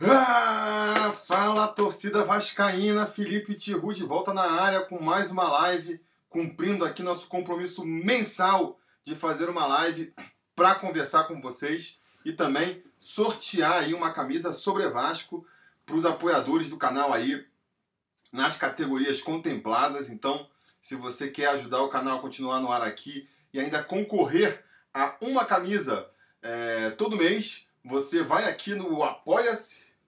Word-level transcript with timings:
Ah, 0.00 1.14
fala 1.24 1.68
torcida 1.68 2.24
vascaína, 2.24 3.06
Felipe 3.06 3.54
Tiru 3.54 3.92
de 3.92 4.02
volta 4.02 4.34
na 4.34 4.42
área 4.42 4.80
com 4.80 5.00
mais 5.00 5.30
uma 5.30 5.44
live, 5.44 6.00
cumprindo 6.28 6.84
aqui 6.84 7.00
nosso 7.00 7.28
compromisso 7.28 7.84
mensal 7.84 8.80
de 9.04 9.14
fazer 9.14 9.48
uma 9.48 9.66
live 9.66 10.12
para 10.56 10.74
conversar 10.74 11.24
com 11.24 11.40
vocês 11.40 12.00
e 12.24 12.32
também 12.32 12.82
sortear 12.98 13.84
aí 13.84 13.94
uma 13.94 14.12
camisa 14.12 14.52
sobre 14.52 14.88
Vasco 14.88 15.46
para 15.86 15.94
os 15.94 16.04
apoiadores 16.04 16.68
do 16.68 16.76
canal 16.76 17.12
aí 17.12 17.46
nas 18.32 18.56
categorias 18.56 19.22
contempladas. 19.22 20.10
Então, 20.10 20.48
se 20.82 20.96
você 20.96 21.28
quer 21.28 21.50
ajudar 21.50 21.82
o 21.82 21.88
canal 21.88 22.18
a 22.18 22.22
continuar 22.22 22.58
no 22.58 22.72
ar 22.72 22.82
aqui 22.82 23.28
e 23.52 23.60
ainda 23.60 23.82
concorrer 23.82 24.64
a 24.92 25.14
uma 25.20 25.44
camisa 25.44 26.10
é, 26.42 26.90
todo 26.90 27.16
mês, 27.16 27.70
você 27.84 28.24
vai 28.24 28.48
aqui 28.48 28.74
no 28.74 29.04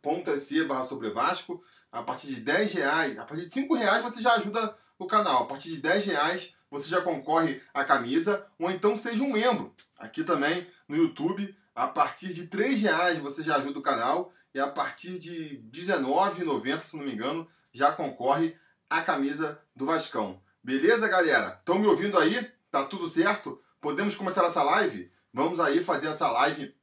apoia-se.se 0.03 0.65
barra 0.65 0.85
sobre 0.85 1.11
Vasco, 1.11 1.63
a 1.91 2.03
partir 2.03 2.29
de 2.29 2.41
10 2.41 2.73
reais, 2.75 3.19
a 3.19 3.25
partir 3.25 3.47
de 3.47 3.53
5 3.53 3.75
reais 3.75 4.03
você 4.03 4.21
já 4.21 4.35
ajuda 4.35 4.77
o 4.99 5.07
canal, 5.07 5.43
a 5.43 5.47
partir 5.47 5.71
de 5.71 5.79
10 5.79 6.07
reais 6.07 6.57
você 6.71 6.89
já 6.89 7.01
concorre 7.01 7.63
à 7.73 7.85
camisa, 7.85 8.47
ou 8.59 8.71
então 8.71 8.97
seja 8.97 9.23
um 9.23 9.33
membro, 9.33 9.75
aqui 9.99 10.25
também 10.25 10.67
no 10.89 10.97
YouTube, 10.97 11.57
a 11.75 11.87
partir 11.87 12.33
de 12.33 12.49
3 12.49 12.81
reais 12.83 13.19
você 13.19 13.43
já 13.43 13.57
ajuda 13.57 13.79
o 13.79 13.83
canal, 13.83 14.33
e 14.55 14.61
a 14.61 14.67
partir 14.67 15.19
de 15.19 15.61
R$19,90, 15.73 16.81
se 16.81 16.97
não 16.97 17.05
me 17.05 17.13
engano, 17.13 17.47
já 17.73 17.93
concorre 17.93 18.57
à 18.89 19.03
camisa 19.03 19.61
do 19.75 19.85
Vascão. 19.85 20.41
Beleza, 20.63 21.07
galera? 21.09 21.57
Estão 21.59 21.79
me 21.79 21.87
ouvindo 21.87 22.19
aí? 22.19 22.51
Tá 22.71 22.85
tudo 22.85 23.07
certo? 23.07 23.63
Podemos 23.81 24.15
começar 24.15 24.45
essa 24.45 24.63
live? 24.63 25.13
Vamos 25.33 25.61
aí 25.61 25.85
fazer 25.85 26.09
essa 26.09 26.31
live 26.31 26.75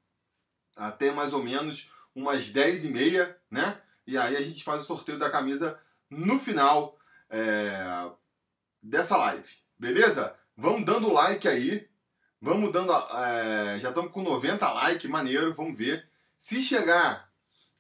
até 0.76 1.12
mais 1.12 1.34
ou 1.34 1.44
menos 1.44 1.92
umas 2.16 2.50
10 2.50 2.86
e 2.86 2.90
meia, 2.90 3.38
né? 3.50 3.78
E 4.06 4.18
aí 4.18 4.36
a 4.36 4.42
gente 4.42 4.64
faz 4.64 4.84
o 4.84 4.86
sorteio 4.86 5.18
da 5.18 5.30
camisa 5.30 5.80
no 6.10 6.38
final 6.38 6.98
é, 7.30 8.10
dessa 8.82 9.18
live, 9.18 9.50
beleza? 9.78 10.36
Vamos 10.56 10.86
dando 10.86 11.12
like 11.12 11.48
aí, 11.48 11.90
vamos 12.40 12.72
dando, 12.72 12.94
é, 12.94 13.80
já 13.80 13.90
estamos 13.90 14.12
com 14.12 14.22
90 14.22 14.72
likes, 14.72 15.10
maneiro, 15.10 15.54
vamos 15.54 15.78
ver. 15.78 16.08
Se 16.38 16.62
chegar 16.62 17.32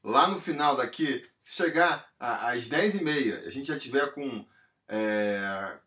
lá 0.03 0.27
no 0.27 0.39
final 0.39 0.75
daqui, 0.75 1.27
se 1.39 1.55
chegar 1.55 2.09
às 2.19 2.67
10 2.67 2.95
e 2.95 3.03
meia, 3.03 3.43
a 3.45 3.49
gente 3.49 3.67
já 3.67 3.77
tiver 3.77 4.11
com 4.13 4.45
é, 4.87 5.77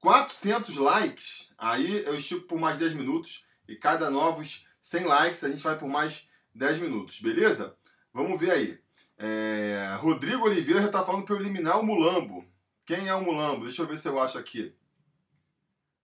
400 0.00 0.76
likes, 0.76 1.52
aí 1.58 2.04
eu 2.04 2.14
estico 2.14 2.46
por 2.46 2.60
mais 2.60 2.78
10 2.78 2.92
minutos 2.92 3.46
e 3.66 3.74
cada 3.74 4.10
novos 4.10 4.68
100 4.80 5.04
likes 5.04 5.44
a 5.44 5.48
gente 5.50 5.62
vai 5.62 5.76
por 5.76 5.88
mais 5.88 6.27
10 6.58 6.80
minutos, 6.80 7.20
beleza? 7.20 7.76
Vamos 8.12 8.40
ver 8.40 8.50
aí. 8.50 8.80
É, 9.16 9.96
Rodrigo 10.00 10.44
Oliveira 10.44 10.80
já 10.80 10.86
está 10.86 11.04
falando 11.04 11.24
para 11.24 11.36
eu 11.36 11.40
eliminar 11.40 11.78
o 11.78 11.86
Mulambo. 11.86 12.44
Quem 12.84 13.06
é 13.06 13.14
o 13.14 13.22
Mulambo? 13.22 13.64
Deixa 13.64 13.82
eu 13.82 13.86
ver 13.86 13.96
se 13.96 14.08
eu 14.08 14.18
acho 14.18 14.38
aqui. 14.38 14.74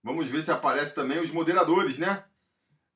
Vamos 0.01 0.27
ver 0.29 0.41
se 0.41 0.51
aparece 0.51 0.95
também 0.95 1.19
os 1.19 1.31
moderadores, 1.31 1.99
né? 1.99 2.23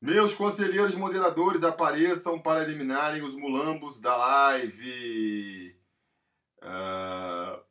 Meus 0.01 0.33
conselheiros 0.33 0.95
moderadores 0.95 1.63
apareçam 1.63 2.39
para 2.39 2.63
eliminarem 2.63 3.21
os 3.23 3.35
mulambos 3.35 3.99
da 3.99 4.15
live. 4.15 5.75
Uh... 6.63 7.61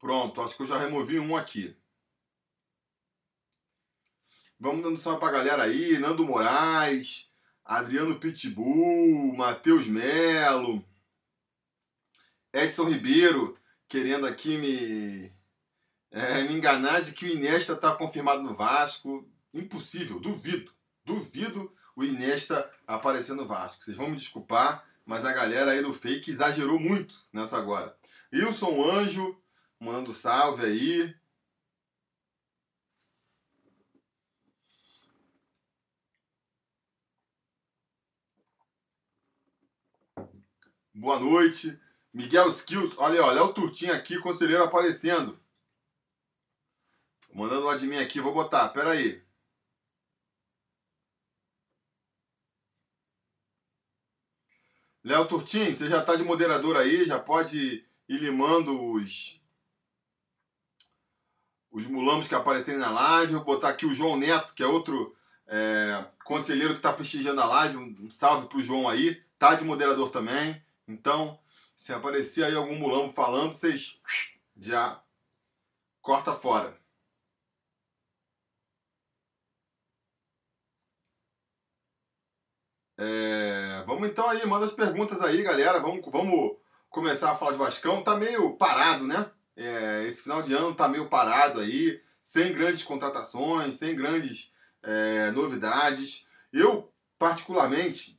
Pronto, 0.00 0.42
acho 0.42 0.56
que 0.56 0.62
eu 0.62 0.66
já 0.66 0.78
removi 0.78 1.20
um 1.20 1.36
aqui. 1.36 1.76
Vamos 4.58 4.82
dando 4.82 4.98
salve 4.98 5.20
pra 5.20 5.30
galera 5.30 5.62
aí. 5.62 5.98
Nando 5.98 6.24
Moraes, 6.24 7.30
Adriano 7.64 8.18
Pitbull, 8.18 9.36
Matheus 9.36 9.86
Melo, 9.86 10.84
Edson 12.52 12.84
Ribeiro, 12.84 13.58
querendo 13.86 14.26
aqui 14.26 14.56
me, 14.56 15.30
é, 16.10 16.42
me 16.44 16.54
enganar 16.54 17.02
de 17.02 17.12
que 17.12 17.26
o 17.26 17.28
Inesta 17.28 17.74
está 17.74 17.94
confirmado 17.94 18.42
no 18.42 18.54
Vasco. 18.54 19.28
Impossível, 19.52 20.18
duvido. 20.18 20.72
Duvido 21.04 21.72
o 21.94 22.02
Inesta 22.02 22.70
aparecer 22.86 23.34
no 23.34 23.46
Vasco. 23.46 23.84
Vocês 23.84 23.96
vão 23.96 24.10
me 24.10 24.16
desculpar, 24.16 24.84
mas 25.04 25.24
a 25.24 25.32
galera 25.32 25.72
aí 25.72 25.82
do 25.82 25.92
fake 25.92 26.30
exagerou 26.30 26.78
muito 26.78 27.14
nessa 27.32 27.58
agora. 27.58 27.96
Wilson 28.32 28.90
Anjo, 28.90 29.38
mando 29.78 30.12
salve 30.12 30.64
aí. 30.64 31.14
Boa 40.98 41.20
noite. 41.20 41.78
Miguel 42.10 42.48
Skills, 42.48 42.96
olha, 42.96 43.22
olha 43.22 43.44
o 43.44 43.52
Turtinho 43.52 43.92
aqui, 43.92 44.18
conselheiro 44.18 44.64
aparecendo. 44.64 45.38
Mandando 47.34 47.66
um 47.66 47.68
admin 47.68 47.98
aqui, 47.98 48.18
vou 48.18 48.32
botar, 48.32 48.70
pera 48.70 48.92
aí. 48.92 49.22
Léo 55.04 55.28
Turtinho, 55.28 55.74
você 55.74 55.86
já 55.86 56.00
está 56.00 56.16
de 56.16 56.22
moderador 56.22 56.78
aí, 56.78 57.04
já 57.04 57.18
pode 57.18 57.86
ir 58.08 58.18
limando 58.18 58.72
os 58.92 59.38
os 61.70 61.86
mulambos 61.86 62.26
que 62.26 62.34
aparecerem 62.34 62.80
na 62.80 62.90
live. 62.90 63.34
Vou 63.34 63.44
botar 63.44 63.68
aqui 63.68 63.84
o 63.84 63.94
João 63.94 64.16
Neto, 64.16 64.54
que 64.54 64.62
é 64.62 64.66
outro 64.66 65.14
é, 65.46 66.06
conselheiro 66.24 66.72
que 66.72 66.78
está 66.78 66.90
prestigiando 66.90 67.42
a 67.42 67.46
live. 67.46 67.76
Um 67.76 68.10
salve 68.10 68.48
pro 68.48 68.62
João 68.62 68.88
aí. 68.88 69.22
Tá 69.38 69.54
de 69.54 69.62
moderador 69.62 70.10
também. 70.10 70.64
Então, 70.88 71.38
se 71.76 71.92
aparecer 71.92 72.44
aí 72.44 72.54
algum 72.54 72.76
mulambo 72.76 73.12
falando, 73.12 73.52
vocês 73.52 74.00
já 74.58 75.02
corta 76.00 76.32
fora. 76.32 76.78
É, 82.98 83.84
vamos 83.86 84.08
então 84.08 84.28
aí, 84.28 84.44
manda 84.46 84.64
as 84.64 84.72
perguntas 84.72 85.20
aí, 85.20 85.42
galera. 85.42 85.80
Vamos, 85.80 86.04
vamos 86.06 86.56
começar 86.88 87.32
a 87.32 87.34
falar 87.34 87.52
de 87.52 87.58
Vascão. 87.58 88.02
Tá 88.02 88.16
meio 88.16 88.56
parado, 88.56 89.06
né? 89.06 89.30
É, 89.56 90.04
esse 90.06 90.22
final 90.22 90.42
de 90.42 90.54
ano 90.54 90.74
tá 90.74 90.88
meio 90.88 91.08
parado 91.08 91.60
aí, 91.60 92.00
sem 92.22 92.52
grandes 92.52 92.82
contratações, 92.82 93.76
sem 93.76 93.94
grandes 93.94 94.52
é, 94.82 95.30
novidades. 95.32 96.26
Eu, 96.52 96.92
particularmente, 97.18 98.18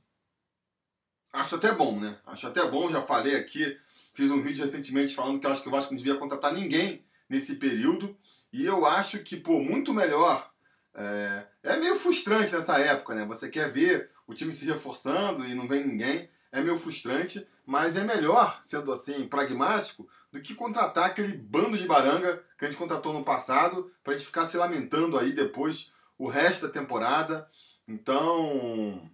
acho 1.33 1.55
até 1.55 1.71
bom, 1.71 1.99
né? 1.99 2.17
Acho 2.25 2.47
até 2.47 2.65
bom, 2.69 2.89
já 2.89 3.01
falei 3.01 3.35
aqui, 3.35 3.77
fiz 4.13 4.31
um 4.31 4.41
vídeo 4.41 4.63
recentemente 4.63 5.15
falando 5.15 5.39
que 5.39 5.47
eu 5.47 5.51
acho 5.51 5.61
que 5.61 5.67
o 5.67 5.71
Vasco 5.71 5.91
não 5.91 5.97
devia 5.97 6.15
contratar 6.15 6.53
ninguém 6.53 7.05
nesse 7.29 7.55
período. 7.55 8.17
E 8.51 8.65
eu 8.65 8.85
acho 8.85 9.19
que, 9.19 9.37
pô, 9.37 9.59
muito 9.59 9.93
melhor. 9.93 10.51
É, 10.93 11.45
é 11.63 11.77
meio 11.77 11.95
frustrante 11.95 12.53
nessa 12.53 12.79
época, 12.79 13.13
né? 13.13 13.25
Você 13.25 13.49
quer 13.49 13.71
ver 13.71 14.09
o 14.25 14.33
time 14.33 14.51
se 14.51 14.65
reforçando 14.65 15.45
e 15.45 15.53
não 15.53 15.67
vem 15.67 15.85
ninguém. 15.85 16.29
É 16.51 16.61
meio 16.61 16.79
frustrante, 16.79 17.45
mas 17.65 17.95
é 17.95 18.03
melhor, 18.03 18.59
sendo 18.63 18.91
assim, 18.91 19.27
pragmático, 19.27 20.07
do 20.31 20.41
que 20.41 20.55
contratar 20.55 21.05
aquele 21.05 21.33
bando 21.33 21.77
de 21.77 21.85
baranga 21.85 22.43
que 22.57 22.65
a 22.65 22.67
gente 22.67 22.77
contratou 22.77 23.13
no 23.13 23.23
passado, 23.23 23.91
para 24.03 24.13
a 24.13 24.17
gente 24.17 24.25
ficar 24.25 24.45
se 24.45 24.57
lamentando 24.57 25.19
aí 25.19 25.33
depois 25.33 25.93
o 26.17 26.27
resto 26.27 26.65
da 26.65 26.73
temporada. 26.73 27.47
Então, 27.87 29.09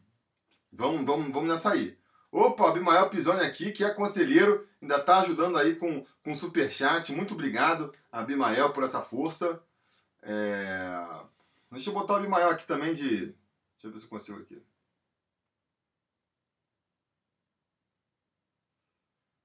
vamos, 0.71 1.05
vamos, 1.05 1.33
vamos 1.33 1.49
nessa 1.49 1.71
aí. 1.71 1.97
Opa, 2.33 2.67
Abimael 2.67 3.11
Pisoni 3.11 3.41
aqui, 3.41 3.71
que 3.71 3.83
é 3.83 3.93
conselheiro, 3.93 4.67
ainda 4.81 4.97
está 4.97 5.19
ajudando 5.19 5.55
aí 5.55 5.75
com, 5.75 6.03
com 6.23 6.35
superchat. 6.35 7.11
Muito 7.11 7.35
obrigado, 7.35 7.93
Abimael, 8.11 8.73
por 8.73 8.83
essa 8.83 9.03
força. 9.03 9.63
É... 10.23 10.97
Deixa 11.71 11.91
eu 11.91 11.93
botar 11.93 12.13
o 12.13 12.15
Abimael 12.15 12.49
aqui 12.49 12.65
também 12.65 12.91
de. 12.91 13.27
Deixa 13.27 13.35
eu 13.83 13.91
ver 13.91 13.99
se 13.99 14.05
eu 14.05 14.09
consigo 14.09 14.39
aqui. 14.39 14.59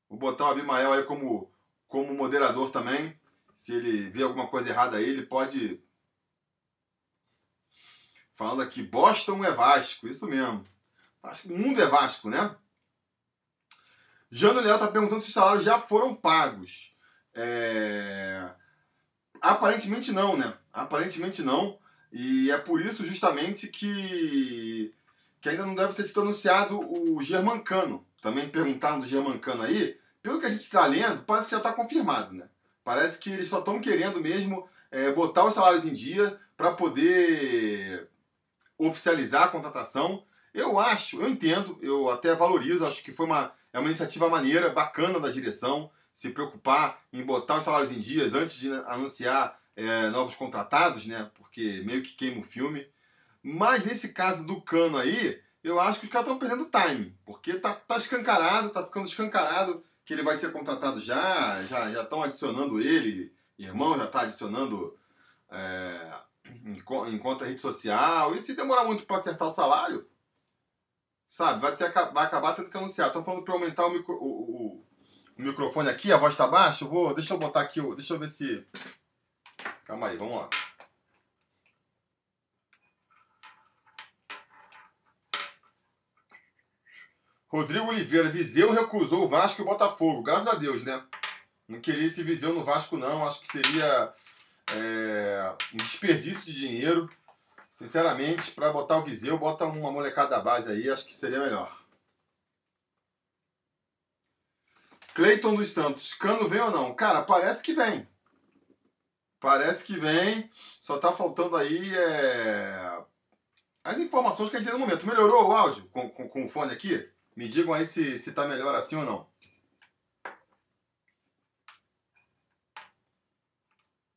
Vou 0.08 0.18
botar 0.18 0.46
o 0.46 0.50
Abimael 0.52 0.94
aí 0.94 1.04
como, 1.04 1.52
como 1.86 2.14
moderador 2.14 2.70
também. 2.70 3.20
Se 3.54 3.74
ele 3.74 4.08
vê 4.08 4.22
alguma 4.22 4.48
coisa 4.48 4.70
errada 4.70 4.96
aí, 4.96 5.04
ele 5.04 5.26
pode. 5.26 5.78
Falando 8.34 8.62
aqui, 8.62 8.82
Boston 8.82 9.44
é 9.44 9.50
Vasco, 9.50 10.08
isso 10.08 10.26
mesmo. 10.26 10.64
Acho 11.22 11.42
que 11.42 11.52
o 11.52 11.58
mundo 11.58 11.82
é 11.82 11.86
Vasco, 11.86 12.30
né? 12.30 12.56
Jano 14.30 14.60
Leal 14.60 14.76
está 14.76 14.88
perguntando 14.88 15.20
se 15.20 15.28
os 15.28 15.34
salários 15.34 15.64
já 15.64 15.78
foram 15.78 16.14
pagos. 16.14 16.94
É... 17.34 18.50
Aparentemente 19.40 20.12
não, 20.12 20.36
né? 20.36 20.54
Aparentemente 20.72 21.42
não. 21.42 21.78
E 22.12 22.50
é 22.50 22.58
por 22.58 22.80
isso 22.80 23.04
justamente 23.04 23.68
que, 23.68 24.90
que 25.40 25.48
ainda 25.48 25.64
não 25.64 25.74
deve 25.74 25.94
ter 25.94 26.04
sido 26.04 26.22
anunciado 26.22 26.80
o 26.80 27.20
Germancano. 27.22 28.06
Também 28.20 28.48
perguntaram 28.48 29.00
do 29.00 29.06
Germancano 29.06 29.62
aí. 29.62 29.98
Pelo 30.22 30.40
que 30.40 30.46
a 30.46 30.50
gente 30.50 30.62
está 30.62 30.84
lendo, 30.86 31.22
parece 31.22 31.46
que 31.46 31.52
já 31.52 31.58
está 31.58 31.72
confirmado, 31.72 32.34
né? 32.34 32.48
Parece 32.84 33.18
que 33.18 33.30
eles 33.30 33.48
só 33.48 33.60
estão 33.60 33.80
querendo 33.80 34.20
mesmo 34.20 34.68
é, 34.90 35.12
botar 35.12 35.44
os 35.44 35.54
salários 35.54 35.84
em 35.84 35.92
dia 35.92 36.38
para 36.56 36.72
poder 36.72 38.08
oficializar 38.76 39.44
a 39.44 39.48
contratação. 39.48 40.24
Eu 40.52 40.78
acho, 40.78 41.20
eu 41.20 41.28
entendo, 41.28 41.78
eu 41.80 42.10
até 42.10 42.34
valorizo, 42.34 42.86
acho 42.86 43.04
que 43.04 43.12
foi 43.12 43.26
uma, 43.26 43.52
é 43.72 43.78
uma 43.78 43.88
iniciativa 43.88 44.28
maneira, 44.28 44.70
bacana 44.70 45.20
da 45.20 45.30
direção, 45.30 45.90
se 46.12 46.30
preocupar 46.30 47.00
em 47.12 47.24
botar 47.24 47.58
os 47.58 47.64
salários 47.64 47.92
em 47.92 47.98
dias 47.98 48.34
antes 48.34 48.56
de 48.56 48.72
anunciar 48.86 49.58
é, 49.76 50.08
novos 50.08 50.34
contratados, 50.34 51.06
né? 51.06 51.30
Porque 51.34 51.82
meio 51.84 52.02
que 52.02 52.14
queima 52.14 52.40
o 52.40 52.42
filme. 52.42 52.86
Mas 53.42 53.84
nesse 53.84 54.12
caso 54.12 54.44
do 54.44 54.60
Cano 54.60 54.98
aí, 54.98 55.40
eu 55.62 55.78
acho 55.78 56.00
que 56.00 56.06
os 56.06 56.12
caras 56.12 56.26
estão 56.26 56.38
perdendo 56.38 56.70
time, 56.70 57.16
porque 57.24 57.54
tá, 57.54 57.72
tá 57.72 57.96
escancarado, 57.96 58.70
tá 58.70 58.82
ficando 58.82 59.06
escancarado 59.06 59.84
que 60.04 60.14
ele 60.14 60.22
vai 60.22 60.36
ser 60.36 60.52
contratado 60.52 61.00
já, 61.00 61.62
já 61.64 61.92
já 61.92 62.02
estão 62.02 62.22
adicionando 62.22 62.80
ele, 62.80 63.32
irmão 63.58 63.98
já 63.98 64.06
está 64.06 64.22
adicionando 64.22 64.96
é, 65.50 66.12
em 66.64 67.18
conta 67.18 67.44
rede 67.44 67.60
social, 67.60 68.34
e 68.34 68.40
se 68.40 68.56
demorar 68.56 68.84
muito 68.84 69.04
para 69.04 69.16
acertar 69.16 69.46
o 69.46 69.52
salário, 69.52 70.06
sabe, 71.28 71.60
vai, 71.60 71.76
ter, 71.76 71.92
vai 71.92 72.24
acabar 72.24 72.54
tendo 72.54 72.70
que 72.70 72.76
anunciar. 72.76 73.08
Estão 73.08 73.22
falando 73.22 73.44
para 73.44 73.54
aumentar 73.54 73.86
o, 73.86 73.90
micro, 73.90 74.14
o, 74.14 74.26
o, 74.26 74.84
o, 75.38 75.42
microfone 75.42 75.88
aqui, 75.88 76.12
a 76.12 76.16
voz 76.16 76.34
está 76.34 76.48
baixa, 76.48 76.84
eu 76.84 76.88
vou, 76.88 77.14
deixa 77.14 77.34
eu 77.34 77.38
botar 77.38 77.60
aqui, 77.60 77.80
deixa 77.94 78.14
eu 78.14 78.18
ver 78.18 78.28
se... 78.28 78.66
Calma 79.84 80.08
aí, 80.08 80.16
vamos 80.16 80.36
lá. 80.36 80.48
Rodrigo 87.48 87.86
Oliveira, 87.86 88.28
Viseu 88.28 88.72
recusou 88.72 89.24
o 89.24 89.28
Vasco 89.28 89.62
e 89.62 89.64
o 89.64 89.66
Botafogo. 89.66 90.22
Graças 90.22 90.48
a 90.48 90.54
Deus, 90.54 90.84
né? 90.84 91.02
Não 91.66 91.80
queria 91.80 92.06
esse 92.06 92.22
Viseu 92.22 92.52
no 92.52 92.62
Vasco, 92.62 92.98
não. 92.98 93.26
Acho 93.26 93.40
que 93.40 93.46
seria 93.46 94.12
é, 94.70 95.54
um 95.72 95.78
desperdício 95.78 96.44
de 96.44 96.60
dinheiro. 96.60 97.10
Sinceramente, 97.78 98.50
para 98.50 98.72
botar 98.72 98.98
o 98.98 99.02
Viseu, 99.02 99.38
bota 99.38 99.64
uma 99.64 99.92
molecada 99.92 100.30
da 100.30 100.40
base 100.40 100.72
aí, 100.72 100.90
acho 100.90 101.06
que 101.06 101.14
seria 101.14 101.38
melhor. 101.38 101.80
Cleiton 105.14 105.54
dos 105.54 105.68
Santos, 105.68 106.12
Cano 106.12 106.48
vem 106.48 106.60
ou 106.60 106.72
não? 106.72 106.92
Cara, 106.92 107.22
parece 107.22 107.62
que 107.62 107.72
vem. 107.72 108.08
Parece 109.38 109.84
que 109.84 109.96
vem. 109.96 110.50
Só 110.52 110.98
tá 110.98 111.12
faltando 111.12 111.56
aí 111.56 111.94
é... 111.94 113.00
as 113.84 114.00
informações 114.00 114.50
que 114.50 114.56
a 114.56 114.58
gente 114.58 114.68
tem 114.68 114.76
no 114.76 114.84
momento. 114.84 115.06
Melhorou 115.06 115.46
o 115.46 115.52
áudio 115.52 115.88
com, 115.90 116.10
com, 116.10 116.28
com 116.28 116.44
o 116.46 116.48
fone 116.48 116.72
aqui? 116.72 117.08
Me 117.36 117.46
digam 117.46 117.72
aí 117.74 117.86
se, 117.86 118.18
se 118.18 118.32
tá 118.32 118.44
melhor 118.48 118.74
assim 118.74 118.96
ou 118.96 119.04
não. 119.04 119.28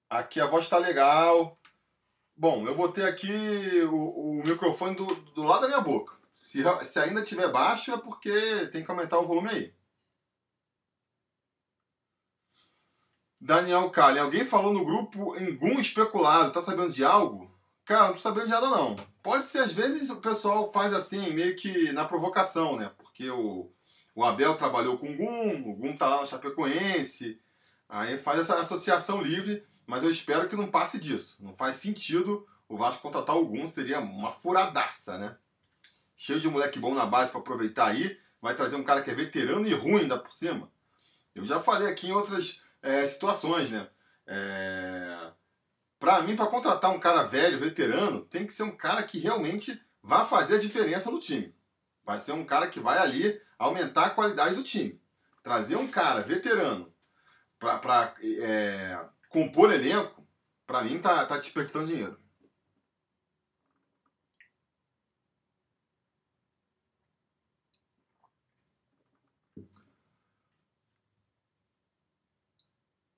Aqui 0.10 0.41
a 0.41 0.48
voz 0.48 0.68
tá 0.68 0.80
legal. 0.80 1.61
Bom, 2.42 2.68
eu 2.68 2.74
botei 2.74 3.04
aqui 3.04 3.32
o, 3.84 4.40
o 4.40 4.44
microfone 4.44 4.96
do, 4.96 5.06
do 5.06 5.44
lado 5.44 5.62
da 5.62 5.68
minha 5.68 5.80
boca. 5.80 6.16
Se, 6.34 6.64
se 6.86 7.00
ainda 7.00 7.22
tiver 7.22 7.48
baixo 7.52 7.94
é 7.94 7.98
porque 8.00 8.66
tem 8.72 8.84
que 8.84 8.90
aumentar 8.90 9.20
o 9.20 9.28
volume 9.28 9.50
aí. 9.50 9.74
Daniel 13.40 13.92
Kali, 13.92 14.18
alguém 14.18 14.44
falou 14.44 14.74
no 14.74 14.84
grupo 14.84 15.40
Engum 15.40 15.80
especulado, 15.80 16.52
tá 16.52 16.64
sabendo 16.64 16.92
de 16.92 17.06
algo? 17.06 17.56
Cara, 17.86 18.08
não 18.08 18.14
tô 18.14 18.20
sabendo 18.22 18.46
de 18.46 18.52
nada 18.54 18.72
não. 18.72 18.96
Pode 19.22 19.46
ser, 19.46 19.60
às 19.60 19.74
vezes 19.74 20.10
o 20.10 20.20
pessoal 20.20 20.72
faz 20.72 20.96
assim, 20.96 21.32
meio 21.34 21.56
que 21.56 21.92
na 21.92 22.06
provocação, 22.06 22.76
né? 22.76 22.92
porque 22.98 23.30
o, 23.30 23.72
o 24.16 24.24
Abel 24.24 24.58
trabalhou 24.58 24.98
com 24.98 25.12
o 25.12 25.16
Gum, 25.16 25.70
o 25.70 25.76
Gum 25.76 25.96
tá 25.96 26.08
lá 26.08 26.22
na 26.22 26.26
Chapecoense, 26.26 27.40
aí 27.88 28.18
faz 28.18 28.40
essa 28.40 28.60
associação 28.60 29.22
livre, 29.22 29.64
mas 29.86 30.04
eu 30.04 30.10
espero 30.10 30.48
que 30.48 30.56
não 30.56 30.68
passe 30.68 31.00
disso. 31.00 31.38
Não 31.40 31.54
faz 31.54 31.78
sentido 31.78 32.48
o 32.68 32.78
Vasco 32.78 33.02
contratar 33.02 33.36
o 33.36 33.46
Gum, 33.46 33.68
seria 33.68 34.00
uma 34.00 34.32
furadaça, 34.32 35.18
né? 35.18 35.38
Cheio 36.16 36.40
de 36.40 36.48
moleque 36.48 36.80
bom 36.80 36.94
na 36.94 37.06
base 37.06 37.30
para 37.30 37.42
aproveitar 37.42 37.88
aí, 37.88 38.18
vai 38.42 38.56
trazer 38.56 38.78
um 38.78 38.84
cara 38.84 39.02
que 39.02 39.12
é 39.12 39.14
veterano 39.14 39.68
e 39.68 39.74
ruim 39.74 40.02
ainda 40.02 40.18
por 40.18 40.32
cima. 40.32 40.72
Eu 41.36 41.46
já 41.46 41.60
falei 41.60 41.90
aqui 41.90 42.08
em 42.08 42.14
outras 42.14 42.64
é, 42.82 43.06
situações, 43.06 43.70
né? 43.70 43.88
É... 44.26 45.32
Para 46.00 46.22
mim, 46.22 46.36
para 46.36 46.48
contratar 46.48 46.92
um 46.92 47.00
cara 47.00 47.24
velho, 47.24 47.60
veterano, 47.60 48.22
tem 48.26 48.46
que 48.46 48.54
ser 48.54 48.64
um 48.64 48.76
cara 48.76 49.04
que 49.04 49.20
realmente 49.20 49.80
vá 50.02 50.26
fazer 50.26 50.56
a 50.56 50.60
diferença 50.60 51.12
no 51.12 51.20
time. 51.20 51.54
Vai 52.04 52.18
ser 52.18 52.32
um 52.32 52.44
cara 52.44 52.68
que 52.68 52.80
vai 52.80 52.98
ali 52.98 53.40
aumentar 53.60 54.06
a 54.06 54.10
qualidade 54.10 54.56
do 54.56 54.64
time. 54.64 55.00
Trazer 55.44 55.76
um 55.76 55.88
cara 55.88 56.22
veterano 56.22 56.92
para 57.60 58.16
é, 58.24 59.06
compor 59.32 59.74
elenco, 59.74 60.28
para 60.68 60.84
mim 60.84 61.00
tá, 61.00 61.26
tá 61.26 61.38
desperdiçando 61.38 61.88
dinheiro. 61.88 62.20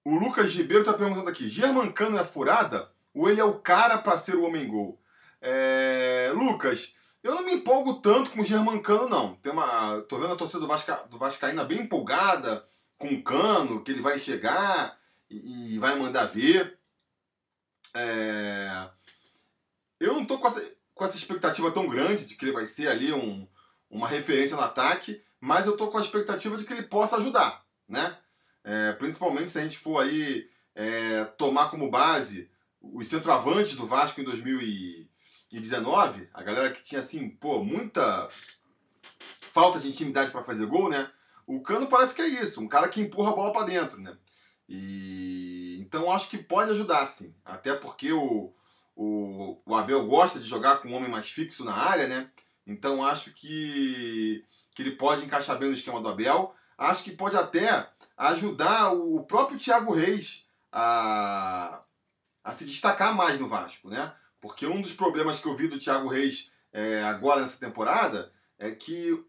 O 0.06 0.16
Lucas 0.16 0.54
Ribeiro 0.54 0.82
está 0.82 0.94
perguntando 0.94 1.30
aqui: 1.30 1.50
Germancano 1.50 2.18
é 2.18 2.24
furada 2.24 2.92
ou 3.14 3.30
ele 3.30 3.42
é 3.42 3.44
o 3.44 3.60
cara 3.60 3.98
para 3.98 4.18
ser 4.18 4.36
o 4.36 4.44
homem 4.44 4.68
gol? 4.68 5.02
É, 5.42 6.32
Lucas, 6.36 6.96
eu 7.24 7.36
não 7.36 7.46
me 7.46 7.54
empolgo 7.54 8.02
tanto 8.02 8.32
com 8.32 8.42
o 8.42 8.46
Germancano, 8.46 9.08
não. 9.08 9.36
Tem 9.36 9.52
uma, 9.52 10.02
tô 10.02 10.18
vendo 10.18 10.34
a 10.34 10.36
torcida 10.36 10.60
do, 10.60 10.68
Vasca, 10.68 11.06
do 11.10 11.18
Vascaína 11.18 11.64
bem 11.64 11.82
empolgada 11.82 12.66
com 12.98 13.08
o 13.08 13.24
Cano, 13.24 13.84
que 13.84 13.92
ele 13.92 14.02
vai 14.02 14.20
chegar 14.20 14.98
e, 15.38 15.76
e 15.76 15.80
vai 15.80 15.98
mandar 15.98 16.26
ver. 16.26 16.78
É... 17.96 18.90
Eu 20.00 20.14
não 20.14 20.26
tô 20.26 20.40
com 20.40 20.48
essa, 20.48 20.62
com 20.94 21.06
essa 21.06 21.18
expectativa 21.18 21.72
tão 21.72 21.88
grande 21.88 22.26
de 22.26 22.36
que 22.36 22.46
ele 22.46 22.52
vai 22.52 22.66
ser 22.66 22.88
ali 22.88 23.14
um, 23.14 23.48
uma 23.90 24.08
referência 24.08 24.56
no 24.56 24.64
ataque, 24.64 25.24
mas 25.40 25.66
eu 25.66 25.78
tô 25.78 25.90
com 25.90 25.98
a 25.98 26.02
expectativa 26.02 26.58
de 26.58 26.66
que 26.66 26.74
ele 26.74 26.84
possa 26.84 27.18
ajudar, 27.18 27.66
né? 27.88 28.18
É, 28.64 28.94
principalmente 28.94 29.52
se 29.52 29.60
a 29.60 29.62
gente 29.62 29.78
for 29.78 30.02
aí 30.02 30.50
é, 30.74 31.26
tomar 31.38 31.70
como 31.70 31.90
base 31.90 32.50
os 32.82 33.08
centroavantes 33.08 33.76
do 33.76 33.86
Vasco 33.86 34.20
em 34.20 34.24
2000 34.24 34.62
e, 34.62 35.10
2019, 35.54 36.30
a 36.34 36.42
galera 36.42 36.72
que 36.72 36.82
tinha 36.82 37.00
assim, 37.00 37.30
pô, 37.30 37.64
muita 37.64 38.28
falta 39.40 39.80
de 39.80 39.88
intimidade 39.88 40.32
para 40.32 40.44
fazer 40.44 40.66
gol, 40.66 40.90
né? 40.90 41.10
O 41.46 41.62
Cano 41.62 41.88
parece 41.88 42.16
que 42.16 42.22
é 42.22 42.28
isso, 42.28 42.60
um 42.60 42.68
cara 42.68 42.90
que 42.90 43.00
empurra 43.00 43.32
a 43.32 43.36
bola 43.36 43.54
para 43.54 43.68
dentro, 43.68 44.02
né? 44.02 44.18
E 44.68 45.78
então 45.82 46.12
acho 46.12 46.30
que 46.30 46.38
pode 46.38 46.72
ajudar 46.72 47.06
sim, 47.06 47.36
até 47.44 47.74
porque 47.74 48.12
o, 48.12 48.54
o, 48.96 49.62
o 49.66 49.76
Abel 49.76 50.06
gosta 50.08 50.40
de 50.40 50.46
jogar 50.46 50.78
com 50.78 50.90
um 50.90 50.94
homem 50.94 51.10
mais 51.10 51.30
fixo 51.30 51.64
na 51.66 51.74
área, 51.74 52.08
né? 52.08 52.30
Então 52.66 53.04
acho 53.04 53.34
que 53.34 54.44
que 54.74 54.82
ele 54.82 54.96
pode 54.96 55.24
encaixar 55.24 55.58
bem 55.58 55.68
no 55.68 55.76
esquema 55.76 56.02
do 56.02 56.10
Abel. 56.10 56.56
Acho 56.78 57.04
que 57.04 57.12
pode 57.12 57.38
até 57.38 57.88
ajudar 58.18 58.92
o 58.92 59.24
próprio 59.26 59.60
Thiago 59.60 59.94
Reis 59.94 60.48
a, 60.72 61.82
a 62.44 62.52
se 62.52 62.66
destacar 62.66 63.16
mais 63.16 63.40
no 63.40 63.48
Vasco, 63.48 63.90
né? 63.90 64.12
Porque 64.42 64.66
um 64.66 64.82
dos 64.82 64.94
problemas 64.94 65.40
que 65.40 65.48
eu 65.48 65.56
vi 65.56 65.68
do 65.68 65.78
Thiago 65.78 66.08
Reis 66.08 66.52
é, 66.72 67.04
agora 67.04 67.42
nessa 67.42 67.60
temporada 67.60 68.34
é 68.58 68.72
que 68.72 69.24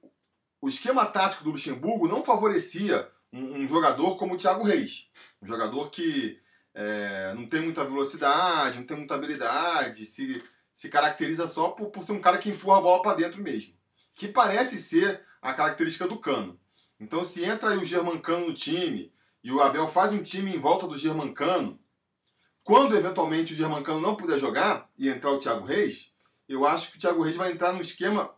o 0.61 0.69
esquema 0.69 1.05
tático 1.05 1.45
do 1.45 1.51
Luxemburgo 1.51 2.09
não 2.09 2.23
favorecia 2.23 3.07
um, 3.35 3.63
um 3.63 3.69
jogador 3.69 4.17
como 4.17 4.35
o 4.35 4.37
Thiago 4.37 4.63
Reis. 4.63 5.09
Um 5.43 5.47
jogador 5.47 5.91
que 5.91 6.41
é, 6.73 7.35
não 7.35 7.47
tem 7.47 7.61
muita 7.61 7.85
velocidade, 7.85 8.79
não 8.79 8.87
tem 8.87 8.97
muita 8.97 9.17
habilidade, 9.17 10.07
se, 10.07 10.43
se 10.73 10.89
caracteriza 10.89 11.47
só 11.47 11.69
por, 11.69 11.91
por 11.91 12.05
ser 12.05 12.13
um 12.13 12.21
cara 12.21 12.39
que 12.39 12.49
empurra 12.49 12.79
a 12.79 12.83
bola 12.83 13.03
para 13.03 13.17
dentro 13.17 13.43
mesmo. 13.43 13.75
Que 14.15 14.29
parece 14.29 14.81
ser 14.81 15.21
a 15.43 15.53
característica 15.53 16.07
do 16.07 16.19
Cano. 16.19 16.59
Então, 17.01 17.25
se 17.25 17.45
entra 17.45 17.71
aí 17.71 17.77
o 17.77 17.85
Germancano 17.85 18.47
no 18.47 18.55
time 18.55 19.13
e 19.43 19.53
o 19.53 19.61
Abel 19.61 19.89
faz 19.89 20.13
um 20.13 20.23
time 20.23 20.55
em 20.55 20.61
volta 20.61 20.87
do 20.87 20.97
Germancano, 20.97 21.79
quando 22.63 22.97
eventualmente 22.97 23.53
o 23.53 23.57
Germancano 23.57 24.01
não 24.01 24.17
puder 24.17 24.39
jogar 24.39 24.89
e 24.97 25.09
entrar 25.09 25.33
o 25.33 25.39
Thiago 25.39 25.67
Reis, 25.67 26.15
eu 26.49 26.65
acho 26.65 26.93
que 26.93 26.97
o 26.97 27.01
Thiago 27.01 27.23
Reis 27.23 27.37
vai 27.37 27.53
entrar 27.53 27.73
num 27.73 27.81
esquema 27.81 28.35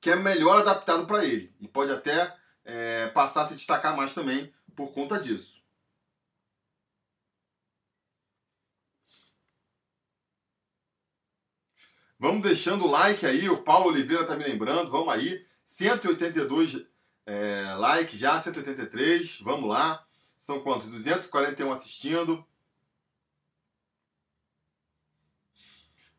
que 0.00 0.10
é 0.10 0.16
melhor 0.16 0.58
adaptado 0.58 1.06
para 1.06 1.24
ele 1.24 1.54
e 1.60 1.68
pode 1.68 1.92
até 1.92 2.34
é, 2.64 3.08
passar 3.08 3.42
a 3.42 3.46
se 3.46 3.54
destacar 3.54 3.96
mais 3.96 4.14
também 4.14 4.52
por 4.74 4.92
conta 4.92 5.18
disso. 5.18 5.60
Vamos 12.18 12.42
deixando 12.42 12.84
o 12.84 12.90
like 12.90 13.24
aí, 13.24 13.48
o 13.48 13.62
Paulo 13.62 13.88
Oliveira 13.88 14.26
tá 14.26 14.36
me 14.36 14.44
lembrando, 14.44 14.90
vamos 14.90 15.08
aí, 15.08 15.46
182 15.64 16.86
é, 17.24 17.74
likes 17.78 18.18
já, 18.18 18.36
183, 18.36 19.40
vamos 19.40 19.70
lá. 19.70 20.04
São 20.36 20.60
quantos? 20.60 20.88
241 20.88 21.70
assistindo. 21.70 22.44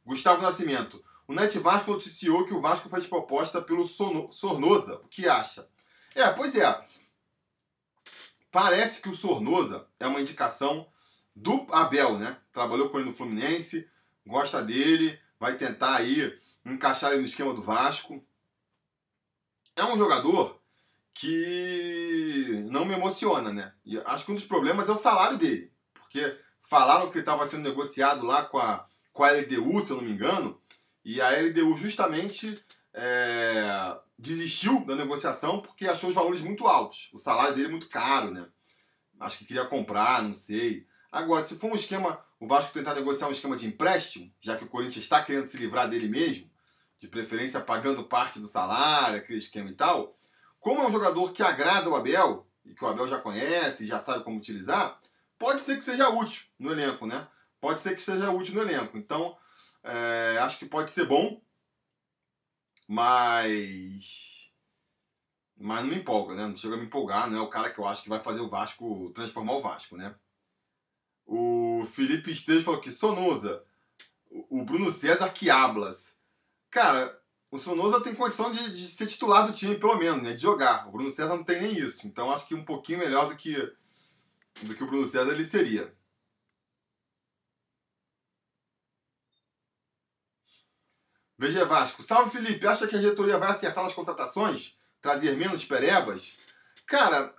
Gustavo 0.06 0.42
Nascimento. 0.42 1.04
O 1.28 1.34
Net 1.34 1.58
Vasco 1.60 1.92
noticiou 1.92 2.46
que 2.46 2.54
o 2.54 2.62
Vasco 2.62 2.90
faz 2.90 3.06
proposta 3.06 3.62
pelo 3.62 3.86
Sornosa. 3.86 4.96
O 4.96 5.08
que 5.08 5.28
acha? 5.28 5.70
É, 6.16 6.30
pois 6.32 6.56
é. 6.56 6.84
Parece 8.52 9.02
que 9.02 9.10
o 9.10 9.16
Sornosa 9.16 9.88
é 10.00 10.06
uma 10.06 10.20
indicação 10.20 10.88
do 11.36 11.66
Abel, 11.72 12.18
né? 12.18 12.38
Trabalhou 12.52 12.90
com 12.90 13.00
ele 13.00 13.10
no 13.10 13.16
Fluminense, 13.16 13.90
gosta 14.26 14.62
dele, 14.62 15.18
vai 15.40 15.56
tentar 15.56 15.96
aí 15.96 16.38
encaixar 16.66 17.12
ele 17.12 17.22
no 17.22 17.28
esquema 17.28 17.54
do 17.54 17.62
Vasco. 17.62 18.24
É 19.76 19.84
um 19.86 19.98
jogador 19.98 20.62
que 21.14 22.66
não 22.70 22.84
me 22.84 22.94
emociona, 22.94 23.54
né? 23.54 23.74
E 23.86 23.98
acho 24.00 24.26
que 24.26 24.32
um 24.32 24.36
dos 24.36 24.46
problemas 24.46 24.90
é 24.90 24.92
o 24.92 24.98
salário 24.98 25.38
dele, 25.38 25.72
porque 25.94 26.38
falaram 26.62 27.10
que 27.10 27.20
estava 27.20 27.46
sendo 27.46 27.64
negociado 27.64 28.26
lá 28.26 28.44
com 28.46 28.58
a, 28.58 28.86
com 29.14 29.24
a 29.24 29.32
LDU, 29.32 29.82
se 29.82 29.92
eu 29.92 29.98
não 29.98 30.04
me 30.04 30.12
engano, 30.12 30.60
e 31.04 31.22
a 31.22 31.30
LDU 31.30 31.76
justamente 31.78 32.64
é, 32.94 33.98
desistiu 34.18 34.86
da 34.86 34.96
negociação 34.96 35.62
porque 35.62 35.88
achou 35.88 36.10
os 36.10 36.16
valores 36.16 36.42
muito 36.42 36.68
altos. 36.68 37.10
O 37.14 37.18
salário 37.18 37.56
dele 37.56 37.68
é 37.68 37.72
muito 37.72 37.88
caro, 37.88 38.32
né? 38.32 38.48
Acho 39.20 39.40
que 39.40 39.46
queria 39.46 39.66
comprar, 39.66 40.24
não 40.24 40.34
sei. 40.34 40.88
Agora, 41.12 41.46
se 41.46 41.56
for 41.56 41.72
um 41.72 41.76
esquema, 41.76 42.24
o 42.40 42.48
Vasco 42.48 42.74
tentar 42.74 42.96
negociar 42.96 43.28
um 43.28 43.32
esquema 43.32 43.56
de 43.56 43.68
empréstimo, 43.68 44.34
já 44.40 44.58
que 44.58 44.64
o 44.64 44.68
Corinthians 44.68 45.04
está 45.04 45.24
querendo 45.24 45.44
se 45.44 45.58
livrar 45.58 45.90
dele 45.90 46.08
mesmo, 46.08 46.50
de 46.98 47.08
preferência 47.08 47.60
pagando 47.60 48.04
parte 48.04 48.40
do 48.40 48.48
salário, 48.48 49.18
aquele 49.18 49.40
esquema 49.40 49.70
e 49.70 49.74
tal, 49.74 50.18
como 50.60 50.82
é 50.82 50.88
um 50.88 50.92
jogador 50.92 51.34
que 51.34 51.44
agrada 51.44 51.90
o 51.90 51.96
Abel, 51.96 52.48
e 52.64 52.74
que 52.74 52.84
o 52.84 52.88
Abel 52.88 53.08
já 53.08 53.20
conhece, 53.20 53.86
já 53.86 54.00
sabe 54.00 54.24
como 54.24 54.38
utilizar, 54.38 55.00
pode 55.38 55.62
ser 55.62 55.78
que 55.78 55.84
seja 55.84 56.10
útil 56.10 56.44
no 56.60 56.72
elenco, 56.72 57.06
né? 57.06 57.28
Pode 57.60 57.82
ser 57.82 57.96
que 57.96 58.02
seja 58.02 58.32
útil 58.32 58.56
no 58.56 58.62
elenco. 58.62 58.98
Então, 58.98 59.36
é, 59.84 60.38
acho 60.40 60.60
que 60.60 60.66
pode 60.66 60.92
ser 60.92 61.06
bom, 61.06 61.42
mas. 62.92 64.50
Mas 65.56 65.82
não 65.82 65.92
me 65.92 65.96
empolga, 65.96 66.36
né? 66.36 66.46
Não 66.46 66.56
chega 66.58 66.76
a 66.76 66.78
me 66.78 66.86
empolgar, 66.86 67.30
não 67.30 67.40
é 67.40 67.42
o 67.42 67.50
cara 67.50 67.70
que 67.70 67.80
eu 67.80 67.88
acho 67.88 68.04
que 68.04 68.10
vai 68.10 68.20
fazer 68.20 68.42
o 68.42 68.50
Vasco 68.50 69.12
transformar 69.16 69.54
o 69.54 69.62
Vasco, 69.62 69.96
né? 69.96 70.14
O 71.26 71.88
Felipe 71.94 72.32
Esteves 72.32 72.66
falou 72.66 72.82
que 72.82 72.92
Sonoza, 72.92 73.64
o 74.30 74.66
Bruno 74.66 74.92
César 74.92 75.30
que 75.30 75.50
hablas. 75.50 76.18
Cara, 76.70 77.18
o 77.50 77.58
Sonoza 77.58 78.02
tem 78.02 78.14
condição 78.14 78.52
de, 78.52 78.72
de, 78.72 78.86
ser 78.86 79.08
titular 79.08 79.48
do 79.48 79.54
time, 79.54 79.76
pelo 79.76 79.98
menos, 79.98 80.22
né? 80.22 80.34
De 80.34 80.42
jogar. 80.42 80.90
O 80.90 80.92
Bruno 80.92 81.12
César 81.12 81.38
não 81.38 81.46
tem 81.46 81.62
nem 81.62 81.78
isso. 81.78 82.06
Então 82.06 82.30
acho 82.30 82.46
que 82.46 82.56
um 82.56 82.66
pouquinho 82.66 83.00
melhor 83.00 83.30
do 83.30 83.38
que, 83.38 83.54
do 84.64 84.76
que 84.76 84.84
o 84.84 84.88
Bruno 84.88 85.06
César 85.06 85.32
ele 85.32 85.46
seria. 85.46 85.96
VG 91.42 91.66
Vasco. 91.66 92.04
Salve 92.04 92.30
Felipe, 92.30 92.68
acha 92.68 92.86
que 92.86 92.96
a 92.96 93.00
diretoria 93.00 93.36
vai 93.36 93.50
acertar 93.50 93.84
nas 93.84 93.96
contratações? 93.96 94.78
Trazer 95.02 95.36
menos 95.36 95.66
perebas? 95.66 96.38
Cara, 96.86 97.34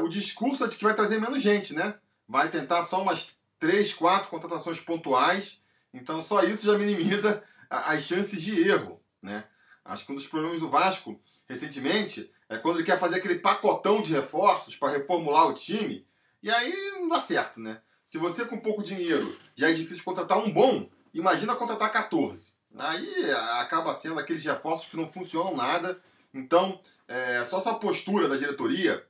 uh, 0.00 0.02
o 0.02 0.08
discurso 0.08 0.64
é 0.64 0.68
de 0.68 0.76
que 0.76 0.84
vai 0.84 0.94
trazer 0.94 1.20
menos 1.20 1.42
gente, 1.42 1.74
né? 1.74 1.96
Vai 2.26 2.48
tentar 2.48 2.80
só 2.80 3.02
umas 3.02 3.36
3, 3.58 3.92
4 3.92 4.30
contratações 4.30 4.80
pontuais. 4.80 5.62
Então 5.92 6.22
só 6.22 6.42
isso 6.42 6.64
já 6.64 6.78
minimiza 6.78 7.44
as 7.68 8.04
chances 8.04 8.40
de 8.40 8.58
erro, 8.66 9.02
né? 9.20 9.44
Acho 9.84 10.06
que 10.06 10.12
um 10.12 10.14
dos 10.14 10.26
problemas 10.26 10.58
do 10.58 10.70
Vasco 10.70 11.20
recentemente 11.46 12.32
é 12.48 12.56
quando 12.56 12.76
ele 12.76 12.86
quer 12.86 12.98
fazer 12.98 13.16
aquele 13.16 13.38
pacotão 13.38 14.00
de 14.00 14.14
reforços 14.14 14.76
para 14.76 14.92
reformular 14.92 15.48
o 15.48 15.52
time. 15.52 16.06
E 16.42 16.50
aí 16.50 16.72
não 16.92 17.08
dá 17.08 17.20
certo, 17.20 17.60
né? 17.60 17.82
Se 18.06 18.16
você 18.16 18.46
com 18.46 18.58
pouco 18.58 18.82
dinheiro 18.82 19.36
já 19.54 19.68
é 19.68 19.74
difícil 19.74 20.04
contratar 20.04 20.38
um 20.38 20.50
bom, 20.50 20.88
imagina 21.12 21.54
contratar 21.54 21.92
14. 21.92 22.61
Aí 22.78 23.30
acaba 23.60 23.92
sendo 23.92 24.18
aqueles 24.18 24.44
reforços 24.44 24.88
que 24.88 24.96
não 24.96 25.08
funcionam 25.08 25.56
nada. 25.56 26.02
Então, 26.32 26.80
é, 27.06 27.44
só 27.44 27.58
essa 27.58 27.74
postura 27.74 28.28
da 28.28 28.36
diretoria 28.36 29.06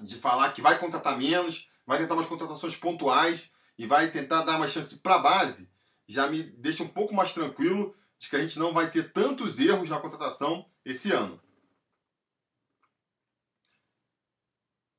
de 0.00 0.16
falar 0.16 0.52
que 0.52 0.62
vai 0.62 0.78
contratar 0.78 1.16
menos, 1.16 1.70
vai 1.86 1.98
tentar 1.98 2.14
umas 2.14 2.26
contratações 2.26 2.76
pontuais 2.76 3.52
e 3.78 3.86
vai 3.86 4.10
tentar 4.10 4.44
dar 4.44 4.56
uma 4.56 4.68
chance 4.68 4.98
para 4.98 5.16
a 5.16 5.20
base, 5.20 5.70
já 6.06 6.26
me 6.26 6.42
deixa 6.42 6.82
um 6.82 6.88
pouco 6.88 7.14
mais 7.14 7.32
tranquilo 7.32 7.94
de 8.18 8.28
que 8.28 8.36
a 8.36 8.40
gente 8.40 8.58
não 8.58 8.72
vai 8.72 8.90
ter 8.90 9.12
tantos 9.12 9.58
erros 9.60 9.88
na 9.88 10.00
contratação 10.00 10.68
esse 10.84 11.12
ano. 11.12 11.40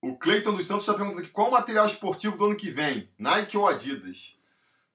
O 0.02 0.18
Cleiton 0.18 0.56
dos 0.56 0.66
Santos 0.66 0.84
está 0.84 0.94
perguntando 0.94 1.24
aqui 1.24 1.32
qual 1.32 1.50
o 1.50 1.52
material 1.52 1.86
esportivo 1.86 2.38
do 2.38 2.46
ano 2.46 2.56
que 2.56 2.72
vem, 2.72 3.12
Nike 3.18 3.58
ou 3.58 3.68
Adidas? 3.68 4.39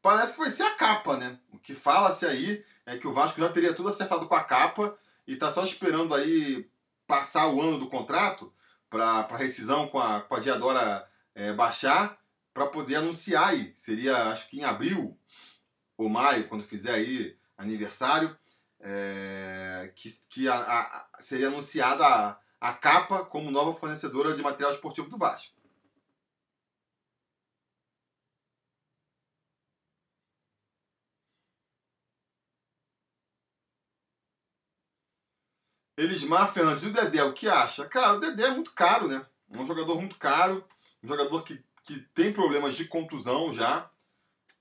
Parece 0.04 0.34
que 0.34 0.40
vai 0.40 0.50
ser 0.50 0.64
a 0.64 0.74
capa, 0.74 1.16
né? 1.16 1.38
O 1.50 1.58
que 1.58 1.74
fala-se 1.74 2.26
aí 2.26 2.62
é 2.84 2.98
que 2.98 3.08
o 3.08 3.12
Vasco 3.14 3.40
já 3.40 3.48
teria 3.48 3.72
tudo 3.72 3.88
acertado 3.88 4.28
com 4.28 4.34
a 4.34 4.44
capa 4.44 4.98
e 5.26 5.32
está 5.32 5.50
só 5.50 5.64
esperando 5.64 6.14
aí 6.14 6.68
passar 7.06 7.48
o 7.48 7.58
ano 7.58 7.78
do 7.78 7.88
contrato 7.88 8.52
para 8.90 9.26
rescisão 9.34 9.88
com 9.88 9.98
a, 9.98 10.20
com 10.20 10.34
a 10.34 10.40
Diadora 10.40 11.10
é, 11.34 11.54
baixar 11.54 12.18
para 12.52 12.66
poder 12.66 12.96
anunciar 12.96 13.48
aí. 13.48 13.72
Seria, 13.76 14.24
acho 14.24 14.50
que 14.50 14.60
em 14.60 14.64
abril 14.64 15.18
ou 15.96 16.10
maio, 16.10 16.48
quando 16.48 16.62
fizer 16.62 16.92
aí 16.92 17.34
aniversário, 17.56 18.36
é, 18.80 19.90
que, 19.96 20.10
que 20.28 20.46
a, 20.46 20.54
a, 20.54 21.08
seria 21.20 21.48
anunciada 21.48 22.04
a, 22.04 22.38
a 22.60 22.74
capa 22.74 23.24
como 23.24 23.50
nova 23.50 23.72
fornecedora 23.72 24.34
de 24.34 24.42
material 24.42 24.70
esportivo 24.70 25.08
do 25.08 25.16
Vasco. 25.16 25.63
Elismar 35.96 36.52
Fernandes, 36.52 36.82
e 36.82 36.88
o 36.88 36.92
Dedé, 36.92 37.22
o 37.22 37.32
que 37.32 37.48
acha? 37.48 37.86
Cara, 37.86 38.14
o 38.14 38.20
Dedé 38.20 38.44
é 38.44 38.50
muito 38.50 38.72
caro, 38.72 39.08
né? 39.08 39.24
É 39.50 39.58
um 39.58 39.66
jogador 39.66 39.96
muito 39.96 40.16
caro, 40.16 40.64
um 41.02 41.08
jogador 41.08 41.42
que, 41.42 41.62
que 41.84 42.00
tem 42.14 42.32
problemas 42.32 42.74
de 42.74 42.86
contusão 42.86 43.52
já. 43.52 43.90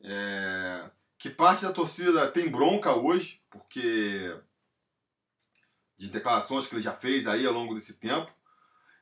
É 0.03 0.89
que 1.23 1.29
parte 1.29 1.63
da 1.63 1.71
torcida 1.71 2.29
tem 2.29 2.49
bronca 2.49 2.93
hoje, 2.93 3.41
porque 3.49 4.37
de 5.97 6.09
declarações 6.09 6.67
que 6.67 6.75
ele 6.75 6.81
já 6.81 6.91
fez 6.91 7.27
aí 7.27 7.45
ao 7.45 7.53
longo 7.53 7.73
desse 7.73 7.93
tempo. 7.93 8.29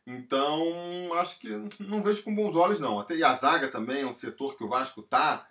Então, 0.05 1.11
acho 1.15 1.39
que 1.39 1.49
não 1.79 2.03
vejo 2.03 2.21
com 2.21 2.35
bons 2.35 2.55
olhos, 2.55 2.79
não. 2.79 2.99
Até, 2.99 3.15
e 3.15 3.23
a 3.23 3.33
zaga 3.33 3.69
também 3.69 4.03
é 4.03 4.05
um 4.05 4.13
setor 4.13 4.55
que 4.55 4.63
o 4.63 4.69
Vasco 4.69 5.01
tá 5.01 5.49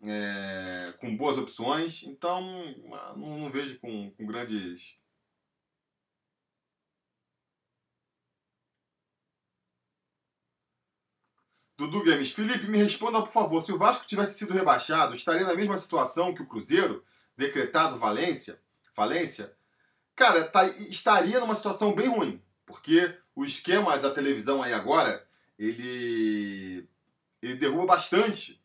é, 0.00 0.94
com 1.00 1.16
boas 1.16 1.38
opções. 1.38 2.04
Então, 2.04 2.40
não, 3.16 3.40
não 3.40 3.50
vejo 3.50 3.80
com, 3.80 4.12
com 4.12 4.24
grandes 4.24 4.96
Dudu 11.82 12.04
Games, 12.04 12.30
Felipe, 12.30 12.68
me 12.68 12.78
responda 12.78 13.20
por 13.20 13.32
favor. 13.32 13.62
Se 13.62 13.72
o 13.72 13.78
Vasco 13.78 14.06
tivesse 14.06 14.38
sido 14.38 14.54
rebaixado, 14.54 15.14
estaria 15.14 15.46
na 15.46 15.54
mesma 15.54 15.76
situação 15.76 16.32
que 16.32 16.42
o 16.42 16.46
Cruzeiro, 16.46 17.04
decretado 17.36 17.98
Valência, 17.98 18.60
falência? 18.92 19.52
Cara, 20.14 20.44
tá, 20.44 20.66
estaria 20.66 21.40
numa 21.40 21.54
situação 21.54 21.94
bem 21.94 22.08
ruim, 22.08 22.40
porque 22.64 23.12
o 23.34 23.44
esquema 23.44 23.98
da 23.98 24.12
televisão 24.12 24.62
aí 24.62 24.72
agora, 24.72 25.26
ele, 25.58 26.88
ele 27.40 27.54
derruba 27.56 27.86
bastante 27.86 28.62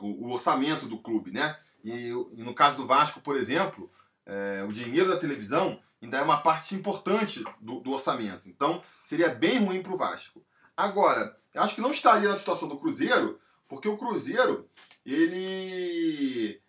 o, 0.00 0.26
o 0.26 0.32
orçamento 0.32 0.86
do 0.86 0.98
clube, 0.98 1.30
né? 1.30 1.56
E, 1.84 2.08
e, 2.08 2.42
no 2.42 2.54
caso 2.54 2.78
do 2.78 2.86
Vasco, 2.86 3.20
por 3.20 3.36
exemplo, 3.36 3.90
é, 4.26 4.64
o 4.66 4.72
dinheiro 4.72 5.08
da 5.08 5.18
televisão 5.18 5.80
ainda 6.00 6.18
é 6.18 6.22
uma 6.22 6.40
parte 6.40 6.74
importante 6.74 7.44
do, 7.60 7.80
do 7.80 7.92
orçamento. 7.92 8.48
Então, 8.48 8.82
seria 9.04 9.28
bem 9.28 9.64
ruim 9.64 9.82
para 9.82 9.92
o 9.92 9.96
Vasco. 9.96 10.44
Agora, 10.82 11.36
acho 11.54 11.76
que 11.76 11.80
não 11.80 11.92
estaria 11.92 12.28
na 12.28 12.34
situação 12.34 12.66
do 12.66 12.76
Cruzeiro, 12.76 13.40
porque 13.68 13.86
o 13.86 13.96
Cruzeiro, 13.96 14.68
ele 15.06 16.60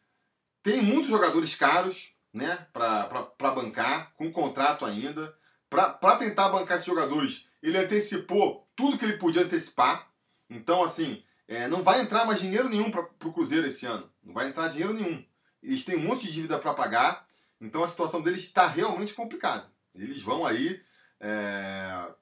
tem 0.62 0.84
muitos 0.84 1.10
jogadores 1.10 1.56
caros, 1.56 2.14
né, 2.32 2.68
para 2.72 3.34
bancar, 3.40 4.14
com 4.14 4.32
contrato 4.32 4.86
ainda. 4.86 5.36
Para 5.68 6.16
tentar 6.18 6.50
bancar 6.50 6.76
esses 6.76 6.86
jogadores, 6.86 7.50
ele 7.60 7.76
antecipou 7.76 8.70
tudo 8.76 9.00
que 9.00 9.06
ele 9.06 9.18
podia 9.18 9.42
antecipar. 9.42 10.08
Então, 10.48 10.84
assim, 10.84 11.24
é, 11.48 11.68
não 11.68 11.82
vai 11.82 12.00
entrar 12.00 12.24
mais 12.24 12.40
dinheiro 12.40 12.70
nenhum 12.70 12.92
para 12.92 13.02
o 13.02 13.34
Cruzeiro 13.34 13.66
esse 13.66 13.88
ano. 13.88 14.08
Não 14.22 14.32
vai 14.32 14.48
entrar 14.48 14.68
dinheiro 14.68 14.94
nenhum. 14.94 15.26
Eles 15.64 15.84
têm 15.84 15.98
um 15.98 16.04
monte 16.04 16.28
de 16.28 16.34
dívida 16.34 16.60
para 16.60 16.76
pagar, 16.76 17.26
então 17.60 17.84
a 17.84 17.88
situação 17.88 18.22
deles 18.22 18.42
está 18.42 18.68
realmente 18.68 19.16
complicada. 19.16 19.66
Eles 19.96 20.22
vão 20.22 20.46
aí. 20.46 20.80
É... 21.20 22.14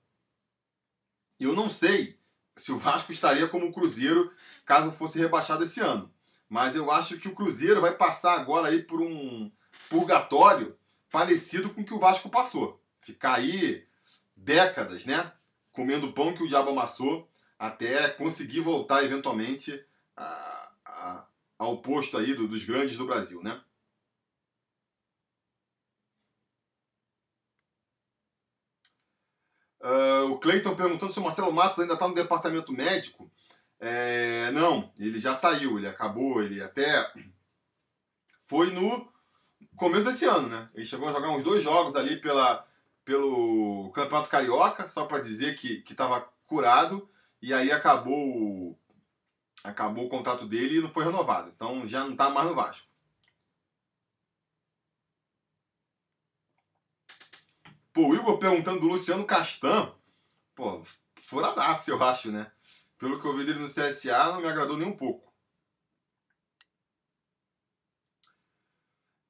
Eu 1.41 1.55
não 1.55 1.69
sei 1.69 2.19
se 2.55 2.71
o 2.71 2.77
Vasco 2.77 3.11
estaria 3.11 3.47
como 3.47 3.67
o 3.67 3.73
Cruzeiro 3.73 4.31
caso 4.65 4.91
fosse 4.91 5.17
rebaixado 5.17 5.63
esse 5.63 5.79
ano. 5.79 6.13
Mas 6.47 6.75
eu 6.75 6.91
acho 6.91 7.17
que 7.17 7.27
o 7.27 7.33
Cruzeiro 7.33 7.81
vai 7.81 7.95
passar 7.95 8.39
agora 8.39 8.67
aí 8.67 8.83
por 8.83 9.01
um 9.01 9.51
purgatório 9.89 10.77
parecido 11.09 11.69
com 11.69 11.81
o 11.81 11.85
que 11.85 11.93
o 11.93 11.99
Vasco 11.99 12.29
passou. 12.29 12.79
Ficar 13.01 13.35
aí 13.35 13.85
décadas, 14.35 15.05
né? 15.05 15.31
Comendo 15.71 16.13
pão 16.13 16.33
que 16.33 16.43
o 16.43 16.47
diabo 16.47 16.69
amassou 16.69 17.27
até 17.57 18.09
conseguir 18.09 18.59
voltar 18.59 19.03
eventualmente 19.03 19.83
a, 20.15 20.71
a, 20.85 21.25
ao 21.57 21.81
posto 21.81 22.17
aí 22.17 22.33
do, 22.33 22.47
dos 22.47 22.63
grandes 22.63 22.97
do 22.97 23.05
Brasil, 23.05 23.41
né? 23.41 23.59
Uh, 29.83 30.31
o 30.31 30.39
Cleiton 30.39 30.75
perguntando 30.75 31.11
se 31.11 31.19
o 31.19 31.23
Marcelo 31.23 31.51
Matos 31.51 31.79
ainda 31.79 31.93
está 31.93 32.07
no 32.07 32.13
departamento 32.13 32.71
médico. 32.71 33.31
É, 33.79 34.51
não, 34.51 34.91
ele 34.99 35.19
já 35.19 35.33
saiu, 35.33 35.79
ele 35.79 35.87
acabou, 35.87 36.43
ele 36.43 36.61
até 36.61 37.11
foi 38.43 38.71
no 38.71 39.11
começo 39.75 40.05
desse 40.05 40.25
ano, 40.25 40.47
né? 40.47 40.69
Ele 40.75 40.85
chegou 40.85 41.09
a 41.09 41.11
jogar 41.11 41.31
uns 41.31 41.43
dois 41.43 41.63
jogos 41.63 41.95
ali 41.95 42.21
pela, 42.21 42.63
pelo 43.03 43.91
Campeonato 43.91 44.29
Carioca, 44.29 44.87
só 44.87 45.05
para 45.05 45.19
dizer 45.19 45.55
que 45.55 45.83
estava 45.89 46.21
curado, 46.45 47.09
e 47.41 47.53
aí 47.53 47.71
acabou 47.71 48.77
acabou 49.63 50.05
o 50.05 50.09
contrato 50.09 50.45
dele 50.45 50.77
e 50.77 50.81
não 50.81 50.89
foi 50.89 51.05
renovado. 51.05 51.51
Então 51.55 51.87
já 51.87 52.03
não 52.03 52.11
está 52.11 52.29
mais 52.29 52.47
no 52.47 52.55
Vasco. 52.55 52.90
Pô, 57.93 58.07
o 58.07 58.15
Igor 58.15 58.39
perguntando 58.39 58.79
do 58.79 58.87
Luciano 58.87 59.25
Castan. 59.25 59.93
Pô, 60.55 60.81
furadaço, 61.21 61.91
eu 61.91 62.01
acho, 62.01 62.31
né? 62.31 62.51
Pelo 62.97 63.19
que 63.19 63.25
eu 63.25 63.35
vi 63.35 63.45
dele 63.45 63.59
no 63.59 63.67
CSA, 63.67 64.31
não 64.31 64.41
me 64.41 64.47
agradou 64.47 64.77
nem 64.77 64.87
um 64.87 64.95
pouco. 64.95 65.31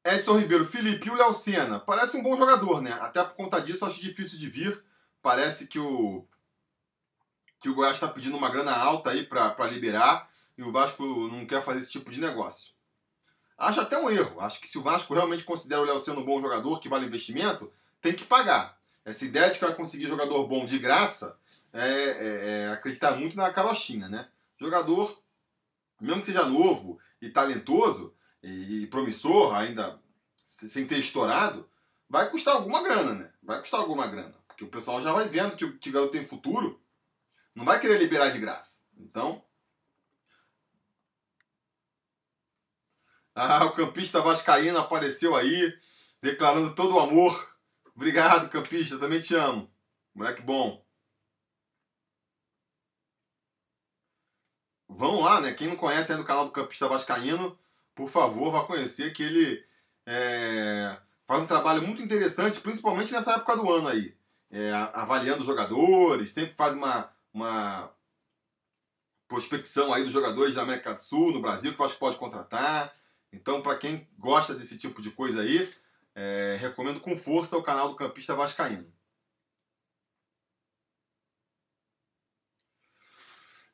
Edson 0.03 0.37
Ribeiro, 0.37 0.65
Felipe 0.65 1.07
e 1.07 1.11
o 1.11 1.15
Léo 1.15 1.33
Senna. 1.33 1.79
Parece 1.79 2.17
um 2.17 2.23
bom 2.23 2.35
jogador, 2.35 2.81
né? 2.81 2.91
Até 2.93 3.23
por 3.23 3.35
conta 3.35 3.61
disso, 3.61 3.85
acho 3.85 4.01
difícil 4.01 4.37
de 4.37 4.49
vir. 4.49 4.83
Parece 5.21 5.67
que 5.67 5.79
o 5.79 6.27
que 7.59 7.69
o 7.69 7.75
Goiás 7.75 7.97
está 7.97 8.07
pedindo 8.07 8.35
uma 8.35 8.49
grana 8.49 8.75
alta 8.75 9.11
aí 9.11 9.23
para 9.23 9.67
liberar 9.67 10.27
e 10.57 10.63
o 10.63 10.71
Vasco 10.71 11.03
não 11.27 11.45
quer 11.45 11.61
fazer 11.61 11.79
esse 11.79 11.91
tipo 11.91 12.09
de 12.09 12.19
negócio. 12.19 12.73
Acho 13.55 13.81
até 13.81 13.95
um 13.99 14.09
erro. 14.09 14.41
Acho 14.41 14.59
que 14.59 14.67
se 14.67 14.79
o 14.79 14.81
Vasco 14.81 15.13
realmente 15.13 15.43
considera 15.43 15.81
o 15.81 15.85
Léo 15.85 15.99
Senna 15.99 16.19
um 16.19 16.25
bom 16.25 16.41
jogador 16.41 16.79
que 16.79 16.89
vale 16.89 17.05
investimento, 17.05 17.71
tem 18.01 18.13
que 18.13 18.25
pagar. 18.25 18.77
Essa 19.05 19.25
ideia 19.25 19.49
de 19.49 19.59
que 19.59 19.65
vai 19.65 19.75
conseguir 19.75 20.07
jogador 20.07 20.47
bom 20.47 20.65
de 20.65 20.77
graça 20.79 21.39
é, 21.71 21.87
é, 21.87 22.63
é 22.65 22.67
acreditar 22.69 23.15
muito 23.15 23.37
na 23.37 23.51
carochinha, 23.51 24.09
né? 24.09 24.27
Jogador, 24.57 25.21
mesmo 25.99 26.19
que 26.19 26.27
seja 26.27 26.45
novo 26.45 26.99
e 27.21 27.29
talentoso 27.29 28.13
e, 28.43 28.83
e 28.83 28.87
promissor, 28.87 29.55
ainda 29.55 29.99
sem 30.35 30.85
ter 30.85 30.97
estourado, 30.97 31.69
vai 32.09 32.29
custar 32.29 32.55
alguma 32.55 32.83
grana, 32.83 33.13
né? 33.13 33.31
Vai 33.41 33.59
custar 33.59 33.79
alguma 33.79 34.07
grana. 34.07 34.35
Porque 34.47 34.63
o 34.63 34.69
pessoal 34.69 35.01
já 35.01 35.13
vai 35.13 35.27
vendo 35.27 35.55
que, 35.55 35.65
o 35.65 35.93
garoto 35.93 36.11
tem 36.11 36.25
futuro, 36.25 36.81
não 37.55 37.65
vai 37.65 37.79
querer 37.79 37.97
liberar 37.97 38.29
de 38.29 38.39
graça. 38.39 38.81
Então. 38.97 39.43
Ah, 43.33 43.65
o 43.71 43.73
campista 43.73 44.21
vascaíno 44.21 44.77
apareceu 44.77 45.35
aí, 45.35 45.73
declarando 46.21 46.75
todo 46.75 46.95
o 46.95 46.99
amor 46.99 47.50
Obrigado, 48.01 48.49
campista. 48.49 48.97
Também 48.97 49.21
te 49.21 49.35
amo. 49.35 49.69
Moleque 50.15 50.41
bom. 50.41 50.83
Vão 54.89 55.19
lá, 55.19 55.39
né? 55.39 55.53
Quem 55.53 55.67
não 55.67 55.75
conhece 55.75 56.11
ainda 56.11 56.23
o 56.23 56.25
canal 56.25 56.45
do 56.45 56.51
Campista 56.51 56.87
Vascaíno, 56.87 57.55
por 57.93 58.09
favor, 58.09 58.51
vá 58.51 58.63
conhecer 58.65 59.13
que 59.13 59.21
ele 59.21 59.63
é, 60.03 60.97
faz 61.27 61.43
um 61.43 61.45
trabalho 61.45 61.83
muito 61.83 62.01
interessante, 62.01 62.59
principalmente 62.59 63.13
nessa 63.13 63.33
época 63.33 63.55
do 63.55 63.71
ano 63.71 63.89
aí. 63.89 64.17
É, 64.49 64.73
avaliando 64.93 65.41
os 65.41 65.45
jogadores, 65.45 66.31
sempre 66.31 66.55
faz 66.55 66.73
uma, 66.73 67.07
uma 67.31 67.91
prospecção 69.27 69.93
aí 69.93 70.03
dos 70.03 70.11
jogadores 70.11 70.55
da 70.55 70.63
América 70.63 70.95
do 70.95 70.99
Sul, 70.99 71.33
no 71.33 71.41
Brasil, 71.41 71.75
que 71.75 71.83
acho 71.83 71.93
que 71.93 71.99
pode 71.99 72.17
contratar. 72.17 72.91
Então, 73.31 73.61
para 73.61 73.77
quem 73.77 74.09
gosta 74.17 74.55
desse 74.55 74.75
tipo 74.79 75.03
de 75.03 75.11
coisa 75.11 75.41
aí, 75.41 75.69
é, 76.15 76.57
recomendo 76.59 76.99
com 76.99 77.17
força 77.17 77.57
o 77.57 77.63
canal 77.63 77.89
do 77.89 77.95
Campista 77.95 78.35
Vascaíno. 78.35 78.91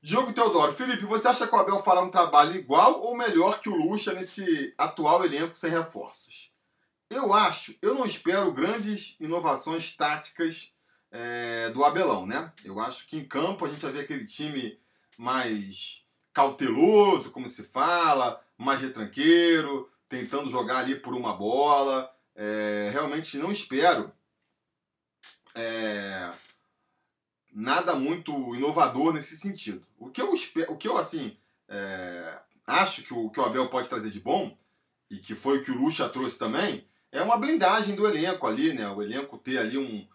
Diogo 0.02 0.32
Teodoro, 0.32 0.71
Felipe, 0.71 1.06
você 1.06 1.28
acha 1.28 1.47
que 1.47 1.54
o 1.54 1.60
Abel 1.60 1.80
fará 1.80 2.02
um 2.02 2.12
trabalho 2.12 2.56
igual 2.56 3.02
ou 3.02 3.17
melhor 3.17 3.60
que 3.60 3.67
o 3.67 3.76
Lucha 3.76 4.13
nesse 4.13 4.73
atual 4.78 5.26
elenco 5.26 5.58
sem 5.58 5.69
reforços? 5.71 6.54
Eu 7.10 7.34
acho, 7.34 7.78
eu 7.82 7.95
não 7.95 8.06
espero 8.06 8.54
grandes 8.54 9.17
inovações 9.19 9.95
táticas 9.95 10.73
é, 11.12 11.69
do 11.71 11.84
Abelão, 11.84 12.26
né? 12.26 12.52
Eu 12.63 12.80
acho 12.80 13.08
que 13.08 13.17
em 13.17 13.26
campo 13.26 13.65
a 13.65 13.67
gente 13.67 13.82
vai 13.82 13.91
ver 13.91 14.02
aquele 14.02 14.26
time 14.26 14.80
mais 15.17 16.06
cauteloso, 16.32 17.32
como 17.32 17.47
se 17.47 17.63
fala, 17.63 18.39
mais 18.58 18.80
retranqueiro, 18.82 19.89
tentando 20.08 20.50
jogar 20.50 20.80
ali 20.80 20.95
por 20.95 21.13
uma 21.15 21.34
bola. 21.34 22.13
É, 22.39 22.91
realmente 22.93 23.36
não 23.38 23.52
espero 23.52 24.13
é, 25.56 26.32
nada 27.52 27.95
muito 27.95 28.32
inovador 28.56 29.12
nesse 29.12 29.36
sentido. 29.36 29.86
O 29.97 30.12
que 30.12 30.21
eu 30.21 30.32
espero, 30.36 30.71
o 30.71 30.78
que 30.78 30.88
eu 30.88 30.97
assim 30.97 31.36
é, 31.67 32.39
acho 32.67 33.02
que 33.04 33.13
o, 33.13 33.32
que 33.32 33.39
o 33.39 33.43
Abel 33.43 33.67
pode 33.69 33.89
trazer 33.89 34.12
de 34.12 34.19
bom 34.19 34.56
e 35.10 35.17
que 35.17 35.34
foi 35.34 35.58
o 35.58 35.63
que 35.63 35.71
o 35.71 35.78
Lucha 35.78 36.08
trouxe 36.08 36.38
também 36.38 36.88
é 37.12 37.23
uma 37.23 37.38
blindagem 37.38 37.95
do 37.95 38.08
elenco 38.08 38.45
ali, 38.45 38.71
né? 38.71 38.88
O 38.88 39.02
elenco 39.02 39.38
ter 39.39 39.58
ali 39.58 39.78
um 39.78 40.08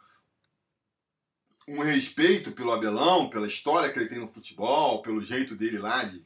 um 1.68 1.78
respeito 1.78 2.52
pelo 2.52 2.72
Abelão, 2.72 3.30
pela 3.30 3.46
história 3.46 3.90
que 3.92 3.98
ele 3.98 4.08
tem 4.08 4.18
no 4.18 4.26
futebol, 4.26 5.00
pelo 5.00 5.22
jeito 5.22 5.54
dele 5.54 5.78
lá 5.78 6.02
de 6.04 6.24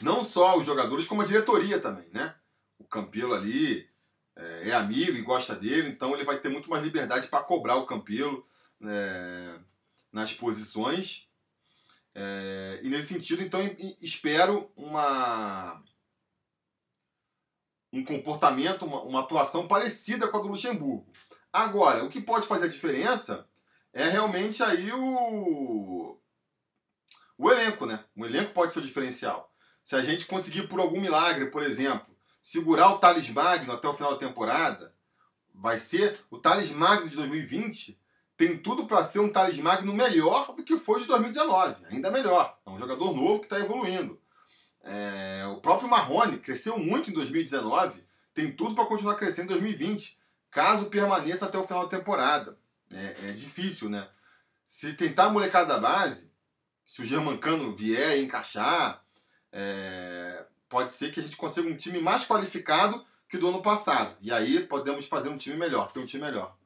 não 0.00 0.24
só 0.24 0.56
os 0.56 0.64
jogadores 0.64 1.06
como 1.06 1.22
a 1.22 1.26
diretoria 1.26 1.80
também, 1.80 2.08
né? 2.10 2.34
O 2.78 2.84
Campelo 2.84 3.34
ali 3.34 3.88
é, 4.36 4.68
é, 4.68 4.74
amigo 4.74 5.16
e 5.16 5.22
gosta 5.22 5.54
dele, 5.54 5.88
então 5.88 6.14
ele 6.14 6.24
vai 6.24 6.38
ter 6.38 6.50
muito 6.50 6.68
mais 6.68 6.84
liberdade 6.84 7.28
para 7.28 7.42
cobrar 7.42 7.76
o 7.76 7.86
Campelo 7.86 8.46
é, 8.82 9.58
nas 10.12 10.32
posições. 10.34 11.28
É, 12.14 12.80
e 12.82 12.88
nesse 12.88 13.14
sentido, 13.14 13.42
então, 13.42 13.60
espero 14.00 14.70
uma, 14.76 15.82
um 17.92 18.04
comportamento, 18.04 18.84
uma, 18.84 19.02
uma, 19.02 19.20
atuação 19.20 19.66
parecida 19.66 20.28
com 20.28 20.36
a 20.36 20.40
do 20.40 20.48
Luxemburgo. 20.48 21.10
Agora, 21.52 22.04
o 22.04 22.08
que 22.08 22.20
pode 22.20 22.46
fazer 22.46 22.66
a 22.66 22.70
diferença 22.70 23.48
é 23.92 24.08
realmente 24.08 24.62
aí 24.62 24.92
o, 24.92 26.18
o 27.38 27.50
elenco, 27.50 27.86
né? 27.86 28.04
O 28.14 28.24
elenco 28.24 28.52
pode 28.52 28.72
ser 28.72 28.80
o 28.80 28.86
diferencial. 28.86 29.50
Se 29.82 29.94
a 29.94 30.02
gente 30.02 30.26
conseguir, 30.26 30.68
por 30.68 30.80
algum 30.80 31.00
milagre, 31.00 31.50
por 31.50 31.62
exemplo, 31.62 32.15
segurar 32.46 32.92
o 32.92 32.98
Thales 32.98 33.28
Magno 33.28 33.72
até 33.72 33.88
o 33.88 33.92
final 33.92 34.12
da 34.12 34.20
temporada, 34.20 34.94
vai 35.52 35.78
ser 35.78 36.16
o 36.30 36.38
Thales 36.38 36.70
Magno 36.70 37.08
de 37.08 37.16
2020 37.16 38.00
tem 38.36 38.56
tudo 38.56 38.86
para 38.86 39.02
ser 39.02 39.18
um 39.18 39.28
Thales 39.28 39.58
Magno 39.58 39.92
melhor 39.92 40.54
do 40.54 40.62
que 40.62 40.78
foi 40.78 41.00
de 41.00 41.08
2019, 41.08 41.86
ainda 41.90 42.08
melhor. 42.08 42.56
É 42.64 42.70
um 42.70 42.78
jogador 42.78 43.12
novo 43.12 43.40
que 43.40 43.46
está 43.46 43.58
evoluindo. 43.58 44.20
É, 44.84 45.44
o 45.48 45.56
próprio 45.56 45.88
Marrone 45.88 46.38
cresceu 46.38 46.78
muito 46.78 47.10
em 47.10 47.14
2019, 47.14 48.04
tem 48.32 48.52
tudo 48.52 48.76
para 48.76 48.86
continuar 48.86 49.16
crescendo 49.16 49.46
em 49.46 49.58
2020, 49.58 50.16
caso 50.48 50.86
permaneça 50.86 51.46
até 51.46 51.58
o 51.58 51.66
final 51.66 51.88
da 51.88 51.98
temporada. 51.98 52.56
É, 52.92 53.30
é 53.30 53.32
difícil, 53.32 53.88
né? 53.88 54.08
Se 54.68 54.92
tentar 54.92 55.24
a 55.24 55.30
molecada 55.30 55.66
da 55.66 55.80
base, 55.80 56.30
se 56.84 57.02
o 57.02 57.06
Germancano 57.06 57.74
vier 57.74 58.18
e 58.18 58.22
encaixar, 58.24 59.02
é, 59.50 60.45
pode 60.68 60.92
ser 60.92 61.12
que 61.12 61.20
a 61.20 61.22
gente 61.22 61.36
consiga 61.36 61.68
um 61.68 61.76
time 61.76 62.00
mais 62.00 62.26
qualificado 62.26 63.04
que 63.28 63.38
do 63.38 63.48
ano 63.48 63.62
passado. 63.62 64.16
E 64.20 64.32
aí 64.32 64.60
podemos 64.66 65.06
fazer 65.06 65.28
um 65.28 65.36
time 65.36 65.56
melhor, 65.56 65.90
ter 65.92 66.00
um 66.00 66.06
time 66.06 66.24
melhor. 66.24 66.56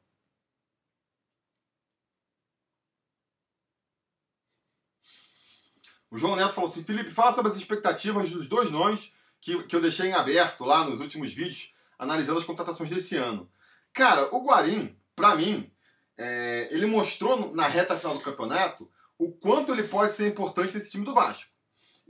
O 6.10 6.18
João 6.18 6.36
Neto 6.36 6.52
falou 6.52 6.68
assim: 6.68 6.82
Felipe, 6.82 7.10
fala 7.10 7.32
sobre 7.32 7.50
as 7.50 7.56
expectativas 7.56 8.30
dos 8.30 8.48
dois 8.48 8.70
nomes 8.70 9.12
que, 9.40 9.62
que 9.64 9.76
eu 9.76 9.80
deixei 9.80 10.08
em 10.08 10.14
aberto 10.14 10.64
lá 10.64 10.84
nos 10.84 11.00
últimos 11.00 11.32
vídeos, 11.32 11.72
analisando 11.98 12.38
as 12.38 12.44
contratações 12.44 12.90
desse 12.90 13.16
ano. 13.16 13.50
Cara, 13.92 14.34
o 14.34 14.44
Guarim, 14.44 14.96
para 15.14 15.34
mim, 15.36 15.70
é, 16.18 16.68
ele 16.70 16.86
mostrou 16.86 17.54
na 17.54 17.66
reta 17.66 17.96
final 17.96 18.14
do 18.14 18.22
campeonato 18.22 18.90
o 19.16 19.30
quanto 19.32 19.72
ele 19.72 19.84
pode 19.84 20.12
ser 20.12 20.28
importante 20.28 20.74
nesse 20.74 20.90
time 20.90 21.04
do 21.04 21.14
Vasco 21.14 21.50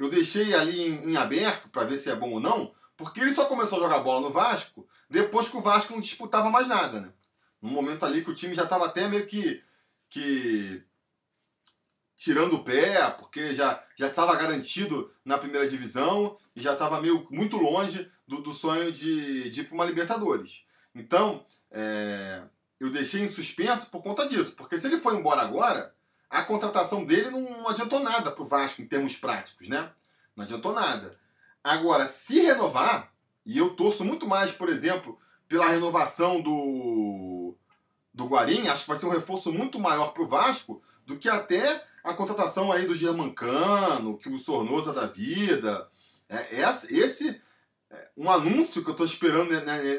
eu 0.00 0.08
deixei 0.08 0.54
ali 0.54 0.80
em, 0.80 1.10
em 1.10 1.16
aberto 1.18 1.68
para 1.68 1.84
ver 1.84 1.98
se 1.98 2.10
é 2.10 2.16
bom 2.16 2.30
ou 2.30 2.40
não, 2.40 2.74
porque 2.96 3.20
ele 3.20 3.34
só 3.34 3.44
começou 3.44 3.78
a 3.78 3.82
jogar 3.82 4.00
bola 4.00 4.22
no 4.22 4.32
Vasco 4.32 4.88
depois 5.10 5.46
que 5.46 5.58
o 5.58 5.60
Vasco 5.60 5.92
não 5.92 6.00
disputava 6.00 6.48
mais 6.48 6.66
nada, 6.66 7.02
né? 7.02 7.12
No 7.60 7.68
momento 7.68 8.06
ali 8.06 8.24
que 8.24 8.30
o 8.30 8.34
time 8.34 8.54
já 8.54 8.64
estava 8.64 8.86
até 8.86 9.06
meio 9.06 9.26
que, 9.26 9.62
que 10.08 10.82
tirando 12.16 12.54
o 12.54 12.64
pé, 12.64 13.10
porque 13.10 13.54
já 13.54 13.84
já 13.94 14.06
estava 14.06 14.34
garantido 14.36 15.12
na 15.22 15.36
primeira 15.36 15.68
divisão 15.68 16.38
e 16.56 16.62
já 16.62 16.72
estava 16.72 16.98
meio 16.98 17.28
muito 17.30 17.58
longe 17.58 18.10
do, 18.26 18.40
do 18.40 18.52
sonho 18.54 18.90
de, 18.90 19.50
de 19.50 19.60
ir 19.60 19.64
para 19.64 19.74
uma 19.74 19.84
Libertadores. 19.84 20.64
Então, 20.94 21.44
é, 21.70 22.42
eu 22.78 22.90
deixei 22.90 23.20
em 23.20 23.28
suspenso 23.28 23.90
por 23.90 24.02
conta 24.02 24.26
disso, 24.26 24.56
porque 24.56 24.78
se 24.78 24.86
ele 24.86 24.96
for 24.96 25.14
embora 25.14 25.42
agora, 25.42 25.94
a 26.30 26.42
contratação 26.42 27.04
dele 27.04 27.30
não 27.30 27.68
adiantou 27.68 27.98
nada 28.00 28.30
para 28.30 28.42
o 28.42 28.46
Vasco 28.46 28.80
em 28.80 28.86
termos 28.86 29.16
práticos, 29.16 29.68
né? 29.68 29.90
Não 30.36 30.44
adiantou 30.44 30.72
nada. 30.72 31.18
Agora, 31.62 32.06
se 32.06 32.40
renovar, 32.40 33.12
e 33.44 33.58
eu 33.58 33.74
torço 33.74 34.04
muito 34.04 34.26
mais, 34.26 34.52
por 34.52 34.68
exemplo, 34.68 35.18
pela 35.48 35.68
renovação 35.68 36.40
do, 36.40 37.54
do 38.14 38.26
Guarim, 38.26 38.68
acho 38.68 38.82
que 38.82 38.88
vai 38.88 38.96
ser 38.96 39.06
um 39.06 39.10
reforço 39.10 39.52
muito 39.52 39.80
maior 39.80 40.12
para 40.12 40.22
o 40.22 40.28
Vasco 40.28 40.80
do 41.04 41.18
que 41.18 41.28
até 41.28 41.84
a 42.04 42.14
contratação 42.14 42.70
aí 42.70 42.86
do 42.86 42.94
Germancano, 42.94 44.16
que 44.16 44.28
o 44.28 44.38
Sornosa 44.38 44.92
da 44.92 45.06
vida. 45.06 45.88
É, 46.28 46.60
esse 46.88 47.42
um 48.16 48.30
anúncio 48.30 48.82
que 48.82 48.88
eu 48.88 48.92
estou 48.92 49.06
esperando 49.06 49.50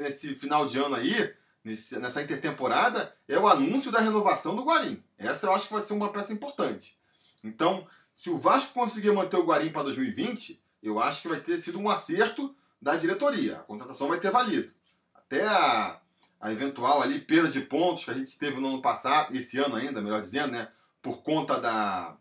nesse 0.02 0.36
final 0.36 0.66
de 0.66 0.78
ano 0.78 0.96
aí, 0.96 1.34
nessa 1.64 2.22
intertemporada, 2.22 3.16
é 3.28 3.38
o 3.38 3.48
anúncio 3.48 3.92
da 3.92 4.00
renovação 4.00 4.56
do 4.56 4.64
Guarim. 4.64 5.04
Essa 5.18 5.48
eu 5.48 5.54
acho 5.54 5.68
que 5.68 5.74
vai 5.74 5.82
ser 5.82 5.94
uma 5.94 6.12
peça 6.12 6.34
importante. 6.34 6.98
Então, 7.44 7.88
se 8.16 8.30
o 8.30 8.38
Vasco 8.38 8.74
conseguir 8.74 9.12
manter 9.12 9.38
o 9.38 9.46
Guarim 9.46 9.70
para 9.70 9.84
2020, 9.84 10.62
eu 10.82 11.00
acho 11.00 11.22
que 11.22 11.28
vai 11.28 11.40
ter 11.40 11.58
sido 11.58 11.80
um 11.80 11.90
acerto 11.90 12.56
da 12.82 12.96
diretoria. 12.96 13.58
A 13.58 13.64
contratação 13.64 14.08
vai 14.08 14.20
ter 14.20 14.32
valido. 14.32 14.72
Até 15.14 15.48
a, 15.48 16.00
a 16.40 16.52
eventual 16.52 17.02
ali 17.02 17.20
perda 17.20 17.50
de 17.50 17.62
pontos 17.62 18.06
que 18.06 18.12
a 18.12 18.16
gente 18.16 18.38
teve 18.38 18.60
no 18.60 18.68
ano 18.70 18.82
passado, 18.82 19.36
esse 19.36 19.60
ano 19.60 19.76
ainda, 19.76 20.02
melhor 20.02 20.22
dizendo, 20.22 20.54
né? 20.54 20.68
Por 21.02 21.22
conta 21.22 21.60
da 21.60 22.18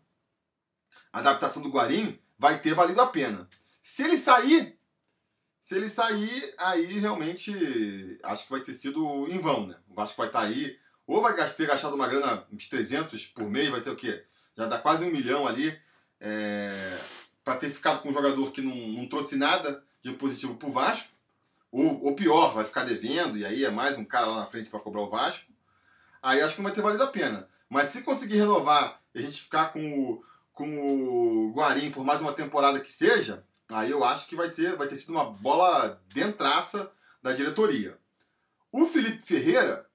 adaptação 1.11 1.61
do 1.61 1.69
Guarim, 1.69 2.19
vai 2.37 2.59
ter 2.59 2.73
valido 2.73 3.01
a 3.01 3.07
pena. 3.07 3.47
Se 3.81 4.03
ele 4.03 4.17
sair, 4.17 4.77
se 5.61 5.75
ele 5.75 5.87
sair, 5.87 6.55
aí 6.57 6.97
realmente 6.97 8.19
acho 8.23 8.45
que 8.45 8.51
vai 8.51 8.61
ter 8.61 8.73
sido 8.73 9.27
em 9.27 9.37
vão, 9.37 9.67
né? 9.67 9.75
O 9.87 9.93
Vasco 9.93 10.17
vai 10.17 10.25
estar 10.25 10.41
tá 10.41 10.45
aí, 10.47 10.75
ou 11.05 11.21
vai 11.21 11.35
ter 11.35 11.67
gastado 11.67 11.93
uma 11.93 12.07
grana, 12.07 12.47
uns 12.51 12.67
300 12.67 13.27
por 13.27 13.47
mês, 13.47 13.69
vai 13.69 13.79
ser 13.79 13.91
o 13.91 13.95
quê? 13.95 14.25
Já 14.57 14.65
dá 14.65 14.79
quase 14.79 15.05
um 15.05 15.11
milhão 15.11 15.47
ali, 15.47 15.79
é, 16.19 16.97
para 17.43 17.57
ter 17.57 17.69
ficado 17.69 18.01
com 18.01 18.09
um 18.09 18.13
jogador 18.13 18.51
que 18.51 18.59
não, 18.59 18.75
não 18.75 19.07
trouxe 19.07 19.35
nada 19.35 19.83
de 20.01 20.11
positivo 20.13 20.55
pro 20.55 20.71
Vasco, 20.71 21.13
ou, 21.71 22.05
ou 22.05 22.15
pior, 22.15 22.55
vai 22.55 22.65
ficar 22.65 22.83
devendo, 22.83 23.37
e 23.37 23.45
aí 23.45 23.63
é 23.63 23.69
mais 23.69 23.99
um 23.99 24.03
cara 24.03 24.25
lá 24.25 24.39
na 24.39 24.45
frente 24.47 24.67
para 24.67 24.79
cobrar 24.79 25.03
o 25.03 25.11
Vasco. 25.11 25.53
Aí 26.23 26.41
acho 26.41 26.55
que 26.55 26.61
não 26.61 26.69
vai 26.69 26.73
ter 26.73 26.81
valido 26.81 27.03
a 27.03 27.07
pena. 27.07 27.47
Mas 27.69 27.89
se 27.89 28.01
conseguir 28.01 28.37
renovar 28.37 28.99
e 29.13 29.19
a 29.19 29.21
gente 29.21 29.39
ficar 29.39 29.71
com 29.71 29.79
o, 29.79 30.23
com 30.53 31.49
o 31.49 31.53
Guarim 31.53 31.91
por 31.91 32.03
mais 32.03 32.19
uma 32.19 32.33
temporada 32.33 32.79
que 32.79 32.91
seja, 32.91 33.45
Aí 33.71 33.91
eu 33.91 34.03
acho 34.03 34.27
que 34.27 34.35
vai 34.35 34.49
ser, 34.49 34.75
vai 34.75 34.87
ter 34.87 34.95
sido 34.95 35.11
uma 35.11 35.25
bola 35.25 36.01
dentraça 36.13 36.91
da 37.21 37.33
diretoria. 37.33 37.97
O 38.71 38.85
Felipe 38.85 39.21
Ferreira, 39.21 39.85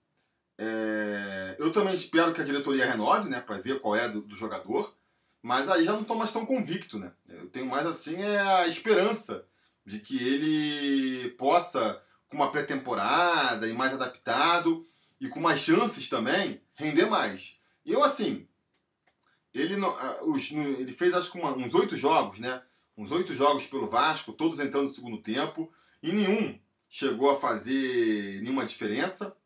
é, 0.58 1.56
eu 1.58 1.72
também 1.72 1.94
espero 1.94 2.32
que 2.32 2.40
a 2.40 2.44
diretoria 2.44 2.86
renove, 2.86 3.28
né, 3.28 3.40
para 3.40 3.58
ver 3.58 3.80
qual 3.80 3.96
é 3.96 4.08
do, 4.08 4.22
do, 4.22 4.36
jogador, 4.36 4.94
mas 5.42 5.70
aí 5.70 5.84
já 5.84 5.92
não 5.92 6.02
estou 6.02 6.16
mais 6.16 6.32
tão 6.32 6.46
convicto, 6.46 6.98
né. 6.98 7.12
Eu 7.28 7.48
tenho 7.48 7.66
mais 7.66 7.86
assim 7.86 8.20
é 8.22 8.38
a 8.38 8.66
esperança 8.66 9.44
de 9.84 10.00
que 10.00 10.16
ele 10.16 11.30
possa, 11.32 12.02
com 12.28 12.36
uma 12.36 12.50
pré-temporada 12.50 13.68
e 13.68 13.72
mais 13.72 13.94
adaptado 13.94 14.84
e 15.20 15.28
com 15.28 15.40
mais 15.40 15.60
chances 15.60 16.08
também, 16.08 16.60
render 16.74 17.06
mais. 17.06 17.58
E 17.84 17.92
eu 17.92 18.02
assim, 18.02 18.48
ele, 19.54 19.76
os, 20.22 20.50
ele 20.50 20.92
fez 20.92 21.14
acho 21.14 21.32
que 21.32 21.38
uma, 21.38 21.56
uns 21.56 21.72
oito 21.74 21.96
jogos, 21.96 22.38
né? 22.38 22.62
Uns 22.96 23.12
oito 23.12 23.34
jogos 23.34 23.66
pelo 23.66 23.88
Vasco, 23.88 24.32
todos 24.32 24.58
entrando 24.58 24.84
no 24.84 24.90
segundo 24.90 25.18
tempo, 25.18 25.72
e 26.02 26.12
nenhum 26.12 26.58
chegou 26.88 27.30
a 27.30 27.38
fazer 27.38 28.40
nenhuma 28.42 28.64
diferença. 28.64 29.36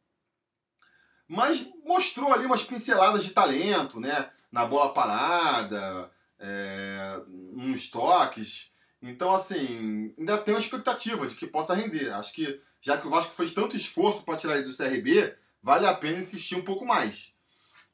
Mas 1.26 1.66
mostrou 1.84 2.32
ali 2.32 2.44
umas 2.44 2.62
pinceladas 2.62 3.24
de 3.24 3.30
talento, 3.30 4.00
né? 4.00 4.30
Na 4.50 4.64
bola 4.64 4.92
parada, 4.92 6.10
é, 6.38 7.20
uns 7.28 7.88
toques. 7.88 8.72
Então, 9.00 9.32
assim, 9.32 10.12
ainda 10.18 10.38
tem 10.38 10.54
uma 10.54 10.60
expectativa 10.60 11.26
de 11.26 11.34
que 11.34 11.46
possa 11.46 11.74
render. 11.74 12.12
Acho 12.12 12.32
que, 12.32 12.60
já 12.80 12.98
que 12.98 13.06
o 13.06 13.10
Vasco 13.10 13.34
fez 13.34 13.54
tanto 13.54 13.76
esforço 13.76 14.22
para 14.22 14.36
tirar 14.36 14.58
ele 14.58 14.68
do 14.68 14.76
CRB, 14.76 15.34
vale 15.62 15.86
a 15.86 15.94
pena 15.94 16.18
insistir 16.18 16.56
um 16.56 16.64
pouco 16.64 16.84
mais. 16.84 17.32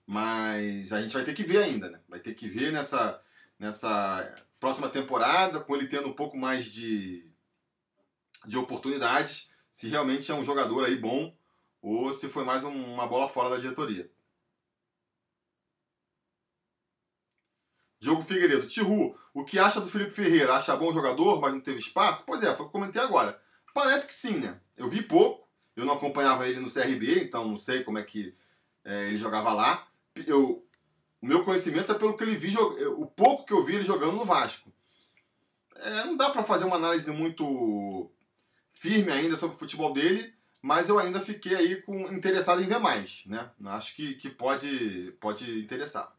Mas 0.06 0.92
a 0.92 1.02
gente 1.02 1.12
vai 1.12 1.24
ter 1.24 1.34
que 1.34 1.42
ver 1.42 1.62
ainda, 1.62 1.90
né? 1.90 2.00
Vai 2.08 2.20
ter 2.20 2.34
que 2.34 2.48
ver 2.48 2.72
nessa, 2.72 3.20
nessa 3.58 4.45
próxima 4.58 4.88
temporada, 4.88 5.60
com 5.60 5.74
ele 5.74 5.88
tendo 5.88 6.08
um 6.08 6.14
pouco 6.14 6.36
mais 6.36 6.66
de, 6.66 7.30
de 8.46 8.56
oportunidades, 8.56 9.50
se 9.72 9.88
realmente 9.88 10.30
é 10.30 10.34
um 10.34 10.44
jogador 10.44 10.84
aí 10.84 10.96
bom 10.96 11.36
ou 11.82 12.12
se 12.12 12.28
foi 12.28 12.44
mais 12.44 12.64
um, 12.64 12.94
uma 12.94 13.06
bola 13.06 13.28
fora 13.28 13.50
da 13.50 13.58
diretoria. 13.58 14.10
Diogo 18.00 18.22
Figueiredo. 18.22 18.66
Tihu, 18.66 19.18
o 19.34 19.44
que 19.44 19.58
acha 19.58 19.80
do 19.80 19.88
Felipe 19.88 20.10
Ferreira? 20.10 20.54
Acha 20.54 20.76
bom 20.76 20.92
jogador, 20.92 21.40
mas 21.40 21.52
não 21.52 21.60
teve 21.60 21.78
espaço? 21.78 22.24
Pois 22.26 22.42
é, 22.42 22.46
foi 22.46 22.52
o 22.52 22.56
que 22.56 22.62
eu 22.76 22.80
comentei 22.80 23.00
agora. 23.00 23.40
Parece 23.74 24.06
que 24.06 24.14
sim, 24.14 24.38
né? 24.38 24.60
Eu 24.76 24.88
vi 24.88 25.02
pouco, 25.02 25.48
eu 25.74 25.84
não 25.84 25.94
acompanhava 25.94 26.48
ele 26.48 26.60
no 26.60 26.70
CRB, 26.72 27.24
então 27.24 27.46
não 27.46 27.56
sei 27.56 27.84
como 27.84 27.98
é 27.98 28.02
que 28.02 28.34
é, 28.84 29.08
ele 29.08 29.18
jogava 29.18 29.52
lá. 29.52 29.86
Eu 30.26 30.65
meu 31.26 31.44
conhecimento 31.44 31.92
é 31.92 31.98
pelo 31.98 32.16
que 32.16 32.24
ele 32.24 32.36
vi, 32.36 32.56
o 32.56 33.06
pouco 33.06 33.44
que 33.44 33.52
eu 33.52 33.64
vi 33.64 33.74
ele 33.74 33.84
jogando 33.84 34.16
no 34.16 34.24
Vasco. 34.24 34.72
É, 35.76 36.04
não 36.04 36.16
dá 36.16 36.30
para 36.30 36.42
fazer 36.42 36.64
uma 36.64 36.76
análise 36.76 37.10
muito 37.12 38.10
firme 38.72 39.12
ainda 39.12 39.36
sobre 39.36 39.56
o 39.56 39.58
futebol 39.58 39.92
dele, 39.92 40.34
mas 40.62 40.88
eu 40.88 40.98
ainda 40.98 41.20
fiquei 41.20 41.54
aí 41.54 41.82
com, 41.82 42.12
interessado 42.12 42.62
em 42.62 42.66
ver 42.66 42.78
mais, 42.78 43.24
né? 43.26 43.50
Acho 43.66 43.94
que, 43.96 44.14
que 44.14 44.30
pode, 44.30 45.12
pode 45.20 45.60
interessar. 45.60 46.14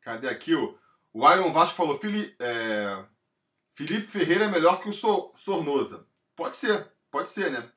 Cadê 0.00 0.28
aqui 0.28 0.54
o, 0.54 0.78
o 1.12 1.30
Iron 1.32 1.52
Vasco 1.52 1.76
falou, 1.76 1.98
Fili, 1.98 2.34
é, 2.40 3.04
Felipe 3.78 4.08
Ferreira 4.08 4.46
é 4.46 4.48
melhor 4.48 4.80
que 4.80 4.88
o 4.88 4.92
Sornosa. 4.92 6.04
Pode 6.34 6.56
ser, 6.56 6.90
pode 7.12 7.28
ser, 7.28 7.48
né? 7.48 7.70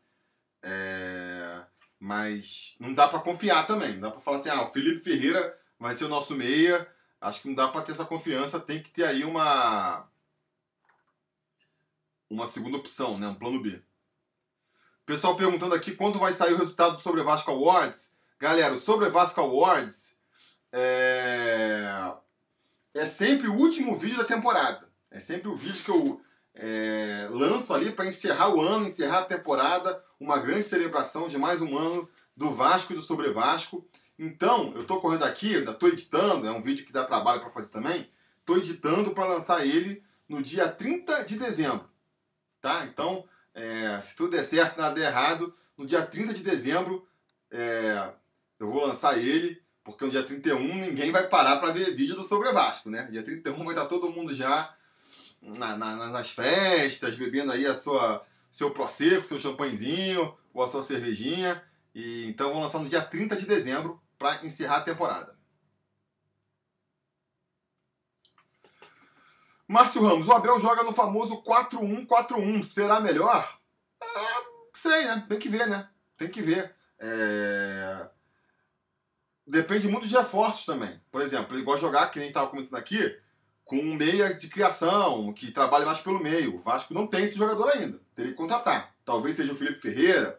É... 0.63 1.61
Mas 1.99 2.75
não 2.79 2.91
dá 2.91 3.07
para 3.07 3.19
confiar 3.19 3.67
também. 3.67 3.93
Não 3.93 4.01
dá 4.01 4.09
para 4.09 4.19
falar 4.19 4.37
assim, 4.37 4.49
ah, 4.49 4.63
o 4.63 4.65
Felipe 4.65 4.99
Ferreira 4.99 5.55
vai 5.79 5.93
ser 5.93 6.05
o 6.05 6.09
nosso 6.09 6.33
meia. 6.33 6.91
Acho 7.21 7.43
que 7.43 7.49
não 7.49 7.53
dá 7.53 7.67
para 7.67 7.83
ter 7.83 7.91
essa 7.91 8.03
confiança. 8.03 8.59
Tem 8.59 8.81
que 8.81 8.89
ter 8.89 9.03
aí 9.03 9.23
uma 9.23 10.09
uma 12.27 12.47
segunda 12.47 12.77
opção, 12.77 13.19
né? 13.19 13.27
Um 13.27 13.35
plano 13.35 13.61
B. 13.61 13.79
Pessoal 15.05 15.35
perguntando 15.35 15.75
aqui 15.75 15.95
quando 15.95 16.17
vai 16.17 16.33
sair 16.33 16.53
o 16.53 16.57
resultado 16.57 16.95
do 16.95 16.99
Sobre 16.99 17.21
Vasco 17.21 17.51
Awards. 17.51 18.11
Galera, 18.39 18.73
o 18.73 18.79
Sobre 18.79 19.07
Vasco 19.11 19.39
Awards 19.39 20.17
é... 20.71 22.11
é 22.91 23.05
sempre 23.05 23.47
o 23.47 23.53
último 23.53 23.95
vídeo 23.95 24.17
da 24.17 24.23
temporada. 24.23 24.90
É 25.21 25.23
sempre 25.23 25.49
o 25.49 25.55
vídeo 25.55 25.83
que 25.83 25.91
eu 25.91 26.19
é, 26.55 27.27
lanço 27.29 27.71
ali 27.75 27.91
para 27.91 28.07
encerrar 28.07 28.49
o 28.49 28.59
ano, 28.59 28.87
encerrar 28.87 29.19
a 29.19 29.25
temporada, 29.25 30.03
uma 30.19 30.39
grande 30.39 30.63
celebração 30.63 31.27
de 31.27 31.37
mais 31.37 31.61
um 31.61 31.77
ano 31.77 32.09
do 32.35 32.49
Vasco 32.49 32.91
e 32.91 32.95
do 32.95 33.03
Sobre 33.03 33.31
Vasco. 33.31 33.87
Então, 34.17 34.73
eu 34.73 34.81
estou 34.81 34.99
correndo 34.99 35.23
aqui, 35.23 35.57
ainda 35.57 35.73
estou 35.73 35.89
editando, 35.89 36.47
é 36.47 36.51
um 36.51 36.63
vídeo 36.63 36.87
que 36.87 36.91
dá 36.91 37.05
trabalho 37.05 37.39
para 37.39 37.51
fazer 37.51 37.69
também. 37.69 38.09
Estou 38.39 38.57
editando 38.57 39.11
para 39.11 39.27
lançar 39.27 39.63
ele 39.63 40.03
no 40.27 40.41
dia 40.41 40.67
30 40.67 41.23
de 41.23 41.37
dezembro. 41.37 41.87
Tá? 42.59 42.87
Então, 42.87 43.23
é, 43.53 44.01
se 44.01 44.15
tudo 44.15 44.31
der 44.31 44.43
certo, 44.43 44.79
nada 44.79 44.95
der 44.95 45.05
errado, 45.05 45.53
no 45.77 45.85
dia 45.85 46.03
30 46.03 46.33
de 46.33 46.41
dezembro 46.41 47.07
é, 47.51 48.11
eu 48.59 48.71
vou 48.71 48.87
lançar 48.87 49.19
ele, 49.19 49.61
porque 49.83 50.03
no 50.03 50.09
dia 50.09 50.23
31 50.23 50.79
ninguém 50.79 51.11
vai 51.11 51.27
parar 51.27 51.57
para 51.57 51.71
ver 51.71 51.93
vídeo 51.93 52.15
do 52.15 52.23
Sobre 52.23 52.51
Vasco, 52.51 52.89
né? 52.89 53.07
Dia 53.11 53.21
31 53.21 53.63
vai 53.63 53.75
estar 53.75 53.85
todo 53.85 54.11
mundo 54.11 54.33
já 54.33 54.75
na, 55.41 55.75
na, 55.75 55.95
nas 56.07 56.31
festas, 56.31 57.15
bebendo 57.15 57.51
aí 57.51 57.65
a 57.65 57.73
sua 57.73 58.25
seu 58.51 58.71
prosecco, 58.71 59.25
seu 59.25 59.39
champanhezinho 59.39 60.37
ou 60.53 60.63
a 60.63 60.67
sua 60.67 60.83
cervejinha. 60.83 61.63
E 61.95 62.27
então 62.27 62.51
vão 62.51 62.61
lançar 62.61 62.79
no 62.79 62.89
dia 62.89 63.01
30 63.01 63.35
de 63.35 63.45
dezembro 63.45 64.01
para 64.17 64.45
encerrar 64.45 64.77
a 64.77 64.81
temporada. 64.81 65.35
Márcio 69.67 70.03
Ramos, 70.03 70.27
o 70.27 70.33
Abel 70.33 70.59
joga 70.59 70.83
no 70.83 70.91
famoso 70.91 71.41
4-1-4-1. 71.43 72.61
Será 72.63 72.99
melhor? 72.99 73.57
Ah, 74.01 74.41
sei, 74.73 75.05
né? 75.05 75.25
Tem 75.29 75.39
que 75.39 75.47
ver, 75.47 75.65
né? 75.65 75.89
Tem 76.17 76.29
que 76.29 76.41
ver. 76.41 76.75
É... 76.99 78.09
Depende 79.47 79.87
muito 79.87 80.07
de 80.07 80.15
reforços 80.15 80.65
também. 80.65 81.01
Por 81.09 81.21
exemplo, 81.21 81.55
ele 81.55 81.63
gosta 81.63 81.79
de 81.79 81.85
jogar, 81.85 82.11
que 82.11 82.19
nem 82.19 82.27
estava 82.27 82.49
comentando 82.49 82.75
aqui, 82.75 83.17
com 83.71 83.77
um 83.77 83.95
meia 83.95 84.33
de 84.33 84.49
criação, 84.49 85.31
que 85.31 85.49
trabalha 85.49 85.85
mais 85.85 86.01
pelo 86.01 86.21
meio. 86.21 86.57
O 86.57 86.59
Vasco 86.59 86.93
não 86.93 87.07
tem 87.07 87.23
esse 87.23 87.37
jogador 87.37 87.69
ainda. 87.69 88.01
Teria 88.13 88.31
que 88.31 88.37
contratar. 88.37 88.93
Talvez 89.05 89.37
seja 89.37 89.53
o 89.53 89.55
Felipe 89.55 89.79
Ferreira. 89.79 90.37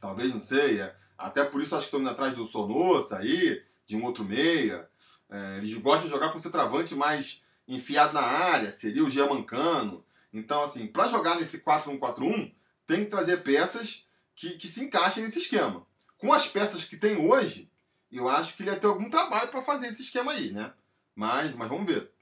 Talvez, 0.00 0.32
não 0.32 0.40
sei. 0.40 0.80
É. 0.80 0.96
Até 1.18 1.44
por 1.44 1.60
isso 1.60 1.76
acho 1.76 1.90
que 1.90 1.94
estão 1.94 2.10
atrás 2.10 2.32
do 2.32 2.46
Sonossa 2.46 3.18
aí, 3.18 3.62
de 3.84 3.94
um 3.94 4.02
outro 4.04 4.24
meia. 4.24 4.88
É, 5.28 5.58
eles 5.58 5.74
gostam 5.74 6.06
de 6.06 6.14
jogar 6.14 6.32
com 6.32 6.38
o 6.38 6.40
centroavante 6.40 6.94
mais 6.94 7.44
enfiado 7.68 8.14
na 8.14 8.22
área, 8.22 8.70
seria 8.70 9.04
o 9.04 9.10
Giamancano. 9.10 10.02
Então, 10.32 10.62
assim, 10.62 10.86
para 10.86 11.08
jogar 11.08 11.34
nesse 11.34 11.60
4-1-4-1, 11.60 12.54
tem 12.86 13.04
que 13.04 13.10
trazer 13.10 13.42
peças 13.42 14.08
que, 14.34 14.56
que 14.56 14.66
se 14.66 14.82
encaixem 14.82 15.22
nesse 15.22 15.40
esquema. 15.40 15.86
Com 16.16 16.32
as 16.32 16.48
peças 16.48 16.84
que 16.84 16.96
tem 16.96 17.18
hoje, 17.18 17.70
eu 18.10 18.30
acho 18.30 18.56
que 18.56 18.62
ele 18.62 18.70
ia 18.70 18.80
ter 18.80 18.86
algum 18.86 19.10
trabalho 19.10 19.50
para 19.50 19.60
fazer 19.60 19.88
esse 19.88 20.00
esquema 20.00 20.32
aí, 20.32 20.50
né? 20.54 20.72
Mas, 21.16 21.52
mas 21.54 21.68
vamos 21.68 21.86
ver. 21.86 22.12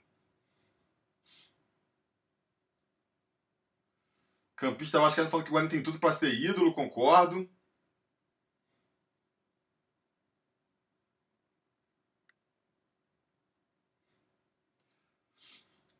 Campista 4.57 5.01
Vascaíno 5.01 5.31
falando 5.31 5.45
que 5.45 5.51
o 5.51 5.53
Guarani 5.53 5.71
tem 5.71 5.83
tudo 5.83 5.99
para 5.99 6.13
ser 6.13 6.33
ídolo, 6.33 6.73
concordo. 6.75 7.51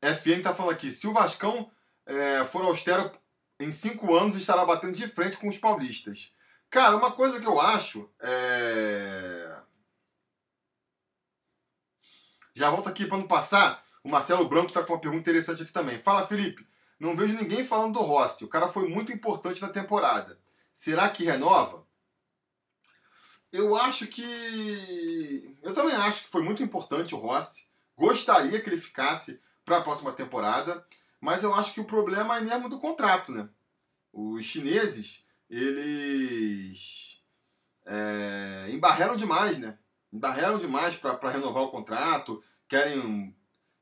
FN 0.01 0.43
tá 0.43 0.55
falando 0.55 0.73
aqui, 0.75 0.91
se 0.91 1.07
o 1.07 1.13
Vascão 1.13 1.71
é, 2.07 2.45
for 2.45 2.63
austero 2.65 3.11
em 3.59 3.73
cinco 3.73 4.15
anos, 4.15 4.37
estará 4.37 4.65
batendo 4.65 4.93
de 4.93 5.09
frente 5.09 5.37
com 5.39 5.49
os 5.49 5.59
paulistas. 5.59 6.33
Cara, 6.71 6.97
uma 6.97 7.13
coisa 7.13 7.41
que 7.41 7.47
eu 7.47 7.61
acho 7.61 8.13
é 8.21 9.44
Já 12.55 12.71
volto 12.71 12.89
aqui 12.89 13.05
para 13.05 13.19
não 13.19 13.27
passar. 13.27 13.83
O 14.03 14.11
Marcelo 14.11 14.49
Branco 14.49 14.69
está 14.69 14.83
com 14.83 14.93
uma 14.93 15.01
pergunta 15.01 15.23
interessante 15.29 15.63
aqui 15.63 15.73
também. 15.73 15.99
Fala, 15.99 16.27
Felipe. 16.27 16.67
Não 16.99 17.17
vejo 17.17 17.37
ninguém 17.37 17.65
falando 17.65 17.95
do 17.95 18.01
Rossi. 18.01 18.45
O 18.45 18.49
cara 18.49 18.69
foi 18.69 18.89
muito 18.89 19.13
importante 19.13 19.61
na 19.61 19.69
temporada. 19.69 20.39
Será 20.73 21.09
que 21.09 21.25
renova? 21.25 21.85
Eu 23.53 23.77
acho 23.77 24.07
que. 24.07 25.57
Eu 25.63 25.75
também 25.75 25.95
acho 25.95 26.25
que 26.25 26.31
foi 26.31 26.43
muito 26.43 26.63
importante 26.63 27.15
o 27.15 27.19
Rossi. 27.19 27.67
Gostaria 27.97 28.61
que 28.61 28.69
ele 28.69 28.81
ficasse 28.81 29.41
para 29.65 29.79
a 29.79 29.83
próxima 29.83 30.13
temporada. 30.13 30.85
Mas 31.21 31.43
eu 31.43 31.55
acho 31.55 31.73
que 31.73 31.81
o 31.81 31.87
problema 31.87 32.37
é 32.37 32.41
mesmo 32.41 32.69
do 32.69 32.79
contrato, 32.79 33.33
né? 33.33 33.49
Os 34.13 34.45
chineses, 34.45 35.27
eles 35.49 37.23
é, 37.87 38.67
embarreram 38.71 39.17
demais, 39.17 39.59
né? 39.59 39.79
Embarreram 40.15 40.59
demais 40.59 40.95
para 40.95 41.29
renovar 41.29 41.65
o 41.65 41.73
contrato, 41.73 42.41
querem 42.69 43.37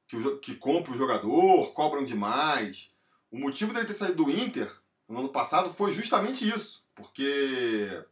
que, 0.08 0.16
o, 0.16 0.38
que 0.38 0.54
compre 0.54 0.90
o 0.90 0.96
jogador, 0.96 1.74
cobram 1.74 2.02
demais. 2.02 2.94
O 3.30 3.38
motivo 3.38 3.74
dele 3.74 3.84
ter 3.84 3.92
saído 3.92 4.24
do 4.24 4.30
Inter 4.30 4.74
no 5.06 5.18
ano 5.18 5.28
passado 5.28 5.74
foi 5.74 5.92
justamente 5.92 6.48
isso, 6.48 6.82
porque 6.94 8.02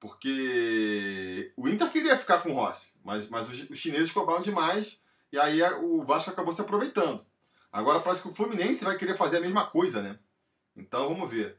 porque 0.00 1.52
o 1.56 1.68
Inter 1.68 1.90
queria 1.90 2.16
ficar 2.16 2.42
com 2.42 2.50
o 2.52 2.54
Rossi, 2.54 2.94
mas, 3.04 3.28
mas 3.28 3.48
os, 3.50 3.70
os 3.70 3.78
chineses 3.78 4.12
cobraram 4.12 4.40
demais 4.40 5.02
e 5.30 5.38
aí 5.38 5.62
o 5.82 6.02
Vasco 6.04 6.30
acabou 6.30 6.54
se 6.54 6.62
aproveitando. 6.62 7.26
Agora 7.70 8.00
parece 8.00 8.22
que 8.22 8.28
o 8.28 8.34
Fluminense 8.34 8.82
vai 8.82 8.96
querer 8.96 9.14
fazer 9.14 9.38
a 9.38 9.40
mesma 9.40 9.66
coisa, 9.66 10.00
né? 10.00 10.18
Então 10.74 11.08
vamos 11.10 11.30
ver. 11.30 11.58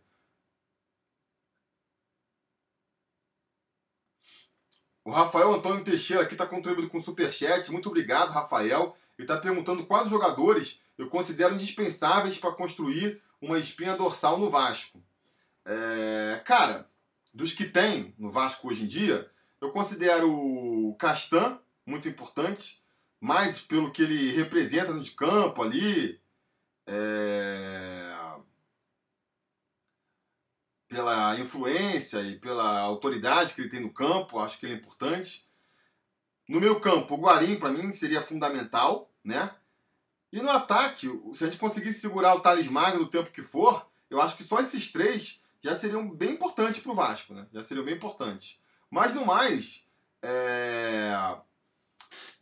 O 5.08 5.10
Rafael 5.10 5.54
Antônio 5.54 5.86
Teixeira 5.86 6.24
aqui 6.24 6.34
está 6.34 6.46
contribuindo 6.46 6.90
com 6.90 6.98
o 6.98 7.02
Superchat. 7.02 7.72
Muito 7.72 7.88
obrigado, 7.88 8.34
Rafael. 8.34 8.94
Ele 9.18 9.26
está 9.26 9.38
perguntando 9.38 9.86
quais 9.86 10.10
jogadores 10.10 10.84
eu 10.98 11.10
considero 11.10 11.54
indispensáveis 11.54 12.38
para 12.38 12.52
construir 12.52 13.22
uma 13.42 13.58
espinha 13.58 13.96
dorsal 13.96 14.38
no 14.38 14.50
Vasco. 14.50 15.02
É, 15.64 16.42
cara, 16.44 16.90
dos 17.34 17.54
que 17.54 17.64
tem 17.64 18.14
no 18.20 18.30
Vasco 18.30 18.68
hoje 18.68 18.84
em 18.84 18.86
dia, 18.86 19.32
eu 19.62 19.72
considero 19.72 20.30
o 20.30 20.94
Castan 21.00 21.58
muito 21.86 22.10
importante 22.10 22.84
mais 23.22 23.62
pelo 23.62 23.94
que 23.94 24.02
ele 24.02 24.34
representa 24.34 24.92
no 24.92 25.12
campo 25.12 25.64
ali, 25.64 26.20
é... 26.86 28.14
pela 30.88 31.38
influência 31.40 32.22
e 32.22 32.38
pela 32.40 32.80
autoridade 32.80 33.54
que 33.54 33.62
ele 33.62 33.70
tem 33.70 33.82
no 33.82 33.94
campo, 33.94 34.40
acho 34.40 34.60
que 34.60 34.66
ele 34.66 34.74
é 34.74 34.78
importante. 34.78 35.48
No 36.48 36.62
meu 36.62 36.80
campo, 36.80 37.16
o 37.16 37.18
Guarim, 37.18 37.58
para 37.58 37.70
mim, 37.70 37.92
seria 37.92 38.22
fundamental, 38.22 39.12
né? 39.24 39.54
E 40.32 40.42
no 40.42 40.50
ataque, 40.50 41.08
se 41.34 41.44
a 41.44 41.48
gente 41.48 41.60
conseguisse 41.60 42.00
segurar 42.00 42.36
o 42.36 42.40
Thales 42.40 42.68
Magno 42.68 43.00
do 43.00 43.10
tempo 43.10 43.32
que 43.32 43.42
for, 43.42 43.86
eu 44.10 44.22
acho 44.22 44.38
que 44.38 44.44
só 44.44 44.60
esses 44.60 44.92
três 44.92 45.42
já 45.62 45.76
seriam 45.76 46.10
bem 46.10 46.32
importantes 46.32 46.82
para 46.82 46.92
o 46.92 46.96
Vasco, 46.96 47.34
né? 47.34 47.48
Já 47.52 47.62
seriam 47.62 47.86
bem 47.86 47.96
importantes. 47.96 48.62
Mas 48.90 49.14
no 49.14 49.26
mais, 49.26 49.86
é... 50.22 51.14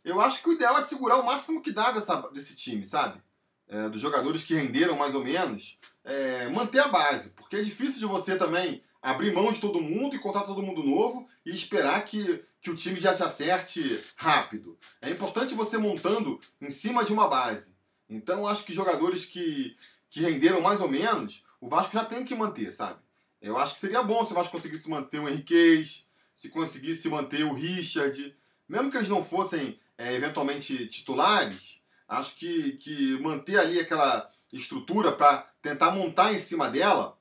Eu 0.04 0.20
acho 0.20 0.40
que 0.40 0.48
o 0.48 0.52
ideal 0.52 0.78
é 0.78 0.82
segurar 0.82 1.16
o 1.16 1.26
máximo 1.26 1.60
que 1.60 1.72
dá 1.72 1.90
dessa, 1.90 2.20
desse 2.32 2.54
time, 2.54 2.84
sabe? 2.84 3.20
É, 3.68 3.88
dos 3.88 4.00
jogadores 4.00 4.44
que 4.44 4.54
renderam 4.54 4.96
mais 4.96 5.14
ou 5.14 5.24
menos, 5.24 5.78
é, 6.04 6.48
manter 6.50 6.78
a 6.78 6.88
base. 6.88 7.30
Porque 7.30 7.56
é 7.56 7.60
difícil 7.60 7.98
de 7.98 8.06
você 8.06 8.36
também 8.36 8.82
abrir 9.02 9.32
mão 9.32 9.52
de 9.52 9.60
todo 9.60 9.80
mundo 9.80 10.14
e 10.14 10.18
contar 10.18 10.42
todo 10.42 10.62
mundo 10.62 10.82
novo 10.82 11.28
e 11.44 11.50
esperar 11.54 12.04
que, 12.04 12.44
que 12.60 12.70
o 12.70 12.76
time 12.76 12.98
já 12.98 13.14
se 13.14 13.22
acerte 13.22 14.00
rápido. 14.16 14.78
É 15.00 15.10
importante 15.10 15.54
você 15.54 15.78
montando 15.78 16.40
em 16.60 16.70
cima 16.70 17.04
de 17.04 17.12
uma 17.12 17.28
base. 17.28 17.74
Então 18.08 18.46
acho 18.46 18.64
que 18.64 18.72
jogadores 18.72 19.24
que, 19.26 19.76
que 20.10 20.20
renderam 20.20 20.60
mais 20.60 20.80
ou 20.80 20.88
menos, 20.88 21.44
o 21.60 21.68
Vasco 21.68 21.92
já 21.92 22.04
tem 22.04 22.24
que 22.24 22.34
manter, 22.34 22.72
sabe? 22.72 23.00
Eu 23.40 23.58
acho 23.58 23.74
que 23.74 23.80
seria 23.80 24.02
bom 24.02 24.22
se 24.24 24.32
o 24.32 24.34
Vasco 24.34 24.52
conseguisse 24.52 24.88
manter 24.88 25.20
o 25.20 25.28
Henriquez, 25.28 26.06
se 26.34 26.48
conseguisse 26.48 27.08
manter 27.08 27.44
o 27.44 27.54
Richard, 27.54 28.36
mesmo 28.68 28.90
que 28.90 28.96
eles 28.96 29.08
não 29.08 29.24
fossem 29.24 29.78
é, 29.96 30.14
eventualmente 30.14 30.86
titulares, 30.86 31.80
acho 32.08 32.36
que, 32.36 32.72
que 32.72 33.18
manter 33.20 33.58
ali 33.58 33.80
aquela 33.80 34.30
estrutura 34.52 35.12
para 35.12 35.48
tentar 35.60 35.90
montar 35.90 36.32
em 36.32 36.38
cima 36.38 36.68
dela 36.68 37.18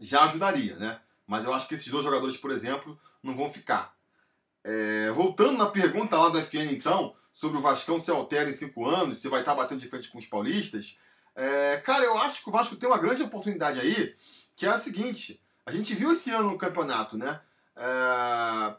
já 0.00 0.24
ajudaria, 0.24 0.76
né? 0.76 1.00
Mas 1.26 1.44
eu 1.44 1.54
acho 1.54 1.68
que 1.68 1.74
esses 1.74 1.88
dois 1.88 2.04
jogadores, 2.04 2.36
por 2.36 2.50
exemplo, 2.50 2.98
não 3.22 3.36
vão 3.36 3.48
ficar. 3.48 3.94
É, 4.64 5.10
voltando 5.10 5.58
na 5.58 5.66
pergunta 5.66 6.16
lá 6.16 6.28
do 6.28 6.38
FN, 6.38 6.72
então, 6.72 7.14
sobre 7.32 7.58
o 7.58 7.60
Vascão 7.60 7.98
se 7.98 8.10
altera 8.10 8.48
em 8.48 8.52
cinco 8.52 8.88
anos, 8.88 9.18
se 9.18 9.28
vai 9.28 9.40
estar 9.40 9.54
batendo 9.54 9.80
de 9.80 9.88
frente 9.88 10.08
com 10.08 10.18
os 10.18 10.26
paulistas. 10.26 10.98
É, 11.34 11.78
cara, 11.78 12.04
eu 12.04 12.16
acho 12.18 12.42
que 12.42 12.48
o 12.48 12.52
Vasco 12.52 12.76
tem 12.76 12.88
uma 12.88 12.98
grande 12.98 13.22
oportunidade 13.22 13.80
aí, 13.80 14.14
que 14.54 14.66
é 14.66 14.68
a 14.68 14.76
seguinte: 14.76 15.42
a 15.64 15.72
gente 15.72 15.94
viu 15.94 16.12
esse 16.12 16.30
ano 16.30 16.50
no 16.50 16.58
campeonato, 16.58 17.16
né? 17.16 17.40
É, 17.76 18.74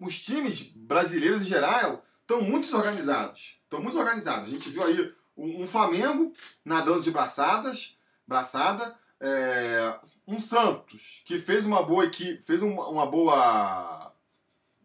os 0.00 0.20
times 0.20 0.62
brasileiros 0.74 1.42
em 1.42 1.46
geral 1.46 2.04
estão 2.24 2.40
muito 2.42 2.64
desorganizados. 2.64 3.60
Estão 3.62 3.80
muito 3.80 3.98
organizados. 3.98 4.48
A 4.48 4.50
gente 4.50 4.70
viu 4.70 4.82
aí 4.82 5.14
um, 5.36 5.66
Flamengo 5.66 6.32
nadando 6.64 7.02
de 7.02 7.10
braçadas, 7.10 7.96
braçada, 8.26 8.96
é, 9.20 9.98
um 10.26 10.40
Santos 10.40 11.22
que 11.24 11.38
fez 11.38 11.64
uma 11.64 11.82
boa 11.82 12.04
equipe, 12.04 12.42
fez 12.42 12.62
uma, 12.62 12.88
uma 12.88 13.06
boa 13.06 14.12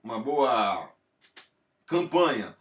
uma 0.02 0.20
boa 0.20 0.90
campanha, 1.86 2.56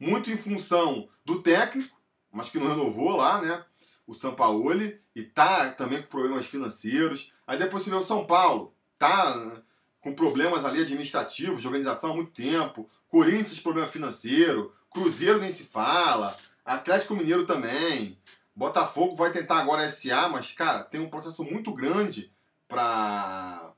muito 0.00 0.30
em 0.30 0.38
função 0.38 1.08
do 1.24 1.42
técnico, 1.42 1.96
mas 2.32 2.48
que 2.48 2.58
não 2.58 2.68
renovou 2.68 3.16
lá, 3.16 3.42
né? 3.42 3.64
O 4.06 4.14
Sampaoli 4.14 4.98
e 5.14 5.22
tá 5.22 5.70
também 5.70 6.00
com 6.00 6.08
problemas 6.08 6.46
financeiros. 6.46 7.32
Aí 7.46 7.58
depois 7.58 7.82
você 7.82 7.90
vê 7.90 7.96
o 7.96 8.02
São 8.02 8.26
Paulo, 8.26 8.74
tá 8.98 9.62
com 10.00 10.14
problemas 10.14 10.64
ali 10.64 10.82
administrativos, 10.82 11.60
de 11.60 11.66
organização 11.66 12.10
há 12.10 12.14
muito 12.14 12.30
tempo. 12.30 12.88
Corinthians, 13.08 13.60
problema 13.60 13.88
financeiro. 13.88 14.72
Cruzeiro 14.90 15.40
nem 15.40 15.50
se 15.50 15.64
fala. 15.64 16.36
Atlético 16.64 17.16
Mineiro 17.16 17.46
também. 17.46 18.18
Botafogo 18.54 19.14
vai 19.14 19.30
tentar 19.30 19.58
agora 19.58 19.88
SA, 19.88 20.28
mas, 20.28 20.52
cara, 20.52 20.82
tem 20.82 21.00
um 21.00 21.08
processo 21.08 21.44
muito 21.44 21.72
grande 21.72 22.32
para 22.66 23.72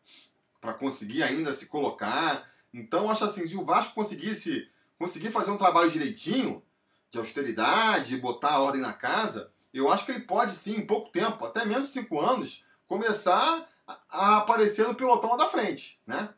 para 0.60 0.74
conseguir 0.74 1.22
ainda 1.22 1.52
se 1.52 1.66
colocar. 1.66 2.46
Então, 2.72 3.10
acho 3.10 3.24
assim, 3.24 3.46
se 3.48 3.56
o 3.56 3.64
Vasco 3.64 3.94
conseguisse 3.94 4.68
conseguir 4.98 5.30
fazer 5.30 5.50
um 5.50 5.56
trabalho 5.56 5.90
direitinho, 5.90 6.62
de 7.10 7.18
austeridade, 7.18 8.18
botar 8.18 8.52
a 8.52 8.60
ordem 8.60 8.82
na 8.82 8.92
casa, 8.92 9.50
eu 9.72 9.90
acho 9.90 10.04
que 10.04 10.12
ele 10.12 10.20
pode 10.20 10.52
sim, 10.52 10.76
em 10.76 10.86
pouco 10.86 11.10
tempo, 11.10 11.44
até 11.44 11.64
menos 11.64 11.88
de 11.88 11.94
cinco 11.94 12.20
anos, 12.20 12.64
começar 12.86 13.66
a 14.08 14.38
aparecer 14.38 14.86
no 14.86 14.94
pelotão 14.94 15.30
lá 15.30 15.36
da 15.36 15.46
frente, 15.46 16.00
né? 16.06 16.28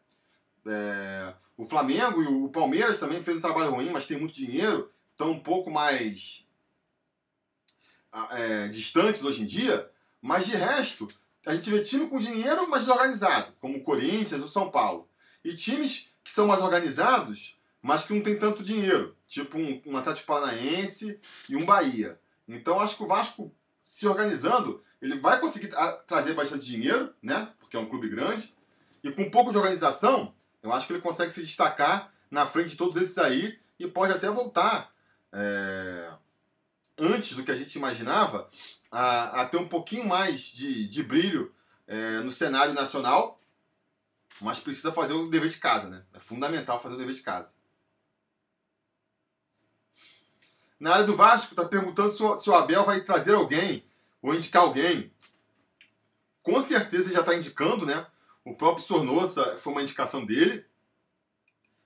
É, 0.67 1.35
o 1.57 1.65
Flamengo 1.65 2.23
e 2.23 2.27
o 2.27 2.49
Palmeiras 2.49 2.99
também 2.99 3.23
fez 3.23 3.37
um 3.37 3.41
trabalho 3.41 3.71
ruim, 3.71 3.91
mas 3.91 4.07
tem 4.07 4.19
muito 4.19 4.35
dinheiro, 4.35 4.91
estão 5.12 5.33
um 5.33 5.41
pouco 5.41 5.71
mais 5.71 6.47
é, 8.31 8.69
distantes 8.69 9.25
hoje 9.25 9.43
em 9.43 9.47
dia, 9.47 9.91
mas 10.21 10.47
de 10.47 10.57
resto, 10.57 11.09
a 11.45 11.55
gente 11.55 11.71
vê 11.71 11.83
time 11.83 12.09
com 12.09 12.19
dinheiro, 12.19 12.69
mas 12.69 12.83
desorganizado, 12.83 13.53
como 13.61 13.79
o 13.79 13.83
Corinthians, 13.83 14.43
o 14.43 14.49
São 14.49 14.71
Paulo. 14.71 15.09
E 15.45 15.55
times 15.55 16.12
que 16.23 16.31
são 16.31 16.47
mais 16.47 16.62
organizados, 16.62 17.59
mas 17.81 18.05
que 18.05 18.15
não 18.15 18.23
tem 18.23 18.38
tanto 18.38 18.62
dinheiro, 18.62 19.17
tipo 19.27 19.59
um, 19.59 19.83
um 19.87 19.97
Atlético 19.97 20.29
Paranaense 20.29 21.19
e 21.49 21.57
um 21.57 21.65
Bahia. 21.65 22.21
Então 22.47 22.81
acho 22.81 22.97
que 22.97 23.03
o 23.03 23.09
Vasco 23.09 23.53
se 23.83 24.07
organizando, 24.07 24.83
ele 25.03 25.19
vai 25.19 25.41
conseguir 25.41 25.71
trazer 26.07 26.33
bastante 26.33 26.65
dinheiro, 26.65 27.12
né? 27.21 27.53
Porque 27.59 27.77
é 27.77 27.81
um 27.81 27.88
clube 27.88 28.09
grande. 28.09 28.55
E 29.03 29.11
com 29.11 29.23
um 29.23 29.31
pouco 29.31 29.51
de 29.51 29.59
organização, 29.59 30.33
eu 30.62 30.73
acho 30.73 30.87
que 30.87 30.93
ele 30.93 31.03
consegue 31.03 31.33
se 31.33 31.43
destacar 31.43 32.12
na 32.31 32.47
frente 32.47 32.71
de 32.71 32.77
todos 32.77 32.97
esses 32.97 33.19
aí 33.19 33.59
e 33.81 33.88
pode 33.88 34.12
até 34.12 34.31
voltar 34.31 34.93
é, 35.33 36.09
antes 36.97 37.35
do 37.35 37.43
que 37.43 37.51
a 37.51 37.55
gente 37.55 37.75
imaginava 37.75 38.49
a, 38.93 39.43
a 39.43 39.47
ter 39.47 39.57
um 39.57 39.69
pouquinho 39.69 40.07
mais 40.07 40.41
de, 40.43 40.87
de 40.87 41.03
brilho 41.03 41.53
é, 41.88 42.21
no 42.21 42.31
cenário 42.31 42.73
nacional, 42.73 43.43
mas 44.41 44.61
precisa 44.61 44.93
fazer 44.93 45.15
o 45.15 45.29
dever 45.29 45.49
de 45.49 45.59
casa, 45.59 45.91
né? 45.91 46.05
É 46.12 46.21
fundamental 46.21 46.81
fazer 46.81 46.95
o 46.95 46.99
dever 46.99 47.15
de 47.15 47.23
casa. 47.23 47.55
Na 50.79 50.93
área 50.93 51.05
do 51.05 51.17
Vasco, 51.17 51.55
está 51.55 51.65
perguntando 51.65 52.12
se 52.12 52.23
o, 52.23 52.37
se 52.37 52.49
o 52.49 52.55
Abel 52.55 52.85
vai 52.85 53.01
trazer 53.01 53.35
alguém 53.35 53.85
ou 54.23 54.35
indicar 54.35 54.63
alguém. 54.63 55.13
Com 56.43 56.61
certeza 56.61 57.13
já 57.13 57.21
está 57.21 57.35
indicando, 57.35 57.85
né? 57.85 58.07
O 58.45 58.55
próprio 58.55 58.85
Sornosa 58.85 59.59
foi 59.59 59.73
uma 59.73 59.83
indicação 59.83 60.25
dele. 60.25 60.65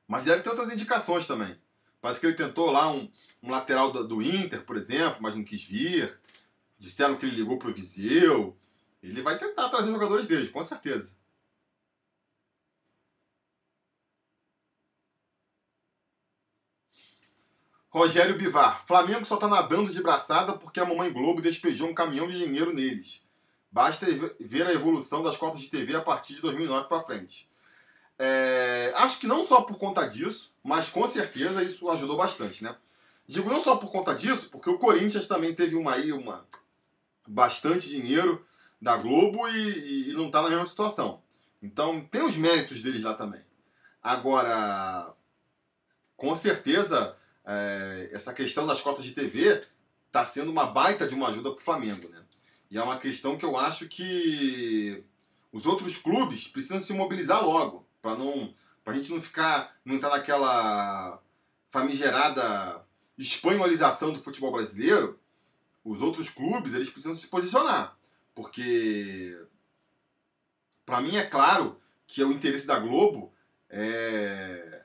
Mas 0.06 0.24
deve 0.24 0.42
ter 0.42 0.50
outras 0.50 0.72
indicações 0.72 1.26
também. 1.26 1.58
Parece 2.00 2.20
que 2.20 2.26
ele 2.26 2.36
tentou 2.36 2.70
lá 2.70 2.92
um, 2.92 3.10
um 3.42 3.50
lateral 3.50 3.90
do, 3.90 4.06
do, 4.06 4.22
Inter, 4.22 4.64
por 4.64 4.76
exemplo, 4.76 5.18
mas 5.20 5.34
não 5.34 5.42
quis 5.42 5.64
vir. 5.64 6.16
Disseram 6.78 7.16
que 7.16 7.26
ele 7.26 7.34
ligou 7.34 7.58
pro 7.58 7.74
Viseu. 7.74 8.56
Ele 9.02 9.22
vai 9.22 9.36
tentar 9.38 9.68
trazer 9.68 9.90
jogadores 9.90 10.26
deles, 10.26 10.50
com 10.50 10.62
certeza. 10.62 11.16
Rogério 17.96 18.36
Bivar. 18.36 18.84
Flamengo 18.86 19.24
só 19.24 19.38
tá 19.38 19.48
nadando 19.48 19.90
de 19.90 20.02
braçada 20.02 20.52
porque 20.52 20.78
a 20.78 20.84
Mamãe 20.84 21.10
Globo 21.10 21.40
despejou 21.40 21.88
um 21.88 21.94
caminhão 21.94 22.28
de 22.28 22.36
dinheiro 22.36 22.74
neles. 22.74 23.24
Basta 23.72 24.04
ver 24.38 24.66
a 24.66 24.72
evolução 24.74 25.22
das 25.22 25.38
cotas 25.38 25.62
de 25.62 25.70
TV 25.70 25.96
a 25.96 26.02
partir 26.02 26.34
de 26.34 26.42
2009 26.42 26.88
para 26.88 27.00
frente. 27.00 27.50
É, 28.18 28.92
acho 28.96 29.18
que 29.18 29.26
não 29.26 29.46
só 29.46 29.62
por 29.62 29.78
conta 29.78 30.06
disso, 30.06 30.52
mas 30.62 30.90
com 30.90 31.06
certeza 31.06 31.62
isso 31.62 31.88
ajudou 31.88 32.18
bastante, 32.18 32.62
né? 32.62 32.76
Digo 33.26 33.48
não 33.48 33.64
só 33.64 33.76
por 33.76 33.90
conta 33.90 34.14
disso, 34.14 34.50
porque 34.50 34.68
o 34.68 34.78
Corinthians 34.78 35.26
também 35.26 35.54
teve 35.54 35.74
uma 35.74 35.94
aí 35.94 36.12
uma 36.12 36.46
bastante 37.26 37.88
dinheiro 37.88 38.46
da 38.80 38.98
Globo 38.98 39.48
e, 39.48 40.10
e 40.10 40.12
não 40.12 40.26
está 40.26 40.42
na 40.42 40.50
mesma 40.50 40.66
situação. 40.66 41.22
Então 41.62 42.06
tem 42.10 42.20
os 42.20 42.36
méritos 42.36 42.82
deles 42.82 43.02
lá 43.02 43.14
também. 43.14 43.40
Agora, 44.02 45.14
com 46.14 46.34
certeza, 46.34 47.16
é, 47.46 48.10
essa 48.12 48.34
questão 48.34 48.66
das 48.66 48.80
cotas 48.80 49.04
de 49.04 49.12
TV 49.12 49.62
está 50.06 50.24
sendo 50.24 50.50
uma 50.50 50.66
baita 50.66 51.06
de 51.06 51.14
uma 51.14 51.28
ajuda 51.28 51.50
para 51.50 51.60
o 51.60 51.64
Flamengo, 51.64 52.08
né? 52.08 52.22
E 52.70 52.76
é 52.76 52.82
uma 52.82 52.98
questão 52.98 53.38
que 53.38 53.44
eu 53.44 53.56
acho 53.56 53.88
que 53.88 55.04
os 55.52 55.64
outros 55.64 55.96
clubes 55.96 56.48
precisam 56.48 56.82
se 56.82 56.92
mobilizar 56.92 57.44
logo, 57.44 57.86
para 58.02 58.16
não 58.16 58.52
pra 58.84 58.94
gente 58.94 59.10
não 59.10 59.20
ficar, 59.20 59.76
não 59.84 59.96
entrar 59.96 60.10
naquela 60.10 61.20
famigerada 61.70 62.84
espanholização 63.18 64.12
do 64.12 64.20
futebol 64.20 64.52
brasileiro. 64.52 65.18
Os 65.84 66.00
outros 66.00 66.28
clubes, 66.28 66.74
eles 66.74 66.90
precisam 66.90 67.16
se 67.16 67.28
posicionar, 67.28 67.96
porque 68.34 69.36
para 70.84 71.00
mim 71.00 71.16
é 71.16 71.24
claro 71.24 71.80
que 72.06 72.22
o 72.22 72.32
interesse 72.32 72.66
da 72.66 72.78
Globo 72.78 73.32
é 73.68 74.75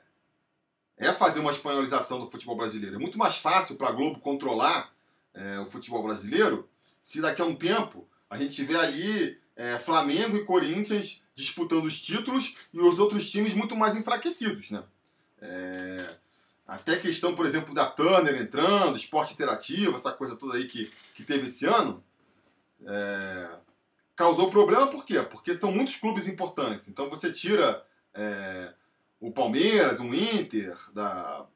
é 1.02 1.12
fazer 1.12 1.40
uma 1.40 1.50
espanholização 1.50 2.20
do 2.20 2.30
futebol 2.30 2.56
brasileiro. 2.56 2.94
É 2.94 2.98
muito 2.98 3.18
mais 3.18 3.36
fácil 3.36 3.74
para 3.74 3.88
a 3.88 3.92
Globo 3.92 4.20
controlar 4.20 4.92
é, 5.34 5.58
o 5.58 5.66
futebol 5.66 6.02
brasileiro 6.02 6.68
se 7.00 7.20
daqui 7.20 7.42
a 7.42 7.44
um 7.44 7.56
tempo 7.56 8.08
a 8.30 8.38
gente 8.38 8.54
tiver 8.54 8.78
ali 8.78 9.36
é, 9.56 9.78
Flamengo 9.78 10.36
e 10.36 10.44
Corinthians 10.44 11.26
disputando 11.34 11.84
os 11.84 12.00
títulos 12.00 12.56
e 12.72 12.80
os 12.80 13.00
outros 13.00 13.28
times 13.30 13.52
muito 13.52 13.76
mais 13.76 13.96
enfraquecidos, 13.96 14.70
né? 14.70 14.84
É, 15.40 16.16
até 16.66 16.96
questão, 16.96 17.34
por 17.34 17.44
exemplo, 17.44 17.74
da 17.74 17.86
Turner 17.86 18.40
entrando, 18.40 18.96
esporte 18.96 19.34
interativo, 19.34 19.96
essa 19.96 20.12
coisa 20.12 20.36
toda 20.36 20.56
aí 20.56 20.68
que, 20.68 20.88
que 21.14 21.24
teve 21.24 21.46
esse 21.46 21.66
ano, 21.66 22.02
é, 22.86 23.48
causou 24.14 24.50
problema 24.50 24.86
por 24.86 25.04
quê? 25.04 25.20
Porque 25.22 25.52
são 25.52 25.72
muitos 25.72 25.96
clubes 25.96 26.28
importantes. 26.28 26.86
Então 26.86 27.10
você 27.10 27.32
tira 27.32 27.84
é, 28.14 28.72
o 29.22 29.30
Palmeiras, 29.30 30.00
um 30.00 30.12
Inter 30.12 30.76
da, 30.92 31.46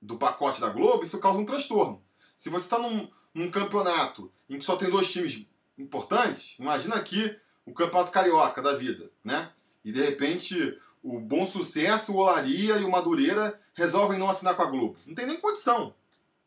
do 0.00 0.16
pacote 0.16 0.62
da 0.62 0.70
Globo, 0.70 1.02
isso 1.02 1.20
causa 1.20 1.38
um 1.38 1.44
transtorno. 1.44 2.02
Se 2.34 2.48
você 2.48 2.64
está 2.64 2.78
num, 2.78 3.06
num 3.34 3.50
campeonato 3.50 4.32
em 4.48 4.58
que 4.58 4.64
só 4.64 4.76
tem 4.76 4.88
dois 4.88 5.12
times 5.12 5.46
importantes, 5.76 6.58
imagina 6.58 6.94
aqui 6.96 7.36
o 7.66 7.74
campeonato 7.74 8.10
carioca 8.10 8.62
da 8.62 8.74
vida, 8.74 9.10
né? 9.22 9.52
E 9.84 9.92
de 9.92 10.00
repente 10.00 10.80
o 11.02 11.20
Bom 11.20 11.46
Sucesso, 11.46 12.14
o 12.14 12.16
Olaria 12.16 12.78
e 12.78 12.84
o 12.84 12.90
Madureira 12.90 13.60
resolvem 13.74 14.18
não 14.18 14.30
assinar 14.30 14.56
com 14.56 14.62
a 14.62 14.70
Globo. 14.70 14.96
Não 15.06 15.14
tem 15.14 15.26
nem 15.26 15.38
condição. 15.38 15.94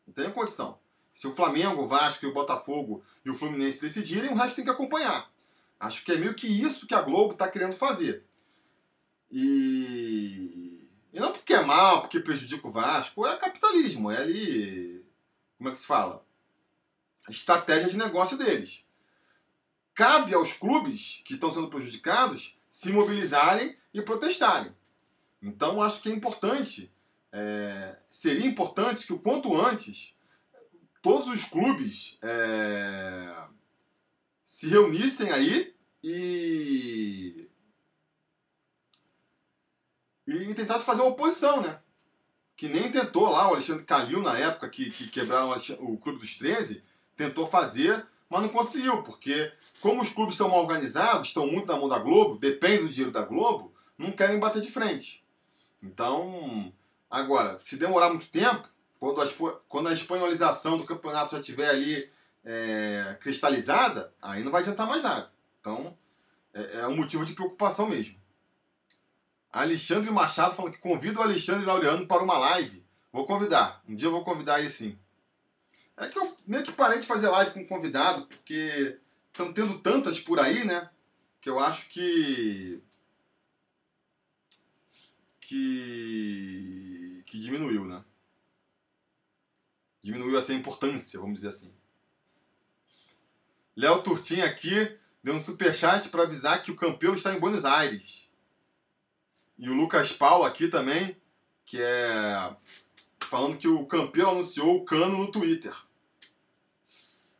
Não 0.04 0.12
tem 0.12 0.24
nem 0.24 0.34
condição. 0.34 0.80
Se 1.14 1.28
o 1.28 1.34
Flamengo, 1.34 1.82
o 1.82 1.86
Vasco, 1.86 2.26
o 2.26 2.34
Botafogo 2.34 3.04
e 3.24 3.30
o 3.30 3.34
Fluminense 3.34 3.80
decidirem, 3.80 4.32
o 4.32 4.34
resto 4.34 4.56
tem 4.56 4.64
que 4.64 4.70
acompanhar. 4.70 5.30
Acho 5.78 6.04
que 6.04 6.10
é 6.10 6.16
meio 6.16 6.34
que 6.34 6.48
isso 6.48 6.88
que 6.88 6.94
a 6.94 7.02
Globo 7.02 7.34
está 7.34 7.46
querendo 7.46 7.74
fazer. 7.74 8.24
E... 9.36 10.88
e 11.12 11.18
não 11.18 11.32
porque 11.32 11.54
é 11.54 11.64
mal, 11.64 12.02
porque 12.02 12.20
prejudica 12.20 12.68
o 12.68 12.70
Vasco, 12.70 13.26
é 13.26 13.36
capitalismo, 13.36 14.12
é 14.12 14.18
ali. 14.18 15.04
Como 15.58 15.68
é 15.68 15.72
que 15.72 15.78
se 15.78 15.86
fala? 15.86 16.24
estratégia 17.28 17.88
de 17.88 17.96
negócio 17.96 18.36
deles. 18.36 18.84
Cabe 19.94 20.34
aos 20.34 20.52
clubes 20.52 21.22
que 21.24 21.34
estão 21.34 21.50
sendo 21.50 21.68
prejudicados 21.68 22.56
se 22.70 22.92
mobilizarem 22.92 23.76
e 23.92 24.02
protestarem. 24.02 24.74
Então, 25.40 25.80
acho 25.80 26.02
que 26.02 26.10
é 26.10 26.12
importante, 26.12 26.92
é, 27.32 27.96
seria 28.08 28.46
importante 28.46 29.06
que 29.06 29.12
o 29.12 29.18
quanto 29.18 29.58
antes 29.60 30.14
todos 31.02 31.28
os 31.28 31.44
clubes 31.44 32.18
é, 32.22 33.36
se 34.44 34.68
reunissem 34.68 35.30
aí 35.30 35.74
e, 36.02 37.43
e 40.26 40.54
tentassem 40.54 40.84
fazer 40.84 41.02
uma 41.02 41.10
oposição, 41.10 41.60
né? 41.60 41.78
Que 42.56 42.68
nem 42.68 42.90
tentou 42.90 43.28
lá 43.30 43.48
o 43.48 43.52
Alexandre 43.52 43.84
Calil 43.84 44.22
na 44.22 44.38
época 44.38 44.68
que, 44.68 44.90
que 44.90 45.08
quebraram 45.08 45.54
o 45.80 45.98
Clube 45.98 46.18
dos 46.18 46.38
13, 46.38 46.82
tentou 47.16 47.46
fazer, 47.46 48.06
mas 48.28 48.42
não 48.42 48.48
conseguiu, 48.48 49.02
porque 49.02 49.52
como 49.80 50.00
os 50.00 50.10
clubes 50.10 50.36
são 50.36 50.48
mal 50.48 50.60
organizados, 50.60 51.28
estão 51.28 51.46
muito 51.46 51.66
na 51.66 51.76
mão 51.76 51.88
da 51.88 51.98
Globo, 51.98 52.38
dependem 52.38 52.82
do 52.82 52.88
dinheiro 52.88 53.12
da 53.12 53.22
Globo, 53.22 53.74
não 53.98 54.12
querem 54.12 54.38
bater 54.38 54.62
de 54.62 54.70
frente. 54.70 55.24
Então, 55.82 56.72
agora, 57.10 57.58
se 57.60 57.76
demorar 57.76 58.08
muito 58.08 58.28
tempo, 58.28 58.68
quando 58.98 59.20
a, 59.20 59.26
quando 59.68 59.88
a 59.88 59.92
espanholização 59.92 60.78
do 60.78 60.84
campeonato 60.84 61.32
já 61.32 61.40
estiver 61.40 61.68
ali 61.68 62.10
é, 62.44 63.16
cristalizada, 63.20 64.12
aí 64.20 64.42
não 64.42 64.50
vai 64.50 64.62
adiantar 64.62 64.86
mais 64.86 65.02
nada. 65.02 65.30
Então, 65.60 65.96
é, 66.52 66.80
é 66.80 66.86
um 66.86 66.96
motivo 66.96 67.24
de 67.24 67.34
preocupação 67.34 67.88
mesmo. 67.88 68.16
Alexandre 69.54 70.10
Machado 70.10 70.54
falando 70.56 70.72
que 70.72 70.80
convida 70.80 71.20
o 71.20 71.22
Alexandre 71.22 71.64
Laureano 71.64 72.08
para 72.08 72.24
uma 72.24 72.36
live. 72.36 72.84
Vou 73.12 73.24
convidar. 73.24 73.80
Um 73.88 73.94
dia 73.94 74.08
eu 74.08 74.12
vou 74.12 74.24
convidar 74.24 74.58
ele 74.58 74.68
sim. 74.68 74.98
É 75.96 76.08
que 76.08 76.18
eu 76.18 76.36
meio 76.44 76.64
que 76.64 76.72
parei 76.72 76.98
de 76.98 77.06
fazer 77.06 77.28
live 77.28 77.52
com 77.52 77.64
convidado, 77.64 78.26
porque 78.26 78.98
estão 79.28 79.52
tendo 79.52 79.78
tantas 79.78 80.18
por 80.18 80.40
aí, 80.40 80.64
né? 80.64 80.90
Que 81.40 81.48
eu 81.48 81.60
acho 81.60 81.88
que. 81.88 82.82
que. 85.40 87.22
que 87.24 87.38
diminuiu, 87.38 87.84
né? 87.84 88.04
Diminuiu 90.02 90.36
essa 90.36 90.52
importância, 90.52 91.20
vamos 91.20 91.36
dizer 91.36 91.50
assim. 91.50 91.72
Léo 93.76 94.02
Turtin 94.02 94.40
aqui 94.40 94.98
deu 95.22 95.34
um 95.34 95.40
superchat 95.40 96.08
para 96.08 96.24
avisar 96.24 96.60
que 96.60 96.72
o 96.72 96.76
campeão 96.76 97.14
está 97.14 97.32
em 97.32 97.38
Buenos 97.38 97.64
Aires. 97.64 98.23
E 99.58 99.68
o 99.68 99.74
Lucas 99.74 100.12
Paulo 100.12 100.44
aqui 100.44 100.68
também, 100.68 101.16
que 101.64 101.80
é 101.80 102.56
falando 103.34 103.56
que 103.56 103.66
o 103.66 103.86
campeão 103.86 104.30
anunciou 104.30 104.76
o 104.76 104.84
cano 104.84 105.18
no 105.18 105.30
Twitter. 105.30 105.74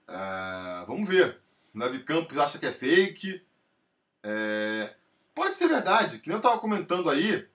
É, 0.09 0.85
vamos 0.87 1.09
ver. 1.09 1.39
Davi 1.75 2.01
Campos 2.01 2.39
acha 2.39 2.59
que 2.59 2.67
é 2.67 2.73
fake. 2.73 3.45
É, 4.23 4.95
pode 5.35 5.55
ser 5.55 5.69
verdade, 5.69 6.19
que 6.19 6.29
nem 6.29 6.35
eu 6.35 6.39
estava 6.39 6.59
comentando 6.59 7.11
aí. 7.11 7.47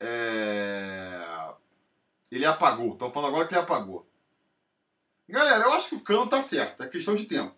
É, 0.00 1.54
ele 2.30 2.44
apagou. 2.44 2.92
Estão 2.92 3.10
falando 3.10 3.30
agora 3.30 3.46
que 3.46 3.54
ele 3.54 3.62
apagou. 3.62 4.06
Galera, 5.28 5.64
eu 5.64 5.72
acho 5.72 5.88
que 5.88 5.94
o 5.96 6.00
cano 6.00 6.26
tá 6.28 6.40
certo, 6.40 6.82
é 6.82 6.88
questão 6.88 7.14
de 7.14 7.26
tempo. 7.26 7.54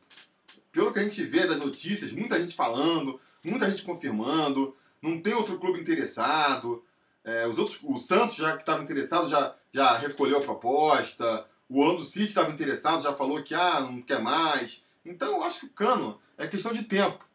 Pelo 0.72 0.92
que 0.92 0.98
a 0.98 1.02
gente 1.02 1.22
vê 1.22 1.46
das 1.46 1.58
notícias, 1.58 2.12
muita 2.12 2.40
gente 2.40 2.54
falando, 2.54 3.20
muita 3.44 3.68
gente 3.68 3.82
confirmando, 3.82 4.74
não 5.02 5.20
tem 5.20 5.34
outro 5.34 5.58
clube 5.58 5.80
interessado. 5.80 6.84
É, 7.24 7.46
os 7.46 7.58
outros, 7.58 7.78
o 7.82 7.98
Santos, 7.98 8.36
já 8.36 8.52
que 8.52 8.62
estava 8.62 8.82
interessado, 8.82 9.28
já, 9.28 9.54
já 9.72 9.96
recolheu 9.96 10.38
a 10.38 10.42
proposta. 10.42 11.46
O 11.68 11.80
Orlando 11.80 12.04
City 12.04 12.28
estava 12.28 12.50
interessado, 12.50 13.02
já 13.02 13.12
falou 13.12 13.42
que 13.42 13.54
ah, 13.54 13.80
não 13.80 14.00
quer 14.00 14.20
mais. 14.20 14.84
Então 15.04 15.36
eu 15.36 15.42
acho 15.42 15.60
que 15.60 15.66
o 15.66 15.70
Cano 15.70 16.20
é 16.36 16.46
questão 16.46 16.72
de 16.72 16.84
tempo 16.84 17.26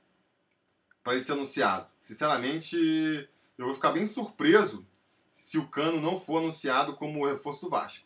para 1.03 1.13
ele 1.13 1.21
ser 1.21 1.33
anunciado. 1.33 1.87
Sinceramente, 1.99 3.29
eu 3.57 3.65
vou 3.65 3.75
ficar 3.75 3.91
bem 3.91 4.05
surpreso 4.05 4.85
se 5.31 5.57
o 5.57 5.67
Cano 5.67 5.99
não 5.99 6.19
for 6.19 6.37
anunciado 6.37 6.95
como 6.95 7.25
reforço 7.25 7.61
do 7.61 7.69
Vasco. 7.69 8.05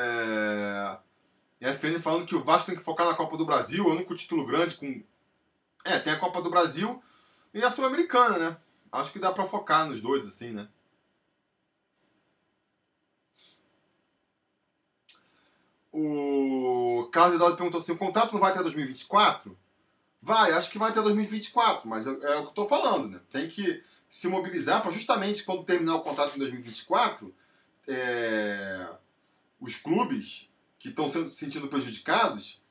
É... 0.00 0.98
E 1.60 1.66
a 1.66 1.74
FN 1.74 2.00
falando 2.00 2.24
que 2.24 2.34
o 2.34 2.42
Vasco 2.42 2.66
tem 2.66 2.76
que 2.76 2.82
focar 2.82 3.06
na 3.06 3.14
Copa 3.14 3.36
do 3.36 3.44
Brasil, 3.44 3.84
o 3.84 3.90
único 3.90 4.14
título 4.14 4.46
grande 4.46 4.76
com. 4.76 5.02
É, 5.84 5.98
tem 5.98 6.12
a 6.12 6.18
Copa 6.18 6.40
do 6.40 6.50
Brasil 6.50 7.02
e 7.52 7.62
a 7.62 7.70
Sul-Americana, 7.70 8.38
né? 8.38 8.56
Acho 8.90 9.12
que 9.12 9.18
dá 9.18 9.30
pra 9.32 9.46
focar 9.46 9.86
nos 9.88 10.00
dois, 10.00 10.26
assim, 10.26 10.52
né? 10.52 10.68
O 15.92 17.08
Carlos 17.12 17.34
Eduardo 17.34 17.56
perguntou 17.56 17.80
assim: 17.80 17.92
o 17.92 17.98
contrato 17.98 18.32
não 18.32 18.40
vai 18.40 18.52
até 18.52 18.62
2024? 18.62 19.58
Vai, 20.22 20.52
acho 20.52 20.70
que 20.70 20.78
vai 20.78 20.90
até 20.90 21.00
2024, 21.00 21.88
mas 21.88 22.06
é, 22.06 22.10
é 22.10 22.12
o 22.12 22.18
que 22.18 22.28
eu 22.28 22.42
estou 22.44 22.68
falando, 22.68 23.08
né? 23.08 23.20
Tem 23.30 23.48
que 23.48 23.82
se 24.08 24.28
mobilizar 24.28 24.82
para 24.82 24.90
justamente 24.90 25.44
quando 25.44 25.64
terminar 25.64 25.96
o 25.96 26.02
contrato 26.02 26.36
em 26.36 26.38
2024, 26.38 27.34
é, 27.88 28.88
os 29.60 29.76
clubes 29.76 30.50
que 30.78 30.88
estão 30.88 31.12
sendo 31.12 31.28
sentindo 31.28 31.68
prejudicados 31.68 32.62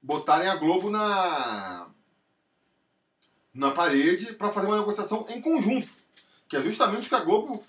botarem 0.00 0.48
a 0.48 0.56
Globo 0.56 0.90
na 0.90 1.88
na 3.54 3.70
parede 3.70 4.32
para 4.32 4.50
fazer 4.50 4.66
uma 4.66 4.78
negociação 4.78 5.26
em 5.28 5.40
conjunto, 5.40 5.90
que 6.48 6.56
é 6.56 6.62
justamente 6.62 7.06
o 7.06 7.08
que 7.10 7.14
a 7.14 7.20
Globo 7.20 7.62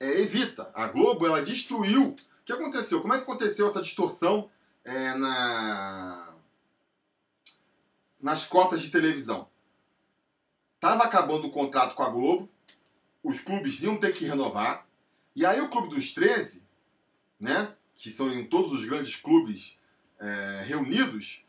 é, 0.00 0.20
evita. 0.20 0.70
A 0.74 0.86
Globo 0.86 1.26
ela 1.26 1.42
destruiu. 1.42 2.10
O 2.10 2.16
que 2.46 2.52
aconteceu? 2.52 3.02
Como 3.02 3.12
é 3.12 3.18
que 3.18 3.24
aconteceu 3.24 3.66
essa 3.66 3.82
distorção 3.82 4.50
é, 4.84 5.14
na 5.14 6.24
nas 8.20 8.46
cotas 8.46 8.80
de 8.80 8.90
televisão? 8.90 9.48
Tava 10.80 11.04
acabando 11.04 11.46
o 11.46 11.50
contrato 11.50 11.94
com 11.94 12.02
a 12.02 12.08
Globo, 12.08 12.48
os 13.22 13.40
clubes 13.40 13.82
iam 13.82 13.96
ter 13.98 14.14
que 14.14 14.24
renovar, 14.24 14.86
e 15.34 15.44
aí 15.44 15.60
o 15.60 15.68
Clube 15.68 15.88
dos 15.88 16.12
13, 16.12 16.66
né, 17.38 17.76
que 17.98 18.08
são 18.08 18.32
em 18.32 18.46
todos 18.46 18.72
os 18.72 18.84
grandes 18.84 19.16
clubes 19.16 19.76
é, 20.20 20.62
reunidos, 20.64 21.44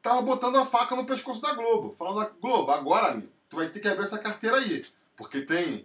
tava 0.00 0.22
botando 0.22 0.56
a 0.56 0.64
faca 0.64 0.94
no 0.94 1.04
pescoço 1.04 1.42
da 1.42 1.52
Globo, 1.52 1.90
falando, 1.90 2.30
Globo, 2.40 2.70
agora, 2.70 3.08
amigo, 3.08 3.28
tu 3.50 3.56
vai 3.56 3.68
ter 3.68 3.80
que 3.80 3.88
abrir 3.88 4.04
essa 4.04 4.18
carteira 4.18 4.56
aí, 4.56 4.84
porque 5.16 5.42
tem, 5.42 5.84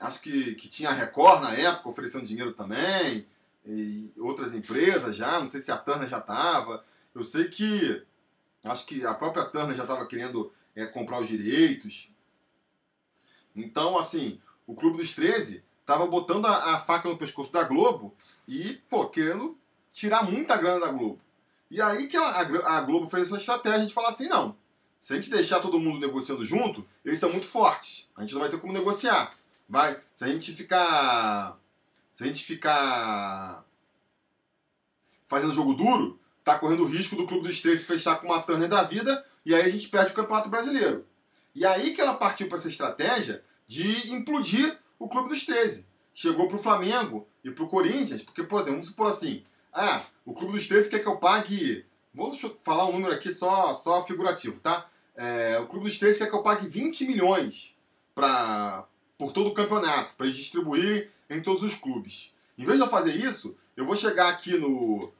acho 0.00 0.22
que, 0.22 0.54
que 0.54 0.68
tinha 0.68 0.88
a 0.88 0.94
Record 0.94 1.42
na 1.42 1.52
época 1.52 1.90
oferecendo 1.90 2.24
dinheiro 2.24 2.54
também, 2.54 3.26
e 3.66 4.10
outras 4.18 4.54
empresas 4.54 5.14
já, 5.14 5.38
não 5.38 5.46
sei 5.46 5.60
se 5.60 5.70
a 5.70 5.76
Turner 5.76 6.08
já 6.08 6.18
estava, 6.18 6.82
eu 7.14 7.22
sei 7.22 7.44
que, 7.44 8.02
acho 8.64 8.86
que 8.86 9.04
a 9.04 9.12
própria 9.12 9.44
Turner 9.44 9.76
já 9.76 9.82
estava 9.82 10.06
querendo 10.06 10.50
é, 10.74 10.86
comprar 10.86 11.20
os 11.20 11.28
direitos, 11.28 12.10
então, 13.54 13.98
assim, 13.98 14.40
o 14.66 14.74
Clube 14.74 14.96
dos 14.96 15.14
13 15.14 15.62
tava 15.84 16.06
botando 16.06 16.46
a, 16.46 16.74
a, 16.74 16.78
faca 16.78 17.08
no 17.08 17.16
pescoço 17.16 17.52
da 17.52 17.64
Globo 17.64 18.14
e, 18.46 18.80
pô, 18.88 19.08
querendo 19.08 19.58
tirar 19.90 20.22
muita 20.22 20.56
grana 20.56 20.80
da 20.80 20.92
Globo. 20.92 21.20
E 21.70 21.80
aí 21.80 22.08
que 22.08 22.16
a, 22.16 22.40
a, 22.40 22.80
Globo 22.80 23.08
fez 23.08 23.26
essa 23.26 23.36
estratégia 23.36 23.86
de 23.86 23.92
falar 23.92 24.08
assim, 24.08 24.28
não, 24.28 24.56
se 25.00 25.12
a 25.12 25.16
gente 25.16 25.30
deixar 25.30 25.60
todo 25.60 25.80
mundo 25.80 25.98
negociando 25.98 26.44
junto, 26.44 26.86
eles 27.04 27.18
são 27.18 27.30
muito 27.30 27.46
fortes. 27.46 28.08
A 28.16 28.22
gente 28.22 28.34
não 28.34 28.40
vai 28.40 28.50
ter 28.50 28.60
como 28.60 28.72
negociar. 28.72 29.30
Vai, 29.68 29.98
se 30.14 30.24
a 30.24 30.28
gente 30.28 30.52
ficar 30.52 31.58
se 32.12 32.24
a 32.24 32.26
gente 32.26 32.44
ficar 32.44 33.64
fazendo 35.26 35.54
jogo 35.54 35.74
duro, 35.74 36.20
tá 36.44 36.58
correndo 36.58 36.82
o 36.82 36.86
risco 36.86 37.16
do 37.16 37.26
Clube 37.26 37.48
dos 37.48 37.60
13 37.60 37.84
fechar 37.84 38.20
com 38.20 38.26
uma 38.26 38.42
Turner 38.42 38.68
da 38.68 38.82
vida 38.82 39.24
e 39.44 39.54
aí 39.54 39.62
a 39.62 39.70
gente 39.70 39.88
perde 39.88 40.12
o 40.12 40.14
Campeonato 40.14 40.50
Brasileiro. 40.50 41.06
E 41.54 41.64
aí 41.64 41.94
que 41.94 42.00
ela 42.00 42.14
partiu 42.14 42.48
para 42.48 42.58
essa 42.58 42.68
estratégia 42.68 43.42
de 43.66 44.12
implodir 44.12 44.78
o 45.02 45.08
Clube 45.08 45.30
dos 45.30 45.44
13. 45.44 45.86
Chegou 46.14 46.46
para 46.46 46.56
o 46.56 46.62
Flamengo 46.62 47.26
e 47.42 47.50
para 47.50 47.64
o 47.64 47.68
Corinthians, 47.68 48.22
porque, 48.22 48.44
por 48.44 48.56
exemplo, 48.60 48.74
vamos 48.74 48.86
supor 48.86 49.08
assim, 49.08 49.42
ah, 49.72 50.00
o 50.24 50.32
Clube 50.32 50.52
dos 50.52 50.68
13 50.68 50.90
quer 50.90 51.00
que 51.00 51.08
eu 51.08 51.16
pague, 51.16 51.84
vou 52.14 52.32
falar 52.62 52.86
um 52.86 52.92
número 52.92 53.12
aqui 53.12 53.30
só, 53.30 53.74
só 53.74 54.04
figurativo, 54.06 54.60
tá? 54.60 54.88
É, 55.16 55.58
o 55.58 55.66
Clube 55.66 55.86
dos 55.86 55.98
13 55.98 56.18
quer 56.18 56.30
que 56.30 56.36
eu 56.36 56.42
pague 56.42 56.68
20 56.68 57.06
milhões 57.06 57.74
pra, 58.14 58.86
por 59.18 59.32
todo 59.32 59.48
o 59.48 59.54
campeonato, 59.54 60.14
para 60.14 60.26
eles 60.26 60.38
distribuírem 60.38 61.08
em 61.28 61.42
todos 61.42 61.62
os 61.62 61.74
clubes. 61.74 62.32
Em 62.56 62.64
vez 62.64 62.78
de 62.78 62.84
eu 62.84 62.90
fazer 62.90 63.16
isso, 63.16 63.56
eu 63.76 63.84
vou 63.84 63.96
chegar 63.96 64.28
aqui 64.28 64.56
no, 64.56 65.12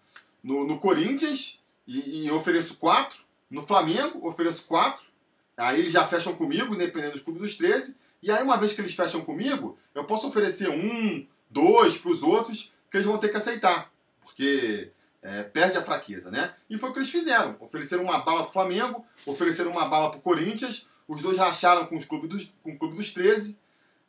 no, 0.42 0.64
no 0.64 0.78
Corinthians 0.78 1.60
e, 1.86 2.26
e 2.26 2.30
ofereço 2.30 2.76
4, 2.76 3.18
no 3.50 3.62
Flamengo 3.62 4.28
ofereço 4.28 4.62
4, 4.64 5.12
Aí 5.56 5.80
eles 5.80 5.92
já 5.92 6.06
fecham 6.06 6.34
comigo, 6.34 6.74
independente 6.74 7.12
dos 7.12 7.20
clubes 7.22 7.42
dos 7.42 7.56
13. 7.56 7.94
E 8.22 8.30
aí, 8.30 8.42
uma 8.42 8.56
vez 8.56 8.72
que 8.72 8.80
eles 8.80 8.94
fecham 8.94 9.22
comigo, 9.22 9.78
eu 9.94 10.04
posso 10.04 10.28
oferecer 10.28 10.68
um, 10.68 11.26
dois 11.50 11.98
para 11.98 12.10
os 12.10 12.22
outros, 12.22 12.72
que 12.90 12.96
eles 12.96 13.06
vão 13.06 13.18
ter 13.18 13.28
que 13.28 13.36
aceitar. 13.36 13.90
Porque 14.20 14.92
é, 15.20 15.42
perde 15.42 15.76
a 15.76 15.82
fraqueza, 15.82 16.30
né? 16.30 16.54
E 16.70 16.78
foi 16.78 16.90
o 16.90 16.92
que 16.92 16.98
eles 17.00 17.10
fizeram. 17.10 17.56
Ofereceram 17.60 18.04
uma 18.04 18.18
bala 18.18 18.42
para 18.42 18.50
o 18.50 18.52
Flamengo, 18.52 19.04
ofereceram 19.26 19.72
uma 19.72 19.86
bala 19.86 20.10
para 20.10 20.18
o 20.18 20.22
Corinthians. 20.22 20.88
Os 21.08 21.20
dois 21.20 21.36
racharam 21.36 21.86
com, 21.86 21.96
os 21.96 22.04
clubes 22.04 22.30
dos, 22.30 22.54
com 22.62 22.72
o 22.72 22.78
clube 22.78 22.96
dos 22.96 23.12
13. 23.12 23.58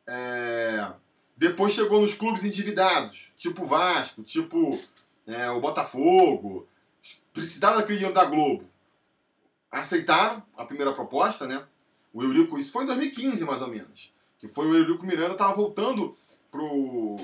É... 0.06 0.94
Depois 1.36 1.74
chegou 1.74 2.00
nos 2.00 2.14
clubes 2.14 2.46
endividados, 2.46 3.34
tipo 3.36 3.66
Vasco, 3.66 4.22
tipo 4.22 4.80
é, 5.26 5.50
o 5.50 5.60
Botafogo. 5.60 6.68
Precisaram 7.34 7.78
daquele 7.78 7.98
dinheiro 7.98 8.14
da 8.14 8.26
Globo 8.26 8.72
aceitaram 9.74 10.44
a 10.56 10.64
primeira 10.64 10.94
proposta, 10.94 11.48
né? 11.48 11.66
O 12.14 12.22
Eurico, 12.22 12.60
isso 12.60 12.72
foi 12.72 12.84
em 12.84 12.88
2015 12.88 13.44
mais 13.44 13.62
ou 13.62 13.68
menos, 13.68 14.14
que 14.38 14.48
foi 14.48 14.68
o 14.68 14.76
Eurico 14.76 15.06
Miranda 15.06 15.34
estava 15.34 15.54
voltando 15.54 16.16
pro 16.52 17.18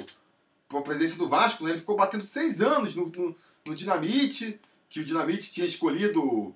para 0.70 0.80
a 0.80 0.84
presidência 0.84 1.18
do 1.18 1.28
Vasco, 1.28 1.64
né? 1.64 1.72
Ele 1.72 1.80
ficou 1.80 1.96
batendo 1.96 2.24
seis 2.24 2.62
anos 2.62 2.96
no, 2.96 3.08
no, 3.08 3.36
no, 3.66 3.76
Dinamite, 3.76 4.62
que 4.88 5.00
o 5.00 5.06
Dinamite 5.06 5.52
tinha 5.52 5.66
escolhido. 5.66 6.56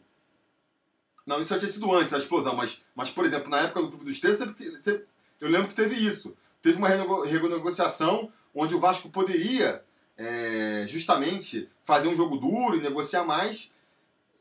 Não, 1.26 1.42
isso 1.42 1.50
já 1.50 1.58
tinha 1.58 1.72
sido 1.72 1.92
antes 1.92 2.12
da 2.12 2.20
explosão, 2.20 2.56
mas, 2.56 2.86
mas 2.96 3.10
por 3.10 3.26
exemplo, 3.26 3.50
na 3.50 3.62
época 3.62 3.82
do 3.82 3.90
Clube 3.90 4.06
dos 4.06 4.20
Três, 4.20 4.40
eu 4.40 5.50
lembro 5.50 5.68
que 5.68 5.76
teve 5.76 5.96
isso. 5.96 6.38
Teve 6.62 6.78
uma 6.78 6.90
renegociação 6.90 8.32
onde 8.54 8.76
o 8.76 8.80
Vasco 8.80 9.10
poderia 9.10 9.84
é, 10.16 10.86
justamente 10.88 11.68
fazer 11.84 12.08
um 12.08 12.16
jogo 12.16 12.38
duro 12.38 12.78
e 12.78 12.82
negociar 12.82 13.24
mais, 13.24 13.74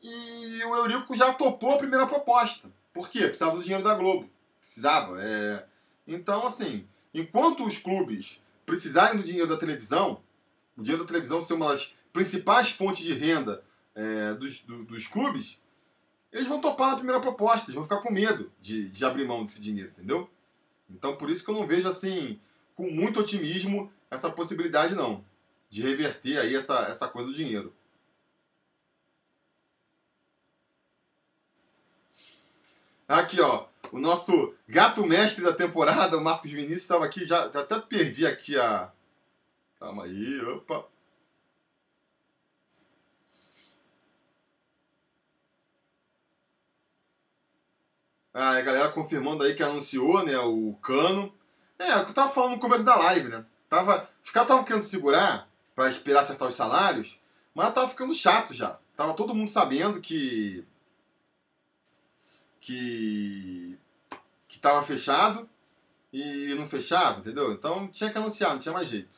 e 0.01 0.63
o 0.65 0.75
Eurico 0.75 1.15
já 1.15 1.33
topou 1.33 1.73
a 1.73 1.77
primeira 1.77 2.05
proposta. 2.05 2.69
Por 2.93 3.09
quê? 3.09 3.21
Precisava 3.21 3.57
do 3.57 3.63
dinheiro 3.63 3.83
da 3.83 3.95
Globo. 3.95 4.29
Precisava. 4.59 5.21
É... 5.21 5.65
Então, 6.07 6.45
assim, 6.45 6.87
enquanto 7.13 7.65
os 7.65 7.77
clubes 7.77 8.41
precisarem 8.65 9.17
do 9.17 9.23
dinheiro 9.23 9.49
da 9.49 9.57
televisão, 9.57 10.21
o 10.77 10.81
dinheiro 10.81 11.03
da 11.03 11.07
televisão 11.07 11.41
ser 11.41 11.53
uma 11.53 11.69
das 11.69 11.95
principais 12.11 12.71
fontes 12.71 13.03
de 13.03 13.13
renda 13.13 13.63
é, 13.95 14.33
dos, 14.33 14.59
do, 14.61 14.83
dos 14.83 15.07
clubes, 15.07 15.61
eles 16.31 16.47
vão 16.47 16.61
topar 16.61 16.91
na 16.91 16.95
primeira 16.95 17.19
proposta, 17.19 17.67
eles 17.67 17.75
vão 17.75 17.83
ficar 17.83 18.01
com 18.01 18.11
medo 18.11 18.51
de, 18.59 18.89
de 18.89 19.05
abrir 19.05 19.27
mão 19.27 19.43
desse 19.43 19.61
dinheiro, 19.61 19.91
entendeu? 19.91 20.29
Então, 20.89 21.15
por 21.15 21.29
isso 21.29 21.43
que 21.43 21.49
eu 21.49 21.55
não 21.55 21.67
vejo, 21.67 21.87
assim, 21.87 22.39
com 22.75 22.89
muito 22.89 23.19
otimismo, 23.19 23.91
essa 24.09 24.29
possibilidade, 24.29 24.95
não, 24.95 25.23
de 25.69 25.81
reverter 25.81 26.37
aí 26.39 26.55
essa, 26.55 26.87
essa 26.87 27.07
coisa 27.07 27.29
do 27.29 27.35
dinheiro. 27.35 27.73
Aqui, 33.07 33.39
ó. 33.41 33.65
O 33.91 33.99
nosso 33.99 34.53
gato 34.67 35.05
mestre 35.05 35.43
da 35.43 35.53
temporada, 35.53 36.17
o 36.17 36.23
Marcos 36.23 36.51
Vinícius, 36.51 36.81
estava 36.81 37.05
aqui. 37.05 37.25
Já, 37.25 37.49
já 37.51 37.61
até 37.61 37.79
perdi 37.79 38.25
aqui 38.25 38.57
a. 38.57 38.91
Calma 39.79 40.05
aí, 40.05 40.41
opa. 40.41 40.85
Ah, 48.33 48.57
a 48.57 48.61
galera 48.61 48.89
confirmando 48.91 49.43
aí 49.43 49.53
que 49.53 49.61
anunciou, 49.61 50.23
né, 50.25 50.37
o 50.39 50.73
Cano. 50.81 51.31
É, 51.77 51.95
o 51.97 52.05
que 52.05 52.11
eu 52.11 52.15
tava 52.15 52.31
falando 52.31 52.53
no 52.53 52.59
começo 52.59 52.83
da 52.83 52.95
live, 52.95 53.29
né? 53.29 53.45
Tava, 53.69 54.09
os 54.23 54.31
caras 54.31 54.47
estavam 54.47 54.63
querendo 54.63 54.81
segurar 54.81 55.47
para 55.75 55.89
esperar 55.89 56.21
acertar 56.21 56.47
os 56.47 56.55
salários, 56.55 57.19
mas 57.53 57.73
tava 57.73 57.87
ficando 57.87 58.13
chato 58.13 58.53
já. 58.53 58.79
Tava 58.95 59.13
todo 59.13 59.35
mundo 59.35 59.49
sabendo 59.49 60.01
que 60.01 60.65
que 62.63 63.77
que 64.47 64.55
estava 64.55 64.81
fechado 64.83 65.49
e 66.11 66.53
não 66.55 66.67
fechava, 66.67 67.19
entendeu? 67.19 67.51
Então 67.51 67.87
tinha 67.89 68.09
que 68.09 68.17
anunciar, 68.17 68.51
não 68.51 68.59
tinha 68.59 68.73
mais 68.73 68.87
jeito. 68.87 69.17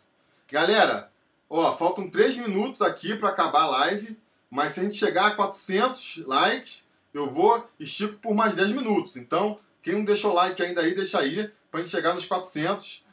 Galera, 0.50 1.12
ó, 1.50 1.76
faltam 1.76 2.10
3 2.10 2.38
minutos 2.38 2.82
aqui 2.82 3.16
para 3.16 3.30
acabar 3.30 3.64
a 3.64 3.68
live, 3.68 4.18
mas 4.50 4.72
se 4.72 4.80
a 4.80 4.84
gente 4.84 4.96
chegar 4.96 5.28
a 5.28 5.36
400 5.36 6.24
likes, 6.26 6.84
eu 7.14 7.30
vou 7.30 7.70
estico 7.80 8.16
por 8.16 8.34
mais 8.34 8.56
10 8.56 8.72
minutos. 8.72 9.16
Então, 9.18 9.60
quem 9.84 9.94
não 9.94 10.06
deixou 10.06 10.34
like 10.34 10.62
ainda 10.64 10.82
aí, 10.82 10.96
deixa 10.96 11.20
aí, 11.20 11.52
pra 11.70 11.82
gente 11.82 11.92
chegar 11.92 12.14
nos 12.14 12.26
400 12.26 13.06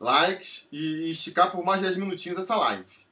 likes 0.00 0.66
e 0.72 1.10
esticar 1.10 1.50
por 1.50 1.64
mais 1.64 1.82
10 1.82 1.96
minutinhos 1.96 2.38
essa 2.38 2.56
live. 2.56 3.03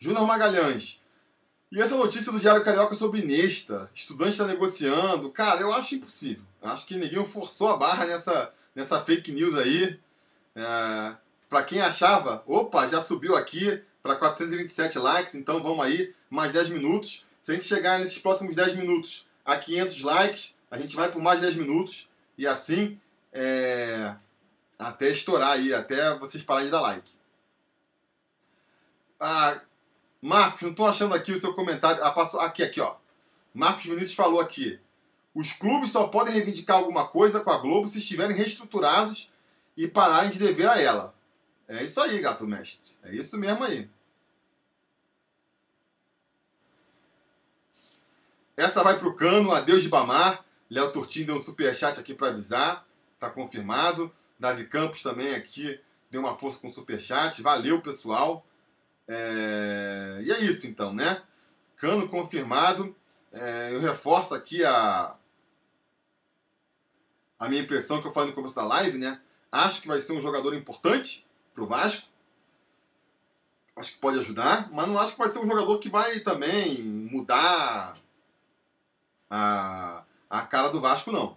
Júnior 0.00 0.26
Magalhães. 0.26 1.02
E 1.70 1.80
essa 1.80 1.94
notícia 1.94 2.32
do 2.32 2.40
Diário 2.40 2.64
Carioca 2.64 2.94
sobre 2.94 3.22
Nesta, 3.22 3.88
estudante 3.94 4.32
está 4.32 4.46
negociando, 4.46 5.30
cara, 5.30 5.60
eu 5.60 5.72
acho 5.72 5.94
impossível. 5.94 6.42
Acho 6.62 6.86
que 6.86 6.96
ninguém 6.96 7.24
forçou 7.24 7.68
a 7.68 7.76
barra 7.76 8.06
nessa, 8.06 8.50
nessa 8.74 8.98
fake 9.00 9.30
news 9.30 9.56
aí. 9.56 10.00
É, 10.56 11.14
para 11.48 11.62
quem 11.62 11.80
achava, 11.80 12.42
opa, 12.46 12.86
já 12.88 13.00
subiu 13.00 13.36
aqui 13.36 13.80
para 14.02 14.16
427 14.16 14.98
likes, 14.98 15.34
então 15.34 15.62
vamos 15.62 15.84
aí, 15.84 16.14
mais 16.30 16.52
10 16.52 16.70
minutos. 16.70 17.26
Se 17.42 17.52
a 17.52 17.54
gente 17.54 17.66
chegar 17.66 17.98
nesses 17.98 18.18
próximos 18.18 18.56
10 18.56 18.76
minutos 18.76 19.28
a 19.44 19.56
500 19.58 20.00
likes, 20.00 20.54
a 20.70 20.78
gente 20.78 20.96
vai 20.96 21.12
por 21.12 21.20
mais 21.20 21.42
10 21.42 21.56
minutos. 21.56 22.08
E 22.38 22.46
assim, 22.46 22.98
é, 23.32 24.14
Até 24.78 25.10
estourar 25.10 25.52
aí, 25.52 25.74
até 25.74 26.16
vocês 26.18 26.42
pararem 26.42 26.66
de 26.66 26.72
dar 26.72 26.80
like. 26.80 27.10
Ah, 29.20 29.60
Marcos, 30.20 30.62
não 30.62 30.70
estou 30.70 30.86
achando 30.86 31.14
aqui 31.14 31.32
o 31.32 31.40
seu 31.40 31.54
comentário. 31.54 32.02
Ah, 32.04 32.10
passou, 32.10 32.40
aqui, 32.40 32.62
aqui, 32.62 32.80
ó. 32.80 32.96
Marcos 33.54 33.84
Vinícius 33.84 34.14
falou 34.14 34.40
aqui. 34.40 34.78
Os 35.34 35.52
clubes 35.52 35.90
só 35.90 36.08
podem 36.08 36.34
reivindicar 36.34 36.76
alguma 36.76 37.06
coisa 37.06 37.40
com 37.40 37.50
a 37.50 37.58
Globo 37.58 37.86
se 37.86 37.98
estiverem 37.98 38.36
reestruturados 38.36 39.30
e 39.76 39.88
pararem 39.88 40.30
de 40.30 40.38
dever 40.38 40.68
a 40.68 40.80
ela. 40.80 41.14
É 41.68 41.82
isso 41.84 42.00
aí, 42.00 42.20
gato 42.20 42.46
mestre. 42.46 42.92
É 43.02 43.14
isso 43.14 43.38
mesmo 43.38 43.64
aí. 43.64 43.88
Essa 48.56 48.82
vai 48.82 48.98
pro 48.98 49.16
cano, 49.16 49.52
adeus 49.52 49.82
de 49.82 49.88
Bamar. 49.88 50.44
Léo 50.68 50.92
Turtinho 50.92 51.26
deu 51.26 51.36
um 51.36 51.40
superchat 51.40 51.98
aqui 51.98 52.12
para 52.12 52.28
avisar. 52.28 52.86
Tá 53.18 53.30
confirmado. 53.30 54.12
Davi 54.38 54.66
Campos 54.66 55.02
também 55.02 55.34
aqui 55.34 55.80
deu 56.10 56.20
uma 56.20 56.34
força 56.34 56.58
com 56.58 56.68
o 56.68 56.72
superchat. 56.72 57.40
Valeu, 57.40 57.80
pessoal. 57.80 58.44
É... 59.12 60.20
E 60.22 60.30
é 60.30 60.40
isso 60.40 60.68
então, 60.68 60.94
né? 60.94 61.20
Cano 61.76 62.08
confirmado. 62.08 62.94
É... 63.32 63.74
Eu 63.74 63.80
reforço 63.80 64.34
aqui 64.34 64.64
a... 64.64 65.16
a 67.38 67.48
minha 67.48 67.60
impressão 67.60 68.00
que 68.00 68.06
eu 68.06 68.12
falei 68.12 68.30
no 68.30 68.36
começo 68.36 68.54
da 68.54 68.64
live, 68.64 68.98
né? 68.98 69.20
Acho 69.50 69.82
que 69.82 69.88
vai 69.88 69.98
ser 69.98 70.12
um 70.12 70.20
jogador 70.20 70.54
importante 70.54 71.26
pro 71.52 71.66
Vasco. 71.66 72.08
Acho 73.74 73.94
que 73.94 73.98
pode 73.98 74.18
ajudar, 74.18 74.70
mas 74.70 74.86
não 74.86 74.98
acho 74.98 75.12
que 75.12 75.18
vai 75.18 75.28
ser 75.28 75.40
um 75.40 75.46
jogador 75.46 75.78
que 75.78 75.88
vai 75.88 76.20
também 76.20 76.82
mudar 76.82 77.98
a, 79.28 80.04
a 80.28 80.42
cara 80.42 80.68
do 80.68 80.80
Vasco, 80.80 81.10
não. 81.10 81.36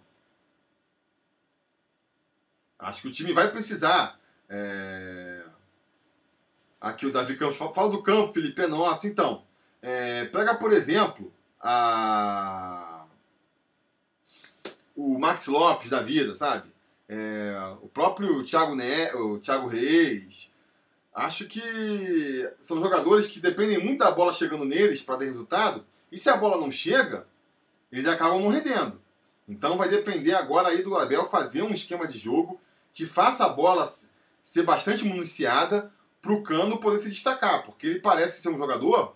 Acho 2.78 3.02
que 3.02 3.08
o 3.08 3.12
time 3.12 3.34
vai 3.34 3.50
precisar. 3.50 4.20
É... 4.50 5.43
Aqui 6.84 7.06
o 7.06 7.14
Davi 7.14 7.38
Campos 7.38 7.56
fala 7.56 7.90
do 7.90 8.04
campo, 8.04 8.34
Felipe 8.34 8.62
é 8.62 8.68
nosso. 8.68 9.08
Então, 9.08 9.46
é, 9.82 10.26
pega 10.26 10.54
por 10.56 10.74
exemplo 10.74 11.32
a... 11.58 13.06
o 14.94 15.18
Max 15.18 15.48
Lopes 15.48 15.90
da 15.90 16.02
vida, 16.02 16.36
sabe? 16.36 16.70
É, 17.08 17.56
o 17.82 17.88
próprio 17.88 18.44
Thiago, 18.44 18.76
ne... 18.76 19.14
o 19.14 19.40
Thiago 19.40 19.68
Reis. 19.68 20.52
Acho 21.16 21.48
que 21.48 22.52
são 22.60 22.82
jogadores 22.82 23.28
que 23.28 23.40
dependem 23.40 23.82
muito 23.82 24.00
da 24.00 24.12
bola 24.12 24.34
chegando 24.34 24.66
neles 24.66 25.02
para 25.02 25.16
ter 25.16 25.26
resultado. 25.26 25.86
E 26.12 26.18
se 26.18 26.30
a 26.30 26.36
bola 26.36 26.58
não 26.58 26.70
chega, 26.70 27.26
eles 27.94 28.06
acabam 28.08 28.42
não 28.42 28.50
rendendo. 28.50 29.02
Então 29.48 29.78
vai 29.78 29.88
depender 29.88 30.34
agora 30.34 30.68
aí 30.68 30.84
do 30.84 30.98
Abel 30.98 31.24
fazer 31.24 31.62
um 31.62 31.72
esquema 31.72 32.06
de 32.06 32.18
jogo 32.18 32.60
que 32.92 33.06
faça 33.06 33.46
a 33.46 33.50
bola 33.50 33.90
ser 34.44 34.64
bastante 34.64 35.06
municiada 35.06 35.90
para 36.24 36.32
o 36.32 36.42
Cano 36.42 36.78
poder 36.78 37.00
se 37.00 37.10
destacar, 37.10 37.64
porque 37.64 37.86
ele 37.86 38.00
parece 38.00 38.42
ser 38.42 38.48
um 38.48 38.58
jogador. 38.58 39.14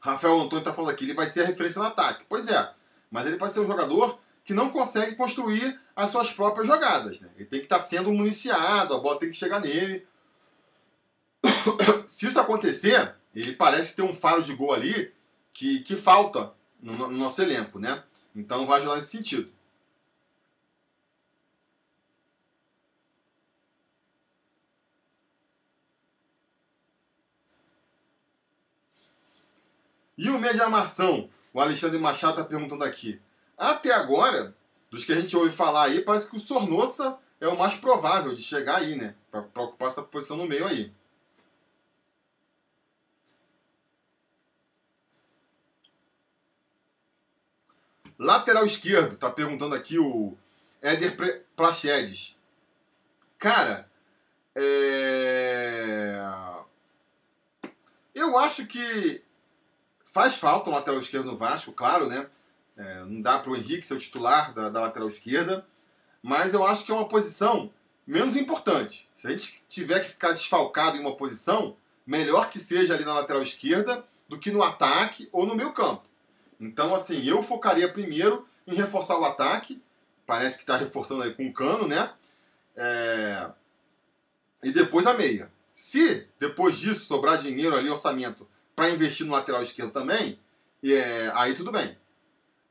Rafael 0.00 0.40
Antônio 0.40 0.60
está 0.60 0.72
falando 0.72 0.90
aqui, 0.90 1.04
ele 1.04 1.12
vai 1.12 1.26
ser 1.26 1.42
a 1.42 1.46
referência 1.46 1.80
no 1.80 1.86
ataque. 1.86 2.24
Pois 2.26 2.48
é, 2.48 2.72
mas 3.10 3.26
ele 3.26 3.36
vai 3.36 3.50
ser 3.50 3.60
um 3.60 3.66
jogador 3.66 4.18
que 4.42 4.54
não 4.54 4.70
consegue 4.70 5.14
construir 5.16 5.78
as 5.94 6.08
suas 6.08 6.32
próprias 6.32 6.66
jogadas. 6.66 7.20
Né? 7.20 7.28
Ele 7.36 7.44
tem 7.44 7.60
que 7.60 7.66
estar 7.66 7.78
tá 7.78 7.84
sendo 7.84 8.10
municiado, 8.10 8.94
a 8.94 8.98
bola 8.98 9.20
tem 9.20 9.30
que 9.30 9.36
chegar 9.36 9.60
nele. 9.60 10.06
Se 12.08 12.26
isso 12.26 12.40
acontecer, 12.40 13.14
ele 13.34 13.52
parece 13.52 13.94
ter 13.94 14.02
um 14.02 14.14
faro 14.14 14.42
de 14.42 14.54
gol 14.54 14.72
ali 14.72 15.12
que, 15.52 15.80
que 15.80 15.94
falta 15.94 16.54
no, 16.80 16.94
no 16.94 17.10
nosso 17.10 17.42
elenco, 17.42 17.78
né? 17.78 18.02
Então 18.34 18.66
vai 18.66 18.78
ajudar 18.80 18.96
nesse 18.96 19.10
sentido. 19.10 19.52
E 30.16 30.30
o 30.30 30.38
armação? 30.62 31.28
O 31.52 31.60
Alexandre 31.60 31.98
Machado 31.98 32.34
está 32.34 32.44
perguntando 32.44 32.84
aqui. 32.84 33.20
Até 33.56 33.92
agora, 33.92 34.54
dos 34.90 35.04
que 35.04 35.12
a 35.12 35.20
gente 35.20 35.36
ouve 35.36 35.50
falar 35.50 35.84
aí, 35.84 36.00
parece 36.02 36.28
que 36.30 36.36
o 36.36 36.40
Sornossa 36.40 37.18
é 37.40 37.48
o 37.48 37.58
mais 37.58 37.74
provável 37.74 38.34
de 38.34 38.42
chegar 38.42 38.76
aí, 38.76 38.96
né? 38.96 39.14
Para 39.30 39.62
ocupar 39.62 39.88
essa 39.88 40.02
posição 40.02 40.36
no 40.36 40.46
meio 40.46 40.66
aí. 40.66 40.92
Lateral 48.18 48.64
esquerdo, 48.64 49.16
tá 49.16 49.30
perguntando 49.30 49.74
aqui 49.74 49.98
o 49.98 50.36
Éder 50.80 51.44
Prachedes. 51.56 52.38
Cara, 53.38 53.90
é... 54.54 56.18
eu 58.14 58.38
acho 58.38 58.66
que 58.66 59.22
faz 60.14 60.36
falta 60.36 60.70
um 60.70 60.72
lateral 60.72 61.00
esquerdo 61.00 61.26
no 61.26 61.36
Vasco, 61.36 61.72
claro, 61.72 62.06
né? 62.06 62.28
É, 62.76 63.00
não 63.00 63.20
dá 63.20 63.40
para 63.40 63.50
o 63.50 63.56
Henrique 63.56 63.84
ser 63.84 63.94
o 63.94 63.98
titular 63.98 64.54
da, 64.54 64.70
da, 64.70 64.80
lateral 64.82 65.08
esquerda, 65.08 65.66
mas 66.22 66.54
eu 66.54 66.64
acho 66.64 66.84
que 66.84 66.92
é 66.92 66.94
uma 66.94 67.08
posição 67.08 67.72
menos 68.06 68.36
importante. 68.36 69.10
Se 69.16 69.26
a 69.26 69.30
gente 69.30 69.60
tiver 69.68 69.98
que 70.00 70.10
ficar 70.10 70.30
desfalcado 70.30 70.96
em 70.96 71.00
uma 71.00 71.16
posição, 71.16 71.76
melhor 72.06 72.48
que 72.48 72.60
seja 72.60 72.94
ali 72.94 73.04
na 73.04 73.12
lateral 73.12 73.42
esquerda 73.42 74.04
do 74.28 74.38
que 74.38 74.52
no 74.52 74.62
ataque 74.62 75.28
ou 75.32 75.46
no 75.46 75.56
meio 75.56 75.72
campo. 75.72 76.04
Então, 76.60 76.94
assim, 76.94 77.24
eu 77.24 77.42
focaria 77.42 77.92
primeiro 77.92 78.46
em 78.68 78.74
reforçar 78.74 79.18
o 79.18 79.24
ataque. 79.24 79.82
Parece 80.24 80.56
que 80.56 80.62
está 80.62 80.76
reforçando 80.76 81.24
aí 81.24 81.34
com 81.34 81.48
o 81.48 81.52
cano, 81.52 81.88
né? 81.88 82.12
É... 82.76 83.50
E 84.62 84.70
depois 84.70 85.08
a 85.08 85.14
meia. 85.14 85.50
Se 85.72 86.28
depois 86.38 86.78
disso 86.78 87.04
sobrar 87.04 87.36
dinheiro 87.36 87.76
ali, 87.76 87.90
orçamento, 87.90 88.48
para 88.74 88.90
investir 88.90 89.26
no 89.26 89.32
lateral 89.32 89.62
esquerdo 89.62 89.92
também, 89.92 90.38
é... 90.82 91.30
aí 91.34 91.54
tudo 91.54 91.72
bem. 91.72 91.96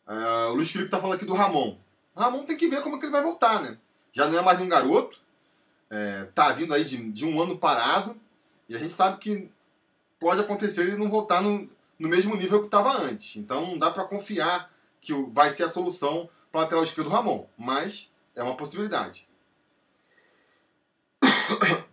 É... 0.07 0.13
O 0.47 0.53
Luiz 0.53 0.71
Felipe 0.71 0.87
está 0.87 0.99
falando 0.99 1.15
aqui 1.15 1.25
do 1.25 1.33
Ramon. 1.33 1.77
O 2.15 2.19
Ramon 2.19 2.43
tem 2.43 2.57
que 2.57 2.67
ver 2.67 2.81
como 2.81 2.95
é 2.95 2.99
que 2.99 3.05
ele 3.05 3.11
vai 3.11 3.23
voltar, 3.23 3.61
né? 3.61 3.77
Já 4.11 4.27
não 4.27 4.37
é 4.37 4.41
mais 4.41 4.59
um 4.61 4.67
garoto. 4.67 5.19
É... 5.89 6.25
Tá 6.35 6.51
vindo 6.51 6.73
aí 6.73 6.83
de, 6.83 7.11
de 7.11 7.25
um 7.25 7.41
ano 7.41 7.57
parado. 7.57 8.15
E 8.67 8.75
a 8.75 8.79
gente 8.79 8.93
sabe 8.93 9.17
que 9.17 9.49
pode 10.19 10.39
acontecer 10.39 10.81
ele 10.81 10.97
não 10.97 11.09
voltar 11.09 11.41
no, 11.41 11.69
no 11.99 12.09
mesmo 12.09 12.35
nível 12.35 12.59
que 12.59 12.67
estava 12.67 12.97
antes. 12.97 13.35
Então 13.35 13.67
não 13.67 13.77
dá 13.77 13.91
para 13.91 14.05
confiar 14.05 14.71
que 15.01 15.13
vai 15.31 15.51
ser 15.51 15.63
a 15.63 15.69
solução 15.69 16.29
para 16.51 16.59
o 16.59 16.61
lateral 16.61 16.83
esquerdo 16.83 17.09
do 17.09 17.13
Ramon, 17.13 17.45
mas 17.57 18.13
é 18.35 18.41
uma 18.41 18.55
possibilidade. 18.55 19.27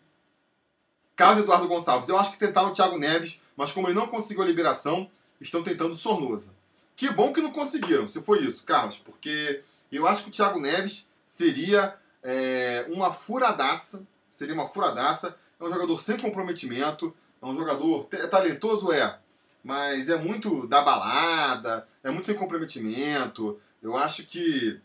Caso 1.16 1.40
Eduardo 1.40 1.68
Gonçalves, 1.68 2.08
eu 2.08 2.18
acho 2.18 2.32
que 2.32 2.38
tentaram 2.38 2.70
o 2.70 2.72
Thiago 2.72 2.98
Neves, 2.98 3.40
mas 3.60 3.72
como 3.72 3.88
ele 3.88 3.94
não 3.94 4.06
conseguiu 4.06 4.42
a 4.42 4.46
liberação, 4.46 5.06
estão 5.38 5.62
tentando 5.62 5.94
Sornosa. 5.94 6.54
Que 6.96 7.10
bom 7.10 7.30
que 7.30 7.42
não 7.42 7.52
conseguiram, 7.52 8.08
se 8.08 8.22
foi 8.22 8.40
isso, 8.40 8.64
Carlos, 8.64 8.96
porque 8.96 9.62
eu 9.92 10.08
acho 10.08 10.22
que 10.22 10.30
o 10.30 10.32
Thiago 10.32 10.58
Neves 10.58 11.06
seria 11.26 11.94
é, 12.22 12.86
uma 12.88 13.12
furadaça, 13.12 14.02
seria 14.30 14.54
uma 14.54 14.66
furadaça, 14.66 15.36
é 15.60 15.62
um 15.62 15.70
jogador 15.70 16.00
sem 16.00 16.16
comprometimento, 16.16 17.14
é 17.42 17.44
um 17.44 17.54
jogador 17.54 18.04
talentoso, 18.30 18.92
é, 18.92 19.18
mas 19.62 20.08
é 20.08 20.16
muito 20.16 20.66
da 20.66 20.80
balada, 20.80 21.86
é 22.02 22.10
muito 22.10 22.24
sem 22.24 22.34
comprometimento. 22.34 23.60
Eu 23.82 23.94
acho 23.94 24.22
que 24.24 24.80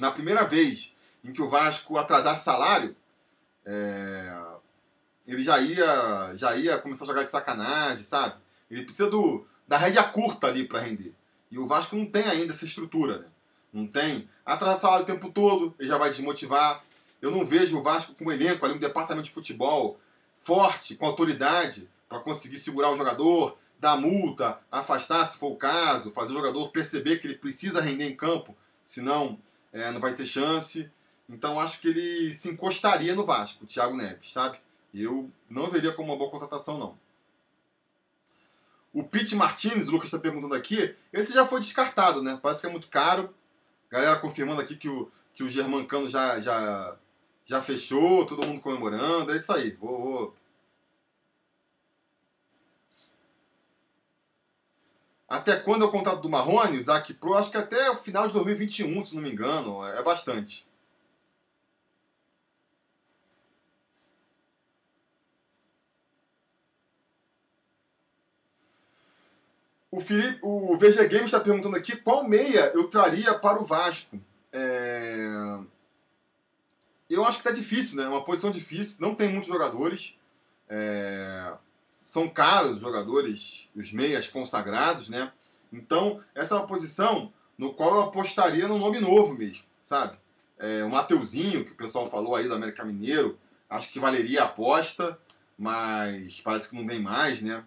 na 0.00 0.10
primeira 0.10 0.42
vez 0.42 0.96
em 1.22 1.32
que 1.32 1.40
o 1.40 1.48
Vasco 1.48 1.96
atrasasse 1.96 2.42
salário, 2.42 2.96
é, 3.64 4.51
ele 5.26 5.42
já 5.42 5.60
ia, 5.60 6.32
já 6.34 6.56
ia 6.56 6.78
começar 6.78 7.04
a 7.04 7.08
jogar 7.08 7.22
de 7.22 7.30
sacanagem, 7.30 8.02
sabe? 8.02 8.36
Ele 8.70 8.82
precisa 8.82 9.10
do, 9.10 9.46
da 9.66 9.76
rédea 9.76 10.02
curta 10.02 10.46
ali 10.46 10.66
para 10.66 10.80
render. 10.80 11.14
E 11.50 11.58
o 11.58 11.66
Vasco 11.66 11.96
não 11.96 12.06
tem 12.06 12.24
ainda 12.24 12.52
essa 12.52 12.64
estrutura, 12.64 13.18
né? 13.18 13.26
Não 13.72 13.86
tem. 13.86 14.28
Atrasar 14.44 14.80
salário 14.80 15.04
o 15.04 15.06
tempo 15.06 15.30
todo, 15.30 15.74
ele 15.78 15.88
já 15.88 15.96
vai 15.96 16.10
desmotivar. 16.10 16.82
Eu 17.20 17.30
não 17.30 17.44
vejo 17.44 17.78
o 17.78 17.82
Vasco 17.82 18.14
com 18.14 18.26
um 18.26 18.32
elenco 18.32 18.64
ali, 18.64 18.74
um 18.74 18.78
departamento 18.78 19.26
de 19.26 19.34
futebol 19.34 19.98
forte, 20.42 20.96
com 20.96 21.06
autoridade, 21.06 21.88
para 22.08 22.18
conseguir 22.20 22.56
segurar 22.56 22.90
o 22.90 22.96
jogador, 22.96 23.56
dar 23.78 23.96
multa, 23.96 24.58
afastar 24.70 25.24
se 25.24 25.38
for 25.38 25.52
o 25.52 25.56
caso, 25.56 26.10
fazer 26.10 26.32
o 26.32 26.36
jogador 26.36 26.70
perceber 26.70 27.18
que 27.18 27.26
ele 27.26 27.36
precisa 27.36 27.80
render 27.80 28.08
em 28.08 28.16
campo, 28.16 28.56
senão 28.84 29.38
é, 29.72 29.90
não 29.90 30.00
vai 30.00 30.12
ter 30.14 30.26
chance. 30.26 30.90
Então 31.28 31.58
acho 31.58 31.80
que 31.80 31.88
ele 31.88 32.32
se 32.32 32.48
encostaria 32.50 33.14
no 33.14 33.24
Vasco, 33.24 33.64
o 33.64 33.66
Thiago 33.66 33.96
Neves, 33.96 34.32
sabe? 34.32 34.58
Eu 34.92 35.30
não 35.48 35.68
veria 35.68 35.92
como 35.92 36.12
uma 36.12 36.18
boa 36.18 36.30
contratação, 36.30 36.78
não. 36.78 36.98
O 38.92 39.04
Pete 39.04 39.34
Martinez, 39.34 39.88
o 39.88 39.92
Lucas 39.92 40.08
está 40.08 40.18
perguntando 40.18 40.54
aqui, 40.54 40.94
esse 41.12 41.32
já 41.32 41.46
foi 41.46 41.60
descartado, 41.60 42.22
né? 42.22 42.38
Parece 42.42 42.60
que 42.60 42.66
é 42.66 42.70
muito 42.70 42.88
caro. 42.88 43.34
Galera 43.90 44.18
confirmando 44.18 44.60
aqui 44.60 44.76
que 44.76 44.88
o, 44.88 45.10
que 45.32 45.42
o 45.42 45.48
Germancano 45.48 46.08
já, 46.08 46.38
já, 46.40 46.96
já 47.44 47.62
fechou, 47.62 48.26
todo 48.26 48.46
mundo 48.46 48.60
comemorando. 48.60 49.32
É 49.32 49.36
isso 49.36 49.52
aí. 49.52 49.72
Vou, 49.72 50.02
vou 50.02 50.36
Até 55.32 55.56
quando 55.56 55.82
é 55.82 55.88
o 55.88 55.90
contrato 55.90 56.20
do 56.20 56.28
Marrone, 56.28 56.82
Zac 56.82 57.14
Pro? 57.14 57.32
Acho 57.32 57.50
que 57.50 57.56
até 57.56 57.90
o 57.90 57.96
final 57.96 58.26
de 58.26 58.34
2021, 58.34 59.02
se 59.02 59.14
não 59.14 59.22
me 59.22 59.32
engano. 59.32 59.82
É 59.86 60.02
bastante. 60.02 60.68
O, 69.92 70.00
Felipe, 70.00 70.38
o 70.40 70.74
VG 70.78 71.06
Games 71.06 71.26
está 71.26 71.38
perguntando 71.38 71.76
aqui 71.76 71.94
qual 71.94 72.26
meia 72.26 72.72
eu 72.74 72.88
traria 72.88 73.34
para 73.34 73.60
o 73.60 73.64
Vasco. 73.64 74.18
É... 74.50 75.58
Eu 77.10 77.26
acho 77.26 77.36
que 77.36 77.44
tá 77.44 77.50
difícil, 77.50 77.98
né? 77.98 78.04
É 78.04 78.08
uma 78.08 78.24
posição 78.24 78.50
difícil, 78.50 78.96
não 78.98 79.14
tem 79.14 79.28
muitos 79.28 79.50
jogadores. 79.50 80.18
É... 80.66 81.52
São 81.90 82.26
caros 82.26 82.76
os 82.76 82.80
jogadores, 82.80 83.70
os 83.76 83.92
meias 83.92 84.26
consagrados, 84.26 85.10
né? 85.10 85.30
Então, 85.70 86.24
essa 86.34 86.54
é 86.54 86.58
uma 86.58 86.66
posição 86.66 87.30
no 87.58 87.74
qual 87.74 87.96
eu 87.96 88.00
apostaria 88.00 88.66
no 88.66 88.78
nome 88.78 88.98
novo 88.98 89.34
mesmo, 89.36 89.64
sabe? 89.84 90.16
É, 90.58 90.82
o 90.84 90.88
Mateuzinho, 90.90 91.66
que 91.66 91.72
o 91.72 91.76
pessoal 91.76 92.08
falou 92.08 92.34
aí 92.34 92.48
do 92.48 92.54
América 92.54 92.84
Mineiro, 92.84 93.38
acho 93.68 93.92
que 93.92 93.98
valeria 93.98 94.42
a 94.42 94.46
aposta, 94.46 95.18
mas 95.58 96.40
parece 96.40 96.70
que 96.70 96.76
não 96.76 96.86
vem 96.86 97.00
mais, 97.00 97.42
né? 97.42 97.62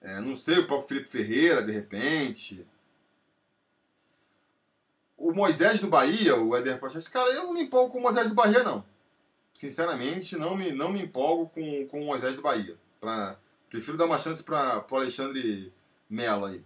É, 0.00 0.20
não 0.20 0.36
sei, 0.36 0.58
o 0.58 0.66
próprio 0.66 0.88
Felipe 0.88 1.10
Ferreira, 1.10 1.62
de 1.62 1.72
repente. 1.72 2.66
O 5.16 5.32
Moisés 5.32 5.80
do 5.80 5.88
Bahia, 5.88 6.36
o 6.36 6.56
Éder 6.56 6.78
Prochete, 6.78 7.10
cara, 7.10 7.30
eu 7.30 7.44
não 7.44 7.52
me 7.52 7.62
empolgo 7.62 7.92
com 7.92 7.98
o 7.98 8.02
Moisés 8.02 8.28
do 8.28 8.34
Bahia, 8.34 8.62
não. 8.62 8.84
Sinceramente, 9.52 10.36
não 10.36 10.56
me, 10.56 10.70
não 10.70 10.92
me 10.92 11.02
empolgo 11.02 11.48
com, 11.48 11.88
com 11.88 12.00
o 12.00 12.06
Moisés 12.06 12.36
do 12.36 12.42
Bahia. 12.42 12.76
Pra, 13.00 13.36
prefiro 13.68 13.96
dar 13.96 14.06
uma 14.06 14.18
chance 14.18 14.42
para 14.42 14.86
o 14.88 14.96
Alexandre 14.96 15.72
Mello 16.08 16.46
aí. 16.46 16.62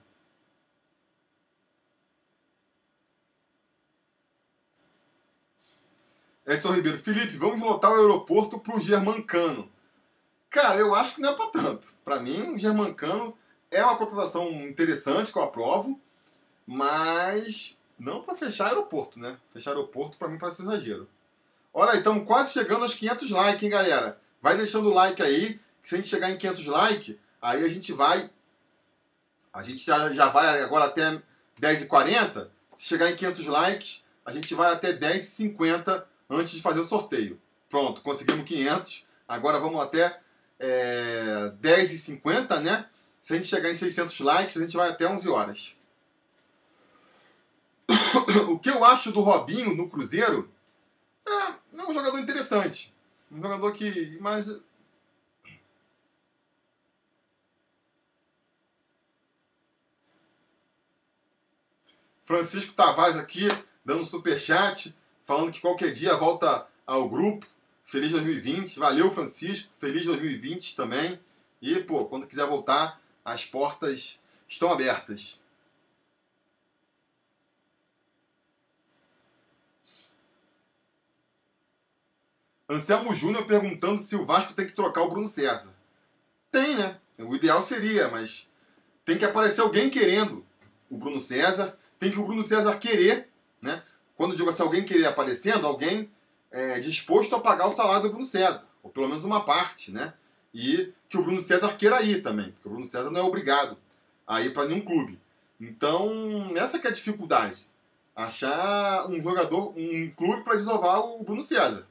Edson 6.46 6.72
Ribeiro, 6.72 6.98
Felipe, 6.98 7.36
vamos 7.36 7.60
lotar 7.60 7.92
o 7.92 8.00
aeroporto 8.00 8.58
pro 8.58 8.80
Germancano. 8.80 9.71
Cara, 10.52 10.78
eu 10.78 10.94
acho 10.94 11.14
que 11.14 11.22
não 11.22 11.30
é 11.30 11.34
para 11.34 11.46
tanto. 11.46 11.88
Para 12.04 12.20
mim, 12.20 12.52
o 12.52 12.58
Germancano 12.58 13.34
é 13.70 13.82
uma 13.82 13.96
contratação 13.96 14.50
interessante 14.50 15.32
que 15.32 15.38
eu 15.38 15.42
aprovo, 15.42 15.98
mas 16.66 17.80
não 17.98 18.20
para 18.20 18.34
fechar 18.34 18.66
aeroporto, 18.66 19.18
né? 19.18 19.38
Fechar 19.50 19.70
aeroporto 19.70 20.18
para 20.18 20.28
mim 20.28 20.36
parece 20.38 20.60
um 20.60 20.66
exagero. 20.66 21.08
Olha, 21.72 21.96
estamos 21.96 22.26
quase 22.26 22.52
chegando 22.52 22.82
aos 22.82 22.94
500 22.94 23.30
likes, 23.30 23.62
hein, 23.62 23.70
galera? 23.70 24.20
Vai 24.42 24.54
deixando 24.54 24.90
o 24.90 24.92
like 24.92 25.22
aí, 25.22 25.58
que 25.82 25.88
se 25.88 25.94
a 25.94 25.98
gente 25.98 26.10
chegar 26.10 26.30
em 26.30 26.36
500 26.36 26.66
likes, 26.66 27.16
aí 27.40 27.64
a 27.64 27.68
gente 27.68 27.90
vai. 27.94 28.30
A 29.54 29.62
gente 29.62 29.82
já, 29.82 30.12
já 30.12 30.28
vai 30.28 30.60
agora 30.60 30.84
até 30.84 31.22
10h40. 31.62 32.48
Se 32.74 32.88
chegar 32.88 33.10
em 33.10 33.16
500 33.16 33.46
likes, 33.46 34.04
a 34.22 34.30
gente 34.30 34.54
vai 34.54 34.70
até 34.70 34.92
10h50 34.92 36.04
antes 36.28 36.52
de 36.52 36.60
fazer 36.60 36.80
o 36.80 36.86
sorteio. 36.86 37.40
Pronto, 37.70 38.02
conseguimos 38.02 38.44
500. 38.44 39.06
Agora 39.26 39.58
vamos 39.58 39.80
até 39.80 40.20
é, 40.62 41.52
10h50, 41.60 42.60
né? 42.60 42.88
Se 43.20 43.34
a 43.34 43.36
gente 43.36 43.48
chegar 43.48 43.70
em 43.70 43.74
600 43.74 44.20
likes, 44.20 44.56
a 44.56 44.60
gente 44.60 44.76
vai 44.76 44.88
até 44.88 45.06
11 45.06 45.28
horas. 45.28 45.76
o 48.48 48.58
que 48.58 48.70
eu 48.70 48.84
acho 48.84 49.10
do 49.10 49.20
Robinho 49.20 49.74
no 49.74 49.90
Cruzeiro 49.90 50.48
é, 51.26 51.30
é 51.76 51.82
um 51.82 51.92
jogador 51.92 52.18
interessante. 52.18 52.94
Um 53.30 53.42
jogador 53.42 53.72
que. 53.72 54.16
Mas. 54.20 54.54
Francisco 62.24 62.72
Tavares 62.72 63.16
aqui, 63.16 63.48
dando 63.84 64.04
super 64.04 64.38
chat, 64.38 64.96
falando 65.24 65.52
que 65.52 65.60
qualquer 65.60 65.90
dia 65.92 66.16
volta 66.16 66.66
ao 66.86 67.08
grupo. 67.08 67.46
Feliz 67.92 68.10
2020. 68.12 68.78
Valeu, 68.78 69.10
Francisco. 69.10 69.74
Feliz 69.78 70.06
2020 70.06 70.74
também. 70.74 71.20
E, 71.60 71.78
pô, 71.80 72.06
quando 72.06 72.26
quiser 72.26 72.46
voltar, 72.46 72.98
as 73.22 73.44
portas 73.44 74.24
estão 74.48 74.72
abertas. 74.72 75.42
Anselmo 82.66 83.12
Júnior 83.12 83.44
perguntando 83.44 83.98
se 84.00 84.16
o 84.16 84.24
Vasco 84.24 84.54
tem 84.54 84.64
que 84.64 84.72
trocar 84.72 85.02
o 85.02 85.10
Bruno 85.10 85.28
César. 85.28 85.74
Tem, 86.50 86.74
né? 86.74 86.98
O 87.18 87.36
ideal 87.36 87.62
seria, 87.62 88.08
mas 88.08 88.48
tem 89.04 89.18
que 89.18 89.24
aparecer 89.26 89.60
alguém 89.60 89.90
querendo 89.90 90.46
o 90.88 90.96
Bruno 90.96 91.20
César. 91.20 91.78
Tem 91.98 92.10
que 92.10 92.18
o 92.18 92.24
Bruno 92.24 92.42
César 92.42 92.78
querer, 92.78 93.28
né? 93.60 93.82
Quando 94.16 94.34
digo 94.34 94.48
assim, 94.48 94.62
alguém 94.62 94.82
querer 94.82 95.04
aparecendo, 95.04 95.66
alguém 95.66 96.10
é, 96.52 96.78
disposto 96.78 97.34
a 97.34 97.40
pagar 97.40 97.66
o 97.66 97.74
salário 97.74 98.02
do 98.02 98.10
Bruno 98.10 98.24
César, 98.24 98.68
ou 98.82 98.90
pelo 98.90 99.08
menos 99.08 99.24
uma 99.24 99.44
parte, 99.44 99.90
né? 99.90 100.12
E 100.54 100.92
que 101.08 101.16
o 101.16 101.22
Bruno 101.22 101.42
César 101.42 101.76
queira 101.76 102.02
ir 102.02 102.22
também, 102.22 102.52
porque 102.52 102.68
o 102.68 102.70
Bruno 102.70 102.86
César 102.86 103.10
não 103.10 103.20
é 103.20 103.24
obrigado 103.24 103.76
a 104.26 104.42
ir 104.42 104.52
para 104.52 104.66
nenhum 104.66 104.82
clube. 104.82 105.18
Então, 105.58 106.52
essa 106.56 106.78
que 106.78 106.86
é 106.86 106.90
a 106.90 106.92
dificuldade. 106.92 107.66
Achar 108.14 109.08
um 109.08 109.20
jogador, 109.22 109.72
um 109.76 110.10
clube 110.10 110.44
para 110.44 110.56
desovar 110.56 111.00
o 111.00 111.24
Bruno 111.24 111.42
César. 111.42 111.86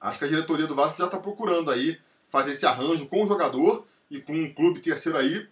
Acho 0.00 0.18
que 0.18 0.24
a 0.24 0.28
diretoria 0.28 0.66
do 0.66 0.74
Vasco 0.74 0.98
já 0.98 1.06
está 1.06 1.18
procurando 1.18 1.70
aí 1.70 2.00
fazer 2.28 2.52
esse 2.52 2.64
arranjo 2.64 3.08
com 3.08 3.22
o 3.22 3.26
jogador 3.26 3.86
e 4.10 4.20
com 4.20 4.32
um 4.32 4.52
clube 4.52 4.80
terceiro 4.80 5.18
aí 5.18 5.48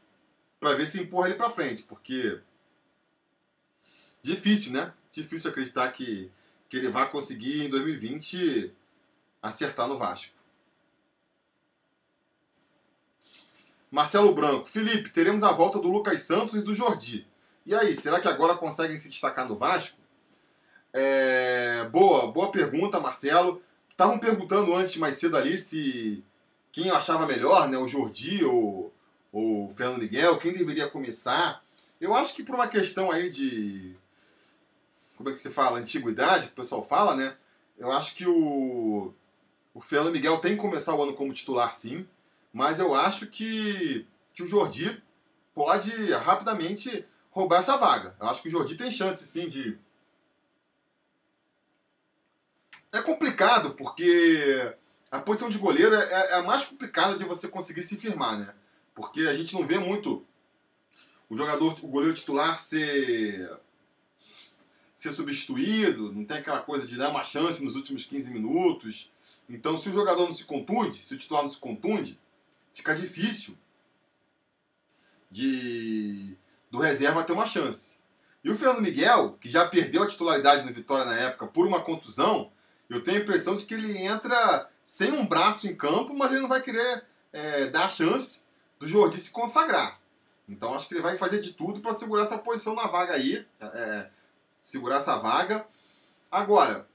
para 0.61 0.75
ver 0.75 0.87
se 0.87 1.01
empurra 1.01 1.29
ele 1.29 1.37
para 1.37 1.51
frente, 1.51 1.83
porque 1.83 2.39
difícil, 4.23 4.73
né? 4.73 4.93
Difícil 5.11 5.51
acreditar 5.51 5.91
que 5.93 6.31
que 6.71 6.77
ele 6.77 6.89
vai 6.89 7.11
conseguir 7.11 7.67
em 7.67 7.69
2020 7.69 8.73
acertar 9.43 9.89
no 9.89 9.99
Vasco. 9.99 10.39
Marcelo 13.91 14.33
Branco, 14.33 14.67
Felipe, 14.67 15.11
teremos 15.11 15.43
a 15.43 15.51
volta 15.51 15.81
do 15.81 15.91
Lucas 15.91 16.21
Santos 16.21 16.55
e 16.55 16.63
do 16.63 16.73
Jordi. 16.73 17.27
E 17.67 17.75
aí, 17.75 17.93
será 17.93 18.21
que 18.21 18.29
agora 18.29 18.57
conseguem 18.57 18.97
se 18.97 19.09
destacar 19.09 19.49
no 19.49 19.57
Vasco? 19.57 19.99
É... 20.93 21.89
Boa, 21.91 22.31
boa 22.31 22.53
pergunta, 22.53 23.01
Marcelo. 23.01 23.61
Estavam 23.91 24.21
perguntando 24.21 24.73
antes, 24.73 24.97
mais 24.97 25.17
cedo 25.17 25.37
ali, 25.37 25.59
se 25.59 26.25
quem 26.71 26.89
achava 26.89 27.27
melhor, 27.27 27.69
né, 27.69 27.77
o 27.77 27.89
Jordi 27.89 28.45
ou, 28.45 28.95
ou 29.33 29.67
o 29.69 29.75
Fernando 29.75 29.99
Miguel, 29.99 30.39
quem 30.39 30.53
deveria 30.53 30.89
começar. 30.89 31.65
Eu 32.01 32.15
acho 32.15 32.37
que 32.37 32.45
por 32.45 32.55
uma 32.55 32.69
questão 32.69 33.11
aí 33.11 33.29
de 33.29 33.97
como 35.21 35.29
é 35.29 35.33
que 35.35 35.39
se 35.39 35.51
fala, 35.51 35.79
antiguidade, 35.79 36.47
que 36.47 36.53
o 36.55 36.57
pessoal 36.57 36.83
fala, 36.83 37.15
né? 37.15 37.37
Eu 37.77 37.93
acho 37.93 38.15
que 38.15 38.27
o, 38.27 39.13
o 39.75 39.79
Fernando 39.79 40.15
Miguel 40.15 40.39
tem 40.39 40.55
que 40.55 40.63
começar 40.63 40.95
o 40.95 41.03
ano 41.03 41.13
como 41.13 41.35
titular, 41.35 41.75
sim, 41.75 42.09
mas 42.51 42.81
eu 42.81 42.95
acho 42.95 43.27
que, 43.27 44.07
que 44.33 44.43
o 44.43 44.47
Jordi 44.47 45.03
pode 45.55 46.11
rapidamente 46.15 47.05
roubar 47.31 47.59
essa 47.59 47.77
vaga. 47.77 48.17
Eu 48.19 48.29
acho 48.29 48.41
que 48.41 48.49
o 48.49 48.51
Jordi 48.51 48.79
tem 48.79 48.91
chance, 48.91 49.27
sim, 49.27 49.47
de. 49.47 49.79
É 52.91 53.03
complicado, 53.03 53.75
porque 53.75 54.75
a 55.11 55.19
posição 55.19 55.51
de 55.51 55.59
goleiro 55.59 55.97
é, 55.97 56.31
é 56.31 56.35
a 56.37 56.43
mais 56.43 56.65
complicada 56.65 57.19
de 57.19 57.25
você 57.25 57.47
conseguir 57.47 57.83
se 57.83 57.99
firmar, 57.99 58.39
né? 58.39 58.55
Porque 58.95 59.21
a 59.29 59.35
gente 59.35 59.53
não 59.53 59.67
vê 59.67 59.79
muito 59.79 60.27
o 61.29 61.37
jogador, 61.37 61.77
o 61.83 61.89
goleiro 61.89 62.17
titular 62.17 62.59
ser 62.59 63.61
ser 65.01 65.13
substituído, 65.13 66.13
não 66.13 66.27
tem 66.27 66.37
aquela 66.37 66.61
coisa 66.61 66.87
de 66.87 66.95
dar 66.95 67.09
uma 67.09 67.25
chance 67.25 67.65
nos 67.65 67.75
últimos 67.75 68.05
15 68.05 68.31
minutos. 68.31 69.11
Então, 69.49 69.81
se 69.81 69.89
o 69.89 69.93
jogador 69.93 70.27
não 70.27 70.33
se 70.33 70.45
contunde, 70.45 70.99
se 70.99 71.15
o 71.15 71.17
titular 71.17 71.43
não 71.43 71.49
se 71.49 71.57
contunde, 71.57 72.21
fica 72.75 72.95
difícil 72.95 73.57
de 75.31 76.37
do 76.71 76.79
reserva 76.79 77.25
ter 77.25 77.33
uma 77.33 77.47
chance. 77.47 77.97
E 78.45 78.51
o 78.51 78.57
Fernando 78.57 78.83
Miguel, 78.83 79.39
que 79.41 79.49
já 79.49 79.67
perdeu 79.67 80.03
a 80.03 80.07
titularidade 80.07 80.67
no 80.67 80.73
Vitória 80.73 81.07
na 81.07 81.17
época 81.17 81.47
por 81.47 81.67
uma 81.67 81.81
contusão, 81.81 82.53
eu 82.91 83.03
tenho 83.03 83.19
a 83.19 83.21
impressão 83.23 83.57
de 83.57 83.65
que 83.65 83.73
ele 83.73 83.97
entra 83.97 84.69
sem 84.85 85.13
um 85.13 85.27
braço 85.27 85.67
em 85.67 85.75
campo, 85.75 86.13
mas 86.15 86.31
ele 86.31 86.43
não 86.43 86.49
vai 86.49 86.61
querer 86.61 87.07
é, 87.33 87.69
dar 87.69 87.87
a 87.87 87.89
chance 87.89 88.45
do 88.79 88.87
Jordi 88.87 89.19
se 89.19 89.31
consagrar. 89.31 89.99
Então 90.47 90.75
acho 90.75 90.87
que 90.87 90.93
ele 90.93 91.03
vai 91.03 91.17
fazer 91.17 91.41
de 91.41 91.55
tudo 91.55 91.81
para 91.81 91.95
segurar 91.95 92.25
essa 92.25 92.37
posição 92.37 92.75
na 92.75 92.87
vaga 92.87 93.15
aí. 93.15 93.47
É, 93.61 94.11
segurar 94.63 94.97
essa 94.97 95.17
vaga. 95.17 95.67
Agora, 96.31 96.89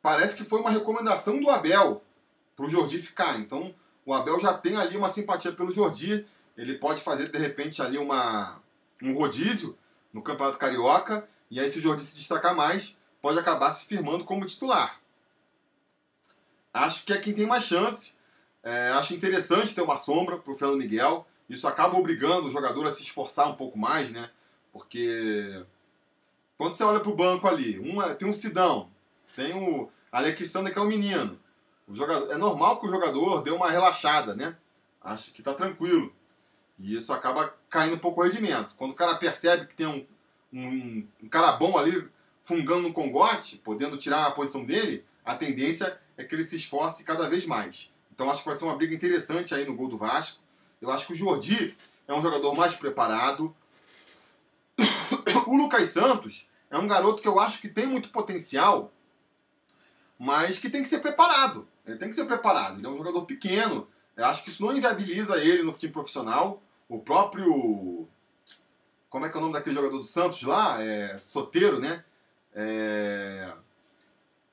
parece 0.00 0.36
que 0.36 0.44
foi 0.44 0.60
uma 0.60 0.70
recomendação 0.70 1.40
do 1.40 1.50
Abel 1.50 2.02
para 2.54 2.66
o 2.66 2.68
Jordi 2.68 2.98
ficar. 2.98 3.38
Então, 3.38 3.74
o 4.04 4.14
Abel 4.14 4.40
já 4.40 4.54
tem 4.54 4.76
ali 4.76 4.96
uma 4.96 5.08
simpatia 5.08 5.52
pelo 5.52 5.72
Jordi. 5.72 6.26
Ele 6.56 6.74
pode 6.74 7.02
fazer, 7.02 7.28
de 7.30 7.38
repente, 7.38 7.80
ali 7.82 7.98
uma, 7.98 8.60
um 9.02 9.14
rodízio 9.14 9.76
no 10.12 10.22
Campeonato 10.22 10.58
Carioca. 10.58 11.28
E 11.50 11.58
aí, 11.60 11.68
se 11.68 11.78
o 11.78 11.82
Jordi 11.82 12.02
se 12.02 12.16
destacar 12.16 12.54
mais, 12.54 12.96
pode 13.20 13.38
acabar 13.38 13.70
se 13.70 13.86
firmando 13.86 14.24
como 14.24 14.46
titular. 14.46 15.00
Acho 16.72 17.04
que 17.04 17.12
é 17.12 17.18
quem 17.18 17.34
tem 17.34 17.46
mais 17.46 17.64
chance. 17.64 18.14
É, 18.62 18.90
acho 18.90 19.14
interessante 19.14 19.74
ter 19.74 19.82
uma 19.82 19.96
sombra 19.96 20.38
para 20.38 20.52
o 20.52 20.56
Fernando 20.56 20.78
Miguel. 20.78 21.26
Isso 21.48 21.68
acaba 21.68 21.98
obrigando 21.98 22.48
o 22.48 22.50
jogador 22.50 22.86
a 22.86 22.92
se 22.92 23.02
esforçar 23.02 23.48
um 23.48 23.54
pouco 23.54 23.78
mais, 23.78 24.10
né? 24.10 24.30
Porque 24.72 25.64
quando 26.62 26.74
você 26.74 26.84
olha 26.84 27.00
para 27.00 27.10
o 27.10 27.16
banco 27.16 27.48
ali, 27.48 27.82
tem 28.16 28.28
um 28.28 28.32
Sidão, 28.32 28.88
tem 29.34 29.52
o 29.52 29.90
Alexander 30.12 30.72
que 30.72 30.78
é 30.78 30.82
um 30.82 30.86
menino. 30.86 31.36
O 31.88 32.04
é 32.30 32.36
normal 32.36 32.78
que 32.78 32.86
o 32.86 32.88
jogador 32.88 33.42
dê 33.42 33.50
uma 33.50 33.68
relaxada, 33.68 34.32
né? 34.32 34.56
Acho 35.02 35.32
que 35.32 35.40
está 35.40 35.54
tranquilo. 35.54 36.14
E 36.78 36.94
isso 36.94 37.12
acaba 37.12 37.52
caindo 37.68 37.96
um 37.96 37.98
pouco 37.98 38.20
o 38.20 38.24
rendimento. 38.24 38.76
Quando 38.76 38.92
o 38.92 38.94
cara 38.94 39.16
percebe 39.16 39.66
que 39.66 39.74
tem 39.74 39.88
um, 39.88 40.06
um, 40.52 41.08
um 41.24 41.28
cara 41.28 41.50
bom 41.50 41.76
ali 41.76 42.08
fungando 42.44 42.82
no 42.82 42.92
congote, 42.92 43.56
podendo 43.56 43.96
tirar 43.96 44.26
a 44.26 44.30
posição 44.30 44.64
dele, 44.64 45.04
a 45.24 45.34
tendência 45.34 45.98
é 46.16 46.22
que 46.22 46.32
ele 46.32 46.44
se 46.44 46.54
esforce 46.54 47.02
cada 47.02 47.28
vez 47.28 47.44
mais. 47.44 47.90
Então 48.14 48.30
acho 48.30 48.44
que 48.44 48.48
vai 48.48 48.56
ser 48.56 48.66
uma 48.66 48.76
briga 48.76 48.94
interessante 48.94 49.52
aí 49.52 49.66
no 49.66 49.74
gol 49.74 49.88
do 49.88 49.98
Vasco. 49.98 50.40
Eu 50.80 50.92
acho 50.92 51.08
que 51.08 51.12
o 51.12 51.16
Jordi 51.16 51.76
é 52.06 52.14
um 52.14 52.22
jogador 52.22 52.54
mais 52.54 52.76
preparado. 52.76 53.52
o 55.48 55.56
Lucas 55.56 55.88
Santos 55.88 56.46
é 56.72 56.78
um 56.78 56.88
garoto 56.88 57.20
que 57.20 57.28
eu 57.28 57.38
acho 57.38 57.60
que 57.60 57.68
tem 57.68 57.86
muito 57.86 58.08
potencial, 58.08 58.90
mas 60.18 60.58
que 60.58 60.70
tem 60.70 60.82
que 60.82 60.88
ser 60.88 61.00
preparado. 61.00 61.68
Ele 61.86 61.98
tem 61.98 62.08
que 62.08 62.14
ser 62.14 62.24
preparado. 62.24 62.78
Ele 62.78 62.86
é 62.86 62.90
um 62.90 62.96
jogador 62.96 63.26
pequeno. 63.26 63.86
Eu 64.16 64.24
acho 64.24 64.42
que 64.42 64.48
isso 64.48 64.64
não 64.64 64.74
inviabiliza 64.74 65.36
ele 65.36 65.62
no 65.62 65.74
time 65.74 65.92
profissional. 65.92 66.62
O 66.88 66.98
próprio. 66.98 68.08
Como 69.10 69.26
é 69.26 69.28
que 69.28 69.36
é 69.36 69.38
o 69.38 69.42
nome 69.42 69.52
daquele 69.52 69.76
jogador 69.76 69.98
do 69.98 70.02
Santos 70.02 70.42
lá? 70.44 70.82
É 70.82 71.18
Soteiro, 71.18 71.78
né? 71.78 72.02
É, 72.54 73.52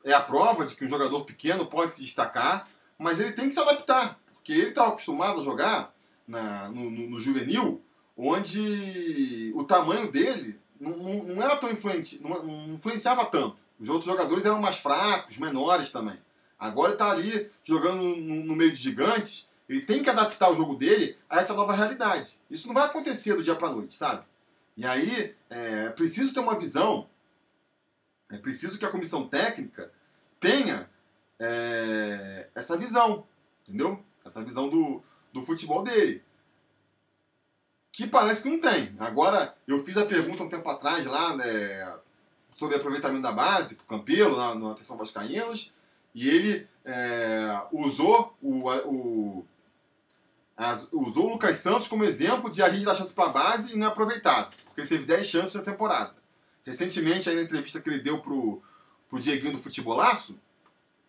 é 0.04 0.12
a 0.12 0.22
prova 0.22 0.66
de 0.66 0.76
que 0.76 0.84
um 0.84 0.90
jogador 0.90 1.24
pequeno 1.24 1.68
pode 1.68 1.92
se 1.92 2.02
destacar, 2.02 2.68
mas 2.98 3.22
ele 3.22 3.32
tem 3.32 3.48
que 3.48 3.54
se 3.54 3.60
adaptar, 3.60 4.20
porque 4.34 4.52
ele 4.52 4.70
estava 4.70 4.90
acostumado 4.90 5.40
a 5.40 5.44
jogar 5.44 5.94
na, 6.28 6.68
no, 6.70 6.90
no, 6.90 7.10
no, 7.10 7.20
juvenil, 7.20 7.82
onde 8.18 9.52
o 9.56 9.64
tamanho 9.64 10.12
dele 10.12 10.60
não, 10.80 11.24
não, 11.24 11.44
era 11.44 11.58
tão 11.58 11.72
influente, 11.72 12.22
não, 12.22 12.44
não, 12.44 12.74
influenciava 12.74 13.26
tanto. 13.26 13.58
Os 13.80 13.90
outros 13.90 14.06
jogadores 14.06 14.46
eram 14.46 14.60
mais 14.60 14.78
fracos, 14.78 15.38
menores 15.38 15.92
também. 15.92 16.18
Agora 16.58 16.90
ele 16.90 16.96
está 16.96 17.12
ali 17.12 17.50
jogando 17.64 18.02
no, 18.02 18.44
no 18.44 18.56
meio 18.56 18.72
de 18.72 18.78
gigantes, 18.78 19.50
ele 19.68 19.82
tem 19.82 20.02
que 20.04 20.10
adaptar 20.10 20.50
o 20.50 20.56
jogo 20.56 20.76
dele 20.76 21.18
a 21.30 21.40
essa 21.40 21.54
nova 21.54 21.74
realidade. 21.74 22.40
Isso 22.50 22.68
não 22.68 22.74
vai 22.74 22.86
acontecer 22.86 23.36
do 23.36 23.44
dia 23.44 23.56
para 23.56 23.72
noite, 23.72 23.94
sabe? 23.94 24.24
E 24.76 24.86
aí 24.86 25.36
é 25.50 25.90
preciso 25.90 26.34
ter 26.34 26.40
uma 26.40 26.58
visão 26.58 27.08
é 28.32 28.38
preciso 28.38 28.78
que 28.78 28.86
a 28.86 28.92
comissão 28.92 29.28
técnica 29.28 29.92
tenha 30.40 30.90
é, 31.40 32.48
essa 32.54 32.78
visão, 32.78 33.26
entendeu? 33.68 34.04
Essa 34.24 34.44
visão 34.44 34.70
do, 34.70 35.02
do 35.34 35.42
futebol 35.42 35.84
dele. 35.84 36.22
Que 38.00 38.08
parece 38.08 38.44
que 38.44 38.50
não 38.50 38.62
tem. 38.62 38.96
Agora, 38.98 39.54
eu 39.68 39.84
fiz 39.84 39.98
a 39.98 40.06
pergunta 40.06 40.42
um 40.42 40.48
tempo 40.48 40.70
atrás 40.70 41.06
lá, 41.06 41.36
né, 41.36 41.46
sobre 42.56 42.78
aproveitamento 42.78 43.24
da 43.24 43.34
base, 43.34 43.76
pro 43.76 43.88
Campelo, 43.88 44.38
na, 44.38 44.56
na 44.56 44.72
Atenção 44.72 44.96
Vascaínos, 44.96 45.74
e 46.16 46.30
ele 46.30 46.66
é, 46.86 47.62
usou 47.74 48.38
o, 48.42 48.70
o 48.70 49.46
as, 50.56 50.88
usou 50.94 51.28
o 51.28 51.32
Lucas 51.34 51.58
Santos 51.58 51.90
como 51.90 52.06
exemplo 52.06 52.50
de 52.50 52.64
a 52.64 52.70
gente 52.70 52.86
dar 52.86 52.96
chance 52.96 53.14
para 53.14 53.26
a 53.26 53.34
base 53.34 53.74
e 53.74 53.76
não 53.76 53.88
é 53.88 53.90
aproveitado, 53.90 54.56
porque 54.64 54.80
ele 54.80 54.88
teve 54.88 55.06
10 55.06 55.28
chances 55.28 55.56
na 55.56 55.62
temporada. 55.62 56.16
Recentemente, 56.64 57.30
aí 57.30 57.36
na 57.36 57.42
entrevista 57.42 57.82
que 57.82 57.90
ele 57.90 58.00
deu 58.00 58.22
pro, 58.22 58.64
pro 59.10 59.20
Dieguinho 59.20 59.52
do 59.52 59.60
Futebolaço, 59.62 60.40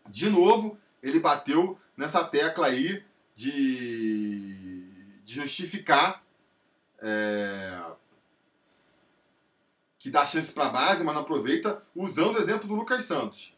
de 0.09 0.29
novo, 0.29 0.77
ele 1.01 1.21
bateu 1.21 1.79
nessa 1.97 2.25
tecla 2.25 2.67
aí 2.67 3.05
de, 3.37 4.89
de 5.25 5.35
justificar 5.35 6.21
é, 7.01 7.83
que 9.99 10.11
dá 10.11 10.25
chance 10.25 10.53
para 10.53 10.67
a 10.67 10.71
base, 10.71 11.05
mas 11.05 11.15
não 11.15 11.23
aproveita, 11.23 11.83
usando 11.95 12.37
o 12.37 12.39
exemplo 12.39 12.67
do 12.67 12.75
Lucas 12.75 13.05
Santos. 13.05 13.57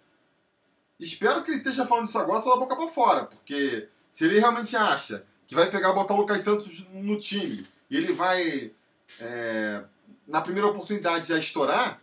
Espero 0.98 1.42
que 1.42 1.50
ele 1.50 1.58
esteja 1.58 1.86
falando 1.86 2.06
isso 2.06 2.18
agora 2.18 2.40
só 2.40 2.54
da 2.54 2.60
boca 2.60 2.76
para 2.76 2.88
fora, 2.88 3.24
porque 3.26 3.88
se 4.10 4.24
ele 4.24 4.38
realmente 4.38 4.76
acha 4.76 5.24
que 5.46 5.54
vai 5.54 5.70
pegar 5.70 5.92
botar 5.92 6.14
o 6.14 6.18
Lucas 6.18 6.42
Santos 6.42 6.86
no 6.92 7.16
time 7.18 7.66
e 7.90 7.96
ele 7.96 8.12
vai 8.12 8.72
é, 9.20 9.84
na 10.26 10.40
primeira 10.40 10.68
oportunidade 10.68 11.28
já 11.28 11.38
estourar, 11.38 12.00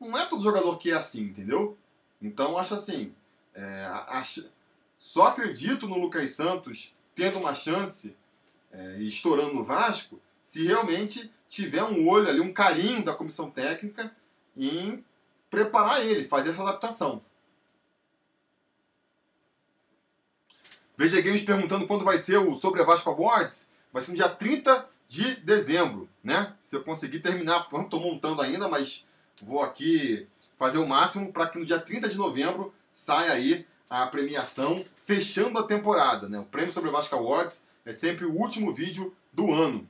não 0.00 0.16
é 0.18 0.26
todo 0.26 0.42
jogador 0.42 0.78
que 0.78 0.90
é 0.90 0.94
assim, 0.94 1.22
entendeu? 1.22 1.76
Então 2.20 2.58
acho 2.58 2.74
assim, 2.74 3.14
é, 3.54 3.86
acho, 4.08 4.50
só 4.98 5.28
acredito 5.28 5.88
no 5.88 5.98
Lucas 5.98 6.30
Santos 6.30 6.96
tendo 7.14 7.38
uma 7.38 7.54
chance 7.54 8.16
é, 8.70 8.96
e 8.98 9.06
estourando 9.06 9.54
no 9.54 9.62
Vasco 9.64 10.20
se 10.42 10.66
realmente 10.66 11.32
tiver 11.48 11.84
um 11.84 12.08
olho 12.08 12.28
ali, 12.28 12.40
um 12.40 12.52
carinho 12.52 13.04
da 13.04 13.14
comissão 13.14 13.50
técnica 13.50 14.14
em 14.56 15.04
preparar 15.50 16.04
ele, 16.04 16.24
fazer 16.24 16.50
essa 16.50 16.62
adaptação. 16.62 17.22
Veja 20.96 21.20
Games 21.20 21.42
perguntando 21.42 21.86
quando 21.86 22.04
vai 22.04 22.18
ser 22.18 22.38
o 22.38 22.54
Sobre 22.54 22.84
Vasco 22.84 23.10
Awards. 23.10 23.70
Vai 23.92 24.02
ser 24.02 24.12
no 24.12 24.16
dia 24.16 24.28
30 24.28 24.88
de 25.08 25.36
dezembro, 25.36 26.08
né? 26.22 26.54
Se 26.60 26.76
eu 26.76 26.82
conseguir 26.82 27.20
terminar, 27.20 27.68
não 27.70 27.82
estou 27.82 28.00
montando 28.00 28.40
ainda, 28.40 28.68
mas 28.68 29.06
vou 29.42 29.60
aqui 29.60 30.26
fazer 30.56 30.78
o 30.78 30.86
máximo 30.86 31.32
para 31.32 31.48
que 31.48 31.58
no 31.58 31.66
dia 31.66 31.78
30 31.78 32.08
de 32.08 32.16
novembro 32.16 32.72
saia 32.92 33.32
aí 33.32 33.66
a 33.90 34.06
premiação 34.06 34.82
fechando 35.04 35.58
a 35.58 35.64
temporada, 35.64 36.28
né? 36.28 36.38
O 36.38 36.44
Prêmio 36.44 36.72
Sobre 36.72 36.90
Vasco 36.90 37.14
Awards 37.14 37.66
é 37.84 37.92
sempre 37.92 38.24
o 38.24 38.34
último 38.34 38.72
vídeo 38.72 39.14
do 39.32 39.52
ano. 39.52 39.88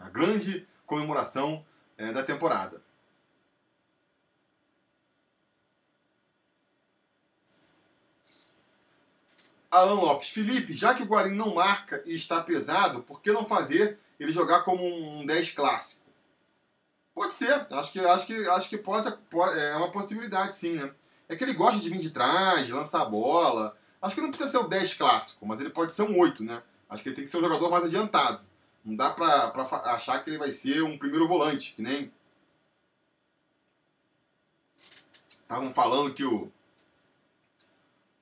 A 0.00 0.08
grande 0.08 0.66
comemoração 0.86 1.64
é, 1.96 2.12
da 2.12 2.22
temporada. 2.22 2.82
Alan 9.70 10.00
Lopes, 10.00 10.30
Felipe, 10.30 10.72
já 10.72 10.94
que 10.94 11.02
o 11.02 11.06
Guarim 11.06 11.34
não 11.34 11.54
marca 11.54 12.02
e 12.06 12.14
está 12.14 12.42
pesado, 12.42 13.02
por 13.02 13.20
que 13.20 13.30
não 13.30 13.44
fazer 13.44 13.98
ele 14.18 14.32
jogar 14.32 14.62
como 14.62 14.84
um 14.84 15.26
10 15.26 15.52
clássico. 15.52 16.02
Pode 17.14 17.34
ser, 17.34 17.66
acho 17.70 17.92
que, 17.92 18.00
acho 18.00 18.26
que, 18.26 18.48
acho 18.48 18.68
que 18.70 18.78
pode, 18.78 19.10
pode, 19.28 19.58
é 19.58 19.76
uma 19.76 19.90
possibilidade 19.90 20.52
sim, 20.52 20.74
né? 20.74 20.90
É 21.28 21.36
que 21.36 21.44
ele 21.44 21.52
gosta 21.52 21.80
de 21.80 21.90
vir 21.90 21.98
de 21.98 22.10
trás, 22.10 22.70
lançar 22.70 23.02
a 23.02 23.04
bola. 23.04 23.76
Acho 24.00 24.14
que 24.14 24.20
não 24.20 24.30
precisa 24.30 24.50
ser 24.50 24.58
o 24.58 24.68
10 24.68 24.94
clássico, 24.94 25.44
mas 25.44 25.60
ele 25.60 25.70
pode 25.70 25.92
ser 25.92 26.02
um 26.02 26.18
8, 26.18 26.42
né? 26.44 26.62
Acho 26.88 27.02
que 27.02 27.10
ele 27.10 27.16
tem 27.16 27.24
que 27.24 27.30
ser 27.30 27.38
um 27.38 27.42
jogador 27.42 27.70
mais 27.70 27.84
adiantado. 27.84 28.40
Não 28.88 28.96
dá 28.96 29.10
pra, 29.10 29.50
pra 29.50 29.64
achar 29.92 30.24
que 30.24 30.30
ele 30.30 30.38
vai 30.38 30.50
ser 30.50 30.82
um 30.82 30.96
primeiro 30.96 31.28
volante, 31.28 31.74
que 31.74 31.82
nem. 31.82 32.10
Estavam 35.28 35.74
falando 35.74 36.14
que 36.14 36.24
o. 36.24 36.50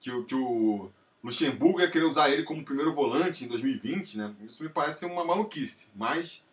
Que 0.01 0.11
o, 0.11 0.25
que 0.25 0.35
o 0.35 0.91
Luxemburgo 1.23 1.81
ia 1.81 1.91
querer 1.91 2.05
usar 2.05 2.31
ele 2.31 2.43
como 2.43 2.65
primeiro 2.65 2.93
volante 2.93 3.45
em 3.45 3.49
2020, 3.49 4.19
né? 4.19 4.35
Isso 4.45 4.61
me 4.65 4.69
parece 4.69 5.07
uma 5.07 5.25
maluquice, 5.25 5.89
mas 5.95 6.45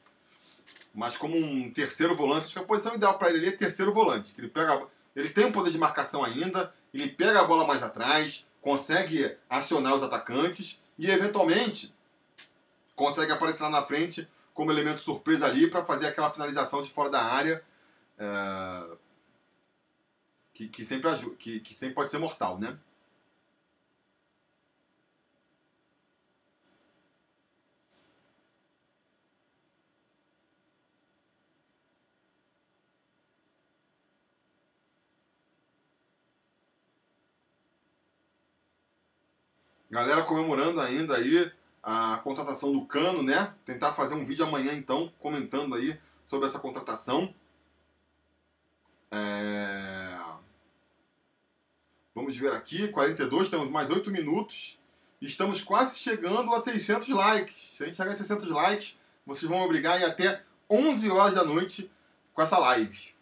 mas 0.94 1.18
como 1.18 1.36
um 1.36 1.72
terceiro 1.72 2.16
volante, 2.16 2.46
acho 2.46 2.54
que 2.54 2.60
a 2.60 2.64
posição 2.64 2.94
ideal 2.94 3.18
para 3.18 3.34
ele 3.34 3.48
é 3.48 3.52
terceiro 3.52 3.92
volante, 3.92 4.34
que 4.34 4.42
ele 4.42 4.48
pega 4.48 4.88
ele 5.16 5.30
tem 5.30 5.46
um 5.46 5.52
poder 5.52 5.72
de 5.72 5.78
marcação 5.80 6.24
ainda, 6.24 6.72
ele 6.94 7.10
pega 7.10 7.40
a 7.40 7.46
bola 7.46 7.66
mais 7.66 7.82
atrás, 7.82 8.48
consegue 8.62 9.36
acionar 9.50 9.96
os 9.96 10.04
atacantes 10.04 10.84
e 11.00 11.10
eventualmente 11.10 11.96
consegue 13.04 13.34
aparecer 13.34 13.64
lá 13.64 13.70
na 13.70 13.82
frente 13.82 14.30
como 14.54 14.72
elemento 14.72 15.02
surpresa 15.02 15.46
ali 15.46 15.70
para 15.70 15.84
fazer 15.84 16.08
aquela 16.08 16.30
finalização 16.30 16.82
de 16.82 16.90
fora 16.90 17.10
da 17.10 17.22
área 17.22 17.62
é, 18.18 18.98
que, 20.54 20.70
que, 20.70 20.86
sempre 20.86 21.10
ajuda, 21.10 21.36
que, 21.36 21.60
que 21.60 21.74
sempre 21.74 21.96
pode 21.96 22.10
ser 22.10 22.18
mortal, 22.18 22.58
né? 22.58 22.78
Galera 39.92 40.24
comemorando 40.24 40.80
ainda 40.80 41.18
aí 41.18 41.52
a 41.84 42.22
contratação 42.24 42.72
do 42.72 42.86
Cano, 42.86 43.22
né? 43.22 43.54
Tentar 43.66 43.92
fazer 43.92 44.16
um 44.16 44.24
vídeo 44.24 44.46
amanhã 44.46 44.74
então 44.74 45.12
comentando 45.20 45.76
aí 45.76 46.00
sobre 46.26 46.48
essa 46.48 46.58
contratação. 46.58 47.36
É... 49.12 50.18
Vamos 52.16 52.38
ver 52.38 52.54
aqui, 52.54 52.88
42, 52.88 53.50
temos 53.50 53.70
mais 53.70 53.90
8 53.90 54.10
minutos. 54.10 54.80
Estamos 55.22 55.62
quase 55.62 55.98
chegando 56.00 56.54
a 56.54 56.60
600 56.60 57.10
likes. 57.10 57.76
Se 57.76 57.84
a 57.84 57.86
gente 57.86 57.96
chegar 57.96 58.12
a 58.12 58.16
600 58.16 58.50
likes, 58.50 58.98
vocês 59.26 59.50
vão 59.50 59.62
obrigar 59.62 59.98
a 59.98 60.00
ir 60.00 60.06
até 60.06 60.44
11 60.70 61.10
horas 61.10 61.36
da 61.36 61.44
noite 61.44 61.92
com 62.34 62.42
essa 62.42 62.58
live. 62.58 63.14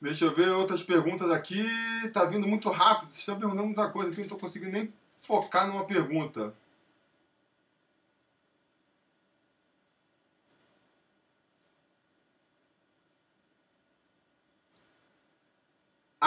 Deixa 0.00 0.26
eu 0.26 0.34
ver 0.34 0.50
outras 0.50 0.82
perguntas 0.82 1.30
aqui. 1.30 1.66
Tá 2.12 2.24
vindo 2.24 2.46
muito 2.46 2.70
rápido. 2.70 3.10
Vocês 3.10 3.20
estão 3.20 3.38
perguntando 3.38 3.66
muita 3.66 3.90
coisa 3.90 4.08
aqui, 4.08 4.18
não 4.18 4.24
estou 4.24 4.38
conseguindo 4.38 4.72
nem 4.72 4.92
focar 5.16 5.66
numa 5.66 5.84
pergunta. 5.84 6.54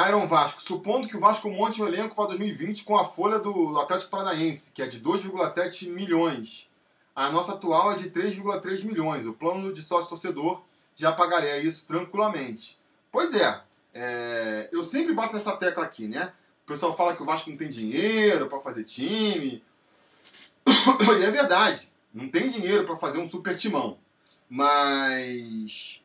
Iron 0.07 0.27
Vasco. 0.27 0.61
Supondo 0.61 1.07
que 1.07 1.15
o 1.15 1.19
Vasco 1.19 1.49
monte 1.49 1.81
um 1.81 1.87
elenco 1.87 2.15
para 2.15 2.27
2020 2.27 2.83
com 2.83 2.97
a 2.97 3.05
folha 3.05 3.39
do 3.39 3.79
Atlético 3.79 4.11
Paranaense, 4.11 4.71
que 4.71 4.81
é 4.81 4.87
de 4.87 4.99
2,7 4.99 5.89
milhões. 5.89 6.69
A 7.15 7.29
nossa 7.29 7.53
atual 7.53 7.93
é 7.93 7.95
de 7.95 8.09
3,3 8.09 8.83
milhões. 8.83 9.25
O 9.25 9.33
plano 9.33 9.73
de 9.73 9.81
sócio-torcedor 9.81 10.61
já 10.95 11.11
pagaria 11.13 11.57
isso 11.59 11.85
tranquilamente. 11.85 12.80
Pois 13.11 13.33
é, 13.33 13.61
é, 13.93 14.69
eu 14.71 14.83
sempre 14.83 15.13
bato 15.13 15.33
nessa 15.33 15.55
tecla 15.57 15.83
aqui, 15.83 16.07
né? 16.07 16.31
O 16.63 16.67
pessoal 16.67 16.95
fala 16.95 17.15
que 17.15 17.21
o 17.21 17.25
Vasco 17.25 17.49
não 17.49 17.57
tem 17.57 17.69
dinheiro 17.69 18.47
para 18.47 18.61
fazer 18.61 18.83
time. 18.83 19.63
e 20.65 21.23
é 21.23 21.31
verdade, 21.31 21.91
não 22.13 22.29
tem 22.29 22.47
dinheiro 22.47 22.85
para 22.85 22.95
fazer 22.95 23.19
um 23.19 23.27
super 23.27 23.57
timão. 23.57 23.97
Mas 24.49 26.01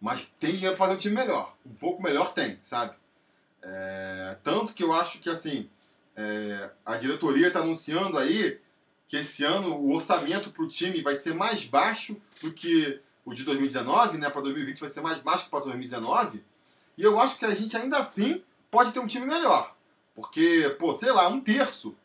mas 0.00 0.26
tem 0.38 0.52
dinheiro 0.52 0.76
para 0.76 0.86
fazer 0.86 0.94
um 0.94 1.00
time 1.00 1.14
melhor. 1.14 1.56
Um 1.64 1.74
pouco 1.74 2.02
melhor 2.02 2.32
tem, 2.32 2.58
sabe? 2.62 2.94
É, 3.62 4.36
tanto 4.42 4.72
que 4.72 4.82
eu 4.82 4.92
acho 4.92 5.18
que 5.20 5.28
assim 5.28 5.68
é, 6.16 6.70
a 6.84 6.96
diretoria 6.96 7.48
está 7.48 7.60
anunciando 7.60 8.18
aí 8.18 8.58
que 9.06 9.16
esse 9.16 9.44
ano 9.44 9.74
o 9.74 9.94
orçamento 9.94 10.50
para 10.50 10.62
o 10.62 10.68
time 10.68 11.02
vai 11.02 11.14
ser 11.14 11.34
mais 11.34 11.64
baixo 11.64 12.20
do 12.42 12.52
que 12.52 13.00
o 13.30 13.34
de 13.34 13.44
2019, 13.44 14.18
né? 14.18 14.28
Para 14.28 14.42
2020 14.42 14.80
vai 14.80 14.88
ser 14.88 15.00
mais 15.00 15.18
baixo 15.18 15.44
que 15.44 15.50
para 15.50 15.60
2019. 15.60 16.44
E 16.98 17.02
eu 17.02 17.20
acho 17.20 17.38
que 17.38 17.44
a 17.44 17.54
gente 17.54 17.76
ainda 17.76 17.98
assim 17.98 18.42
pode 18.70 18.92
ter 18.92 18.98
um 18.98 19.06
time 19.06 19.24
melhor. 19.24 19.74
Porque, 20.14 20.74
pô, 20.78 20.92
sei 20.92 21.12
lá, 21.12 21.28
um 21.28 21.40
terço 21.40 21.96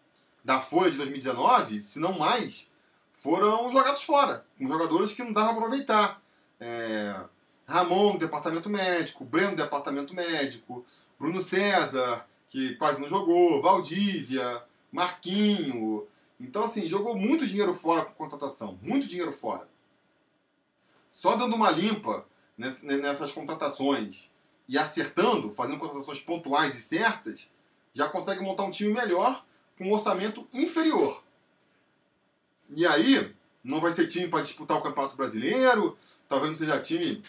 da 0.44 0.62
folha 0.62 0.92
de 0.92 0.98
2019, 0.98 1.82
se 1.82 2.00
não 2.00 2.18
mais, 2.18 2.72
foram 3.12 3.70
jogados 3.72 4.04
fora. 4.04 4.46
Com 4.58 4.68
jogadores 4.68 5.14
que 5.14 5.24
não 5.24 5.34
dava 5.34 5.50
para 5.50 5.58
aproveitar. 5.58 6.22
É, 6.60 7.20
Ramon 7.68 8.18
departamento 8.18 8.70
médico, 8.70 9.26
Breno 9.26 9.56
departamento 9.56 10.14
médico, 10.14 10.86
Bruno 11.20 11.42
César, 11.42 12.26
que 12.48 12.76
quase 12.76 13.02
não 13.02 13.08
jogou, 13.08 13.62
Valdívia, 13.62 14.62
Marquinho. 14.92 16.06
Então, 16.40 16.64
assim, 16.64 16.88
jogou 16.88 17.18
muito 17.18 17.48
dinheiro 17.48 17.74
fora 17.74 18.06
por 18.06 18.14
contratação, 18.14 18.78
muito 18.84 19.08
dinheiro 19.08 19.32
fora. 19.32 19.68
Só 21.16 21.38
dando 21.38 21.56
uma 21.56 21.72
limpa 21.72 22.26
nessas 22.58 23.32
contratações 23.32 24.30
e 24.68 24.78
acertando, 24.78 25.50
fazendo 25.50 25.80
contratações 25.80 26.20
pontuais 26.20 26.76
e 26.76 26.82
certas, 26.82 27.50
já 27.94 28.10
consegue 28.10 28.42
montar 28.42 28.64
um 28.64 28.70
time 28.70 28.94
melhor 28.94 29.46
com 29.78 29.86
um 29.86 29.94
orçamento 29.94 30.46
inferior. 30.54 31.24
E 32.70 32.86
aí, 32.86 33.34
não 33.64 33.80
vai 33.80 33.92
ser 33.92 34.08
time 34.08 34.28
para 34.28 34.42
disputar 34.42 34.78
o 34.78 34.82
Campeonato 34.82 35.16
Brasileiro, 35.16 35.98
talvez 36.28 36.52
não 36.52 36.58
seja 36.58 36.82
time 36.82 37.24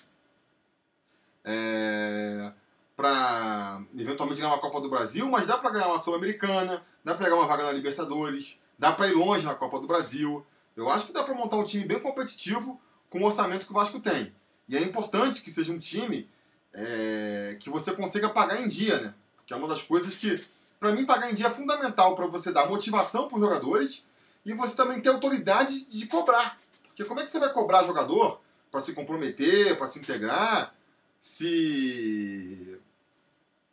é, 1.44 2.52
para 2.96 3.84
eventualmente 3.96 4.40
ganhar 4.40 4.52
uma 4.52 4.60
Copa 4.60 4.80
do 4.80 4.90
Brasil, 4.90 5.30
mas 5.30 5.46
dá 5.46 5.58
para 5.58 5.70
ganhar 5.70 5.86
uma 5.86 6.00
Sul-Americana, 6.00 6.84
dá 7.04 7.14
para 7.14 7.24
pegar 7.24 7.36
uma 7.36 7.46
vaga 7.46 7.62
na 7.62 7.70
Libertadores, 7.70 8.60
dá 8.76 8.90
para 8.90 9.06
ir 9.06 9.14
longe 9.14 9.44
na 9.44 9.54
Copa 9.54 9.78
do 9.78 9.86
Brasil. 9.86 10.44
Eu 10.76 10.90
acho 10.90 11.06
que 11.06 11.12
dá 11.12 11.22
para 11.22 11.34
montar 11.34 11.56
um 11.56 11.64
time 11.64 11.84
bem 11.84 12.00
competitivo 12.00 12.80
com 13.10 13.20
o 13.20 13.24
orçamento 13.24 13.66
que 13.66 13.72
o 13.72 13.74
Vasco 13.74 14.00
tem. 14.00 14.32
E 14.68 14.76
é 14.76 14.80
importante 14.80 15.42
que 15.42 15.50
seja 15.50 15.72
um 15.72 15.78
time 15.78 16.28
é, 16.72 17.56
que 17.60 17.70
você 17.70 17.92
consiga 17.92 18.28
pagar 18.28 18.60
em 18.60 18.68
dia, 18.68 19.00
né? 19.00 19.14
Que 19.46 19.54
é 19.54 19.56
uma 19.56 19.68
das 19.68 19.82
coisas 19.82 20.14
que, 20.14 20.42
para 20.78 20.92
mim, 20.92 21.06
pagar 21.06 21.30
em 21.30 21.34
dia 21.34 21.46
é 21.46 21.50
fundamental 21.50 22.14
para 22.14 22.26
você 22.26 22.52
dar 22.52 22.66
motivação 22.66 23.28
para 23.28 23.36
os 23.36 23.40
jogadores 23.40 24.06
e 24.44 24.52
você 24.52 24.76
também 24.76 25.00
ter 25.00 25.08
autoridade 25.08 25.86
de 25.86 26.06
cobrar. 26.06 26.58
Porque 26.86 27.04
como 27.04 27.20
é 27.20 27.24
que 27.24 27.30
você 27.30 27.38
vai 27.38 27.52
cobrar 27.52 27.84
jogador 27.84 28.40
para 28.70 28.80
se 28.80 28.92
comprometer, 28.92 29.76
para 29.76 29.86
se 29.86 29.98
integrar, 29.98 30.74
se 31.20 32.78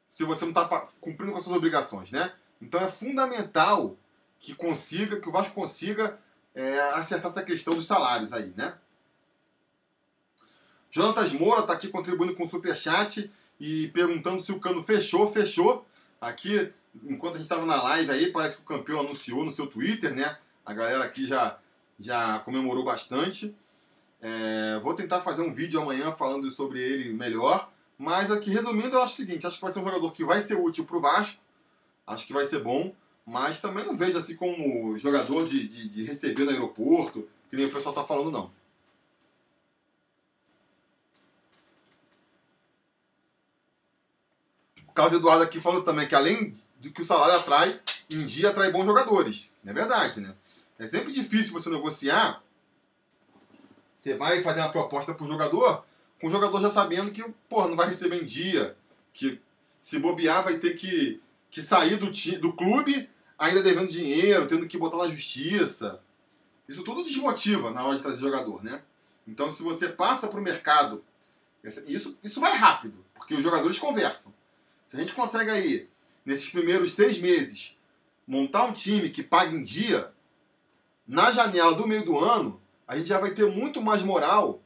se 0.07 0.23
você 0.23 0.45
não 0.45 0.51
está 0.51 0.67
cumprindo 1.01 1.31
com 1.31 1.39
as 1.39 1.43
suas 1.43 1.57
obrigações, 1.57 2.11
né? 2.11 2.31
Então 2.61 2.79
é 2.79 2.87
fundamental 2.87 3.97
que 4.39 4.53
consiga, 4.53 5.19
que 5.19 5.27
o 5.27 5.31
Vasco 5.31 5.55
consiga 5.55 6.19
é, 6.53 6.79
acertar 6.91 7.31
essa 7.31 7.41
questão 7.41 7.73
dos 7.73 7.87
salários 7.87 8.31
aí, 8.31 8.53
né? 8.55 8.75
Jonatas 10.93 11.31
Moura 11.31 11.61
está 11.61 11.73
aqui 11.73 11.87
contribuindo 11.87 12.35
com 12.35 12.43
o 12.43 12.47
Superchat 12.47 13.31
e 13.59 13.87
perguntando 13.87 14.43
se 14.43 14.51
o 14.51 14.59
cano 14.59 14.83
fechou, 14.83 15.25
fechou. 15.25 15.87
Aqui, 16.21 16.71
enquanto 17.03 17.33
a 17.33 17.37
gente 17.37 17.45
estava 17.45 17.65
na 17.65 17.81
live 17.81 18.11
aí, 18.11 18.31
parece 18.31 18.57
que 18.57 18.61
o 18.61 18.65
campeão 18.65 18.99
anunciou 18.99 19.43
no 19.43 19.51
seu 19.51 19.65
Twitter, 19.65 20.13
né? 20.13 20.37
A 20.63 20.71
galera 20.71 21.03
aqui 21.03 21.25
já, 21.25 21.57
já 21.99 22.37
comemorou 22.45 22.85
bastante. 22.85 23.57
É, 24.21 24.79
vou 24.83 24.93
tentar 24.93 25.21
fazer 25.21 25.41
um 25.41 25.51
vídeo 25.51 25.81
amanhã 25.81 26.11
falando 26.11 26.51
sobre 26.51 26.79
ele 26.79 27.11
melhor. 27.11 27.71
Mas 27.97 28.29
aqui, 28.29 28.51
resumindo, 28.51 28.95
eu 28.95 29.01
acho 29.01 29.13
o 29.13 29.17
seguinte: 29.17 29.47
acho 29.47 29.55
que 29.55 29.63
vai 29.63 29.71
ser 29.71 29.79
um 29.79 29.85
jogador 29.85 30.13
que 30.13 30.23
vai 30.23 30.41
ser 30.41 30.59
útil 30.59 30.85
para 30.85 30.97
o 30.97 31.01
Vasco. 31.01 31.41
Acho 32.05 32.27
que 32.27 32.33
vai 32.33 32.45
ser 32.45 32.59
bom. 32.59 32.93
Mas 33.25 33.59
também 33.59 33.83
não 33.83 33.97
vejo 33.97 34.19
assim 34.19 34.35
como 34.35 34.95
jogador 34.95 35.43
de, 35.47 35.67
de, 35.67 35.89
de 35.89 36.03
receber 36.03 36.43
no 36.43 36.51
aeroporto, 36.51 37.27
que 37.49 37.55
nem 37.55 37.65
o 37.65 37.71
pessoal 37.71 37.95
está 37.95 38.03
falando, 38.05 38.29
não. 38.29 38.51
Carlos 44.93 45.17
Eduardo 45.17 45.43
aqui 45.43 45.59
falando 45.59 45.83
também 45.83 46.07
que 46.07 46.15
além 46.15 46.53
do 46.79 46.91
que 46.91 47.01
o 47.01 47.05
salário 47.05 47.35
atrai, 47.35 47.79
em 48.11 48.25
dia 48.25 48.49
atrai 48.49 48.71
bons 48.71 48.85
jogadores. 48.85 49.51
É 49.65 49.73
verdade, 49.73 50.21
né? 50.21 50.33
É 50.77 50.85
sempre 50.85 51.11
difícil 51.11 51.53
você 51.53 51.69
negociar 51.69 52.43
você 54.03 54.15
vai 54.15 54.41
fazer 54.41 54.59
uma 54.59 54.69
proposta 54.69 55.13
pro 55.13 55.25
jogador, 55.25 55.85
com 56.19 56.27
o 56.27 56.29
jogador 56.29 56.59
já 56.59 56.69
sabendo 56.69 57.09
que, 57.09 57.23
porra, 57.47 57.69
não 57.69 57.77
vai 57.77 57.87
receber 57.87 58.21
em 58.21 58.25
dia, 58.25 58.75
que 59.13 59.39
se 59.79 59.97
bobear 59.97 60.43
vai 60.43 60.57
ter 60.57 60.75
que, 60.75 61.21
que 61.49 61.61
sair 61.61 61.95
do, 61.95 62.11
do 62.39 62.51
clube 62.51 63.09
ainda 63.39 63.63
devendo 63.63 63.87
dinheiro, 63.87 64.45
tendo 64.45 64.67
que 64.67 64.77
botar 64.77 64.97
na 64.97 65.07
justiça. 65.07 66.01
Isso 66.67 66.83
tudo 66.83 67.01
desmotiva 67.01 67.71
na 67.71 67.85
hora 67.85 67.95
de 67.95 68.03
trazer 68.03 68.19
jogador, 68.19 68.61
né? 68.61 68.81
Então, 69.25 69.49
se 69.49 69.63
você 69.63 69.87
passa 69.87 70.27
para 70.27 70.39
o 70.39 70.43
mercado, 70.43 71.01
isso, 71.87 72.17
isso 72.21 72.41
vai 72.41 72.57
rápido, 72.57 73.05
porque 73.13 73.35
os 73.35 73.41
jogadores 73.41 73.79
conversam. 73.79 74.33
Se 74.93 74.97
a 74.97 74.99
gente 74.99 75.15
consegue 75.15 75.49
aí, 75.49 75.89
nesses 76.23 76.47
primeiros 76.51 76.93
seis 76.93 77.17
meses, 77.17 77.75
montar 78.27 78.65
um 78.65 78.71
time 78.71 79.09
que 79.09 79.23
pague 79.23 79.55
em 79.55 79.63
dia, 79.63 80.13
na 81.07 81.31
janela 81.31 81.73
do 81.73 81.87
meio 81.87 82.05
do 82.05 82.19
ano, 82.19 82.61
a 82.87 82.95
gente 82.95 83.07
já 83.07 83.17
vai 83.17 83.31
ter 83.31 83.49
muito 83.49 83.81
mais 83.81 84.03
moral 84.03 84.61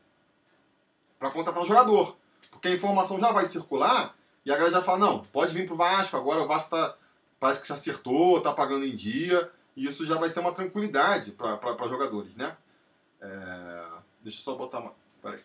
para 1.17 1.31
contratar 1.31 1.63
um 1.63 1.65
jogador. 1.65 2.17
Porque 2.51 2.67
a 2.67 2.73
informação 2.73 3.17
já 3.17 3.31
vai 3.31 3.45
circular 3.45 4.17
e 4.45 4.51
a 4.51 4.55
galera 4.55 4.73
já 4.73 4.81
fala, 4.81 4.97
não, 4.97 5.19
pode 5.23 5.53
vir 5.53 5.65
pro 5.65 5.77
Vasco, 5.77 6.17
agora 6.17 6.43
o 6.43 6.47
Vasco 6.47 6.71
tá, 6.71 6.97
parece 7.39 7.61
que 7.61 7.67
se 7.67 7.71
acertou, 7.71 8.41
tá 8.41 8.51
pagando 8.51 8.83
em 8.83 8.93
dia, 8.93 9.49
e 9.77 9.87
isso 9.87 10.05
já 10.05 10.17
vai 10.17 10.29
ser 10.29 10.41
uma 10.41 10.51
tranquilidade 10.51 11.31
para 11.31 11.87
jogadores, 11.87 12.35
né? 12.35 12.57
É... 13.21 13.85
Deixa 14.21 14.39
eu 14.39 14.43
só 14.43 14.55
botar 14.55 14.79
uma... 14.79 14.93
Peraí. 15.21 15.39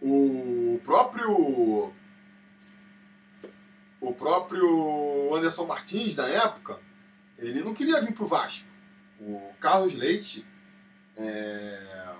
O 0.00 0.80
próprio 0.84 1.92
o 4.00 4.14
próprio 4.14 5.34
Anderson 5.34 5.66
Martins, 5.66 6.14
na 6.14 6.28
época, 6.28 6.78
ele 7.36 7.62
não 7.62 7.74
queria 7.74 8.00
vir 8.00 8.14
para 8.14 8.24
o 8.24 8.28
Vasco. 8.28 8.68
O 9.20 9.52
Carlos 9.60 9.94
Leite 9.94 10.46
é, 11.16 12.14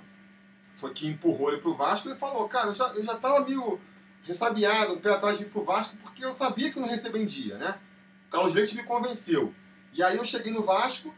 foi 0.74 0.93
que 0.93 1.07
empurrou 1.07 1.53
ele 1.53 1.61
para 1.61 1.70
o 1.70 1.76
Vasco 1.76 2.11
e 2.11 2.16
falou, 2.16 2.49
cara, 2.49 2.68
eu 2.68 2.74
já, 2.74 2.89
eu 2.89 3.05
já 3.05 3.14
tava 3.16 3.45
meio 3.45 3.81
ressabiado, 4.24 4.95
um 4.95 5.01
pé 5.01 5.11
atrás 5.11 5.39
de 5.39 5.45
vir 5.45 5.51
para 5.51 5.61
o 5.61 5.64
Vasco, 5.64 5.97
porque 5.99 6.24
eu 6.24 6.33
sabia 6.33 6.72
que 6.72 6.81
não 6.81 6.89
recebia 6.89 7.22
em 7.22 7.26
dia, 7.26 7.57
né? 7.59 7.79
O 8.26 8.31
Carlos 8.31 8.55
Leite 8.55 8.76
me 8.76 8.83
convenceu. 8.83 9.55
E 9.93 10.03
aí 10.03 10.16
eu 10.16 10.24
cheguei 10.24 10.53
no 10.53 10.62
Vasco 10.62 11.14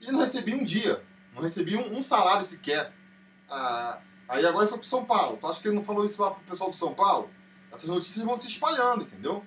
e 0.00 0.10
não 0.10 0.20
recebi 0.20 0.54
um 0.54 0.64
dia. 0.64 1.02
Não 1.34 1.42
recebi 1.42 1.76
um, 1.76 1.96
um 1.96 2.02
salário 2.02 2.42
sequer. 2.42 2.92
Ah, 3.48 4.00
aí 4.32 4.46
agora 4.46 4.66
foi 4.66 4.78
para 4.78 4.88
São 4.88 5.04
Paulo. 5.04 5.36
Tu 5.38 5.46
acha 5.46 5.60
que 5.60 5.68
ele 5.68 5.76
não 5.76 5.84
falou 5.84 6.04
isso 6.04 6.22
lá 6.22 6.30
pro 6.30 6.42
pessoal 6.44 6.70
do 6.70 6.76
São 6.76 6.94
Paulo? 6.94 7.30
Essas 7.70 7.88
notícias 7.88 8.24
vão 8.24 8.36
se 8.36 8.46
espalhando, 8.46 9.02
entendeu? 9.02 9.44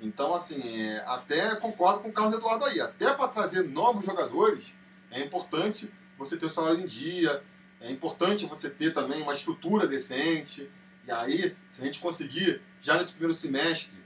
Então, 0.00 0.34
assim, 0.34 0.60
é, 0.62 1.04
até 1.06 1.54
concordo 1.56 2.00
com 2.00 2.08
o 2.10 2.12
Carlos 2.12 2.34
Eduardo 2.34 2.64
aí. 2.66 2.80
Até 2.80 3.12
para 3.12 3.28
trazer 3.28 3.62
novos 3.68 4.04
jogadores, 4.04 4.74
é 5.10 5.20
importante 5.22 5.92
você 6.18 6.36
ter 6.36 6.46
o 6.46 6.50
salário 6.50 6.80
em 6.80 6.86
dia, 6.86 7.42
é 7.80 7.90
importante 7.90 8.46
você 8.46 8.68
ter 8.68 8.92
também 8.92 9.22
uma 9.22 9.32
estrutura 9.32 9.86
decente. 9.86 10.70
E 11.06 11.10
aí, 11.10 11.56
se 11.70 11.80
a 11.80 11.84
gente 11.84 11.98
conseguir, 11.98 12.60
já 12.80 12.96
nesse 12.98 13.12
primeiro 13.12 13.34
semestre, 13.34 13.98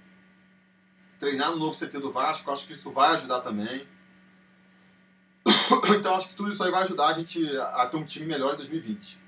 treinar 1.18 1.50
no 1.50 1.56
novo 1.56 1.76
CT 1.76 1.98
do 1.98 2.12
Vasco, 2.12 2.50
acho 2.50 2.66
que 2.66 2.72
isso 2.72 2.90
vai 2.92 3.14
ajudar 3.14 3.40
também. 3.40 3.86
Então, 5.96 6.14
acho 6.14 6.30
que 6.30 6.34
tudo 6.34 6.50
isso 6.50 6.62
aí 6.62 6.70
vai 6.70 6.82
ajudar 6.82 7.08
a 7.08 7.12
gente 7.12 7.44
a 7.58 7.86
ter 7.86 7.96
um 7.96 8.04
time 8.04 8.26
melhor 8.26 8.54
em 8.54 8.56
2020. 8.56 9.19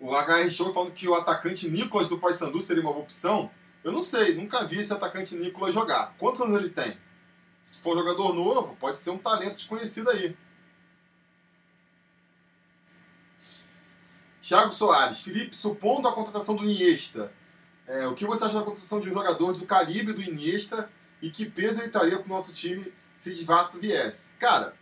O 0.00 0.16
HR 0.16 0.48
Show 0.48 0.72
falando 0.72 0.92
que 0.92 1.06
o 1.06 1.14
atacante 1.14 1.70
Nicolas 1.70 2.08
do 2.08 2.18
Paysandu 2.18 2.60
seria 2.62 2.82
uma 2.82 2.92
boa 2.92 3.04
opção. 3.04 3.50
Eu 3.84 3.92
não 3.92 4.02
sei, 4.02 4.34
nunca 4.34 4.64
vi 4.64 4.78
esse 4.78 4.92
atacante 4.92 5.36
Nicolas 5.36 5.74
jogar. 5.74 6.14
Quantos 6.16 6.40
anos 6.40 6.56
ele 6.56 6.70
tem? 6.70 6.96
Se 7.62 7.82
for 7.82 7.94
jogador 7.94 8.32
novo, 8.32 8.74
pode 8.76 8.96
ser 8.96 9.10
um 9.10 9.18
talento 9.18 9.56
desconhecido 9.56 10.08
aí. 10.08 10.34
Thiago 14.40 14.72
Soares, 14.72 15.20
Felipe, 15.20 15.54
supondo 15.54 16.08
a 16.08 16.12
contratação 16.14 16.56
do 16.56 16.64
Iniesta, 16.64 17.30
é, 17.86 18.06
o 18.06 18.14
que 18.14 18.24
você 18.24 18.44
acha 18.44 18.54
da 18.54 18.64
contratação 18.64 19.00
de 19.00 19.10
um 19.10 19.12
jogador 19.12 19.52
do 19.52 19.66
calibre 19.66 20.14
do 20.14 20.22
Iniesta 20.22 20.90
e 21.20 21.30
que 21.30 21.44
peso 21.44 21.82
ele 21.82 21.90
traria 21.90 22.18
para 22.18 22.24
o 22.24 22.28
nosso 22.28 22.52
time 22.52 22.90
se 23.16 23.34
de 23.34 23.44
fato 23.44 23.78
viesse? 23.78 24.32
Cara, 24.36 24.74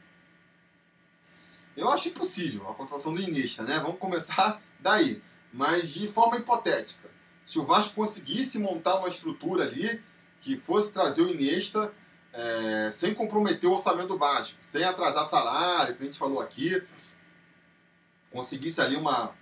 eu 1.78 1.88
acho 1.88 2.08
impossível 2.08 2.68
a 2.68 2.74
contratação 2.74 3.14
do 3.14 3.20
Iniesta, 3.20 3.62
né? 3.62 3.78
Vamos 3.78 3.98
começar 3.98 4.60
daí. 4.80 5.22
Mas 5.52 5.94
de 5.94 6.08
forma 6.08 6.36
hipotética, 6.36 7.08
se 7.44 7.58
o 7.58 7.64
Vasco 7.64 7.94
conseguisse 7.94 8.58
montar 8.58 8.98
uma 8.98 9.08
estrutura 9.08 9.64
ali 9.64 10.02
que 10.40 10.56
fosse 10.56 10.92
trazer 10.92 11.22
o 11.22 11.30
Iniesta 11.30 11.92
é, 12.32 12.90
sem 12.90 13.14
comprometer 13.14 13.68
o 13.68 13.72
orçamento 13.72 14.08
do 14.08 14.18
Vasco, 14.18 14.58
sem 14.62 14.84
atrasar 14.84 15.24
salário, 15.24 15.94
que 15.94 16.02
a 16.02 16.04
gente 16.04 16.18
falou 16.18 16.40
aqui, 16.40 16.82
conseguisse 18.30 18.80
ali 18.80 18.96
uma, 18.96 19.32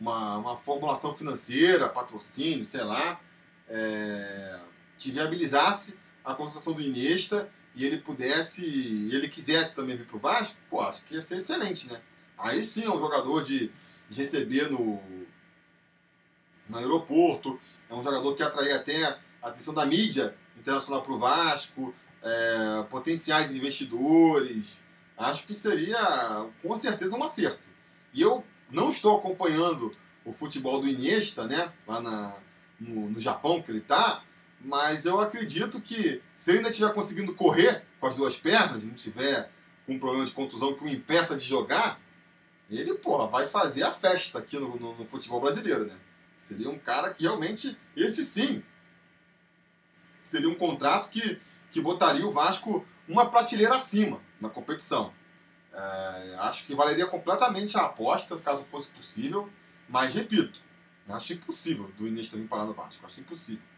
uma, 0.00 0.38
uma 0.38 0.56
formulação 0.56 1.14
financeira, 1.14 1.88
patrocínio, 1.88 2.66
sei 2.66 2.82
lá, 2.82 3.20
é, 3.68 4.58
que 4.98 5.10
viabilizasse 5.10 5.98
a 6.24 6.34
contratação 6.34 6.72
do 6.72 6.82
Iniesta 6.82 7.48
e 7.74 7.86
ele 7.86 7.98
pudesse, 7.98 8.64
ele 9.12 9.28
quisesse 9.28 9.74
também 9.74 9.96
vir 9.96 10.06
para 10.06 10.16
o 10.16 10.20
Vasco, 10.20 10.60
pô, 10.68 10.80
acho 10.80 11.04
que 11.04 11.14
ia 11.14 11.22
ser 11.22 11.38
excelente, 11.38 11.90
né? 11.90 12.00
Aí 12.36 12.62
sim 12.62 12.84
é 12.84 12.90
um 12.90 12.98
jogador 12.98 13.42
de, 13.42 13.70
de 14.10 14.18
receber 14.18 14.70
no, 14.70 15.00
no 16.68 16.78
aeroporto, 16.78 17.58
é 17.88 17.94
um 17.94 18.02
jogador 18.02 18.34
que 18.34 18.42
atrair 18.42 18.72
até 18.72 19.04
a 19.42 19.48
atenção 19.48 19.74
da 19.74 19.86
mídia 19.86 20.36
internacional 20.56 21.02
para 21.02 21.12
o 21.12 21.18
Vasco, 21.18 21.94
é, 22.22 22.82
potenciais 22.90 23.54
investidores. 23.54 24.80
Acho 25.16 25.46
que 25.46 25.54
seria 25.54 26.46
com 26.62 26.74
certeza 26.74 27.16
um 27.16 27.24
acerto. 27.24 27.62
E 28.12 28.20
eu 28.20 28.44
não 28.70 28.88
estou 28.88 29.18
acompanhando 29.18 29.92
o 30.24 30.32
futebol 30.32 30.80
do 30.80 30.88
Iniesta, 30.88 31.46
né? 31.46 31.72
Lá 31.86 32.00
na, 32.00 32.34
no, 32.78 33.10
no 33.10 33.20
Japão 33.20 33.62
que 33.62 33.70
ele 33.70 33.78
está, 33.78 34.22
mas 34.64 35.04
eu 35.04 35.20
acredito 35.20 35.80
que 35.80 36.22
se 36.34 36.50
ele 36.50 36.58
ainda 36.58 36.70
estiver 36.70 36.92
conseguindo 36.94 37.34
correr 37.34 37.84
com 37.98 38.06
as 38.06 38.14
duas 38.14 38.36
pernas, 38.36 38.84
não 38.84 38.94
tiver 38.94 39.50
um 39.88 39.98
problema 39.98 40.24
de 40.24 40.32
contusão 40.32 40.74
que 40.74 40.84
o 40.84 40.88
impeça 40.88 41.36
de 41.36 41.44
jogar, 41.44 42.00
ele, 42.70 42.94
porra, 42.94 43.26
vai 43.26 43.46
fazer 43.46 43.82
a 43.82 43.90
festa 43.90 44.38
aqui 44.38 44.58
no, 44.58 44.76
no, 44.78 44.96
no, 44.96 45.04
futebol 45.04 45.40
brasileiro, 45.40 45.84
né? 45.84 45.96
Seria 46.36 46.70
um 46.70 46.78
cara 46.78 47.12
que 47.12 47.24
realmente, 47.24 47.76
esse 47.96 48.24
sim, 48.24 48.62
seria 50.18 50.48
um 50.48 50.54
contrato 50.54 51.10
que, 51.10 51.38
que 51.70 51.80
botaria 51.80 52.26
o 52.26 52.32
Vasco 52.32 52.86
uma 53.08 53.28
prateleira 53.28 53.74
acima 53.74 54.20
na 54.40 54.48
competição. 54.48 55.12
É, 55.72 56.36
acho 56.40 56.66
que 56.66 56.74
valeria 56.74 57.06
completamente 57.06 57.76
a 57.76 57.82
aposta, 57.82 58.36
caso 58.38 58.64
fosse 58.64 58.90
possível, 58.90 59.50
mas 59.88 60.14
repito, 60.14 60.60
acho 61.08 61.32
impossível 61.32 61.90
do 61.96 62.06
Inês 62.06 62.30
também 62.30 62.46
parar 62.46 62.64
no 62.64 62.72
Vasco, 62.72 63.04
acho 63.04 63.20
impossível. 63.20 63.71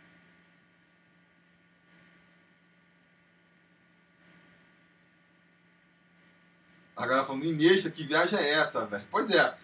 A 6.96 7.06
galera 7.06 7.26
falando, 7.26 7.44
Iniesta, 7.44 7.90
que 7.90 8.04
viagem 8.04 8.38
é 8.38 8.52
essa, 8.52 8.86
velho? 8.86 9.04
Pois 9.10 9.30
é. 9.30 9.58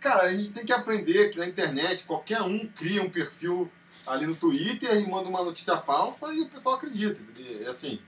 Cara, 0.00 0.24
a 0.24 0.32
gente 0.32 0.52
tem 0.52 0.64
que 0.64 0.72
aprender 0.72 1.30
que 1.30 1.38
na 1.38 1.46
internet 1.46 2.06
qualquer 2.06 2.40
um 2.42 2.68
cria 2.68 3.02
um 3.02 3.10
perfil 3.10 3.70
ali 4.06 4.26
no 4.26 4.36
Twitter 4.36 4.94
e 4.96 5.06
manda 5.08 5.28
uma 5.28 5.42
notícia 5.42 5.76
falsa 5.76 6.32
e 6.32 6.40
o 6.40 6.48
pessoal 6.48 6.76
acredita. 6.76 7.20
E, 7.36 7.66
assim, 7.66 8.00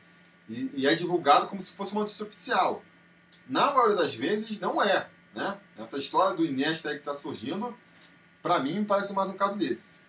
e, 0.48 0.70
e, 0.74 0.86
é 0.86 0.94
divulgado 0.94 1.48
como 1.48 1.60
se 1.60 1.72
fosse 1.72 1.92
uma 1.92 2.02
notícia 2.02 2.24
oficial. 2.24 2.82
Na 3.48 3.72
maioria 3.72 3.96
das 3.96 4.14
vezes 4.14 4.60
não 4.60 4.80
é. 4.80 5.08
Né? 5.34 5.58
Essa 5.76 5.98
história 5.98 6.36
do 6.36 6.44
aí 6.44 6.54
que 6.54 6.88
está 6.88 7.12
surgindo, 7.12 7.76
para 8.40 8.60
mim 8.60 8.84
parece 8.84 9.12
mais 9.12 9.28
um 9.28 9.34
caso 9.34 9.58
desse. 9.58 9.99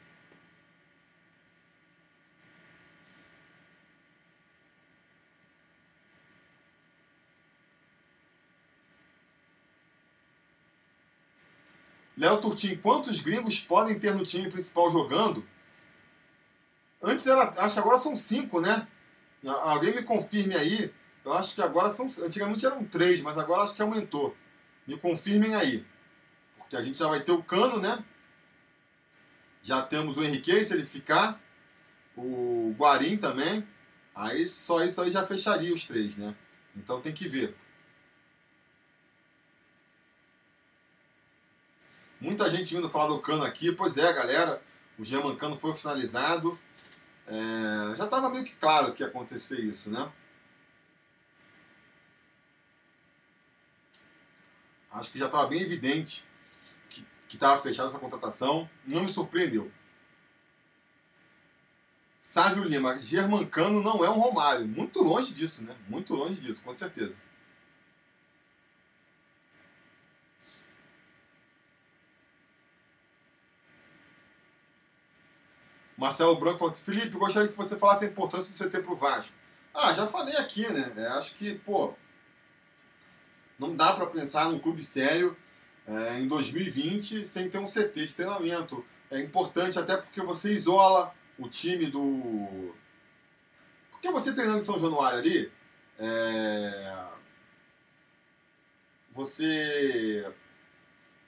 Léo 12.21 12.39
Turtim, 12.39 12.75
quantos 12.75 13.19
gringos 13.19 13.61
podem 13.61 13.97
ter 13.97 14.13
no 14.13 14.23
time 14.23 14.47
principal 14.47 14.91
jogando? 14.91 15.43
Antes 17.01 17.25
era, 17.25 17.51
acho 17.63 17.73
que 17.73 17.79
agora 17.79 17.97
são 17.97 18.15
cinco, 18.15 18.61
né? 18.61 18.87
Alguém 19.43 19.95
me 19.95 20.03
confirme 20.03 20.53
aí. 20.53 20.93
Eu 21.25 21.33
acho 21.33 21.55
que 21.55 21.63
agora 21.63 21.89
são, 21.89 22.05
antigamente 22.23 22.63
eram 22.63 22.85
três, 22.85 23.21
mas 23.21 23.39
agora 23.39 23.63
acho 23.63 23.73
que 23.73 23.81
aumentou. 23.81 24.37
Me 24.85 24.95
confirmem 24.99 25.55
aí. 25.55 25.83
Porque 26.59 26.75
a 26.75 26.83
gente 26.83 26.99
já 26.99 27.07
vai 27.07 27.21
ter 27.21 27.31
o 27.31 27.41
Cano, 27.41 27.79
né? 27.79 28.05
Já 29.63 29.81
temos 29.81 30.15
o 30.15 30.23
Henrique, 30.23 30.63
se 30.63 30.75
ele 30.75 30.85
ficar. 30.85 31.41
O 32.15 32.75
Guarim 32.77 33.17
também. 33.17 33.67
Aí 34.13 34.45
só 34.45 34.83
isso 34.83 35.01
aí 35.01 35.09
já 35.09 35.25
fecharia 35.25 35.73
os 35.73 35.87
três, 35.87 36.17
né? 36.17 36.35
Então 36.75 37.01
tem 37.01 37.13
que 37.13 37.27
ver. 37.27 37.57
Muita 42.21 42.47
gente 42.47 42.73
vindo 42.75 42.87
falar 42.87 43.07
do 43.07 43.19
Cano 43.19 43.43
aqui. 43.43 43.71
Pois 43.71 43.97
é, 43.97 44.13
galera. 44.13 44.61
O 44.97 45.03
German 45.03 45.35
Cano 45.35 45.57
foi 45.57 45.73
finalizado. 45.73 46.57
É, 47.25 47.95
já 47.95 48.05
estava 48.05 48.29
meio 48.29 48.45
que 48.45 48.53
claro 48.55 48.93
que 48.93 49.01
ia 49.01 49.07
acontecer 49.07 49.59
isso, 49.59 49.89
né? 49.89 50.11
Acho 54.91 55.11
que 55.11 55.17
já 55.17 55.25
estava 55.25 55.47
bem 55.47 55.61
evidente 55.61 56.29
que 57.27 57.37
estava 57.37 57.59
fechada 57.59 57.89
essa 57.89 57.97
contratação. 57.97 58.69
Não 58.85 59.01
me 59.01 59.07
surpreendeu. 59.07 59.71
Sávio 62.19 62.63
Lima, 62.63 62.99
Germancano 62.99 63.81
não 63.81 64.05
é 64.05 64.09
um 64.09 64.19
Romário. 64.19 64.67
Muito 64.67 65.01
longe 65.01 65.33
disso, 65.33 65.63
né? 65.63 65.75
Muito 65.87 66.13
longe 66.13 66.35
disso, 66.35 66.61
com 66.63 66.71
certeza. 66.71 67.17
Marcelo 76.01 76.35
Branco 76.35 76.57
falou: 76.57 76.73
Felipe, 76.73 77.15
gostaria 77.15 77.47
que 77.47 77.55
você 77.55 77.77
falasse 77.77 78.05
a 78.05 78.07
importância 78.07 78.51
do 78.51 78.57
CT 78.57 78.81
pro 78.81 78.95
Vasco. 78.95 79.35
Ah, 79.71 79.93
já 79.93 80.07
falei 80.07 80.35
aqui, 80.35 80.67
né? 80.67 80.91
É, 80.97 81.05
acho 81.09 81.35
que, 81.35 81.53
pô, 81.59 81.93
não 83.59 83.75
dá 83.75 83.93
para 83.93 84.07
pensar 84.07 84.49
num 84.49 84.57
clube 84.57 84.81
sério 84.81 85.37
é, 85.87 86.19
em 86.19 86.27
2020 86.27 87.23
sem 87.23 87.47
ter 87.47 87.59
um 87.59 87.67
CT 87.67 88.07
de 88.07 88.15
treinamento. 88.15 88.83
É 89.11 89.19
importante 89.19 89.77
até 89.77 89.95
porque 89.95 90.19
você 90.23 90.51
isola 90.51 91.13
o 91.37 91.47
time 91.47 91.85
do. 91.85 92.73
Porque 93.91 94.09
você 94.09 94.33
treinando 94.33 94.57
em 94.57 94.61
São 94.61 94.79
Januário 94.79 95.19
ali, 95.19 95.51
é... 95.99 97.05
você 99.11 100.33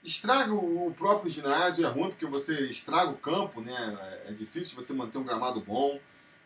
Estraga 0.03 0.53
o 0.53 0.93
próprio 0.93 1.31
ginásio, 1.31 1.85
é 1.85 1.89
ruim 1.89 2.09
porque 2.09 2.25
você 2.25 2.65
estraga 2.65 3.09
o 3.11 3.17
campo, 3.17 3.61
né? 3.61 4.21
É 4.27 4.33
difícil 4.33 4.75
você 4.75 4.93
manter 4.93 5.17
um 5.17 5.23
gramado 5.23 5.61
bom. 5.61 5.99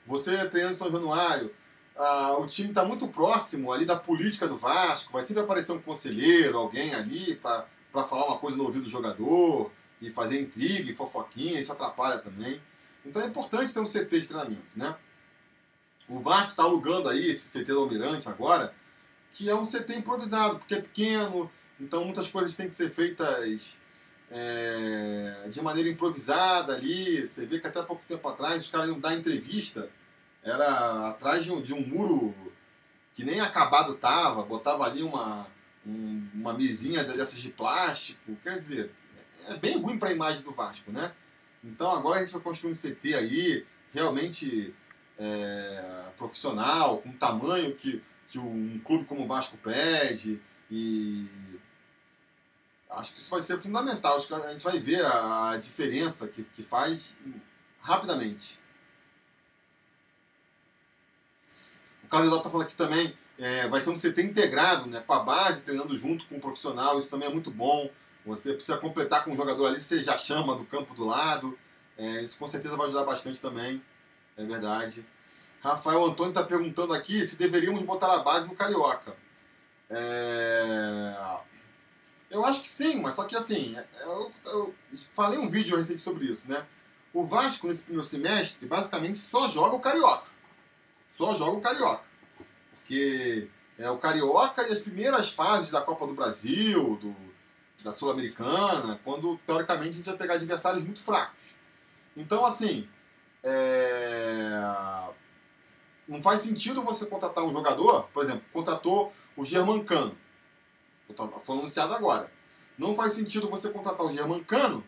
Você 0.05 0.47
treinando 0.47 0.75
em 0.75 0.77
São 0.77 0.91
Januário, 0.91 1.51
ah, 1.95 2.37
o 2.37 2.45
time 2.45 2.69
está 2.69 2.85
muito 2.85 3.07
próximo 3.07 3.73
ali 3.73 3.83
da 3.83 3.95
política 3.95 4.47
do 4.47 4.57
Vasco, 4.57 5.11
vai 5.11 5.23
sempre 5.23 5.41
aparecer 5.41 5.71
um 5.71 5.81
conselheiro, 5.81 6.57
alguém 6.57 6.93
ali 6.93 7.35
para 7.35 7.67
falar 7.91 8.27
uma 8.27 8.37
coisa 8.37 8.57
no 8.57 8.63
ouvido 8.63 8.83
do 8.83 8.89
jogador 8.89 9.71
e 9.99 10.09
fazer 10.11 10.39
intriga 10.39 10.91
e 10.91 10.93
fofoquinha, 10.93 11.59
isso 11.59 11.71
atrapalha 11.71 12.19
também. 12.19 12.61
Então 13.03 13.21
é 13.21 13.25
importante 13.25 13.73
ter 13.73 13.79
um 13.79 13.85
CT 13.85 14.19
de 14.19 14.27
treinamento, 14.27 14.63
né? 14.75 14.95
O 16.07 16.19
Vasco 16.19 16.51
está 16.51 16.63
alugando 16.63 17.09
aí 17.09 17.27
esse 17.29 17.59
CT 17.59 17.73
do 17.73 17.79
Almirante 17.79 18.29
agora, 18.29 18.73
que 19.33 19.49
é 19.49 19.55
um 19.55 19.65
CT 19.65 19.95
improvisado, 19.95 20.57
porque 20.59 20.75
é 20.75 20.81
pequeno, 20.81 21.51
então 21.79 22.03
muitas 22.03 22.29
coisas 22.29 22.55
têm 22.55 22.67
que 22.67 22.75
ser 22.75 22.89
feitas 22.89 23.77
é, 24.31 25.47
de 25.49 25.61
maneira 25.61 25.89
improvisada 25.89 26.75
ali. 26.75 27.25
Você 27.25 27.45
vê 27.45 27.59
que 27.59 27.67
até 27.67 27.81
pouco 27.83 28.03
tempo 28.07 28.27
atrás 28.27 28.61
os 28.61 28.69
caras 28.69 28.89
iam 28.89 28.99
dar 28.99 29.15
entrevista, 29.15 29.89
era 30.43 31.09
atrás 31.09 31.43
de 31.43 31.51
um, 31.51 31.61
de 31.61 31.73
um 31.73 31.85
muro 31.85 32.35
que 33.13 33.23
nem 33.23 33.39
acabado 33.39 33.95
tava, 33.95 34.43
botava 34.43 34.83
ali 34.85 35.01
uma, 35.01 35.47
um, 35.85 36.27
uma 36.33 36.53
mesinha 36.53 37.03
dessas 37.03 37.39
de 37.39 37.49
plástico. 37.49 38.35
Quer 38.43 38.55
dizer, 38.55 38.91
é 39.47 39.55
bem 39.55 39.77
ruim 39.77 39.97
para 39.97 40.09
a 40.09 40.13
imagem 40.13 40.43
do 40.43 40.51
Vasco, 40.51 40.91
né? 40.91 41.11
Então 41.63 41.89
agora 41.91 42.17
a 42.17 42.19
gente 42.23 42.33
vai 42.33 42.41
construir 42.41 42.71
um 42.71 42.75
CT 42.75 43.15
aí, 43.15 43.65
realmente 43.91 44.73
é, 45.17 46.05
profissional, 46.15 46.99
com 46.99 47.11
tamanho 47.11 47.73
que, 47.75 48.03
que 48.29 48.37
um 48.37 48.79
clube 48.83 49.05
como 49.05 49.23
o 49.23 49.27
Vasco 49.27 49.57
pede. 49.57 50.39
E 50.69 51.27
Acho 52.89 53.13
que 53.13 53.19
isso 53.19 53.31
vai 53.31 53.41
ser 53.41 53.57
fundamental. 53.59 54.15
Acho 54.15 54.27
que 54.27 54.33
a 54.33 54.51
gente 54.51 54.63
vai 54.63 54.79
ver 54.79 55.05
a 55.05 55.57
diferença 55.57 56.27
que, 56.27 56.43
que 56.43 56.63
faz 56.63 57.17
rapidamente. 57.79 58.59
O 62.03 62.07
caso 62.07 62.33
está 62.33 62.49
falando 62.49 62.67
aqui 62.67 62.75
também, 62.75 63.17
é, 63.37 63.67
vai 63.67 63.81
ser 63.81 63.89
um 63.89 63.95
CT 63.97 64.21
integrado, 64.23 64.89
né, 64.89 65.03
com 65.05 65.13
a 65.13 65.23
base, 65.23 65.63
treinando 65.63 65.95
junto 65.95 66.25
com 66.25 66.37
o 66.37 66.39
profissional, 66.39 66.97
isso 66.97 67.09
também 67.09 67.27
é 67.27 67.31
muito 67.31 67.51
bom. 67.51 67.89
Você 68.25 68.53
precisa 68.53 68.77
completar 68.77 69.25
com 69.25 69.31
o 69.31 69.35
jogador 69.35 69.67
ali, 69.67 69.79
você 69.79 70.01
já 70.01 70.17
chama 70.17 70.55
do 70.55 70.63
campo 70.65 70.93
do 70.93 71.05
lado. 71.05 71.57
É, 71.97 72.21
isso 72.21 72.37
com 72.37 72.47
certeza 72.47 72.77
vai 72.77 72.87
ajudar 72.87 73.03
bastante 73.03 73.41
também, 73.41 73.83
é 74.37 74.45
verdade. 74.45 75.05
Rafael 75.61 76.05
Antônio 76.05 76.29
está 76.29 76.43
perguntando 76.43 76.93
aqui 76.93 77.25
se 77.25 77.37
deveríamos 77.37 77.83
botar 77.83 78.13
a 78.13 78.19
base 78.19 78.47
no 78.47 78.55
Carioca. 78.55 79.15
É... 79.89 81.15
Eu 82.29 82.45
acho 82.45 82.61
que 82.61 82.67
sim, 82.67 83.01
mas 83.01 83.13
só 83.13 83.23
que 83.23 83.35
assim, 83.35 83.77
eu, 84.01 84.31
eu 84.45 84.75
falei 85.13 85.39
um 85.39 85.49
vídeo 85.49 85.77
recente 85.77 86.01
sobre 86.01 86.25
isso, 86.25 86.49
né? 86.49 86.65
O 87.13 87.25
Vasco, 87.25 87.67
nesse 87.67 87.83
primeiro 87.83 88.03
semestre, 88.03 88.67
basicamente 88.67 89.17
só 89.17 89.47
joga 89.47 89.75
o 89.75 89.79
Carioca. 89.79 90.29
Só 91.09 91.33
joga 91.33 91.57
o 91.57 91.61
Carioca. 91.61 92.03
Porque 92.73 93.49
é 93.77 93.89
o 93.89 93.97
Carioca 93.97 94.67
e 94.67 94.71
as 94.71 94.79
primeiras 94.79 95.31
fases 95.31 95.71
da 95.71 95.81
Copa 95.81 96.05
do 96.05 96.13
Brasil, 96.13 96.97
do, 96.97 97.15
da 97.83 97.91
Sul-Americana, 97.91 98.99
quando 99.03 99.37
teoricamente 99.45 99.89
a 99.89 99.93
gente 99.93 100.05
vai 100.05 100.17
pegar 100.17 100.33
adversários 100.33 100.83
muito 100.83 100.99
fracos. 100.99 101.55
Então, 102.15 102.45
assim, 102.45 102.89
é... 103.43 104.59
não 106.07 106.21
faz 106.21 106.41
sentido 106.41 106.83
você 106.83 107.05
contratar 107.05 107.43
um 107.43 107.51
jogador, 107.51 108.03
por 108.13 108.21
exemplo, 108.21 108.43
contratou 108.51 109.13
o 109.35 109.45
Germancano 109.45 110.17
foi 111.41 111.57
anunciado 111.57 111.93
agora. 111.93 112.31
Não 112.77 112.95
faz 112.95 113.13
sentido 113.13 113.49
você 113.49 113.69
contratar 113.69 114.05
o 114.05 114.11
Germancano 114.11 114.83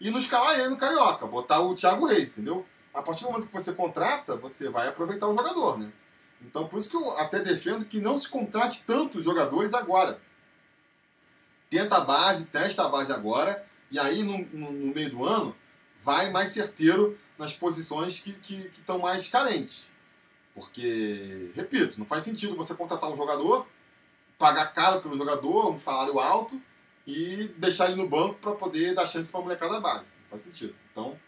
e 0.00 0.10
não 0.10 0.18
escalar 0.18 0.58
ele 0.58 0.68
no 0.68 0.76
Carioca, 0.76 1.26
botar 1.26 1.60
o 1.60 1.74
Thiago 1.74 2.06
Reis, 2.06 2.30
entendeu? 2.30 2.64
A 2.94 3.02
partir 3.02 3.24
do 3.24 3.30
momento 3.30 3.48
que 3.48 3.52
você 3.52 3.72
contrata, 3.72 4.36
você 4.36 4.68
vai 4.68 4.88
aproveitar 4.88 5.28
o 5.28 5.34
jogador, 5.34 5.78
né? 5.78 5.92
Então, 6.40 6.68
por 6.68 6.78
isso 6.78 6.90
que 6.90 6.96
eu 6.96 7.10
até 7.18 7.40
defendo 7.40 7.84
que 7.84 8.00
não 8.00 8.18
se 8.18 8.28
contrate 8.28 8.84
tantos 8.86 9.24
jogadores 9.24 9.74
agora. 9.74 10.20
Tenta 11.68 11.96
a 11.96 12.00
base, 12.00 12.46
testa 12.46 12.84
a 12.84 12.88
base 12.88 13.12
agora, 13.12 13.66
e 13.90 13.98
aí 13.98 14.22
no, 14.22 14.38
no, 14.52 14.72
no 14.72 14.94
meio 14.94 15.10
do 15.10 15.24
ano 15.24 15.54
vai 15.98 16.30
mais 16.30 16.50
certeiro 16.50 17.18
nas 17.36 17.52
posições 17.52 18.20
que 18.20 18.30
estão 18.30 18.60
que, 18.60 18.70
que 18.70 19.02
mais 19.02 19.28
carentes. 19.28 19.90
Porque, 20.54 21.50
repito, 21.54 21.98
não 21.98 22.06
faz 22.06 22.22
sentido 22.22 22.56
você 22.56 22.74
contratar 22.74 23.10
um 23.10 23.16
jogador 23.16 23.66
pagar 24.38 24.72
caro 24.72 25.00
pelo 25.00 25.18
jogador, 25.18 25.70
um 25.70 25.76
salário 25.76 26.18
alto, 26.20 26.60
e 27.06 27.48
deixar 27.56 27.86
ele 27.90 28.00
no 28.00 28.08
banco 28.08 28.36
para 28.36 28.52
poder 28.52 28.94
dar 28.94 29.04
chance 29.04 29.30
para 29.30 29.40
a 29.40 29.42
molecada 29.42 29.74
da 29.74 29.80
base. 29.80 30.12
Não 30.22 30.28
faz 30.28 30.42
sentido. 30.42 30.74
Então, 30.92 31.18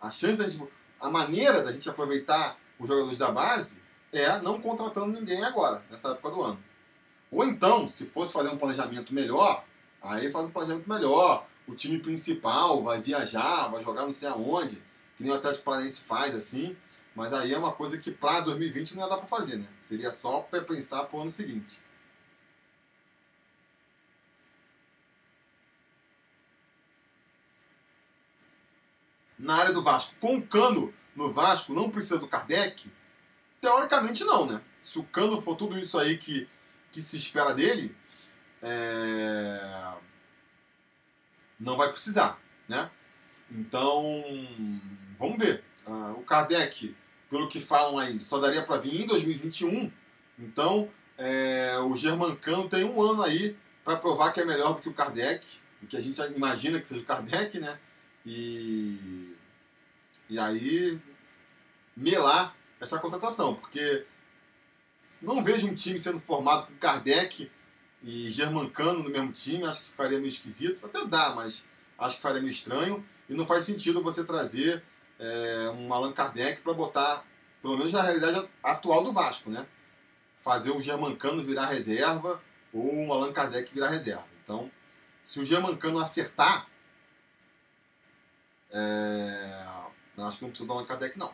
a 0.00 0.10
chance 0.10 0.38
da 0.38 0.48
gente, 0.48 0.68
a 1.00 1.08
maneira 1.08 1.62
da 1.62 1.72
gente 1.72 1.88
aproveitar 1.88 2.58
os 2.78 2.86
jogadores 2.86 3.18
da 3.18 3.32
base 3.32 3.82
é 4.12 4.40
não 4.40 4.60
contratando 4.60 5.18
ninguém 5.18 5.42
agora, 5.42 5.82
nessa 5.90 6.10
época 6.10 6.30
do 6.30 6.42
ano. 6.42 6.64
Ou 7.30 7.44
então, 7.44 7.88
se 7.88 8.04
fosse 8.04 8.32
fazer 8.32 8.48
um 8.48 8.58
planejamento 8.58 9.14
melhor, 9.14 9.64
aí 10.02 10.30
faz 10.30 10.48
um 10.48 10.50
planejamento 10.50 10.88
melhor. 10.88 11.46
O 11.66 11.74
time 11.74 11.98
principal 11.98 12.82
vai 12.82 13.00
viajar, 13.00 13.68
vai 13.68 13.82
jogar 13.82 14.02
não 14.02 14.12
sei 14.12 14.28
aonde, 14.28 14.82
que 15.16 15.22
nem 15.22 15.32
o 15.32 15.34
Atlético 15.34 15.64
Paranaense 15.64 16.00
faz 16.00 16.34
assim. 16.34 16.76
Mas 17.14 17.32
aí 17.32 17.52
é 17.52 17.58
uma 17.58 17.72
coisa 17.72 17.98
que 17.98 18.10
para 18.10 18.40
2020 18.40 18.96
não 18.96 19.02
ia 19.04 19.08
dar 19.08 19.18
para 19.18 19.26
fazer, 19.26 19.56
né? 19.56 19.66
Seria 19.80 20.10
só 20.10 20.40
para 20.40 20.62
pensar 20.62 21.04
para 21.04 21.18
o 21.18 21.22
ano 21.22 21.30
seguinte. 21.30 21.82
Na 29.38 29.54
área 29.54 29.72
do 29.72 29.82
Vasco 29.82 30.16
com 30.20 30.36
o 30.36 30.46
Cano 30.46 30.92
no 31.14 31.32
Vasco 31.32 31.74
não 31.74 31.90
precisa 31.90 32.18
do 32.18 32.28
Kardec? 32.28 32.90
Teoricamente 33.60 34.24
não, 34.24 34.46
né? 34.46 34.60
Se 34.80 34.98
o 34.98 35.04
Cano 35.04 35.40
for 35.40 35.56
tudo 35.56 35.78
isso 35.78 35.98
aí 35.98 36.16
que, 36.16 36.48
que 36.92 37.02
se 37.02 37.16
espera 37.16 37.54
dele, 37.54 37.94
é... 38.62 39.92
não 41.58 41.76
vai 41.76 41.90
precisar, 41.90 42.38
né? 42.68 42.90
Então, 43.50 44.22
vamos 45.18 45.38
ver. 45.38 45.64
Uh, 45.86 46.12
o 46.12 46.22
Kardec, 46.22 46.94
pelo 47.30 47.48
que 47.48 47.58
falam 47.58 47.98
aí, 47.98 48.20
só 48.20 48.38
daria 48.38 48.62
para 48.62 48.76
vir 48.76 49.02
em 49.02 49.06
2021. 49.06 49.90
Então, 50.38 50.88
é, 51.16 51.78
o 51.80 51.96
Germancano 51.96 52.68
tem 52.68 52.84
um 52.84 53.02
ano 53.02 53.22
aí 53.22 53.56
para 53.82 53.96
provar 53.96 54.32
que 54.32 54.40
é 54.40 54.44
melhor 54.44 54.74
do 54.74 54.82
que 54.82 54.88
o 54.88 54.94
Kardec, 54.94 55.44
do 55.80 55.88
que 55.88 55.96
a 55.96 56.00
gente 56.00 56.20
imagina 56.36 56.78
que 56.78 56.86
seja 56.86 57.00
o 57.00 57.04
Kardec, 57.04 57.58
né? 57.58 57.78
E, 58.30 59.34
e 60.28 60.38
aí 60.38 61.00
melar 61.96 62.54
essa 62.78 62.98
contratação, 62.98 63.54
porque 63.54 64.04
não 65.22 65.42
vejo 65.42 65.66
um 65.66 65.74
time 65.74 65.98
sendo 65.98 66.20
formado 66.20 66.66
com 66.66 66.74
Kardec 66.74 67.50
e 68.02 68.30
Germancano 68.30 69.02
no 69.02 69.08
mesmo 69.08 69.32
time, 69.32 69.64
acho 69.64 69.84
que 69.84 69.90
ficaria 69.92 70.18
meio 70.18 70.28
esquisito, 70.28 70.84
até 70.84 71.06
dá, 71.06 71.34
mas 71.34 71.66
acho 71.98 72.16
que 72.16 72.22
faria 72.22 72.38
meio 72.38 72.50
estranho, 72.50 73.02
e 73.30 73.34
não 73.34 73.46
faz 73.46 73.64
sentido 73.64 74.02
você 74.02 74.22
trazer 74.22 74.84
é, 75.18 75.70
um 75.70 75.90
Allan 75.90 76.12
Kardec 76.12 76.60
para 76.60 76.74
botar, 76.74 77.24
pelo 77.62 77.78
menos 77.78 77.94
na 77.94 78.02
realidade 78.02 78.46
atual 78.62 79.02
do 79.02 79.10
Vasco, 79.10 79.48
né? 79.48 79.66
Fazer 80.38 80.70
o 80.70 80.82
Germancano 80.82 81.42
virar 81.42 81.66
reserva 81.66 82.42
ou 82.74 82.94
um 82.94 83.10
Allan 83.10 83.32
Kardec 83.32 83.72
virar 83.72 83.88
reserva. 83.88 84.26
Então, 84.44 84.70
se 85.24 85.40
o 85.40 85.44
Germancano 85.46 85.98
acertar, 85.98 86.68
é... 88.70 89.66
Acho 90.18 90.38
que 90.38 90.42
não 90.42 90.50
precisa 90.50 90.68
dar 90.68 90.74
uma 90.74 90.86
Kardec, 90.86 91.18
não. 91.18 91.32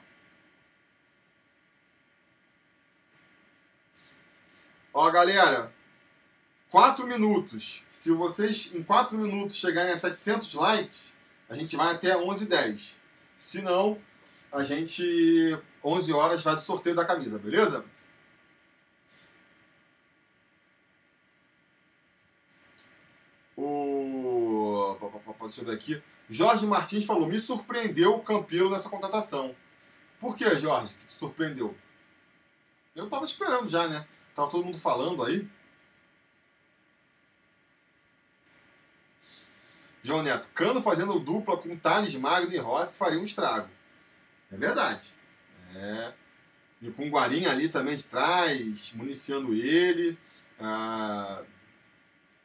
Ó, 4.93 5.11
galera, 5.11 5.73
4 6.70 7.06
minutos. 7.06 7.85
Se 7.90 8.12
vocês 8.12 8.74
em 8.74 8.82
4 8.82 9.16
minutos 9.19 9.56
chegarem 9.56 9.93
a 9.93 9.97
700 9.97 10.55
likes, 10.55 11.15
a 11.48 11.55
gente 11.56 11.77
vai 11.77 11.94
até 11.94 12.15
11h10. 12.15 12.97
Se 13.36 13.62
não, 13.62 14.01
a 14.52 14.62
gente 14.62 15.59
11 15.82 16.12
horas 16.12 16.43
faz 16.43 16.61
o 16.61 16.66
sorteio 16.66 16.97
da 16.97 17.05
camisa, 17.05 17.39
beleza? 17.39 17.85
O... 23.56 24.34
Deixa 25.43 25.61
eu 25.61 25.66
ver 25.66 25.75
aqui. 25.75 26.03
Jorge 26.29 26.66
Martins 26.66 27.05
falou: 27.05 27.29
me 27.29 27.39
surpreendeu 27.39 28.15
o 28.15 28.23
Campelo 28.23 28.71
nessa 28.71 28.89
contratação. 28.89 29.55
Por 30.19 30.37
que, 30.37 30.49
Jorge, 30.59 30.95
que 30.95 31.07
te 31.07 31.12
surpreendeu? 31.12 31.77
Eu 32.95 33.09
tava 33.09 33.25
esperando 33.25 33.69
já, 33.69 33.89
né? 33.89 34.07
Tava 34.35 34.51
todo 34.51 34.65
mundo 34.65 34.79
falando 34.79 35.25
aí. 35.25 35.49
João 40.03 40.23
Neto, 40.23 40.51
Cano 40.53 40.83
fazendo 40.83 41.19
dupla 41.19 41.57
com 41.57 41.77
Thales 41.77 42.15
Magno 42.16 42.53
e 42.53 42.59
Rossi 42.59 42.99
faria 42.99 43.19
um 43.19 43.23
estrago. 43.23 43.71
É 44.53 44.57
verdade. 44.57 45.15
É. 45.75 46.12
E 46.83 46.91
com 46.91 47.09
o 47.09 47.11
Guarim 47.11 47.47
ali 47.47 47.71
também 47.71 47.97
de 47.97 48.05
trás, 48.05 48.93
municiando 48.95 49.55
ele. 49.55 50.19
Ah, 50.61 51.43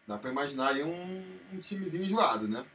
dá 0.10 0.18
pra 0.18 0.32
imaginar 0.32 0.70
aí 0.70 0.84
um, 0.84 1.40
um 1.54 1.60
timezinho 1.60 2.04
enjoado, 2.04 2.48
né? 2.48 2.66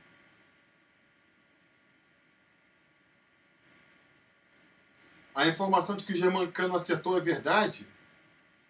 A 5.35 5.48
informação 5.48 5.97
de 5.97 6.05
que 6.05 6.12
o 6.12 6.16
Germancano 6.16 6.77
acertou 6.77 7.19
é 7.19 7.20
verdade? 7.20 7.89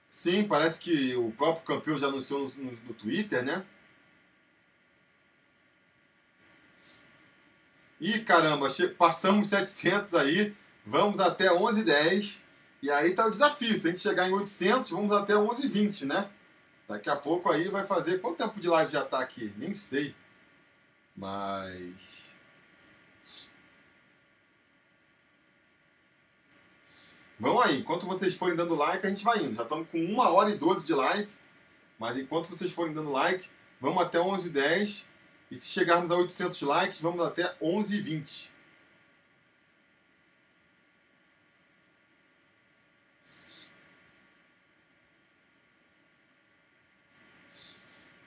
Sim, 0.08 0.44
parece 0.48 0.80
que 0.80 1.14
o 1.14 1.30
próprio 1.32 1.62
campeão 1.66 1.98
já 1.98 2.06
anunciou 2.06 2.50
no, 2.56 2.72
no, 2.72 2.94
Twitter, 2.94 3.44
né? 3.44 3.66
Ih, 8.00 8.20
caramba, 8.20 8.66
passamos 8.96 9.48
700 9.48 10.14
aí, 10.14 10.56
vamos 10.86 11.20
até 11.20 11.50
11,10. 11.50 12.42
E 12.80 12.90
aí 12.90 13.14
tá 13.14 13.26
o 13.26 13.30
desafio, 13.30 13.76
se 13.76 13.88
a 13.88 13.90
gente 13.90 14.00
chegar 14.00 14.26
em 14.26 14.32
800, 14.32 14.88
vamos 14.88 15.12
até 15.12 15.34
11,20, 15.34 16.06
né? 16.06 16.30
Daqui 16.88 17.08
a 17.08 17.16
pouco 17.16 17.50
aí 17.50 17.68
vai 17.68 17.84
fazer... 17.84 18.20
Quanto 18.20 18.38
tempo 18.38 18.60
de 18.60 18.68
live 18.68 18.92
já 18.92 19.04
tá 19.04 19.20
aqui? 19.20 19.52
Nem 19.56 19.72
sei. 19.72 20.14
Mas... 21.16 22.34
Vamos 27.38 27.64
aí, 27.64 27.80
enquanto 27.80 28.06
vocês 28.06 28.36
forem 28.36 28.54
dando 28.54 28.74
like, 28.74 29.06
a 29.06 29.08
gente 29.08 29.24
vai 29.24 29.38
indo. 29.38 29.54
Já 29.54 29.64
estamos 29.64 29.88
com 29.88 29.98
1 29.98 30.18
hora 30.18 30.50
e 30.50 30.56
12 30.56 30.86
de 30.86 30.94
live, 30.94 31.30
mas 31.98 32.16
enquanto 32.16 32.46
vocês 32.46 32.70
forem 32.70 32.94
dando 32.94 33.10
like, 33.10 33.50
vamos 33.80 34.02
até 34.02 34.20
11 34.20 34.50
h 34.50 34.60
10 34.60 35.08
e 35.50 35.56
se 35.56 35.68
chegarmos 35.68 36.10
a 36.10 36.16
800 36.16 36.62
likes, 36.62 37.00
vamos 37.00 37.26
até 37.26 37.54
11 37.60 37.96
h 37.96 38.04
20 38.04 38.54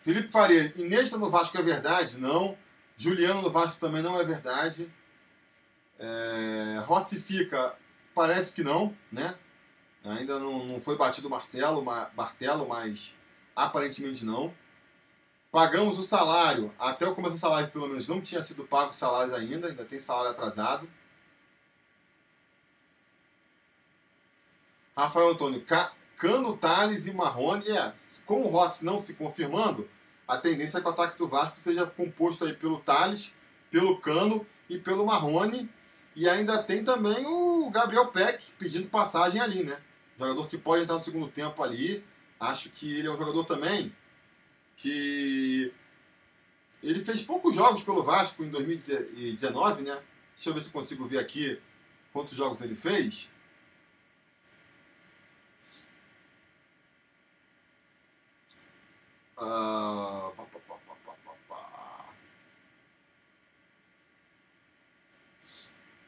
Felipe 0.07 0.29
Faria, 0.29 0.73
Inesta 0.77 1.17
no 1.17 1.29
Vasco 1.29 1.57
é 1.57 1.61
verdade? 1.61 2.17
Não. 2.17 2.57
Juliano 2.95 3.41
no 3.41 3.49
Vasco 3.49 3.77
também 3.77 4.01
não 4.01 4.17
é 4.17 4.23
verdade. 4.23 4.89
É, 5.99 6.81
Rossi 6.85 7.19
fica, 7.19 7.75
parece 8.15 8.53
que 8.53 8.63
não, 8.63 8.95
né? 9.11 9.37
Ainda 10.05 10.39
não, 10.39 10.65
não 10.65 10.79
foi 10.79 10.95
batido 10.95 11.27
o 11.27 11.29
Marcelo, 11.29 11.83
Bartelo, 12.13 12.65
mas 12.69 13.17
aparentemente 13.53 14.23
não. 14.23 14.53
Pagamos 15.51 15.99
o 15.99 16.03
salário, 16.03 16.73
até 16.79 17.05
o 17.05 17.13
começo 17.13 17.41
da 17.41 17.49
live 17.49 17.71
pelo 17.71 17.89
menos 17.89 18.07
não 18.07 18.21
tinha 18.21 18.41
sido 18.41 18.63
pago 18.63 18.91
os 18.91 18.97
salários 18.97 19.33
ainda, 19.33 19.67
ainda 19.67 19.83
tem 19.83 19.99
salário 19.99 20.31
atrasado. 20.31 20.89
Rafael 24.95 25.31
Antônio, 25.31 25.65
Cano, 26.15 26.55
Thales 26.55 27.07
e 27.07 27.13
Marrone. 27.13 27.69
É, 27.69 27.93
com 28.25 28.43
o 28.43 28.47
Rossi 28.47 28.85
não 28.85 29.01
se 29.01 29.15
confirmando, 29.15 29.89
a 30.27 30.37
tendência 30.37 30.79
é 30.79 30.81
que 30.81 30.87
o 30.87 30.91
ataque 30.91 31.17
do 31.17 31.27
Vasco 31.27 31.59
seja 31.59 31.85
composto 31.85 32.45
aí 32.45 32.53
pelo 32.53 32.79
Thales, 32.79 33.35
pelo 33.71 33.97
Cano 33.99 34.45
e 34.69 34.77
pelo 34.77 35.05
Marrone. 35.05 35.69
E 36.15 36.27
ainda 36.27 36.61
tem 36.61 36.83
também 36.83 37.25
o 37.25 37.69
Gabriel 37.69 38.07
Peck 38.07 38.43
pedindo 38.59 38.89
passagem 38.89 39.39
ali, 39.39 39.63
né? 39.63 39.77
Jogador 40.17 40.47
que 40.47 40.57
pode 40.57 40.83
entrar 40.83 40.95
no 40.95 41.01
segundo 41.01 41.27
tempo 41.27 41.63
ali. 41.63 42.03
Acho 42.39 42.71
que 42.71 42.97
ele 42.97 43.07
é 43.07 43.11
um 43.11 43.17
jogador 43.17 43.43
também 43.45 43.95
que 44.75 45.73
ele 46.83 46.99
fez 46.99 47.21
poucos 47.21 47.55
jogos 47.55 47.83
pelo 47.83 48.03
Vasco 48.03 48.43
em 48.43 48.49
2019, 48.49 49.83
né? 49.83 49.99
Deixa 50.35 50.49
eu 50.49 50.53
ver 50.53 50.61
se 50.61 50.71
consigo 50.71 51.07
ver 51.07 51.19
aqui 51.19 51.59
quantos 52.13 52.35
jogos 52.35 52.61
ele 52.61 52.75
fez. 52.75 53.31
Uh, 59.37 60.31
pá, 60.35 60.45
pá, 60.45 60.59
pá, 60.59 60.77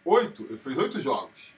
oito, 0.04 0.44
ele 0.50 0.58
fez 0.58 0.78
oito 0.80 1.00
jogos. 1.00 1.54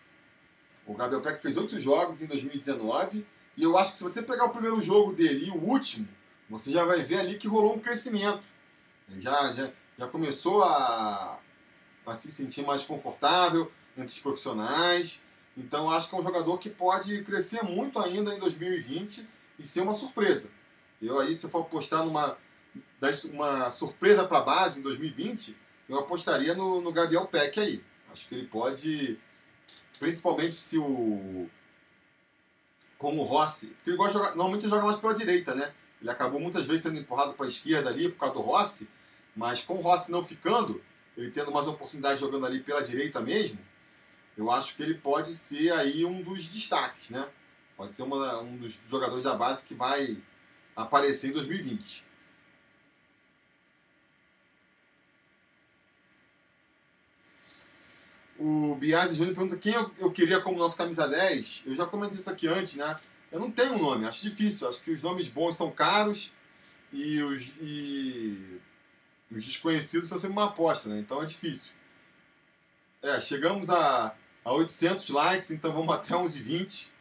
O 0.85 0.93
Gabriel 0.93 1.22
Peck 1.22 1.41
fez 1.41 1.56
oito 1.56 1.80
jogos 1.80 2.22
em 2.22 2.27
2019. 2.27 3.26
E 3.56 3.64
eu 3.64 3.77
acho 3.77 3.91
que 3.91 3.98
se 3.98 4.03
você 4.03 4.22
pegar 4.22 4.45
o 4.45 4.49
primeiro 4.49 4.81
jogo 4.81 5.14
dele 5.14 5.48
e 5.48 5.49
o 5.49 5.64
último, 5.64 6.07
você 6.49 6.72
já 6.72 6.84
vai 6.84 7.02
ver 7.03 7.19
ali 7.19 7.38
que 7.38 7.48
rolou 7.48 7.76
um 7.76 7.80
crescimento. 7.80 8.43
Ele 9.10 9.22
já, 9.22 9.52
já, 9.53 9.72
já 9.98 10.07
começou 10.07 10.64
a, 10.64 11.39
a 12.06 12.15
se 12.15 12.31
sentir 12.31 12.65
mais 12.65 12.84
confortável 12.84 13.72
entre 13.95 14.11
os 14.11 14.19
profissionais. 14.19 15.22
Então 15.56 15.89
acho 15.89 16.10
que 16.10 16.15
é 16.15 16.19
um 16.19 16.23
jogador 16.23 16.57
que 16.57 16.69
pode 16.69 17.23
crescer 17.23 17.64
muito 17.64 17.99
ainda 17.99 18.34
em 18.34 18.39
2020 18.39 19.27
e 19.60 19.65
ser 19.65 19.81
uma 19.81 19.93
surpresa. 19.93 20.52
Eu 21.02 21.19
aí, 21.19 21.34
se 21.34 21.49
for 21.49 21.61
apostar 21.61 22.06
numa 22.06 22.38
uma 23.32 23.72
surpresa 23.72 24.28
para 24.28 24.38
a 24.38 24.44
base 24.44 24.80
em 24.80 24.84
2020, 24.84 25.57
eu 25.90 25.99
apostaria 25.99 26.53
no, 26.53 26.80
no 26.80 26.91
Gabriel 26.91 27.26
Peck 27.26 27.60
aí. 27.60 27.84
Acho 28.11 28.28
que 28.28 28.36
ele 28.36 28.48
pode, 28.48 29.19
principalmente 29.99 30.56
se 30.56 30.78
o. 30.78 31.49
Como 32.98 33.23
o 33.23 33.26
Rossi, 33.26 33.68
porque 33.68 33.90
ele 33.90 33.98
gosta 33.98 34.14
de 34.14 34.19
jogar, 34.19 34.36
normalmente 34.36 34.69
joga 34.69 34.84
mais 34.84 34.98
pela 34.98 35.14
direita, 35.14 35.56
né? 35.56 35.73
Ele 35.99 36.10
acabou 36.11 36.40
muitas 36.40 36.68
vezes 36.68 36.84
sendo 36.84 36.99
empurrado 36.99 37.34
para 37.34 37.48
a 37.48 37.49
esquerda 37.49 37.90
ali 37.90 38.10
por 38.10 38.19
causa 38.19 38.36
do 38.36 38.41
Rossi, 38.41 38.88
mas 39.36 39.64
com 39.64 39.76
o 39.76 39.82
Rossi 39.82 40.11
não 40.11 40.23
ficando, 40.23 40.84
ele 41.18 41.32
tendo 41.32 41.52
mais 41.52 41.68
oportunidade 41.68 42.19
jogando 42.19 42.45
ali 42.45 42.60
pela 42.60 42.84
direita 42.84 43.19
mesmo, 43.19 43.60
eu 44.38 44.52
acho 44.52 44.76
que 44.76 44.84
ele 44.84 44.95
pode 44.95 45.30
ser 45.30 45.72
aí 45.73 46.06
um 46.06 46.22
dos 46.22 46.53
destaques, 46.53 47.10
né? 47.10 47.28
Pode 47.76 47.91
ser 47.91 48.03
uma, 48.03 48.40
um 48.41 48.57
dos 48.57 48.80
jogadores 48.88 49.23
da 49.23 49.36
base 49.36 49.65
que 49.65 49.73
vai 49.73 50.15
aparecer 50.76 51.30
em 51.30 51.34
2020. 51.34 52.06
O 58.39 58.76
Biase 58.76 59.15
Júnior 59.15 59.35
pergunta 59.35 59.56
quem 59.56 59.73
eu, 59.73 59.91
eu, 59.99 60.11
queria 60.11 60.41
como 60.41 60.57
nosso 60.57 60.76
camisa 60.76 61.07
10. 61.07 61.64
Eu 61.68 61.76
já 61.76 61.85
comentei 61.85 62.19
isso 62.19 62.30
aqui 62.30 62.48
antes, 62.48 62.76
né? 62.76 62.95
Eu 63.31 63.39
não 63.39 63.52
tenho 63.52 63.73
um 63.73 63.77
nome, 63.77 64.06
acho 64.06 64.23
difícil. 64.23 64.68
Acho 64.68 64.81
que 64.81 64.91
os 64.91 65.03
nomes 65.03 65.27
bons 65.27 65.56
são 65.56 65.69
caros 65.69 66.34
e 66.91 67.22
os, 67.22 67.57
e 67.61 68.60
os 69.31 69.45
desconhecidos 69.45 70.10
são 70.10 70.18
sempre 70.18 70.34
uma 70.34 70.45
aposta, 70.45 70.89
né? 70.89 70.99
Então 70.99 71.22
é 71.22 71.26
difícil. 71.26 71.73
É, 73.03 73.22
chegamos 73.22 73.69
a, 73.69 74.15
a 74.43 74.53
800 74.53 75.10
likes, 75.10 75.52
então 75.52 75.72
vamos 75.72 75.93
até 75.93 76.15
1120. 76.15 76.93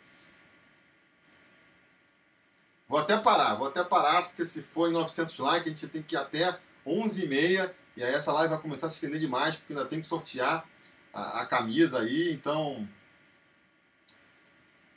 Vou 2.90 2.98
até 2.98 3.16
parar, 3.16 3.54
vou 3.54 3.68
até 3.68 3.84
parar, 3.84 4.22
porque 4.22 4.44
se 4.44 4.62
for 4.62 4.88
em 4.88 4.92
900 4.92 5.38
likes, 5.38 5.64
a 5.64 5.70
gente 5.70 5.86
tem 5.86 6.02
que 6.02 6.16
ir 6.16 6.18
até 6.18 6.58
11h30. 6.84 7.72
E 7.96 8.02
aí 8.02 8.12
essa 8.12 8.32
live 8.32 8.48
vai 8.48 8.60
começar 8.60 8.88
a 8.88 8.90
se 8.90 8.96
estender 8.96 9.20
demais, 9.20 9.54
porque 9.54 9.72
ainda 9.72 9.86
tem 9.86 10.00
que 10.00 10.08
sortear 10.08 10.68
a, 11.14 11.42
a 11.42 11.46
camisa 11.46 12.00
aí. 12.00 12.32
Então, 12.32 12.88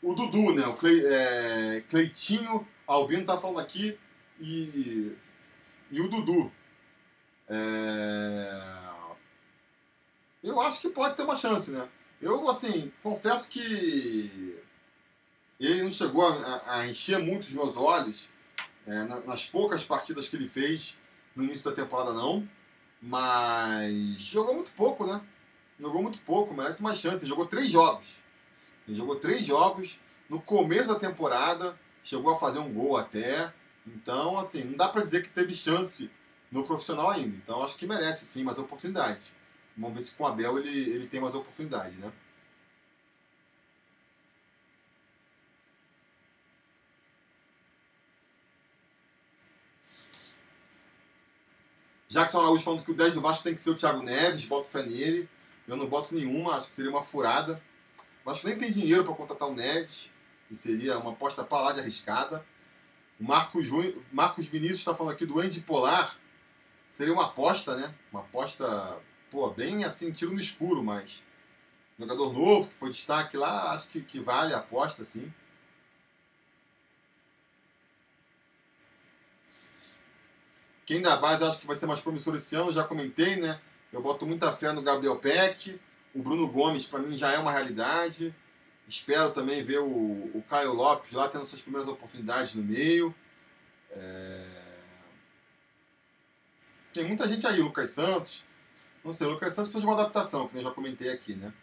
o 0.01 0.15
Dudu, 0.15 0.55
né? 0.55 0.65
O 0.65 0.73
Cle, 0.73 1.05
é, 1.05 1.83
Cleitinho 1.87 2.67
Albino 2.87 3.25
tá 3.25 3.37
falando 3.37 3.59
aqui. 3.59 3.95
E, 4.39 5.15
e 5.91 6.01
o 6.01 6.09
Dudu. 6.09 6.51
É, 7.47 8.89
eu 10.41 10.59
acho 10.61 10.81
que 10.81 10.89
pode 10.89 11.15
ter 11.15 11.21
uma 11.21 11.35
chance, 11.35 11.69
né? 11.69 11.87
Eu, 12.19 12.49
assim, 12.49 12.91
confesso 13.03 13.51
que 13.51 14.62
ele 15.59 15.83
não 15.83 15.91
chegou 15.91 16.25
a, 16.25 16.63
a 16.79 16.87
encher 16.87 17.19
muito 17.19 17.43
os 17.43 17.53
meus 17.53 17.75
olhos 17.77 18.29
é, 18.85 19.03
nas 19.25 19.45
poucas 19.45 19.83
partidas 19.83 20.27
que 20.27 20.35
ele 20.35 20.47
fez 20.47 20.99
no 21.35 21.43
início 21.43 21.63
da 21.63 21.75
temporada, 21.75 22.13
não. 22.13 22.47
Mas 23.01 24.21
jogou 24.21 24.55
muito 24.55 24.71
pouco, 24.73 25.05
né? 25.05 25.21
Jogou 25.79 26.01
muito 26.01 26.19
pouco, 26.19 26.53
merece 26.53 26.81
mais 26.81 26.97
chance. 26.97 27.23
Ele 27.23 27.29
jogou 27.29 27.45
três 27.45 27.69
jogos. 27.69 28.21
Ele 28.87 28.95
jogou 28.95 29.15
três 29.17 29.45
jogos 29.45 29.99
no 30.29 30.41
começo 30.41 30.89
da 30.89 30.95
temporada, 30.99 31.77
chegou 32.03 32.31
a 32.31 32.37
fazer 32.37 32.59
um 32.59 32.71
gol 32.71 32.97
até. 32.97 33.53
Então, 33.85 34.39
assim, 34.39 34.63
não 34.63 34.77
dá 34.77 34.87
para 34.87 35.01
dizer 35.01 35.23
que 35.23 35.29
teve 35.29 35.53
chance 35.53 36.09
no 36.51 36.65
profissional 36.65 37.09
ainda. 37.09 37.35
Então, 37.35 37.63
acho 37.63 37.77
que 37.77 37.85
merece 37.85 38.25
sim 38.25 38.43
mais 38.43 38.57
oportunidades. 38.57 39.35
Vamos 39.75 39.95
ver 39.95 40.01
se 40.01 40.15
com 40.15 40.23
o 40.23 40.27
Abel 40.27 40.59
ele, 40.59 40.69
ele 40.69 41.07
tem 41.07 41.19
mais 41.19 41.33
oportunidade, 41.33 41.95
né? 41.97 42.11
Jackson 52.13 52.41
Araújo 52.41 52.63
falando 52.63 52.83
que 52.83 52.91
o 52.91 52.95
10 52.95 53.15
do 53.15 53.21
Vasco 53.21 53.43
tem 53.43 53.55
que 53.55 53.61
ser 53.61 53.71
o 53.71 53.75
Thiago 53.75 54.03
Neves, 54.03 54.45
boto 54.45 54.69
fé 54.69 54.83
nele. 54.83 55.27
Eu 55.67 55.75
não 55.75 55.87
boto 55.87 56.13
nenhuma, 56.13 56.55
acho 56.55 56.67
que 56.67 56.73
seria 56.75 56.91
uma 56.91 57.01
furada. 57.01 57.61
O 58.23 58.29
Vasco 58.29 58.47
nem 58.47 58.57
tem 58.57 58.69
dinheiro 58.69 59.03
para 59.03 59.15
contratar 59.15 59.49
o 59.49 59.55
Neves, 59.55 60.13
e 60.51 60.55
seria 60.55 60.99
uma 60.99 61.11
aposta 61.11 61.43
para 61.43 61.63
lá 61.63 61.71
de 61.71 61.79
arriscada. 61.79 62.45
O 63.19 63.23
Marcos, 63.23 63.67
Marcos 64.11 64.45
Vinícius 64.45 64.79
está 64.79 64.93
falando 64.93 65.13
aqui 65.13 65.25
do 65.25 65.39
Andy 65.39 65.61
Polar. 65.61 66.15
Seria 66.87 67.13
uma 67.13 67.25
aposta, 67.25 67.75
né? 67.75 67.93
Uma 68.11 68.21
aposta, 68.21 69.01
pô, 69.31 69.49
bem 69.49 69.83
assim, 69.83 70.11
tiro 70.11 70.31
no 70.31 70.39
escuro, 70.39 70.83
mas 70.83 71.25
jogador 71.97 72.31
novo 72.33 72.69
que 72.69 72.75
foi 72.75 72.89
destaque 72.89 73.37
lá, 73.37 73.71
acho 73.71 73.89
que, 73.89 74.01
que 74.01 74.19
vale 74.19 74.53
a 74.53 74.57
aposta, 74.57 75.03
sim. 75.03 75.33
Quem 80.85 81.01
da 81.01 81.15
base 81.17 81.43
acho 81.43 81.59
que 81.59 81.67
vai 81.67 81.75
ser 81.75 81.85
mais 81.85 82.01
promissor 82.01 82.35
esse 82.35 82.55
ano, 82.55 82.73
já 82.73 82.83
comentei, 82.83 83.37
né? 83.37 83.59
Eu 83.91 84.01
boto 84.01 84.25
muita 84.25 84.51
fé 84.51 84.71
no 84.71 84.81
Gabriel 84.81 85.17
Peck. 85.17 85.79
O 86.13 86.21
Bruno 86.21 86.47
Gomes, 86.47 86.85
para 86.85 86.99
mim, 86.99 87.17
já 87.17 87.31
é 87.31 87.37
uma 87.37 87.51
realidade. 87.51 88.35
Espero 88.87 89.31
também 89.31 89.63
ver 89.63 89.79
o, 89.79 89.87
o 89.87 90.43
Caio 90.49 90.73
Lopes 90.73 91.13
lá 91.13 91.29
tendo 91.29 91.45
suas 91.45 91.61
primeiras 91.61 91.87
oportunidades 91.87 92.55
no 92.55 92.63
meio. 92.63 93.15
É... 93.91 94.45
Tem 96.91 97.05
muita 97.05 97.27
gente 97.27 97.47
aí, 97.47 97.61
Lucas 97.61 97.89
Santos. 97.89 98.45
Não 99.03 99.13
sei, 99.13 99.27
Lucas 99.27 99.53
Santos 99.53 99.71
precisa 99.71 99.81
de 99.81 99.85
uma 99.87 100.01
adaptação, 100.01 100.47
que 100.47 100.57
eu 100.57 100.61
já 100.61 100.71
comentei 100.71 101.09
aqui, 101.09 101.33
né? 101.33 101.53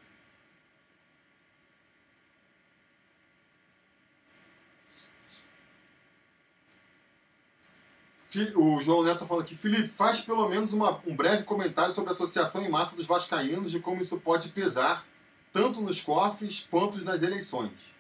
O 8.55 8.81
João 8.81 9.03
Neto 9.03 9.27
falando 9.27 9.43
aqui, 9.43 9.57
Felipe, 9.57 9.89
faz 9.89 10.21
pelo 10.21 10.49
menos 10.49 10.73
uma, 10.73 11.01
um 11.05 11.17
breve 11.17 11.43
comentário 11.43 11.93
sobre 11.93 12.11
a 12.11 12.13
associação 12.13 12.65
em 12.65 12.69
massa 12.69 12.95
dos 12.95 13.07
vascaínos 13.07 13.75
e 13.75 13.81
como 13.81 14.01
isso 14.01 14.21
pode 14.21 14.51
pesar 14.51 15.05
tanto 15.53 15.81
nos 15.81 16.01
cofres 16.01 16.69
quanto 16.71 17.03
nas 17.05 17.23
eleições. 17.25 17.95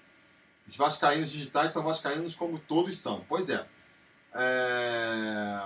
Os 0.68 0.76
vascaínos 0.76 1.32
digitais 1.32 1.72
são 1.72 1.82
vascaínos 1.82 2.36
como 2.36 2.60
todos 2.60 2.96
são. 2.96 3.24
Pois 3.28 3.48
é. 3.48 3.66
é... 4.34 5.58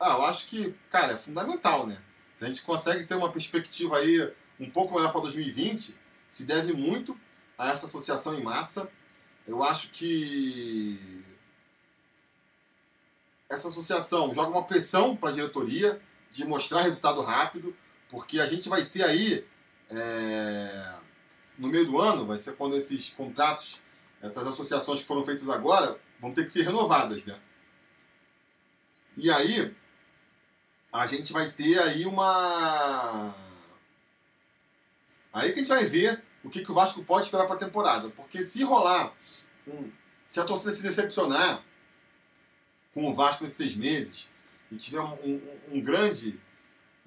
Ah, 0.00 0.12
eu 0.12 0.24
acho 0.24 0.46
que, 0.46 0.74
cara, 0.88 1.12
é 1.12 1.16
fundamental, 1.16 1.86
né? 1.86 1.98
Se 2.32 2.44
a 2.44 2.48
gente 2.48 2.62
consegue 2.62 3.04
ter 3.04 3.16
uma 3.16 3.30
perspectiva 3.30 3.98
aí 3.98 4.32
um 4.58 4.70
pouco 4.70 4.94
melhor 4.94 5.12
para 5.12 5.20
2020, 5.20 5.98
se 6.26 6.44
deve 6.44 6.72
muito 6.72 7.18
a 7.58 7.68
essa 7.68 7.84
associação 7.84 8.38
em 8.38 8.42
massa. 8.42 8.88
Eu 9.46 9.62
acho 9.62 9.90
que 9.90 11.24
essa 13.48 13.68
associação 13.68 14.32
joga 14.32 14.50
uma 14.50 14.64
pressão 14.64 15.16
para 15.16 15.30
a 15.30 15.32
diretoria 15.32 16.00
de 16.30 16.44
mostrar 16.44 16.82
resultado 16.82 17.22
rápido, 17.22 17.74
porque 18.10 18.38
a 18.38 18.46
gente 18.46 18.68
vai 18.68 18.84
ter 18.84 19.02
aí, 19.02 19.46
é, 19.90 20.94
no 21.56 21.68
meio 21.68 21.86
do 21.86 21.98
ano, 21.98 22.26
vai 22.26 22.36
ser 22.36 22.56
quando 22.56 22.76
esses 22.76 23.10
contratos, 23.10 23.82
essas 24.20 24.46
associações 24.46 25.00
que 25.00 25.06
foram 25.06 25.24
feitas 25.24 25.48
agora, 25.48 25.98
vão 26.20 26.32
ter 26.32 26.44
que 26.44 26.52
ser 26.52 26.62
renovadas, 26.62 27.24
né? 27.24 27.38
E 29.16 29.30
aí, 29.30 29.74
a 30.92 31.06
gente 31.06 31.32
vai 31.32 31.50
ter 31.50 31.78
aí 31.78 32.04
uma. 32.06 33.34
Aí 35.32 35.52
que 35.52 35.56
a 35.56 35.58
gente 35.58 35.68
vai 35.68 35.84
ver 35.84 36.22
o 36.44 36.50
que, 36.50 36.62
que 36.62 36.70
o 36.70 36.74
Vasco 36.74 37.02
pode 37.04 37.24
esperar 37.24 37.46
para 37.46 37.56
a 37.56 37.58
temporada. 37.58 38.08
Porque 38.10 38.42
se 38.42 38.62
rolar, 38.62 39.12
um... 39.66 39.90
se 40.24 40.38
a 40.40 40.44
torcida 40.44 40.70
se 40.70 40.82
decepcionar 40.82 41.62
com 42.92 43.08
o 43.08 43.14
Vasco 43.14 43.44
nesses 43.44 43.56
seis 43.56 43.74
meses 43.74 44.28
e 44.70 44.76
tiver 44.76 45.00
um, 45.00 45.14
um, 45.24 45.40
um 45.72 45.80
grande, 45.80 46.38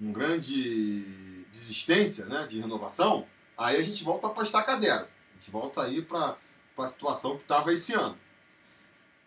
um 0.00 0.12
grande 0.12 1.44
desistência 1.50 2.26
né, 2.26 2.46
de 2.46 2.60
renovação, 2.60 3.26
aí 3.56 3.76
a 3.76 3.82
gente 3.82 4.02
volta 4.02 4.28
para 4.28 4.44
estaca 4.44 4.74
zero. 4.76 5.04
A 5.04 5.38
gente 5.38 5.50
volta 5.50 5.82
aí 5.82 6.02
para 6.02 6.36
a 6.78 6.86
situação 6.86 7.36
que 7.36 7.42
estava 7.42 7.72
esse 7.72 7.94
ano. 7.94 8.18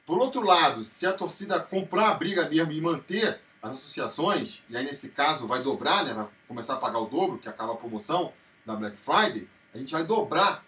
Por 0.06 0.20
outro 0.20 0.42
lado, 0.42 0.84
se 0.84 1.06
a 1.06 1.14
torcida 1.14 1.60
comprar 1.60 2.10
a 2.10 2.14
briga 2.14 2.48
mesmo 2.48 2.72
e 2.72 2.82
manter 2.82 3.42
as 3.62 3.72
associações, 3.72 4.64
e 4.70 4.78
aí 4.78 4.86
nesse 4.86 5.12
caso 5.12 5.48
vai 5.48 5.64
dobrar, 5.64 6.06
né, 6.06 6.14
vai 6.14 6.28
começar 6.48 6.76
a 6.76 6.78
pagar 6.78 7.00
o 7.00 7.08
dobro, 7.08 7.40
que 7.40 7.50
acaba 7.50 7.74
a 7.74 7.78
promoção 7.78 8.32
da 8.66 8.76
Black 8.76 8.98
Friday, 8.98 9.48
a 9.74 9.78
gente 9.78 9.92
vai 9.92 10.04
dobrar 10.04 10.64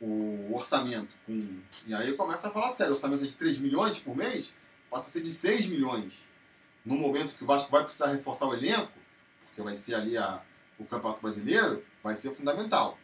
o 0.00 0.54
orçamento. 0.54 1.16
Com, 1.26 1.60
e 1.86 1.94
aí 1.94 2.14
começa 2.14 2.48
a 2.48 2.50
falar 2.50 2.68
sério, 2.70 2.94
orçamento 2.94 3.24
é 3.24 3.26
de 3.26 3.34
3 3.34 3.58
milhões 3.58 3.98
por 3.98 4.16
mês 4.16 4.54
passa 4.90 5.08
a 5.08 5.12
ser 5.12 5.22
de 5.22 5.30
6 5.30 5.66
milhões. 5.66 6.26
No 6.84 6.96
momento 6.96 7.34
que 7.34 7.44
o 7.44 7.46
Vasco 7.46 7.70
vai 7.70 7.84
precisar 7.84 8.12
reforçar 8.12 8.46
o 8.46 8.54
elenco, 8.54 8.92
porque 9.44 9.62
vai 9.62 9.76
ser 9.76 9.94
ali 9.94 10.16
a, 10.16 10.42
o 10.78 10.84
Campeonato 10.84 11.20
Brasileiro, 11.20 11.84
vai 12.02 12.14
ser 12.14 12.30
fundamental. 12.30 12.98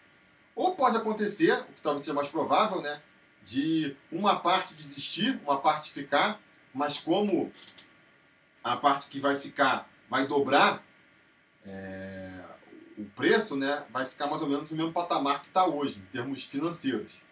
Ou 0.54 0.74
pode 0.74 0.96
acontecer, 0.96 1.52
o 1.52 1.72
que 1.72 1.80
talvez 1.82 2.04
seja 2.04 2.14
mais 2.14 2.28
provável, 2.28 2.80
né? 2.80 3.02
De 3.42 3.96
uma 4.10 4.38
parte 4.38 4.74
desistir, 4.74 5.40
uma 5.44 5.60
parte 5.60 5.90
ficar, 5.90 6.40
mas 6.72 6.98
como 6.98 7.52
a 8.62 8.76
parte 8.76 9.10
que 9.10 9.20
vai 9.20 9.36
ficar 9.36 9.88
vai 10.08 10.26
dobrar 10.26 10.82
é, 11.66 12.44
o 12.96 13.04
preço, 13.04 13.56
né? 13.56 13.84
Vai 13.90 14.06
ficar 14.06 14.26
mais 14.28 14.42
ou 14.42 14.48
menos 14.48 14.70
no 14.70 14.76
mesmo 14.76 14.92
patamar 14.92 15.40
que 15.40 15.48
está 15.48 15.66
hoje, 15.66 15.98
em 15.98 16.06
termos 16.12 16.44
financeiros. 16.44 17.22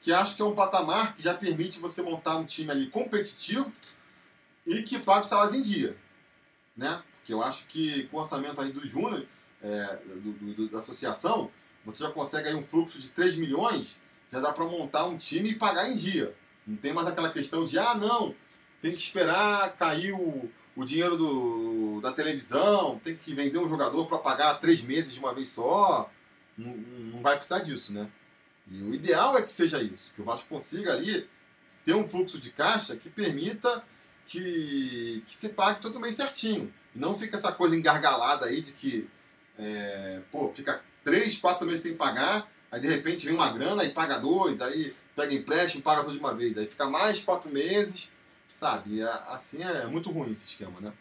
Que 0.00 0.12
acho 0.12 0.34
que 0.34 0.42
é 0.42 0.44
um 0.44 0.54
patamar 0.54 1.14
que 1.14 1.22
já 1.22 1.34
permite 1.34 1.78
você 1.78 2.00
montar 2.00 2.36
um 2.36 2.44
time 2.44 2.70
ali 2.70 2.86
competitivo 2.88 3.72
e 4.66 4.82
que 4.82 4.98
pague 4.98 5.26
salários 5.26 5.54
em 5.54 5.62
dia. 5.62 5.96
Né? 6.76 7.02
Porque 7.16 7.32
eu 7.32 7.42
acho 7.42 7.66
que 7.66 8.04
com 8.04 8.16
o 8.16 8.20
orçamento 8.20 8.60
aí 8.60 8.72
do 8.72 8.86
Júnior, 8.86 9.26
é, 9.62 9.98
do, 10.06 10.54
do, 10.54 10.68
da 10.68 10.78
associação, 10.78 11.50
você 11.84 12.02
já 12.04 12.10
consegue 12.10 12.48
aí 12.48 12.54
um 12.54 12.62
fluxo 12.62 12.98
de 12.98 13.08
3 13.10 13.36
milhões, 13.36 13.98
já 14.32 14.40
dá 14.40 14.52
para 14.52 14.64
montar 14.64 15.06
um 15.06 15.16
time 15.16 15.50
e 15.50 15.54
pagar 15.54 15.88
em 15.88 15.94
dia. 15.94 16.34
Não 16.66 16.76
tem 16.76 16.92
mais 16.92 17.06
aquela 17.06 17.30
questão 17.30 17.64
de, 17.64 17.78
ah, 17.78 17.94
não, 17.94 18.34
tem 18.80 18.92
que 18.92 18.98
esperar 18.98 19.76
cair 19.76 20.12
o, 20.12 20.50
o 20.76 20.84
dinheiro 20.84 21.16
do, 21.16 22.00
da 22.00 22.12
televisão, 22.12 23.00
tem 23.02 23.16
que 23.16 23.34
vender 23.34 23.58
um 23.58 23.68
jogador 23.68 24.06
para 24.06 24.18
pagar 24.18 24.54
três 24.54 24.82
meses 24.82 25.14
de 25.14 25.20
uma 25.20 25.34
vez 25.34 25.48
só. 25.48 26.10
Não, 26.56 26.76
não 26.76 27.20
vai 27.20 27.36
precisar 27.36 27.60
disso, 27.60 27.92
né? 27.92 28.10
E 28.70 28.82
o 28.82 28.94
ideal 28.94 29.36
é 29.36 29.42
que 29.42 29.52
seja 29.52 29.82
isso, 29.82 30.12
que 30.14 30.22
o 30.22 30.24
Vasco 30.24 30.48
consiga 30.48 30.92
ali 30.92 31.28
ter 31.84 31.94
um 31.94 32.06
fluxo 32.06 32.38
de 32.38 32.50
caixa 32.50 32.96
que 32.96 33.10
permita 33.10 33.82
que, 34.30 35.24
que 35.26 35.34
se 35.34 35.48
pague 35.50 35.80
todo 35.80 35.98
mês 35.98 36.14
certinho. 36.14 36.72
E 36.94 36.98
não 36.98 37.18
fica 37.18 37.36
essa 37.36 37.50
coisa 37.50 37.76
engargalada 37.76 38.46
aí 38.46 38.62
de 38.62 38.72
que, 38.72 39.08
é, 39.58 40.20
pô, 40.30 40.52
fica 40.54 40.80
três, 41.02 41.36
quatro 41.36 41.66
meses 41.66 41.82
sem 41.82 41.96
pagar, 41.96 42.48
aí 42.70 42.80
de 42.80 42.86
repente 42.86 43.26
vem 43.26 43.34
uma 43.34 43.52
grana 43.52 43.84
e 43.84 43.90
paga 43.90 44.18
dois, 44.18 44.60
aí 44.60 44.94
pega 45.16 45.34
empréstimo 45.34 45.80
e 45.80 45.82
paga 45.82 46.04
tudo 46.04 46.14
de 46.14 46.20
uma 46.20 46.32
vez. 46.32 46.56
Aí 46.56 46.66
fica 46.66 46.88
mais 46.88 47.24
quatro 47.24 47.52
meses, 47.52 48.08
sabe? 48.54 49.02
Assim 49.02 49.64
é 49.64 49.86
muito 49.86 50.10
ruim 50.10 50.30
esse 50.30 50.46
esquema, 50.46 50.80
né? 50.80 50.92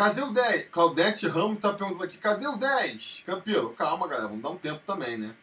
Cadê 0.00 0.22
o 0.22 0.32
10? 0.32 0.68
Claudete 0.70 1.28
Ramos 1.28 1.60
tá 1.60 1.74
perguntando 1.74 2.04
aqui, 2.04 2.16
cadê 2.16 2.46
o 2.46 2.56
10? 2.56 3.24
Campelo, 3.26 3.74
calma 3.74 4.08
galera, 4.08 4.28
vamos 4.28 4.42
dar 4.42 4.48
um 4.48 4.56
tempo 4.56 4.80
também, 4.86 5.18
né? 5.18 5.36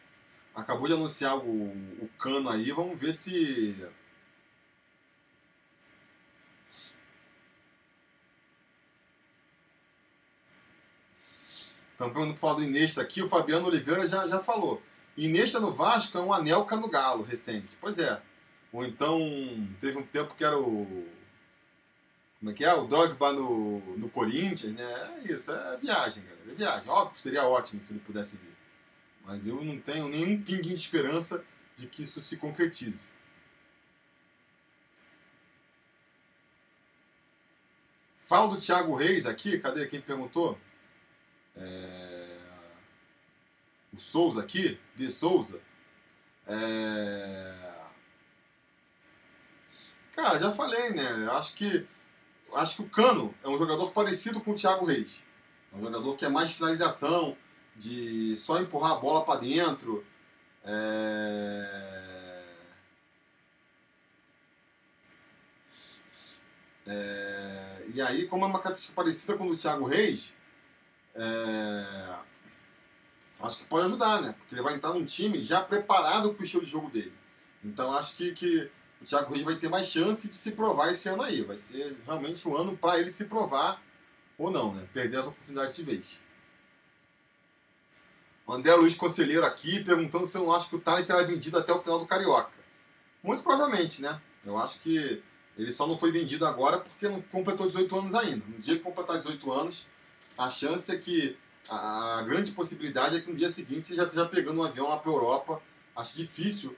Acabou 0.56 0.88
de 0.88 0.96
anunciar 0.96 1.38
o, 1.38 1.68
o 2.02 2.10
cano 2.18 2.50
aí, 2.50 2.72
vamos 2.72 3.00
ver 3.00 3.14
se. 3.14 3.76
Estão 11.92 12.10
perguntando 12.10 12.32
para 12.32 12.42
falar 12.42 12.54
do 12.56 12.64
Inesta 12.64 13.04
aqui, 13.04 13.22
o 13.22 13.30
Fabiano 13.30 13.68
Oliveira 13.68 14.08
já, 14.08 14.26
já 14.28 14.40
falou. 14.40 14.82
Inesta 15.16 15.60
no 15.60 15.72
Vasco 15.72 16.18
é 16.18 16.22
um 16.22 16.34
Anelca 16.34 16.76
no 16.76 16.90
Galo 16.90 17.22
recente. 17.22 17.78
Pois 17.80 18.00
é. 18.00 18.20
Ou 18.74 18.84
então, 18.84 19.20
teve 19.80 20.00
um 20.00 20.04
tempo 20.04 20.34
que 20.34 20.44
era 20.44 20.58
o 20.58 21.08
como 22.40 22.52
é 22.52 22.54
que 22.54 22.64
é? 22.64 22.74
O 22.74 22.86
Drogba 22.86 23.34
no, 23.34 23.80
no 23.98 24.10
Corinthians, 24.10 24.74
né? 24.74 25.22
É 25.24 25.32
isso, 25.32 25.52
é 25.52 25.78
viagem, 25.78 26.24
galera. 26.24 26.52
É 26.52 26.54
viagem. 26.54 26.90
Óbvio, 26.90 27.20
seria 27.20 27.48
ótimo 27.48 27.82
se 27.82 27.94
ele 27.94 28.00
pudesse 28.00 28.38
vir. 28.38 28.56
Mas 29.26 29.48
eu 29.48 29.64
não 29.64 29.80
tenho 29.80 30.08
nenhum 30.08 30.42
pinguim 30.42 30.70
de 30.70 30.76
esperança 30.76 31.44
de 31.76 31.88
que 31.88 32.04
isso 32.04 32.22
se 32.22 32.38
concretize. 32.38 33.12
Fala 38.18 38.54
do 38.54 38.62
Thiago 38.62 38.94
Reis 38.94 39.26
aqui, 39.26 39.60
cadê 39.60 39.88
quem 39.88 40.02
perguntou? 40.02 40.60
É... 41.56 42.38
O 43.94 43.98
Souza 44.00 44.42
aqui, 44.42 44.80
de 44.96 45.10
Souza. 45.10 45.60
É... 46.46 47.56
Cara, 50.12 50.38
já 50.38 50.52
falei, 50.52 50.92
né? 50.92 51.26
Eu 51.26 51.32
acho 51.34 51.56
que 51.56 51.88
acho 52.58 52.78
que 52.78 52.82
o 52.84 52.90
Cano 52.90 53.34
é 53.44 53.48
um 53.48 53.58
jogador 53.58 53.92
parecido 53.92 54.42
com 54.42 54.52
o 54.52 54.56
Thiago 54.56 54.86
Reis. 54.86 55.24
É 55.72 55.76
um 55.76 55.82
jogador 55.82 56.16
que 56.16 56.26
é 56.26 56.30
mais 56.30 56.50
de 56.50 56.56
finalização, 56.56 57.38
de 57.76 58.36
só 58.36 58.60
empurrar 58.60 58.94
a 58.94 59.00
bola 59.00 59.24
para 59.24 59.40
dentro. 59.40 60.06
É... 60.64 61.88
É... 66.88 67.86
E 67.94 68.02
aí, 68.02 68.28
como 68.28 68.46
é 68.46 68.48
uma 68.48 68.60
característica 68.60 68.96
parecida 68.96 69.38
com 69.38 69.46
o 69.46 69.50
do 69.50 69.58
Thiago 69.58 69.86
Reis, 69.86 70.34
é... 71.16 72.16
acho 73.42 73.58
que 73.60 73.66
pode 73.66 73.86
ajudar, 73.86 74.22
né? 74.22 74.36
Porque 74.38 74.56
ele 74.56 74.64
vai 74.64 74.76
entrar 74.76 74.94
num 74.94 75.06
time 75.06 75.44
já 75.44 75.62
preparado 75.62 76.34
para 76.34 76.42
o 76.42 76.46
estilo 76.46 76.64
de 76.64 76.72
jogo 76.72 76.90
dele. 76.90 77.14
Então 77.64 77.94
acho 77.94 78.16
que, 78.16 78.34
que 78.34 78.72
o 79.02 79.06
Thiago 79.06 79.34
Reis 79.34 79.46
vai 79.46 79.56
ter 79.56 79.70
mais 79.70 79.88
chance 79.88 80.30
de 80.30 80.36
se 80.36 80.52
provar 80.52 80.90
esse 80.90 81.08
ano 81.10 81.24
aí. 81.24 81.42
Vai 81.44 81.58
ser 81.58 81.96
realmente 82.06 82.48
um 82.48 82.56
ano 82.56 82.78
para 82.78 83.00
ele 83.00 83.10
se 83.10 83.26
provar 83.26 83.82
ou 84.38 84.52
não, 84.52 84.74
né? 84.74 84.88
Perder 84.94 85.18
as 85.18 85.28
oportunidades 85.28 85.76
de 85.76 85.84
vez. 85.84 86.22
André 88.48 88.74
Luiz 88.76 88.96
Conselheiro 88.96 89.46
aqui 89.46 89.84
perguntando 89.84 90.26
se 90.26 90.38
eu 90.38 90.44
não 90.44 90.54
acho 90.54 90.70
que 90.70 90.76
o 90.78 90.80
Thales 90.80 91.06
será 91.06 91.22
vendido 91.24 91.58
até 91.58 91.74
o 91.74 91.80
final 91.80 92.00
do 92.00 92.06
Carioca. 92.06 92.52
Muito 93.22 93.44
provavelmente, 93.44 94.02
né? 94.02 94.22
Eu 94.46 94.58
acho 94.58 94.80
que 94.82 95.22
ele 95.58 95.72
só 95.72 95.86
não 95.86 95.98
foi 95.98 96.12
vendido 96.12 96.46
agora 96.46 96.80
porque 96.80 97.10
não 97.10 97.22
completou 97.22 97.68
18 97.68 97.94
anos 97.98 98.16
ainda. 98.16 98.46
No 98.48 98.60
dia 98.60 98.78
que 98.78 98.84
completar 98.84 99.18
18 99.18 99.52
anos, 99.52 99.88
a 100.38 100.50
chance 100.50 100.92
é 100.92 100.98
que. 100.98 101.38
A 101.70 102.24
grande 102.24 102.52
possibilidade 102.52 103.18
é 103.18 103.20
que 103.20 103.30
no 103.30 103.36
dia 103.36 103.50
seguinte 103.50 103.90
ele 103.90 103.98
já 103.98 104.04
esteja 104.04 104.26
pegando 104.26 104.62
um 104.62 104.64
avião 104.64 104.88
lá 104.88 104.98
para 104.98 105.12
a 105.12 105.14
Europa. 105.14 105.62
Acho 105.94 106.16
difícil 106.16 106.74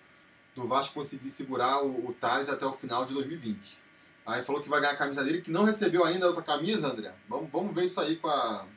do 0.59 0.67
Vasco 0.67 0.93
conseguir 0.93 1.29
segurar 1.29 1.83
o, 1.83 2.09
o 2.09 2.13
Thales 2.13 2.49
até 2.49 2.65
o 2.65 2.73
final 2.73 3.05
de 3.05 3.13
2020. 3.13 3.81
Aí 4.25 4.43
falou 4.43 4.61
que 4.61 4.69
vai 4.69 4.79
ganhar 4.79 4.93
a 4.93 4.97
camisa 4.97 5.23
dele, 5.23 5.41
que 5.41 5.51
não 5.51 5.63
recebeu 5.63 6.03
ainda 6.03 6.27
outra 6.27 6.43
camisa, 6.43 6.89
André. 6.89 7.13
Vamos, 7.27 7.49
vamos 7.51 7.73
ver 7.73 7.85
isso 7.85 7.99
aí 7.99 8.17
com 8.17 8.27
a. 8.27 8.67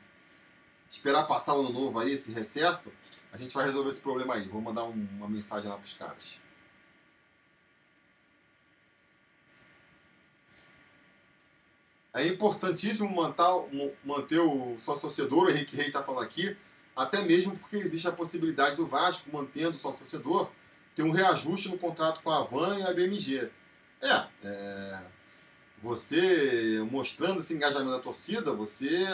Esperar 0.89 1.27
passar 1.27 1.55
o 1.55 1.59
ano 1.61 1.71
novo 1.71 1.99
aí, 1.99 2.11
esse 2.11 2.31
recesso. 2.31 2.91
A 3.31 3.37
gente 3.37 3.53
vai 3.53 3.65
resolver 3.65 3.89
esse 3.89 3.99
problema 3.99 4.35
aí. 4.35 4.47
Vou 4.47 4.61
mandar 4.61 4.83
um, 4.83 5.07
uma 5.17 5.27
mensagem 5.27 5.69
lá 5.69 5.77
pros 5.77 5.93
caras. 5.93 6.39
É 12.13 12.27
importantíssimo 12.27 13.09
manter, 13.09 13.43
manter 14.05 14.39
o 14.39 14.77
sócio 14.77 15.01
torcedor, 15.01 15.45
o 15.45 15.49
Henrique 15.49 15.75
Rei 15.75 15.87
está 15.87 16.03
falando 16.03 16.23
aqui, 16.23 16.55
até 16.95 17.23
mesmo 17.23 17.57
porque 17.57 17.75
existe 17.77 18.07
a 18.07 18.11
possibilidade 18.11 18.75
do 18.75 18.85
Vasco, 18.85 19.31
mantendo 19.33 19.71
o 19.71 19.79
sócio 19.79 20.01
torcedor, 20.01 20.51
ter 20.95 21.03
um 21.03 21.11
reajuste 21.11 21.69
no 21.69 21.77
contrato 21.77 22.21
com 22.21 22.29
a 22.29 22.41
Van 22.43 22.79
e 22.79 22.83
a 22.83 22.93
BMG. 22.93 23.49
É, 24.01 24.27
é, 24.43 25.05
você 25.79 26.85
mostrando 26.89 27.39
esse 27.39 27.53
engajamento 27.53 27.91
da 27.91 27.99
torcida, 27.99 28.53
você 28.53 29.05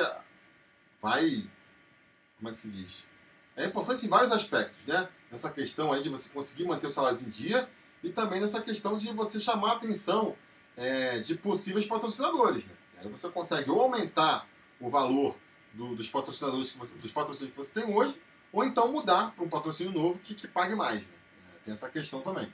vai. 1.01 1.49
Como 2.37 2.49
é 2.49 2.51
que 2.51 2.57
se 2.57 2.69
diz? 2.69 3.07
É 3.55 3.65
importante 3.65 4.05
em 4.05 4.09
vários 4.09 4.31
aspectos, 4.31 4.85
né? 4.85 5.09
Nessa 5.29 5.51
questão 5.51 5.91
aí 5.91 6.01
de 6.01 6.09
você 6.09 6.29
conseguir 6.29 6.65
manter 6.65 6.87
os 6.87 6.93
salários 6.93 7.21
em 7.21 7.29
dia 7.29 7.69
e 8.03 8.09
também 8.09 8.39
nessa 8.39 8.61
questão 8.61 8.97
de 8.97 9.11
você 9.13 9.39
chamar 9.39 9.71
a 9.71 9.75
atenção 9.75 10.35
é, 10.77 11.19
de 11.19 11.35
possíveis 11.35 11.85
patrocinadores. 11.85 12.67
Né? 12.67 12.73
Aí 12.97 13.09
você 13.09 13.29
consegue 13.29 13.69
ou 13.69 13.81
aumentar 13.81 14.47
o 14.79 14.89
valor 14.89 15.35
do, 15.73 15.95
dos 15.95 16.09
patrocinadores 16.09 16.71
que 16.71 16.77
você, 16.77 16.95
dos 16.95 17.11
patrocínios 17.11 17.53
que 17.53 17.61
você 17.61 17.81
tem 17.81 17.93
hoje, 17.93 18.19
ou 18.51 18.63
então 18.63 18.91
mudar 18.91 19.31
para 19.35 19.43
um 19.43 19.49
patrocínio 19.49 19.91
novo 19.91 20.17
que, 20.19 20.33
que 20.33 20.47
pague 20.47 20.73
mais. 20.73 21.01
Né? 21.01 21.18
Tem 21.63 21.73
essa 21.73 21.89
questão 21.89 22.21
também. 22.21 22.51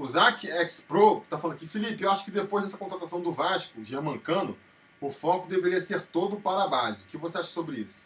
O 0.00 0.08
Zac 0.08 0.50
X 0.50 0.80
Pro 0.80 1.20
está 1.22 1.36
falando 1.36 1.56
aqui, 1.56 1.66
Felipe, 1.66 2.02
eu 2.02 2.10
acho 2.10 2.24
que 2.24 2.30
depois 2.30 2.64
dessa 2.64 2.78
contratação 2.78 3.20
do 3.20 3.30
Vasco, 3.30 3.84
Germancano, 3.84 4.56
o 4.98 5.10
foco 5.10 5.46
deveria 5.46 5.78
ser 5.78 6.00
todo 6.06 6.40
para 6.40 6.64
a 6.64 6.68
base. 6.68 7.04
O 7.04 7.06
que 7.06 7.18
você 7.18 7.36
acha 7.36 7.48
sobre 7.48 7.80
isso? 7.80 8.00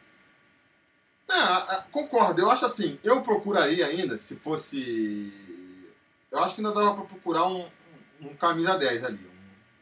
É, 1.31 1.83
concordo, 1.93 2.41
eu 2.41 2.51
acho 2.51 2.67
assim, 2.67 2.99
eu 3.05 3.23
procuraria 3.23 3.87
ainda, 3.87 4.17
se 4.17 4.35
fosse. 4.35 5.33
Eu 6.33 6.41
acho 6.41 6.57
que 6.57 6.61
ainda 6.61 6.75
dava 6.75 6.95
para 6.95 7.05
procurar 7.05 7.47
um, 7.47 7.69
um 8.21 8.35
camisa 8.35 8.77
10 8.77 9.05
ali, 9.05 9.31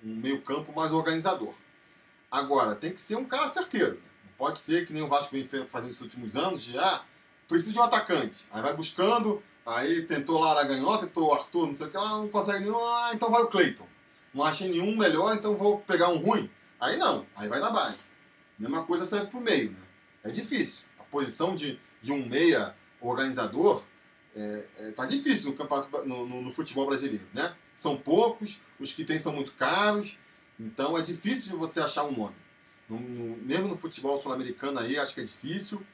um, 0.05 0.11
um 0.11 0.17
meio-campo 0.17 0.71
mais 0.75 0.93
organizador. 0.93 1.55
Agora, 2.33 2.75
tem 2.75 2.91
que 2.91 3.01
ser 3.01 3.17
um 3.17 3.27
cara 3.27 3.47
certeiro. 3.47 4.01
Pode 4.39 4.57
ser 4.57 4.87
que 4.87 4.93
nem 4.95 5.03
o 5.03 5.09
Vasco 5.09 5.33
vem 5.33 5.45
fazendo 5.45 5.91
nos 5.91 6.01
últimos 6.01 6.35
anos, 6.35 6.63
de 6.63 6.79
ah, 6.79 7.05
precisa 7.47 7.75
de 7.75 7.79
um 7.79 7.83
atacante. 7.83 8.49
Aí 8.51 8.63
vai 8.63 8.75
buscando, 8.75 9.43
aí 9.67 10.07
tentou 10.07 10.41
lá 10.41 10.53
Araganhó, 10.53 10.97
tentou 10.97 11.29
o 11.29 11.35
Arthur, 11.35 11.67
não 11.67 11.77
sei 11.77 11.89
o 11.89 11.91
que, 11.91 11.97
lá 11.99 12.17
não 12.17 12.29
consegue 12.29 12.61
nenhum, 12.61 12.79
ah, 12.79 13.11
então 13.13 13.31
vai 13.31 13.43
o 13.43 13.49
Cleiton. 13.49 13.87
Não 14.33 14.43
achei 14.43 14.71
nenhum 14.71 14.97
melhor, 14.97 15.37
então 15.37 15.55
vou 15.59 15.81
pegar 15.81 16.09
um 16.09 16.17
ruim. 16.17 16.51
Aí 16.81 16.97
não, 16.97 17.27
aí 17.37 17.51
vai 17.51 17.61
na 17.61 17.69
base. 17.69 18.11
Mesma 18.59 18.83
coisa 18.85 19.05
serve 19.05 19.27
pro 19.27 19.39
meio, 19.39 19.73
né? 19.73 19.79
É 20.25 20.31
difícil. 20.31 20.87
A 20.99 21.03
posição 21.03 21.55
de, 21.55 21.79
de 22.01 22.13
um 22.13 22.27
meia 22.27 22.75
organizador 22.99 23.85
é, 24.35 24.65
é, 24.79 24.91
tá 24.93 25.05
difícil 25.05 25.51
no, 25.51 25.57
campeonato, 25.57 26.09
no, 26.09 26.27
no, 26.27 26.41
no, 26.41 26.51
futebol 26.51 26.87
brasileiro, 26.87 27.29
né? 27.35 27.55
São 27.75 27.99
poucos, 27.99 28.63
os 28.81 28.93
que 28.93 29.05
tem 29.05 29.19
são 29.19 29.35
muito 29.35 29.53
caros, 29.53 30.19
então 30.63 30.97
é 30.97 31.03
difícil 31.03 31.53
de 31.53 31.57
você 31.57 31.81
achar 31.81 32.05
um 32.05 32.13
nome. 32.13 32.37
No, 32.89 32.99
mesmo 32.99 33.69
no 33.69 33.77
futebol 33.77 34.19
sul-americano 34.19 34.79
aí, 34.79 34.99
acho 34.99 35.15
que 35.15 35.21
é 35.21 35.25
difícil. 35.25 35.85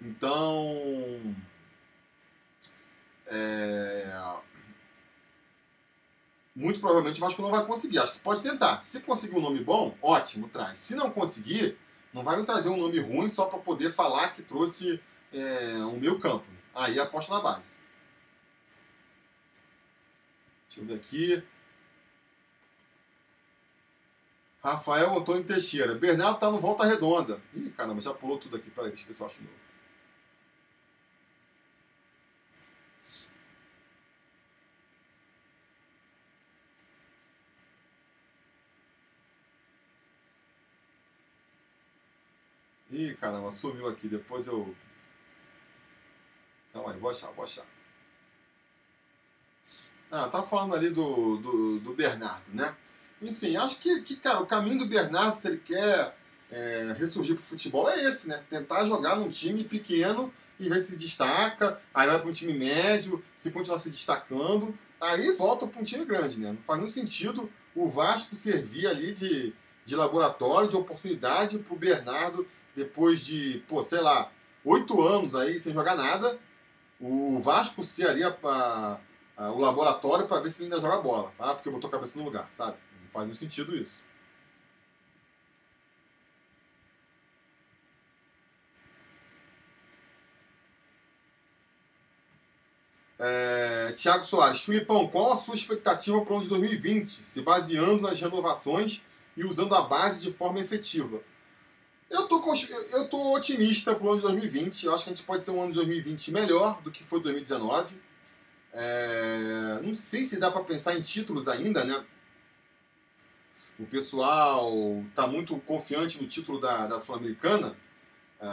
Então. 0.00 1.36
É, 3.26 4.34
muito 6.54 6.78
provavelmente 6.78 7.18
o 7.18 7.20
Vasco 7.20 7.42
não 7.42 7.50
vai 7.50 7.66
conseguir. 7.66 7.98
Acho 7.98 8.12
que 8.12 8.20
pode 8.20 8.42
tentar. 8.42 8.82
Se 8.82 9.00
conseguir 9.00 9.36
um 9.36 9.40
nome 9.40 9.62
bom, 9.64 9.96
ótimo, 10.00 10.48
traz. 10.48 10.78
Se 10.78 10.94
não 10.94 11.10
conseguir, 11.10 11.76
não 12.12 12.22
vai 12.22 12.36
me 12.36 12.46
trazer 12.46 12.68
um 12.68 12.76
nome 12.76 13.00
ruim 13.00 13.28
só 13.28 13.46
para 13.46 13.58
poder 13.58 13.90
falar 13.90 14.34
que 14.34 14.42
trouxe 14.42 15.00
é, 15.32 15.78
o 15.84 15.96
meu 15.96 16.20
campo. 16.20 16.46
Aí 16.72 16.98
aposta 17.00 17.34
na 17.34 17.40
base. 17.40 17.78
Deixa 20.68 20.80
eu 20.80 20.86
ver 20.86 20.94
aqui. 20.94 21.42
Rafael 24.64 25.14
Antônio 25.18 25.44
Teixeira. 25.44 25.94
Bernardo 25.94 26.38
tá 26.38 26.50
no 26.50 26.58
Volta 26.58 26.86
Redonda. 26.86 27.38
Ih, 27.54 27.70
caramba, 27.76 28.00
já 28.00 28.14
pulou 28.14 28.38
tudo 28.38 28.56
aqui. 28.56 28.70
Peraí, 28.70 28.88
deixa 28.88 29.04
eu 29.04 29.08
ver 29.08 29.12
se 29.12 29.20
eu 29.20 29.26
acho 29.26 29.42
novo. 29.42 29.54
Ih, 42.90 43.14
caramba, 43.16 43.50
sumiu 43.50 43.86
aqui. 43.86 44.08
Depois 44.08 44.46
eu. 44.46 44.74
Calma 46.72 46.92
aí, 46.92 46.98
vou 46.98 47.10
achar, 47.10 47.30
vou 47.32 47.44
achar. 47.44 47.66
Ah, 50.10 50.28
tá 50.28 50.42
falando 50.42 50.74
ali 50.74 50.88
do, 50.88 51.36
do, 51.36 51.80
do 51.80 51.94
Bernardo, 51.94 52.50
né? 52.54 52.74
Enfim, 53.28 53.56
acho 53.56 53.80
que, 53.80 54.02
que, 54.02 54.16
cara, 54.16 54.40
o 54.40 54.46
caminho 54.46 54.78
do 54.78 54.86
Bernardo, 54.86 55.34
se 55.36 55.48
ele 55.48 55.58
quer 55.58 56.14
é, 56.50 56.94
ressurgir 56.98 57.36
pro 57.36 57.44
futebol, 57.44 57.88
é 57.88 58.04
esse, 58.04 58.28
né? 58.28 58.42
Tentar 58.48 58.84
jogar 58.84 59.16
num 59.16 59.28
time 59.28 59.64
pequeno 59.64 60.32
e 60.58 60.68
ver 60.68 60.80
se 60.80 60.96
destaca, 60.96 61.80
aí 61.92 62.06
vai 62.06 62.18
para 62.18 62.28
um 62.28 62.32
time 62.32 62.52
médio, 62.52 63.22
se 63.34 63.50
continuar 63.50 63.78
se 63.78 63.90
destacando, 63.90 64.76
aí 65.00 65.32
volta 65.32 65.66
para 65.66 65.80
um 65.80 65.84
time 65.84 66.04
grande, 66.04 66.40
né? 66.40 66.52
Não 66.52 66.62
faz 66.62 66.78
nenhum 66.78 66.90
sentido 66.90 67.50
o 67.74 67.88
Vasco 67.88 68.36
servir 68.36 68.86
ali 68.86 69.12
de, 69.12 69.52
de 69.84 69.96
laboratório, 69.96 70.68
de 70.68 70.76
oportunidade 70.76 71.58
para 71.58 71.74
o 71.74 71.78
Bernardo 71.78 72.46
depois 72.74 73.20
de, 73.20 73.62
pô, 73.68 73.82
sei 73.82 74.00
lá, 74.00 74.30
oito 74.64 75.00
anos 75.02 75.34
aí 75.34 75.58
sem 75.58 75.72
jogar 75.72 75.96
nada, 75.96 76.38
o 77.00 77.40
Vasco 77.40 77.82
ser 77.82 78.08
ali 78.08 78.22
a, 78.22 78.98
a, 79.36 79.50
o 79.52 79.58
laboratório 79.58 80.26
para 80.26 80.40
ver 80.40 80.50
se 80.50 80.62
ele 80.62 80.72
ainda 80.72 80.80
joga 80.80 81.02
bola. 81.02 81.32
Ah, 81.38 81.54
porque 81.54 81.70
botou 81.70 81.88
a 81.88 81.92
cabeça 81.92 82.18
no 82.18 82.24
lugar, 82.24 82.46
sabe? 82.50 82.76
Faz 83.14 83.26
nenhum 83.26 83.36
sentido 83.36 83.76
isso. 83.76 84.02
É, 93.20 93.92
Tiago 93.92 94.24
Soares, 94.24 94.62
Filipão, 94.62 95.06
qual 95.06 95.32
a 95.32 95.36
sua 95.36 95.54
expectativa 95.54 96.20
para 96.22 96.32
o 96.32 96.36
ano 96.36 96.42
de 96.42 96.48
2020, 96.50 97.08
se 97.08 97.40
baseando 97.40 98.02
nas 98.02 98.20
renovações 98.20 99.02
e 99.36 99.44
usando 99.44 99.76
a 99.76 99.82
base 99.82 100.20
de 100.20 100.32
forma 100.32 100.58
efetiva? 100.58 101.22
Eu 102.10 102.26
tô, 102.26 102.42
eu 102.90 103.08
tô 103.08 103.32
otimista 103.32 103.94
pro 103.94 104.08
ano 104.08 104.16
de 104.16 104.22
2020. 104.22 104.86
Eu 104.86 104.94
acho 104.94 105.04
que 105.04 105.10
a 105.10 105.14
gente 105.14 105.24
pode 105.24 105.44
ter 105.44 105.52
um 105.52 105.60
ano 105.62 105.70
de 105.70 105.76
2020 105.76 106.32
melhor 106.32 106.82
do 106.82 106.90
que 106.90 107.04
foi 107.04 107.20
2019. 107.20 107.96
É, 108.72 109.80
não 109.84 109.94
sei 109.94 110.24
se 110.24 110.40
dá 110.40 110.50
para 110.50 110.64
pensar 110.64 110.96
em 110.96 111.00
títulos 111.00 111.46
ainda, 111.46 111.84
né? 111.84 112.04
O 113.78 113.86
pessoal 113.86 114.72
tá 115.14 115.26
muito 115.26 115.58
confiante 115.60 116.22
no 116.22 116.28
título 116.28 116.60
da, 116.60 116.86
da 116.86 116.98
Sul-Americana. 116.98 117.76
É, 118.40 118.46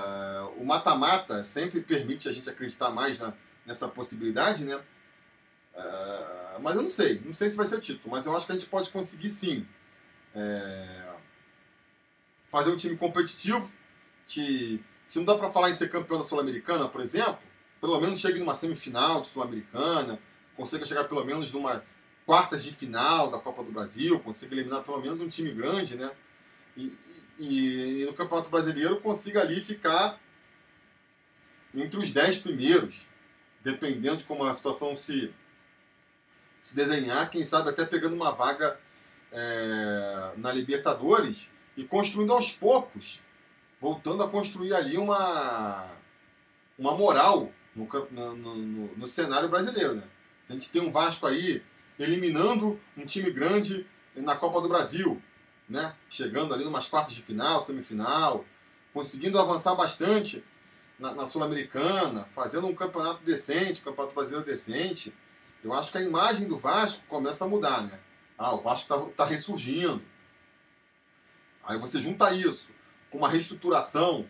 o 0.58 0.66
mata-mata 0.66 1.44
sempre 1.44 1.82
permite 1.82 2.28
a 2.28 2.32
gente 2.32 2.50
acreditar 2.50 2.90
mais 2.90 3.20
na, 3.20 3.34
nessa 3.66 3.88
possibilidade, 3.88 4.66
né? 4.66 4.82
É, 5.76 6.60
mas 6.62 6.76
eu 6.76 6.82
não 6.82 6.90
sei, 6.90 7.22
não 7.24 7.34
sei 7.34 7.50
se 7.50 7.56
vai 7.56 7.66
ser 7.66 7.76
o 7.76 7.80
título, 7.80 8.10
mas 8.12 8.26
eu 8.26 8.36
acho 8.36 8.46
que 8.46 8.52
a 8.52 8.56
gente 8.56 8.68
pode 8.68 8.90
conseguir 8.90 9.30
sim. 9.30 9.66
É, 10.34 11.16
fazer 12.48 12.72
um 12.72 12.76
time 12.76 12.98
competitivo, 12.98 13.74
que 14.28 14.84
se 15.06 15.18
não 15.20 15.26
dá 15.26 15.36
para 15.36 15.50
falar 15.50 15.70
em 15.70 15.74
ser 15.74 15.90
campeão 15.90 16.20
da 16.20 16.26
Sul-Americana, 16.26 16.90
por 16.90 17.00
exemplo, 17.00 17.40
pelo 17.80 18.00
menos 18.00 18.20
chegue 18.20 18.40
numa 18.40 18.54
semifinal 18.54 19.22
de 19.22 19.28
Sul-Americana, 19.28 20.20
consiga 20.56 20.86
chegar 20.86 21.06
pelo 21.06 21.24
menos 21.24 21.52
numa 21.54 21.84
quartas 22.26 22.64
de 22.64 22.72
final 22.72 23.30
da 23.30 23.40
Copa 23.40 23.64
do 23.64 23.72
Brasil, 23.72 24.20
consiga 24.20 24.56
eliminar 24.56 24.84
pelo 24.84 25.02
menos 25.02 25.22
um 25.22 25.28
time 25.28 25.52
grande, 25.52 25.96
né? 25.96 26.12
E, 26.78 26.98
e, 27.40 28.02
e 28.02 28.06
no 28.06 28.14
Campeonato 28.14 28.50
Brasileiro 28.50 29.02
consiga 29.02 29.42
ali 29.42 29.60
ficar 29.62 30.20
entre 31.74 31.98
os 31.98 32.12
dez 32.12 32.38
primeiros, 32.38 33.08
dependendo 33.62 34.18
de 34.18 34.24
como 34.26 34.44
a 34.44 34.54
situação 34.54 34.96
se, 34.96 35.34
se 36.60 36.76
desenhar, 36.76 37.30
quem 37.30 37.44
sabe 37.44 37.70
até 37.70 37.86
pegando 37.86 38.16
uma 38.16 38.32
vaga 38.32 38.80
é, 39.32 40.34
na 40.38 40.52
Libertadores 40.52 41.50
e 41.78 41.84
construindo 41.84 42.34
aos 42.34 42.52
poucos, 42.52 43.22
voltando 43.80 44.24
a 44.24 44.30
construir 44.30 44.74
ali 44.74 44.98
uma, 44.98 45.90
uma 46.78 46.96
moral 46.96 47.52
no, 47.76 47.88
no, 48.12 48.36
no, 48.36 48.98
no 48.98 49.08
cenário 49.08 49.50
brasileiro. 49.50 49.96
Né? 49.96 50.04
Se 50.44 50.52
a 50.52 50.56
gente 50.56 50.70
tem 50.70 50.82
um 50.82 50.92
Vasco 50.92 51.26
aí 51.26 51.64
eliminando 52.00 52.80
um 52.98 53.06
time 53.06 53.32
grande 53.32 53.86
na 54.16 54.36
Copa 54.36 54.62
do 54.62 54.70
Brasil, 54.70 55.22
né? 55.70 55.96
chegando 56.10 56.54
ali 56.54 56.64
numas 56.64 56.88
quartas 56.88 57.14
de 57.14 57.22
final, 57.22 57.64
semifinal, 57.64 58.46
conseguindo 58.94 59.40
avançar 59.40 59.76
bastante 59.76 60.44
na, 61.00 61.14
na 61.14 61.26
Sul-Americana, 61.26 62.28
fazendo 62.34 62.68
um 62.68 62.76
campeonato 62.76 63.24
decente, 63.24 63.82
um 63.82 63.86
campeonato 63.86 64.14
brasileiro 64.14 64.46
decente, 64.46 65.16
eu 65.64 65.74
acho 65.74 65.92
que 65.92 65.98
a 65.98 66.02
imagem 66.02 66.48
do 66.48 66.58
Vasco 66.58 67.06
começa 67.08 67.46
a 67.46 67.48
mudar, 67.48 67.84
né? 67.84 68.00
Ah, 68.38 68.56
o 68.56 68.62
Vasco 68.62 68.84
está 68.84 69.24
tá 69.24 69.26
ressurgindo. 69.26 70.02
Aí 71.64 71.78
você 71.78 72.00
junta 72.00 72.34
isso 72.34 72.70
com 73.10 73.20
uma 73.20 73.30
reestruturação 73.30 74.28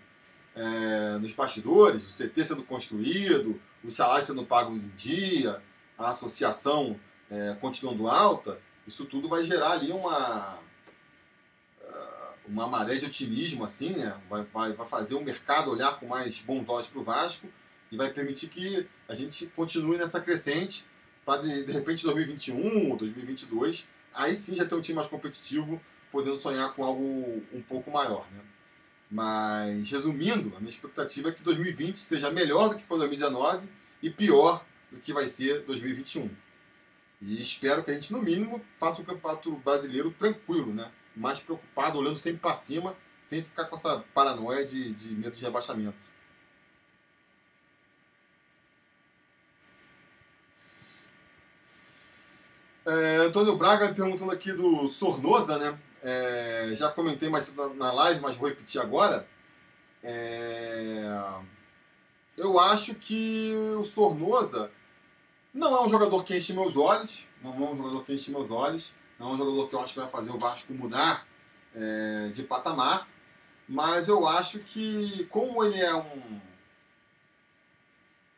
é, 0.53 1.17
nos 1.19 1.31
bastidores, 1.31 2.05
o 2.05 2.11
CT 2.11 2.43
sendo 2.43 2.63
construído, 2.63 3.61
os 3.83 3.95
salários 3.95 4.25
sendo 4.25 4.45
pagos 4.45 4.83
em 4.83 4.89
dia, 4.89 5.61
a 5.97 6.09
associação 6.09 6.99
é, 7.31 7.55
continuando 7.59 8.07
alta, 8.07 8.59
isso 8.85 9.05
tudo 9.05 9.27
vai 9.27 9.43
gerar 9.43 9.71
ali 9.71 9.91
uma 9.91 10.59
uma 12.51 12.67
maré 12.67 12.95
de 12.95 13.05
otimismo 13.05 13.63
assim, 13.63 13.91
né? 13.91 14.19
Vai, 14.29 14.43
vai, 14.53 14.73
vai 14.73 14.87
fazer 14.87 15.15
o 15.15 15.21
mercado 15.21 15.71
olhar 15.71 15.97
com 15.99 16.07
mais 16.07 16.39
bons 16.39 16.67
olhos 16.67 16.87
para 16.87 16.99
o 16.99 17.03
Vasco 17.03 17.47
e 17.91 17.95
vai 17.97 18.11
permitir 18.11 18.49
que 18.49 18.87
a 19.07 19.15
gente 19.15 19.47
continue 19.47 19.97
nessa 19.97 20.19
crescente 20.19 20.85
para 21.25 21.41
de, 21.41 21.63
de 21.63 21.71
repente 21.71 22.03
2021 22.03 22.91
ou 22.91 22.97
2022 22.97 23.87
aí 24.13 24.35
sim 24.35 24.55
já 24.55 24.65
ter 24.65 24.75
um 24.75 24.81
time 24.81 24.97
mais 24.97 25.07
competitivo 25.07 25.81
podendo 26.11 26.37
sonhar 26.37 26.73
com 26.73 26.83
algo 26.83 27.41
um 27.53 27.61
pouco 27.61 27.89
maior, 27.89 28.29
né? 28.31 28.41
Mas 29.09 29.89
resumindo, 29.89 30.55
a 30.55 30.59
minha 30.59 30.69
expectativa 30.69 31.29
é 31.29 31.31
que 31.31 31.43
2020 31.43 31.97
seja 31.97 32.31
melhor 32.31 32.69
do 32.69 32.75
que 32.75 32.83
foi 32.83 32.97
2019 32.97 33.67
e 34.01 34.09
pior 34.09 34.65
do 34.89 34.99
que 34.99 35.13
vai 35.13 35.27
ser 35.27 35.63
2021. 35.63 36.29
E 37.21 37.39
espero 37.39 37.83
que 37.83 37.91
a 37.91 37.93
gente, 37.93 38.11
no 38.11 38.21
mínimo, 38.21 38.59
faça 38.79 39.01
um 39.01 39.05
campeonato 39.05 39.51
brasileiro 39.57 40.11
tranquilo, 40.11 40.73
né? 40.73 40.91
Mais 41.15 41.39
preocupado, 41.39 41.99
olhando 41.99 42.17
sempre 42.17 42.39
para 42.39 42.55
cima, 42.55 42.95
sem 43.21 43.41
ficar 43.43 43.65
com 43.65 43.75
essa 43.75 44.03
paranoia 44.13 44.65
de, 44.65 44.91
de 44.93 45.15
medo 45.15 45.35
de 45.35 45.41
rebaixamento. 45.43 46.09
É, 52.83 53.17
Antônio 53.17 53.55
Braga 53.55 53.87
me 53.87 53.93
perguntando 53.93 54.31
aqui 54.31 54.51
do 54.51 54.87
Sornosa, 54.87 55.59
né? 55.59 55.79
É, 56.01 56.71
já 56.73 56.91
comentei 56.91 57.29
mais 57.29 57.53
na 57.75 57.91
live, 57.91 58.21
mas 58.21 58.35
vou 58.35 58.49
repetir 58.49 58.81
agora. 58.81 59.27
É, 60.03 61.03
eu 62.35 62.59
acho 62.59 62.95
que 62.95 63.53
o 63.77 63.83
Sornosa 63.83 64.71
não 65.53 65.75
é 65.75 65.81
um 65.81 65.89
jogador 65.89 66.23
que 66.23 66.35
enche 66.35 66.53
meus 66.53 66.75
olhos. 66.75 67.27
Não 67.43 67.51
é 67.51 67.69
um 67.69 67.77
jogador 67.77 68.05
que 68.05 68.13
enche 68.13 68.31
meus 68.31 68.51
olhos. 68.51 68.95
Não 69.19 69.29
é 69.29 69.33
um 69.33 69.37
jogador 69.37 69.67
que 69.67 69.75
eu 69.75 69.81
acho 69.81 69.93
que 69.93 69.99
vai 69.99 70.09
fazer 70.09 70.31
o 70.31 70.39
Vasco 70.39 70.73
mudar 70.73 71.27
é, 71.75 72.29
de 72.31 72.43
patamar. 72.43 73.07
Mas 73.67 74.07
eu 74.07 74.27
acho 74.27 74.59
que, 74.59 75.25
como 75.29 75.63
ele 75.63 75.79
é 75.79 75.93
um. 75.95 76.41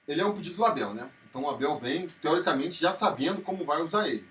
Ele 0.08 0.22
é 0.22 0.26
um 0.26 0.34
pedido 0.34 0.58
do 0.58 0.66
Abel, 0.66 0.94
né? 0.94 1.10
Então 1.30 1.44
o 1.44 1.50
Abel 1.50 1.80
vem, 1.80 2.08
teoricamente, 2.08 2.80
já 2.80 2.92
sabendo 2.92 3.42
como 3.42 3.66
vai 3.66 3.82
usar 3.82 4.08
ele. 4.08 4.28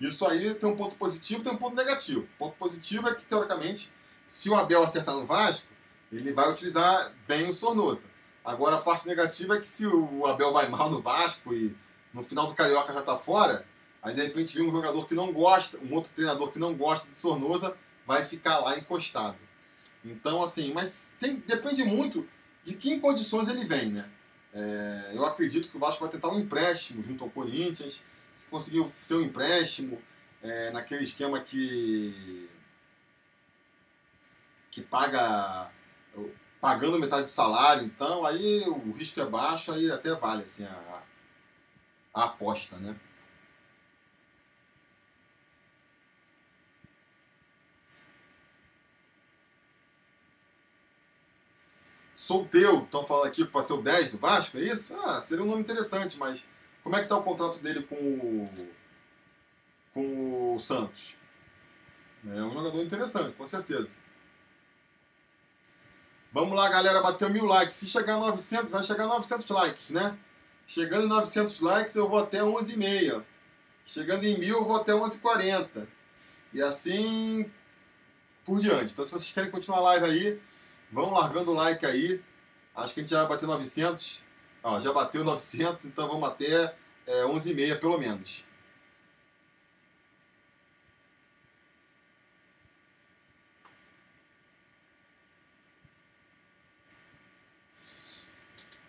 Isso 0.00 0.26
aí 0.26 0.54
tem 0.54 0.68
um 0.68 0.76
ponto 0.76 0.94
positivo 0.96 1.42
tem 1.42 1.52
um 1.52 1.56
ponto 1.56 1.74
negativo. 1.74 2.20
O 2.20 2.38
ponto 2.38 2.56
positivo 2.56 3.08
é 3.08 3.14
que, 3.14 3.24
teoricamente, 3.24 3.92
se 4.26 4.50
o 4.50 4.54
Abel 4.54 4.82
acertar 4.82 5.14
no 5.14 5.24
Vasco, 5.24 5.72
ele 6.12 6.32
vai 6.32 6.50
utilizar 6.50 7.12
bem 7.26 7.48
o 7.48 7.52
Sornosa. 7.52 8.10
Agora, 8.44 8.76
a 8.76 8.80
parte 8.80 9.08
negativa 9.08 9.56
é 9.56 9.60
que 9.60 9.68
se 9.68 9.86
o 9.86 10.26
Abel 10.26 10.52
vai 10.52 10.68
mal 10.68 10.90
no 10.90 11.00
Vasco 11.00 11.52
e 11.52 11.74
no 12.16 12.22
final 12.22 12.46
do 12.46 12.54
Carioca 12.54 12.94
já 12.94 13.00
está 13.00 13.14
fora, 13.14 13.66
aí 14.02 14.14
de 14.14 14.22
repente 14.22 14.56
vem 14.56 14.66
um 14.66 14.72
jogador 14.72 15.06
que 15.06 15.14
não 15.14 15.34
gosta, 15.34 15.76
um 15.78 15.92
outro 15.92 16.10
treinador 16.14 16.50
que 16.50 16.58
não 16.58 16.74
gosta 16.74 17.06
do 17.06 17.14
Sornosa, 17.14 17.76
vai 18.06 18.24
ficar 18.24 18.58
lá 18.60 18.78
encostado. 18.78 19.36
Então, 20.02 20.42
assim, 20.42 20.72
mas 20.72 21.12
tem, 21.18 21.36
depende 21.36 21.84
muito 21.84 22.26
de 22.64 22.74
que 22.76 22.98
condições 23.00 23.48
ele 23.48 23.64
vem, 23.64 23.90
né? 23.90 24.10
É, 24.54 25.12
eu 25.14 25.26
acredito 25.26 25.68
que 25.68 25.76
o 25.76 25.80
Vasco 25.80 26.00
vai 26.00 26.08
tentar 26.08 26.30
um 26.30 26.38
empréstimo 26.38 27.02
junto 27.02 27.22
ao 27.22 27.28
Corinthians 27.28 28.02
se 28.34 28.46
conseguiu 28.46 28.88
ser 28.88 29.16
um 29.16 29.20
empréstimo 29.20 30.00
é, 30.42 30.70
naquele 30.70 31.02
esquema 31.02 31.40
que 31.40 32.48
que 34.70 34.80
paga 34.82 35.70
pagando 36.60 36.98
metade 36.98 37.26
do 37.26 37.32
salário, 37.32 37.84
então 37.84 38.24
aí 38.24 38.62
o 38.66 38.92
risco 38.92 39.20
é 39.20 39.26
baixo, 39.26 39.72
aí 39.72 39.90
até 39.90 40.14
vale 40.14 40.42
assim 40.42 40.64
a, 40.64 40.95
a 42.16 42.24
aposta, 42.24 42.76
né? 42.78 42.96
Solteu, 52.14 52.84
estão 52.84 53.04
falando 53.04 53.26
aqui 53.26 53.44
para 53.44 53.62
ser 53.62 53.74
o 53.74 53.82
10 53.82 54.12
do 54.12 54.18
Vasco, 54.18 54.56
é 54.56 54.62
isso? 54.62 54.94
Ah, 55.04 55.20
seria 55.20 55.44
um 55.44 55.46
nome 55.46 55.60
interessante, 55.60 56.18
mas 56.18 56.46
como 56.82 56.96
é 56.96 57.00
que 57.00 57.04
está 57.04 57.18
o 57.18 57.22
contrato 57.22 57.58
dele 57.58 57.82
com 57.82 57.94
o, 57.94 58.68
com 59.92 60.54
o 60.54 60.58
Santos? 60.58 61.18
É 62.26 62.42
um 62.42 62.54
jogador 62.54 62.82
interessante, 62.82 63.36
com 63.36 63.46
certeza. 63.46 63.98
Vamos 66.32 66.56
lá, 66.56 66.68
galera, 66.70 67.02
bateu 67.02 67.28
mil 67.28 67.44
likes. 67.44 67.76
Se 67.76 67.86
chegar 67.86 68.14
a 68.14 68.20
900, 68.20 68.72
vai 68.72 68.82
chegar 68.82 69.04
a 69.04 69.08
900 69.08 69.48
likes, 69.50 69.90
né? 69.90 70.18
Chegando 70.66 71.04
em 71.04 71.08
900 71.08 71.60
likes, 71.60 71.96
eu 71.96 72.08
vou 72.08 72.18
até 72.18 72.40
11h30. 72.40 73.22
Chegando 73.84 74.24
em 74.24 74.38
mil, 74.38 74.56
eu 74.56 74.64
vou 74.64 74.76
até 74.76 74.92
11h40. 74.92 75.86
E 76.52 76.60
assim 76.60 77.50
por 78.44 78.60
diante. 78.60 78.92
Então, 78.92 79.04
se 79.04 79.12
vocês 79.12 79.32
querem 79.32 79.50
continuar 79.50 79.78
a 79.78 79.82
live 79.82 80.06
aí, 80.06 80.40
vão 80.90 81.12
largando 81.12 81.52
o 81.52 81.54
like 81.54 81.84
aí. 81.84 82.20
Acho 82.74 82.94
que 82.94 83.00
a 83.00 83.02
gente 83.02 83.10
já 83.10 83.20
vai 83.20 83.30
bater 83.30 83.46
900. 83.46 84.22
Ó, 84.62 84.80
já 84.80 84.92
bateu 84.92 85.22
900, 85.22 85.84
então 85.84 86.08
vamos 86.08 86.28
até 86.28 86.74
é, 87.06 87.22
11h30 87.22 87.78
pelo 87.78 87.98
menos. 87.98 88.44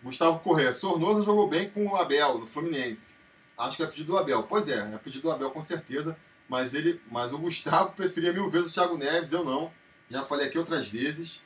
Gustavo 0.08 0.40
Corrêa. 0.40 0.72
Sornosa 0.72 1.22
jogou 1.22 1.48
bem 1.48 1.68
com 1.70 1.86
o 1.86 1.96
Abel 1.96 2.38
no 2.38 2.46
Fluminense. 2.46 3.14
Acho 3.56 3.76
que 3.76 3.82
é 3.82 3.86
pedido 3.86 4.12
do 4.12 4.18
Abel. 4.18 4.42
Pois 4.44 4.68
é, 4.68 4.78
é 4.78 4.98
pedido 4.98 5.22
do 5.22 5.30
Abel 5.30 5.50
com 5.50 5.62
certeza. 5.62 6.16
Mas 6.48 6.74
ele, 6.74 7.00
mas 7.10 7.32
o 7.32 7.38
Gustavo 7.38 7.92
preferia 7.92 8.32
mil 8.32 8.50
vezes 8.50 8.70
o 8.70 8.74
Thiago 8.74 8.96
Neves, 8.96 9.32
eu 9.32 9.44
não. 9.44 9.70
Já 10.08 10.22
falei 10.22 10.46
aqui 10.46 10.58
outras 10.58 10.88
vezes. 10.88 11.42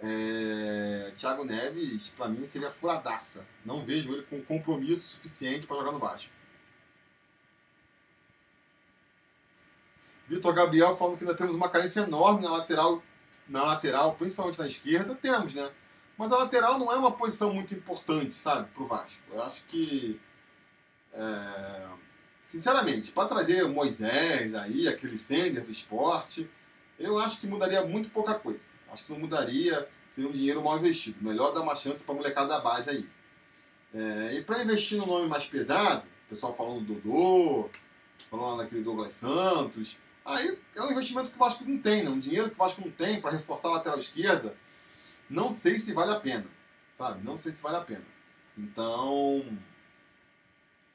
É, 0.00 1.12
Thiago 1.16 1.44
Neves, 1.44 2.14
para 2.16 2.28
mim, 2.28 2.46
seria 2.46 2.70
furadaça. 2.70 3.46
Não 3.64 3.84
vejo 3.84 4.12
ele 4.12 4.22
com 4.22 4.40
compromisso 4.42 5.14
suficiente 5.14 5.66
para 5.66 5.76
jogar 5.76 5.92
no 5.92 5.98
Vasco. 5.98 6.32
Vitor 10.28 10.54
Gabriel 10.54 10.96
falando 10.96 11.18
que 11.18 11.24
ainda 11.24 11.36
temos 11.36 11.54
uma 11.54 11.68
carência 11.68 12.00
enorme 12.00 12.42
na 12.42 12.50
lateral, 12.50 13.02
na 13.48 13.64
lateral, 13.64 14.14
principalmente 14.14 14.60
na 14.60 14.66
esquerda. 14.66 15.14
Temos, 15.16 15.54
né? 15.54 15.70
Mas 16.16 16.32
a 16.32 16.38
lateral 16.38 16.78
não 16.78 16.92
é 16.92 16.96
uma 16.96 17.12
posição 17.12 17.52
muito 17.52 17.74
importante, 17.74 18.34
sabe, 18.34 18.68
para 18.72 18.82
o 18.82 18.86
Vasco. 18.86 19.22
Eu 19.32 19.42
acho 19.42 19.64
que, 19.66 20.20
é, 21.12 21.86
sinceramente, 22.38 23.12
para 23.12 23.28
trazer 23.28 23.64
o 23.64 23.70
Moisés 23.70 24.54
aí, 24.54 24.86
aquele 24.86 25.18
sender 25.18 25.64
do 25.64 25.72
esporte, 25.72 26.48
eu 26.98 27.18
acho 27.18 27.40
que 27.40 27.46
mudaria 27.46 27.84
muito 27.84 28.10
pouca 28.10 28.34
coisa. 28.34 28.72
Acho 28.90 29.06
que 29.06 29.12
não 29.12 29.18
mudaria, 29.18 29.88
seria 30.06 30.30
um 30.30 30.32
dinheiro 30.32 30.62
mal 30.62 30.78
investido. 30.78 31.18
Melhor 31.20 31.52
dar 31.52 31.62
uma 31.62 31.74
chance 31.74 32.04
para 32.04 32.14
molecada 32.14 32.48
da 32.48 32.60
base 32.60 32.90
aí. 32.90 33.08
É, 33.92 34.34
e 34.34 34.42
para 34.42 34.62
investir 34.62 34.98
no 34.98 35.06
nome 35.06 35.28
mais 35.28 35.46
pesado, 35.46 36.04
o 36.26 36.28
pessoal 36.28 36.54
falando 36.54 36.80
do 36.80 36.94
Dodô, 36.94 37.70
falando 38.30 38.58
naquele 38.58 38.82
Douglas 38.82 39.12
Santos, 39.12 39.98
aí 40.24 40.58
é 40.74 40.82
um 40.82 40.90
investimento 40.90 41.30
que 41.30 41.36
o 41.36 41.38
Vasco 41.38 41.64
não 41.64 41.78
tem, 41.78 42.04
né? 42.04 42.10
um 42.10 42.18
dinheiro 42.18 42.48
que 42.48 42.54
o 42.54 42.58
Vasco 42.58 42.80
não 42.80 42.90
tem 42.90 43.20
para 43.20 43.32
reforçar 43.32 43.68
a 43.68 43.72
lateral 43.72 43.98
esquerda. 43.98 44.56
Não 45.28 45.52
sei 45.52 45.78
se 45.78 45.92
vale 45.92 46.12
a 46.12 46.20
pena, 46.20 46.46
sabe? 46.94 47.24
Não 47.24 47.38
sei 47.38 47.52
se 47.52 47.62
vale 47.62 47.76
a 47.76 47.80
pena. 47.80 48.04
Então, 48.56 49.44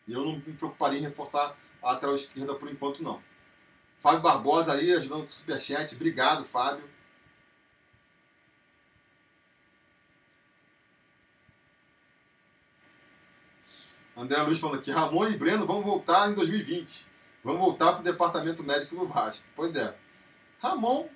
eu 0.07 0.25
não 0.25 0.33
me 0.33 0.53
preocuparia 0.53 0.99
em 0.99 1.03
reforçar 1.03 1.55
a 1.81 1.93
lateral 1.93 2.15
esquerda 2.15 2.55
por 2.55 2.69
enquanto, 2.69 3.03
não. 3.03 3.21
Fábio 3.97 4.21
Barbosa 4.21 4.73
aí, 4.73 4.93
ajudando 4.93 5.23
com 5.23 5.29
o 5.29 5.31
Superchat. 5.31 5.95
Obrigado, 5.95 6.45
Fábio. 6.45 6.89
André 14.15 14.41
Luiz 14.41 14.59
falando 14.59 14.79
aqui, 14.79 14.91
Ramon 14.91 15.27
e 15.27 15.37
Breno 15.37 15.65
vão 15.65 15.81
voltar 15.81 16.29
em 16.29 16.33
2020. 16.33 17.07
Vão 17.41 17.57
voltar 17.57 17.93
para 17.93 18.01
o 18.01 18.03
departamento 18.03 18.63
médico 18.63 18.95
do 18.95 19.07
Vasco. 19.07 19.45
Pois 19.55 19.75
é. 19.77 19.97
Ramon, 20.61 21.07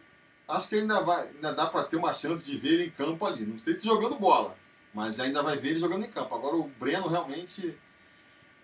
acho 0.48 0.70
que 0.70 0.76
ainda, 0.76 1.02
vai, 1.02 1.28
ainda 1.28 1.54
dá 1.54 1.68
para 1.68 1.84
ter 1.84 1.98
uma 1.98 2.14
chance 2.14 2.46
de 2.46 2.58
ver 2.58 2.74
ele 2.74 2.86
em 2.86 2.92
campo 2.92 3.26
ali. 3.26 3.46
Não 3.46 3.58
sei 3.58 3.74
se 3.74 3.86
jogando 3.86 4.18
bola, 4.18 4.56
mas 4.94 5.20
ainda 5.20 5.42
vai 5.42 5.58
ver 5.58 5.70
ele 5.70 5.80
jogando 5.80 6.06
em 6.06 6.10
campo. 6.10 6.34
Agora 6.36 6.56
o 6.56 6.68
Breno 6.68 7.08
realmente. 7.08 7.78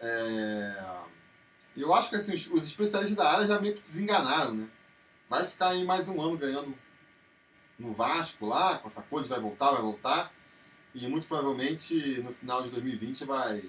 É 0.02 1.00
eu 1.82 1.94
acho 1.94 2.10
que 2.10 2.16
assim, 2.16 2.34
os, 2.34 2.48
os 2.48 2.66
especialistas 2.66 3.18
da 3.18 3.32
área 3.32 3.48
já 3.48 3.60
meio 3.60 3.76
que 3.76 3.82
desenganaram, 3.82 4.54
né? 4.54 4.68
Vai 5.30 5.46
ficar 5.46 5.70
aí 5.70 5.84
mais 5.84 6.10
um 6.10 6.22
ano 6.22 6.38
ganhando 6.38 6.76
no 7.78 7.94
Vasco 7.94 8.46
lá, 8.46 8.78
com 8.78 8.88
essa 8.88 9.04
coisa, 9.04 9.30
vai 9.30 9.40
voltar, 9.40 9.72
vai 9.72 9.82
voltar. 9.82 10.34
E 10.94 11.08
muito 11.08 11.28
provavelmente 11.28 12.22
no 12.22 12.34
final 12.34 12.64
de 12.64 12.72
2020 12.72 13.26
vai. 13.26 13.64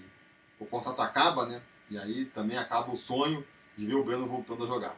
O 0.58 0.66
contrato 0.66 1.00
acaba, 1.00 1.46
né? 1.46 1.62
E 1.88 1.98
aí 1.98 2.24
também 2.24 2.58
acaba 2.58 2.90
o 2.90 2.96
sonho 2.96 3.46
de 3.76 3.86
ver 3.86 3.94
o 3.94 4.04
Breno 4.04 4.26
voltando 4.26 4.64
a 4.64 4.66
jogar. 4.66 4.96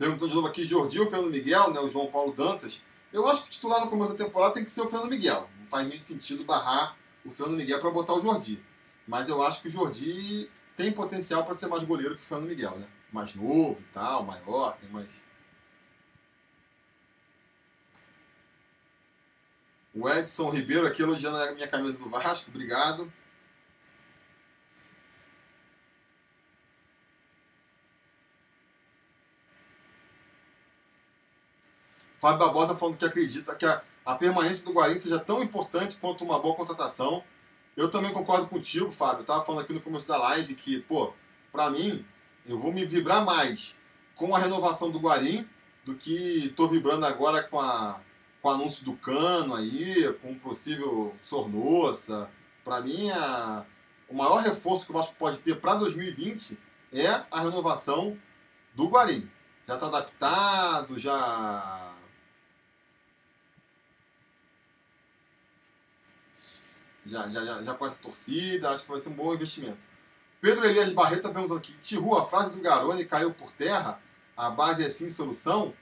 Perguntando 0.00 0.30
de 0.30 0.34
novo 0.34 0.48
aqui, 0.48 0.64
Jordi 0.64 0.98
ou 0.98 1.10
Fernando 1.10 1.30
Miguel, 1.30 1.74
né? 1.74 1.80
O 1.80 1.86
João 1.86 2.10
Paulo 2.10 2.32
Dantas. 2.32 2.82
Eu 3.12 3.26
acho 3.28 3.42
que 3.42 3.48
o 3.48 3.50
titular 3.50 3.84
no 3.84 3.90
começo 3.90 4.14
da 4.14 4.24
temporada 4.24 4.54
tem 4.54 4.64
que 4.64 4.70
ser 4.70 4.80
o 4.80 4.88
Fernando 4.88 5.10
Miguel. 5.10 5.46
Não 5.58 5.66
faz 5.66 5.86
muito 5.86 6.00
sentido 6.00 6.42
barrar 6.42 6.96
o 7.22 7.30
Fernando 7.30 7.58
Miguel 7.58 7.78
para 7.80 7.90
botar 7.90 8.14
o 8.14 8.20
Jordi. 8.22 8.64
Mas 9.06 9.28
eu 9.28 9.42
acho 9.42 9.60
que 9.60 9.68
o 9.68 9.70
Jordi 9.70 10.50
tem 10.74 10.90
potencial 10.90 11.44
para 11.44 11.52
ser 11.52 11.66
mais 11.66 11.84
goleiro 11.84 12.16
que 12.16 12.22
o 12.22 12.24
Fernando 12.24 12.48
Miguel, 12.48 12.78
né? 12.78 12.88
Mais 13.12 13.34
novo 13.34 13.78
e 13.78 13.92
tal, 13.92 14.24
maior, 14.24 14.74
tem 14.78 14.88
mais. 14.88 15.10
O 19.94 20.08
Edson 20.08 20.48
Ribeiro 20.48 20.86
aqui 20.86 21.02
elogiando 21.02 21.36
a 21.36 21.52
minha 21.52 21.68
camisa 21.68 21.98
do 21.98 22.08
Vasco, 22.08 22.48
obrigado. 22.48 23.12
Fábio 32.20 32.38
Barbosa 32.38 32.74
falando 32.74 32.98
que 32.98 33.04
acredita 33.04 33.54
que 33.54 33.64
a, 33.64 33.82
a 34.04 34.14
permanência 34.14 34.66
do 34.66 34.74
Guarim 34.74 34.94
seja 34.94 35.18
tão 35.18 35.42
importante 35.42 35.98
quanto 35.98 36.22
uma 36.22 36.38
boa 36.38 36.54
contratação. 36.54 37.24
Eu 37.74 37.90
também 37.90 38.12
concordo 38.12 38.46
contigo, 38.46 38.92
Fábio. 38.92 39.22
Eu 39.22 39.24
tava 39.24 39.42
falando 39.42 39.62
aqui 39.62 39.72
no 39.72 39.80
começo 39.80 40.06
da 40.06 40.18
live 40.18 40.54
que, 40.54 40.80
pô, 40.80 41.14
pra 41.50 41.70
mim, 41.70 42.04
eu 42.46 42.58
vou 42.58 42.74
me 42.74 42.84
vibrar 42.84 43.24
mais 43.24 43.78
com 44.14 44.36
a 44.36 44.38
renovação 44.38 44.90
do 44.90 44.98
Guarim 44.98 45.48
do 45.82 45.96
que 45.96 46.52
tô 46.54 46.68
vibrando 46.68 47.06
agora 47.06 47.42
com, 47.42 47.58
a, 47.58 47.98
com 48.42 48.48
o 48.48 48.50
anúncio 48.52 48.84
do 48.84 48.94
Cano 48.96 49.54
aí, 49.54 50.12
com 50.20 50.32
o 50.32 50.38
possível 50.38 51.14
Sornossa. 51.22 52.28
Pra 52.62 52.82
mim, 52.82 53.08
a, 53.08 53.64
o 54.10 54.14
maior 54.14 54.42
reforço 54.42 54.84
que 54.84 54.90
o 54.90 54.94
Vasco 54.94 55.14
pode 55.18 55.38
ter 55.38 55.58
para 55.58 55.74
2020 55.76 56.58
é 56.92 57.22
a 57.30 57.40
renovação 57.40 58.14
do 58.74 58.88
Guarim. 58.88 59.26
Já 59.66 59.74
está 59.76 59.86
adaptado, 59.86 60.98
já 60.98 61.89
já, 67.04 67.28
já, 67.28 67.44
já, 67.44 67.62
já 67.62 67.74
conhece 67.74 68.00
a 68.00 68.02
torcida, 68.02 68.70
acho 68.70 68.84
que 68.84 68.90
vai 68.90 68.98
ser 68.98 69.08
um 69.08 69.14
bom 69.14 69.34
investimento. 69.34 69.78
Pedro 70.40 70.64
Elias 70.64 70.92
Barreto 70.92 71.18
está 71.18 71.30
perguntando 71.30 71.58
aqui, 71.58 71.72
Tiru, 71.74 72.16
a 72.16 72.24
frase 72.24 72.54
do 72.54 72.62
Garone 72.62 73.04
caiu 73.04 73.32
por 73.32 73.50
terra? 73.52 74.00
A 74.36 74.50
base 74.50 74.84
é 74.84 74.88
sim 74.88 75.08
solução? 75.08 75.74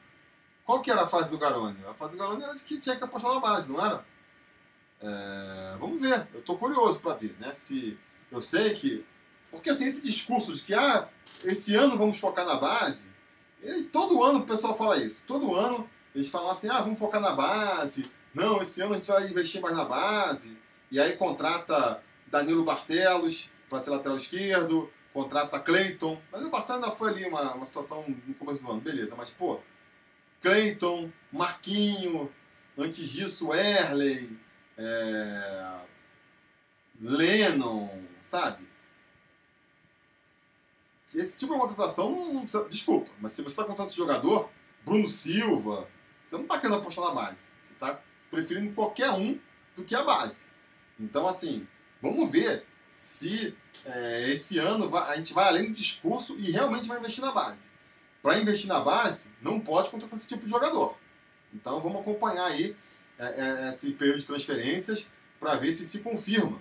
Qual 0.65 0.83
que 0.83 0.91
era 0.91 1.03
a 1.03 1.07
frase 1.07 1.31
do 1.31 1.39
Garone? 1.39 1.79
A 1.89 1.95
frase 1.95 2.13
do 2.13 2.19
Garone 2.19 2.43
era 2.43 2.55
de 2.55 2.63
que 2.63 2.79
tinha 2.79 2.97
que 2.97 3.05
apostar 3.05 3.33
na 3.33 3.41
base, 3.41 3.73
não 3.73 3.85
era? 3.85 4.05
É, 5.01 5.77
vamos 5.79 6.03
ver, 6.03 6.27
eu 6.35 6.41
estou 6.41 6.59
curioso 6.59 6.99
para 6.99 7.15
ver, 7.15 7.37
né? 7.39 7.53
Se 7.55 7.97
eu 8.31 8.43
sei 8.43 8.75
que. 8.75 9.07
Porque 9.51 9.71
assim, 9.71 9.87
esse 9.87 10.03
discurso 10.03 10.53
de 10.55 10.63
que 10.63 10.75
ah, 10.75 11.09
esse 11.45 11.75
ano 11.77 11.97
vamos 11.97 12.19
focar 12.19 12.45
na 12.45 12.57
base, 12.57 13.11
ele, 13.63 13.85
todo 13.85 14.23
ano 14.23 14.41
o 14.41 14.47
pessoal 14.47 14.75
fala 14.75 14.99
isso. 14.99 15.23
Todo 15.27 15.55
ano 15.55 15.89
eles 16.15 16.29
falam 16.29 16.51
assim, 16.51 16.69
ah, 16.69 16.81
vamos 16.81 16.99
focar 16.99 17.21
na 17.21 17.33
base, 17.33 18.11
não, 18.35 18.61
esse 18.61 18.81
ano 18.83 18.93
a 18.93 18.95
gente 18.97 19.09
vai 19.09 19.29
investir 19.29 19.61
mais 19.61 19.77
na 19.77 19.85
base. 19.85 20.59
E 20.91 20.99
aí 21.01 21.17
contrata 21.17 22.03
Danilo 22.27 22.65
Barcelos 22.65 23.51
para 23.69 23.79
ser 23.79 23.91
lateral 23.91 24.17
esquerdo, 24.17 24.91
contrata 25.13 25.61
Cleiton. 25.61 26.21
Danilo 26.33 26.51
Barcelos 26.51 26.83
ainda 26.83 26.97
foi 26.97 27.11
ali 27.11 27.27
uma, 27.27 27.55
uma 27.55 27.65
situação 27.65 28.05
no 28.27 28.35
começo 28.35 28.63
do 28.63 28.71
ano, 28.71 28.81
beleza, 28.81 29.15
mas 29.17 29.31
pô, 29.31 29.61
Cleiton, 30.41 31.11
Marquinho, 31.33 32.33
antes 32.77 33.09
disso 33.11 33.53
Erley, 33.53 34.39
é, 34.77 35.81
Lennon, 37.01 37.91
sabe? 38.21 38.69
Esse 41.15 41.39
tipo 41.39 41.55
de 41.55 41.61
contratação. 41.61 42.45
Desculpa, 42.69 43.11
mas 43.19 43.33
se 43.33 43.43
você 43.43 43.49
está 43.49 43.63
contratando 43.63 43.89
esse 43.89 43.97
jogador, 43.97 44.51
Bruno 44.85 45.07
Silva, 45.07 45.89
você 46.23 46.37
não 46.37 46.43
está 46.43 46.59
querendo 46.59 46.79
apostar 46.79 47.07
na 47.07 47.15
base. 47.15 47.51
Você 47.61 47.73
está 47.73 48.01
preferindo 48.31 48.75
qualquer 48.75 49.11
um 49.11 49.41
do 49.75 49.85
que 49.85 49.95
a 49.95 50.03
base. 50.05 50.48
Então, 50.99 51.27
assim, 51.27 51.67
vamos 52.03 52.31
ver 52.31 52.65
se 52.89 53.57
é, 53.85 54.31
esse 54.31 54.59
ano 54.59 54.95
a 54.97 55.17
gente 55.17 55.33
vai 55.33 55.47
além 55.47 55.67
do 55.67 55.73
discurso 55.73 56.37
e 56.39 56.51
realmente 56.51 56.89
vai 56.89 56.99
investir 56.99 57.25
na 57.25 57.33
base. 57.33 57.71
Para 58.23 58.39
investir 58.39 58.69
na 58.69 58.81
base, 58.81 59.31
não 59.41 59.61
pode 59.61 59.91
contratar 59.91 60.19
esse 60.19 60.29
tipo 60.29 60.45
de 60.45 60.51
jogador. 60.51 60.99
Então, 61.55 61.81
vamos 61.81 62.01
acompanhar 62.01 62.47
aí 62.47 62.77
é, 63.19 63.27
é, 63.27 63.69
esse 63.69 63.93
período 63.93 64.21
de 64.21 64.27
transferências 64.27 65.09
para 65.39 65.55
ver 65.57 65.73
se 65.73 65.87
se 65.87 66.01
confirma 66.01 66.61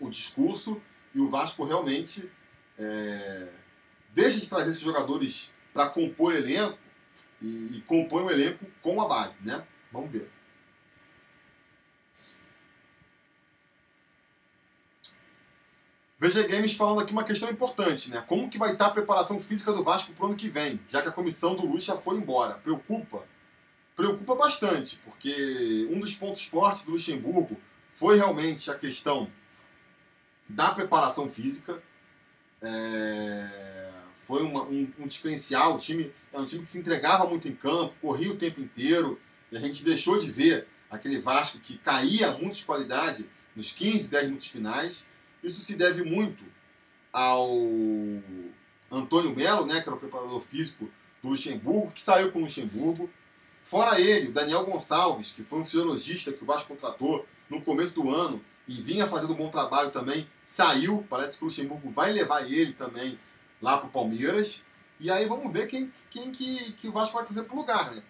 o 0.00 0.10
discurso 0.10 0.82
e 1.14 1.20
o 1.20 1.30
Vasco 1.30 1.64
realmente 1.64 2.30
é, 2.78 3.48
deixa 4.12 4.40
de 4.40 4.48
trazer 4.48 4.70
esses 4.70 4.82
jogadores 4.82 5.54
para 5.72 5.88
compor 5.88 6.34
elenco 6.34 6.78
e, 7.40 7.78
e 7.78 7.80
compõe 7.82 8.24
o 8.24 8.30
elenco 8.30 8.66
com 8.80 9.00
a 9.00 9.08
base, 9.08 9.44
né? 9.44 9.64
Vamos 9.90 10.10
ver. 10.10 10.30
VG 16.22 16.46
Games 16.46 16.74
falando 16.74 17.00
aqui 17.00 17.12
uma 17.12 17.24
questão 17.24 17.50
importante, 17.50 18.08
né? 18.12 18.22
Como 18.28 18.48
que 18.48 18.56
vai 18.56 18.74
estar 18.74 18.86
a 18.86 18.90
preparação 18.90 19.40
física 19.40 19.72
do 19.72 19.82
Vasco 19.82 20.12
pro 20.12 20.26
ano 20.26 20.36
que 20.36 20.48
vem, 20.48 20.80
já 20.86 21.02
que 21.02 21.08
a 21.08 21.12
comissão 21.12 21.56
do 21.56 21.66
Lucha 21.66 21.96
foi 21.96 22.16
embora? 22.16 22.54
Preocupa? 22.58 23.24
Preocupa 23.96 24.36
bastante, 24.36 25.02
porque 25.04 25.88
um 25.90 25.98
dos 25.98 26.14
pontos 26.14 26.46
fortes 26.46 26.84
do 26.84 26.92
Luxemburgo 26.92 27.60
foi 27.90 28.18
realmente 28.18 28.70
a 28.70 28.74
questão 28.76 29.28
da 30.48 30.70
preparação 30.70 31.28
física. 31.28 31.82
É... 32.62 33.90
Foi 34.14 34.44
uma, 34.44 34.62
um, 34.62 34.88
um, 35.00 35.06
diferencial. 35.08 35.74
O 35.74 35.78
time 35.78 36.12
é 36.32 36.38
um 36.38 36.44
time 36.44 36.62
que 36.62 36.70
se 36.70 36.78
entregava 36.78 37.26
muito 37.28 37.48
em 37.48 37.54
campo, 37.56 37.96
corria 38.00 38.30
o 38.30 38.36
tempo 38.36 38.60
inteiro, 38.60 39.20
e 39.50 39.56
a 39.56 39.60
gente 39.60 39.82
deixou 39.82 40.16
de 40.16 40.30
ver 40.30 40.68
aquele 40.88 41.18
Vasco 41.18 41.58
que 41.58 41.78
caía 41.78 42.30
muito 42.38 42.58
de 42.58 42.64
qualidade 42.64 43.28
nos 43.56 43.72
15, 43.72 44.08
10 44.08 44.26
minutos 44.26 44.46
finais. 44.46 45.10
Isso 45.42 45.60
se 45.60 45.76
deve 45.76 46.02
muito 46.02 46.44
ao 47.12 47.50
Antônio 48.90 49.34
Melo, 49.34 49.66
né, 49.66 49.80
que 49.80 49.88
era 49.88 49.96
o 49.96 50.00
preparador 50.00 50.40
físico 50.40 50.88
do 51.22 51.30
Luxemburgo, 51.30 51.90
que 51.90 52.00
saiu 52.00 52.30
com 52.30 52.38
o 52.38 52.42
Luxemburgo. 52.42 53.10
Fora 53.60 54.00
ele, 54.00 54.32
Daniel 54.32 54.64
Gonçalves, 54.64 55.32
que 55.32 55.42
foi 55.42 55.60
um 55.60 55.64
fisiologista 55.64 56.32
que 56.32 56.42
o 56.42 56.46
Vasco 56.46 56.68
contratou 56.68 57.26
no 57.48 57.60
começo 57.60 57.94
do 57.94 58.10
ano 58.10 58.42
e 58.66 58.74
vinha 58.74 59.06
fazendo 59.06 59.32
um 59.32 59.36
bom 59.36 59.50
trabalho 59.50 59.90
também, 59.90 60.26
saiu. 60.42 61.06
Parece 61.08 61.36
que 61.36 61.44
o 61.44 61.46
Luxemburgo 61.46 61.90
vai 61.90 62.12
levar 62.12 62.50
ele 62.50 62.72
também 62.72 63.18
lá 63.60 63.78
para 63.78 63.88
o 63.88 63.90
Palmeiras. 63.90 64.64
E 65.00 65.10
aí 65.10 65.26
vamos 65.26 65.52
ver 65.52 65.66
quem, 65.66 65.92
quem 66.10 66.30
que, 66.30 66.72
que 66.72 66.88
o 66.88 66.92
Vasco 66.92 67.14
vai 67.14 67.24
trazer 67.24 67.42
para 67.44 67.54
o 67.54 67.58
lugar, 67.58 67.92
né? 67.92 68.02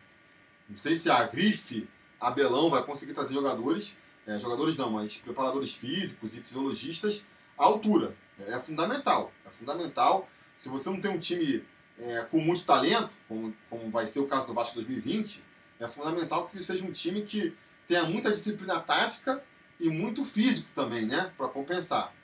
Não 0.68 0.76
sei 0.76 0.96
se 0.96 1.10
a 1.10 1.26
Grife, 1.26 1.88
Abelão 2.20 2.70
vai 2.70 2.84
conseguir 2.84 3.14
trazer 3.14 3.34
jogadores, 3.34 4.01
é, 4.26 4.38
jogadores 4.38 4.76
não, 4.76 4.90
mas 4.90 5.16
preparadores 5.16 5.74
físicos 5.74 6.34
e 6.34 6.40
fisiologistas 6.40 7.24
à 7.58 7.64
altura. 7.64 8.14
É, 8.38 8.52
é 8.52 8.58
fundamental. 8.58 9.32
É 9.44 9.50
fundamental. 9.50 10.28
Se 10.56 10.68
você 10.68 10.88
não 10.90 11.00
tem 11.00 11.10
um 11.10 11.18
time 11.18 11.64
é, 11.98 12.20
com 12.30 12.38
muito 12.38 12.64
talento, 12.64 13.10
como, 13.28 13.54
como 13.68 13.90
vai 13.90 14.06
ser 14.06 14.20
o 14.20 14.26
caso 14.26 14.46
do 14.46 14.54
Vasco 14.54 14.74
2020, 14.76 15.44
é 15.80 15.88
fundamental 15.88 16.46
que 16.46 16.62
seja 16.62 16.84
um 16.84 16.92
time 16.92 17.22
que 17.22 17.54
tenha 17.86 18.04
muita 18.04 18.30
disciplina 18.30 18.78
tática 18.80 19.42
e 19.80 19.88
muito 19.88 20.24
físico 20.24 20.70
também, 20.74 21.06
né? 21.06 21.32
Para 21.36 21.48
compensar. 21.48 22.14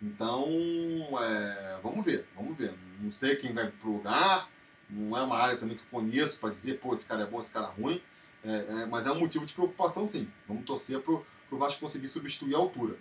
Então, 0.00 0.46
é, 1.20 1.78
vamos 1.82 2.04
ver, 2.04 2.26
vamos 2.34 2.56
ver. 2.56 2.74
Não 3.00 3.10
sei 3.10 3.36
quem 3.36 3.52
vai 3.52 3.70
pro 3.70 3.92
lugar, 3.92 4.48
não 4.88 5.16
é 5.16 5.22
uma 5.22 5.36
área 5.36 5.56
também 5.56 5.76
que 5.76 5.82
eu 5.82 5.88
conheço 5.90 6.38
para 6.38 6.50
dizer, 6.50 6.78
pô, 6.80 6.92
esse 6.92 7.06
cara 7.06 7.22
é 7.22 7.26
bom, 7.26 7.38
esse 7.38 7.50
cara 7.50 7.68
é 7.68 7.80
ruim, 7.80 8.02
é, 8.44 8.82
é, 8.82 8.86
mas 8.86 9.06
é 9.06 9.12
um 9.12 9.18
motivo 9.18 9.46
de 9.46 9.52
preocupação 9.52 10.06
sim. 10.06 10.30
Vamos 10.46 10.64
torcer 10.64 11.00
pro, 11.00 11.24
pro 11.54 11.58
Vasco 11.58 11.80
conseguir 11.80 12.08
substituir 12.08 12.54
a 12.54 12.58
altura. 12.58 12.98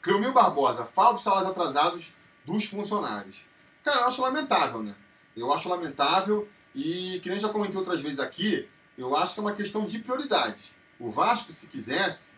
Cleomil 0.00 0.32
Barbosa, 0.32 0.84
fala 0.84 1.12
dos 1.12 1.22
salários 1.22 1.50
atrasados 1.50 2.14
dos 2.44 2.66
funcionários. 2.66 3.44
Cara, 3.82 4.02
eu 4.02 4.06
acho 4.06 4.22
lamentável, 4.22 4.82
né? 4.82 4.94
Eu 5.36 5.52
acho 5.52 5.68
lamentável 5.68 6.48
e, 6.74 7.20
que 7.22 7.28
nem 7.28 7.38
já 7.38 7.48
comentei 7.48 7.76
outras 7.76 8.00
vezes 8.00 8.20
aqui, 8.20 8.68
eu 8.96 9.16
acho 9.16 9.34
que 9.34 9.40
é 9.40 9.42
uma 9.42 9.52
questão 9.52 9.84
de 9.84 9.98
prioridade. 9.98 10.76
O 10.98 11.10
Vasco, 11.10 11.52
se 11.52 11.66
quisesse, 11.66 12.36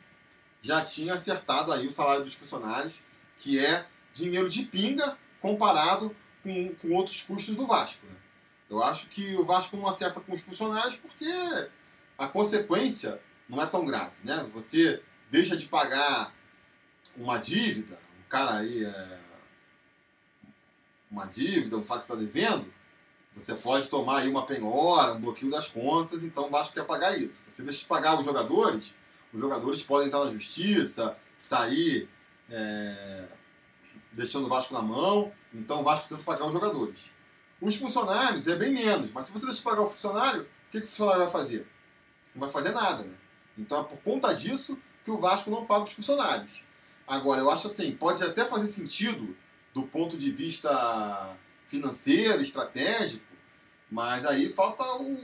já 0.60 0.82
tinha 0.82 1.14
acertado 1.14 1.72
aí 1.72 1.86
o 1.86 1.92
salário 1.92 2.24
dos 2.24 2.34
funcionários, 2.34 3.02
que 3.38 3.58
é 3.64 3.86
dinheiro 4.12 4.48
de 4.48 4.64
pinga 4.64 5.16
comparado 5.40 6.14
com, 6.42 6.74
com 6.74 6.92
outros 6.92 7.22
custos 7.22 7.54
do 7.54 7.66
Vasco. 7.66 8.04
Né? 8.06 8.19
Eu 8.70 8.82
acho 8.84 9.08
que 9.08 9.34
o 9.34 9.44
Vasco 9.44 9.76
não 9.76 9.88
acerta 9.88 10.20
com 10.20 10.32
os 10.32 10.40
funcionários 10.40 10.94
porque 10.94 11.28
a 12.16 12.28
consequência 12.28 13.20
não 13.48 13.60
é 13.60 13.66
tão 13.66 13.84
grave. 13.84 14.14
Né? 14.22 14.46
Você 14.54 15.02
deixa 15.28 15.56
de 15.56 15.66
pagar 15.66 16.32
uma 17.16 17.36
dívida, 17.36 17.98
um 18.20 18.28
cara 18.28 18.58
aí 18.58 18.84
é 18.84 19.20
uma 21.10 21.26
dívida, 21.26 21.76
um 21.76 21.82
saco 21.82 21.98
que 21.98 22.04
está 22.04 22.14
devendo, 22.14 22.72
você 23.34 23.54
pode 23.54 23.88
tomar 23.88 24.18
aí 24.18 24.28
uma 24.28 24.46
penhora, 24.46 25.14
um 25.14 25.20
bloqueio 25.20 25.50
das 25.50 25.68
contas, 25.68 26.22
então 26.22 26.46
o 26.46 26.50
Vasco 26.50 26.74
quer 26.74 26.84
pagar 26.84 27.18
isso. 27.18 27.42
Você 27.48 27.62
deixa 27.62 27.80
de 27.80 27.86
pagar 27.86 28.18
os 28.18 28.24
jogadores, 28.24 28.96
os 29.32 29.40
jogadores 29.40 29.82
podem 29.82 30.06
entrar 30.06 30.24
na 30.24 30.30
justiça, 30.30 31.16
sair 31.36 32.08
é, 32.48 33.24
deixando 34.12 34.46
o 34.46 34.48
Vasco 34.48 34.74
na 34.74 34.82
mão, 34.82 35.32
então 35.52 35.80
o 35.80 35.84
Vasco 35.84 36.08
tenta 36.08 36.22
pagar 36.22 36.46
os 36.46 36.52
jogadores. 36.52 37.12
Os 37.60 37.76
funcionários 37.76 38.48
é 38.48 38.56
bem 38.56 38.72
menos, 38.72 39.10
mas 39.12 39.26
se 39.26 39.32
você 39.32 39.46
deixa 39.46 39.62
pagar 39.62 39.82
o 39.82 39.86
funcionário, 39.86 40.42
o 40.42 40.70
que, 40.70 40.78
que 40.80 40.86
o 40.86 40.88
funcionário 40.88 41.22
vai 41.22 41.30
fazer? 41.30 41.66
Não 42.34 42.40
vai 42.40 42.50
fazer 42.50 42.70
nada, 42.70 43.02
né? 43.02 43.14
Então 43.58 43.80
é 43.80 43.84
por 43.84 44.00
conta 44.02 44.32
disso 44.32 44.78
que 45.04 45.10
o 45.10 45.18
Vasco 45.18 45.50
não 45.50 45.66
paga 45.66 45.84
os 45.84 45.92
funcionários. 45.92 46.64
Agora, 47.06 47.40
eu 47.40 47.50
acho 47.50 47.66
assim, 47.66 47.92
pode 47.92 48.22
até 48.22 48.44
fazer 48.44 48.66
sentido 48.66 49.36
do 49.74 49.82
ponto 49.82 50.16
de 50.16 50.30
vista 50.30 51.36
financeiro, 51.66 52.40
estratégico, 52.40 53.26
mas 53.90 54.24
aí 54.24 54.48
falta 54.48 54.82
um, 54.94 55.22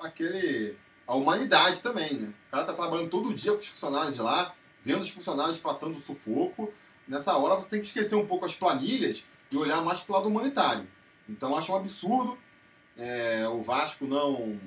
aquele 0.00 0.76
a 1.06 1.14
humanidade 1.14 1.82
também, 1.82 2.14
né? 2.14 2.34
O 2.48 2.50
cara 2.50 2.64
tá 2.64 2.72
trabalhando 2.72 3.08
todo 3.08 3.32
dia 3.32 3.52
com 3.52 3.58
os 3.58 3.68
funcionários 3.68 4.14
de 4.14 4.22
lá, 4.22 4.54
vendo 4.82 5.00
os 5.00 5.10
funcionários 5.10 5.58
passando 5.58 6.00
sufoco. 6.00 6.72
Nessa 7.06 7.36
hora 7.36 7.54
você 7.54 7.70
tem 7.70 7.80
que 7.80 7.86
esquecer 7.86 8.16
um 8.16 8.26
pouco 8.26 8.44
as 8.44 8.56
planilhas 8.56 9.28
e 9.50 9.56
olhar 9.56 9.82
mais 9.82 10.00
para 10.00 10.12
o 10.12 10.16
lado 10.16 10.28
humanitário. 10.28 10.88
Então 11.28 11.56
acho 11.56 11.72
um 11.72 11.76
absurdo 11.76 12.38
é, 12.96 13.46
o 13.48 13.62
Vasco 13.62 14.06
não 14.06 14.58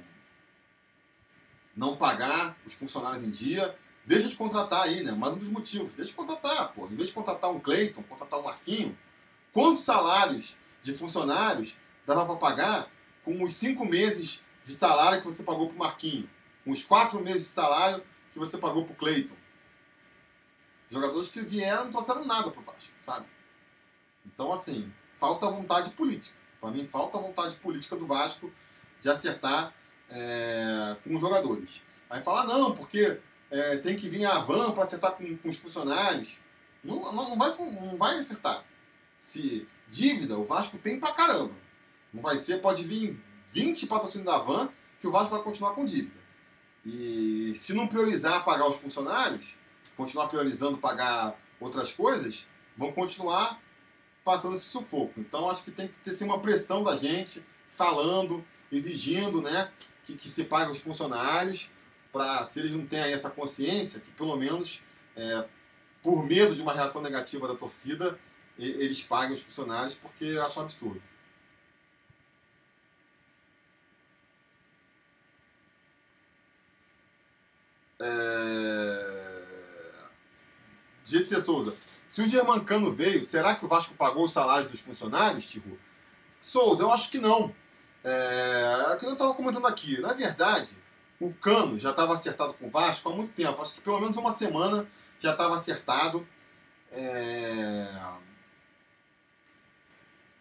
não 1.76 1.96
pagar 1.96 2.58
os 2.66 2.74
funcionários 2.74 3.24
em 3.24 3.30
dia. 3.30 3.76
Deixa 4.06 4.28
de 4.28 4.36
contratar 4.36 4.84
aí, 4.84 5.02
né? 5.04 5.12
Mais 5.14 5.34
um 5.34 5.38
dos 5.38 5.50
motivos. 5.50 5.94
Deixa 5.94 6.12
de 6.12 6.18
contratar, 6.18 6.74
pô. 6.74 6.86
Em 6.88 6.96
vez 6.96 7.10
de 7.10 7.16
contratar 7.16 7.50
um 7.50 7.60
Cleiton, 7.60 8.04
contratar 8.04 8.40
um 8.40 8.44
Marquinho, 8.44 8.98
quantos 9.54 9.84
salários 9.84 10.58
de 10.82 10.94
funcionários 10.94 11.78
dava 12.06 12.26
para 12.26 12.36
pagar 12.36 12.92
com 13.24 13.44
os 13.44 13.54
cinco 13.54 13.86
meses 13.86 14.44
de 14.64 14.74
salário 14.74 15.22
que 15.22 15.26
você 15.26 15.44
pagou 15.44 15.68
para 15.68 15.76
o 15.76 15.80
Marquinho? 15.80 16.30
Com 16.66 16.72
os 16.72 16.84
quatro 16.84 17.22
meses 17.22 17.44
de 17.44 17.50
salário 17.50 18.04
que 18.34 18.40
você 18.40 18.58
pagou 18.58 18.84
para 18.84 18.94
o 18.94 18.98
Cleiton? 18.98 19.36
Jogadores 20.90 21.30
que 21.30 21.42
vieram 21.42 21.86
não 21.86 21.92
trouxeram 21.92 22.26
nada 22.26 22.50
para 22.52 22.60
o 22.60 22.64
Vasco, 22.64 22.94
sabe? 23.00 23.28
Então, 24.26 24.52
assim, 24.52 24.92
falta 25.12 25.50
vontade 25.50 25.92
política. 25.92 26.39
Para 26.60 26.72
mim, 26.72 26.86
falta 26.86 27.18
vontade 27.18 27.56
política 27.56 27.96
do 27.96 28.06
Vasco 28.06 28.52
de 29.02 29.10
acertar 29.10 29.74
é, 30.10 30.96
com 31.04 31.16
os 31.16 31.22
jogadores. 31.22 31.84
Aí 32.10 32.22
fala, 32.22 32.46
não, 32.46 32.74
porque 32.74 33.20
é, 33.50 33.78
tem 33.78 33.96
que 33.96 34.10
vir 34.10 34.26
a 34.26 34.40
van 34.40 34.72
para 34.72 34.84
acertar 34.84 35.14
com, 35.14 35.38
com, 35.38 35.50
os 35.50 35.58
funcionários. 35.58 36.40
Não, 36.84 37.00
não, 37.14 37.30
não, 37.30 37.38
vai, 37.38 37.56
não 37.58 37.98
vai 37.98 38.20
acertar. 38.20 38.64
Se 39.18 39.68
dívida, 39.88 40.38
o 40.38 40.46
Vasco 40.46 40.78
tem 40.78 41.00
pra 41.00 41.14
caramba. 41.14 41.54
Não 42.14 42.22
vai 42.22 42.38
ser, 42.38 42.62
pode 42.62 42.84
vir 42.84 43.22
20 43.48 43.88
patrocínios 43.88 44.26
da 44.26 44.38
van 44.40 44.70
que 45.00 45.08
o 45.08 45.12
Vasco 45.12 45.32
vai 45.32 45.44
continuar 45.44 45.74
com 45.74 45.86
dívida. 45.86 46.20
E 46.86 47.54
se 47.56 47.74
não 47.74 47.88
priorizar 47.88 48.44
pagar 48.44 48.68
os 48.68 48.78
funcionários, 48.78 49.56
continuar 49.96 50.28
priorizando 50.28 50.78
pagar 50.78 51.38
outras 51.60 51.92
coisas, 51.92 52.48
vão 52.78 52.92
continuar 52.92 53.60
passando 54.24 54.56
esse 54.56 54.66
sufoco. 54.66 55.14
Então 55.18 55.50
acho 55.50 55.64
que 55.64 55.72
tem 55.72 55.88
que 55.88 56.00
ter 56.00 56.12
sim, 56.12 56.26
uma 56.26 56.40
pressão 56.40 56.84
da 56.84 56.96
gente 56.96 57.44
falando, 57.68 58.46
exigindo 58.72 59.42
né, 59.42 59.72
que, 60.06 60.16
que 60.16 60.30
se 60.30 60.46
pague 60.46 60.72
os 60.72 60.82
funcionários, 60.82 61.72
para 62.12 62.44
se 62.44 62.60
eles 62.60 62.72
não 62.72 62.86
têm 62.86 63.02
aí 63.02 63.14
essa 63.14 63.30
consciência, 63.30 64.00
que 64.00 64.12
pelo 64.12 64.36
menos 64.36 64.84
é, 65.16 65.48
por 66.02 66.26
medo 66.26 66.56
de 66.56 66.62
uma 66.62 66.74
reação 66.74 67.02
negativa 67.02 67.48
da 67.48 67.56
torcida, 67.56 68.20
eles 68.58 69.02
paguem 69.04 69.34
os 69.34 69.42
funcionários, 69.42 69.96
porque 69.96 70.38
um 70.38 70.62
absurdo. 70.62 71.02
É... 78.02 79.10
G.C. 81.06 81.42
Souza. 81.42 81.76
Se 82.20 82.24
o 82.24 82.28
Germancano 82.28 82.92
veio, 82.92 83.24
será 83.24 83.56
que 83.56 83.64
o 83.64 83.68
Vasco 83.70 83.94
pagou 83.94 84.26
os 84.26 84.34
salários 84.34 84.70
dos 84.70 84.82
funcionários, 84.82 85.50
Tiru? 85.50 85.80
Souza, 86.38 86.84
eu 86.84 86.92
acho 86.92 87.10
que 87.10 87.18
não. 87.18 87.56
É, 88.04 88.88
é 88.90 88.94
o 88.94 89.00
que 89.00 89.06
eu 89.06 89.14
estava 89.14 89.34
comentando 89.34 89.66
aqui. 89.66 90.02
Na 90.02 90.12
verdade, 90.12 90.78
o 91.18 91.32
Cano 91.36 91.80
já 91.80 91.92
estava 91.92 92.12
acertado 92.12 92.54
com 92.56 92.68
o 92.68 92.70
Vasco 92.70 93.08
há 93.08 93.16
muito 93.16 93.32
tempo. 93.32 93.62
Acho 93.62 93.76
que 93.76 93.80
pelo 93.80 94.02
menos 94.02 94.18
uma 94.18 94.32
semana 94.32 94.86
já 95.18 95.32
estava 95.32 95.56
acertado. 95.56 96.28
É... 96.92 97.88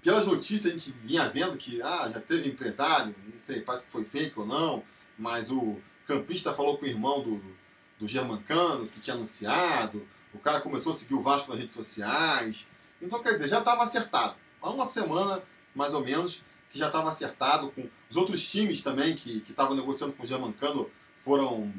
Pelas 0.02 0.26
notícias 0.26 0.66
a 0.66 0.76
gente 0.76 0.90
vinha 1.04 1.28
vendo 1.28 1.56
que 1.56 1.80
ah, 1.80 2.10
já 2.12 2.18
teve 2.18 2.48
empresário, 2.48 3.14
não 3.24 3.38
sei, 3.38 3.60
parece 3.60 3.86
que 3.86 3.92
foi 3.92 4.04
fake 4.04 4.36
ou 4.36 4.46
não, 4.46 4.82
mas 5.16 5.48
o 5.48 5.76
campista 6.08 6.52
falou 6.52 6.76
com 6.76 6.86
o 6.86 6.88
irmão 6.88 7.22
do, 7.22 7.40
do 8.00 8.08
Germancano, 8.08 8.88
que 8.88 8.98
tinha 8.98 9.14
anunciado, 9.14 10.04
o 10.32 10.38
cara 10.38 10.60
começou 10.60 10.92
a 10.92 10.94
seguir 10.94 11.14
o 11.14 11.22
Vasco 11.22 11.50
nas 11.50 11.60
redes 11.60 11.74
sociais. 11.74 12.68
Então, 13.00 13.22
quer 13.22 13.32
dizer, 13.32 13.48
já 13.48 13.58
estava 13.58 13.82
acertado. 13.82 14.36
Há 14.60 14.70
uma 14.70 14.84
semana, 14.84 15.42
mais 15.74 15.94
ou 15.94 16.02
menos, 16.02 16.44
que 16.70 16.78
já 16.78 16.88
estava 16.88 17.08
acertado 17.08 17.70
com 17.70 17.88
os 18.10 18.16
outros 18.16 18.50
times 18.50 18.82
também 18.82 19.16
que 19.16 19.42
estavam 19.48 19.74
negociando 19.74 20.12
com 20.12 20.22
o 20.22 20.26
Germancano 20.26 20.90
foram 21.16 21.72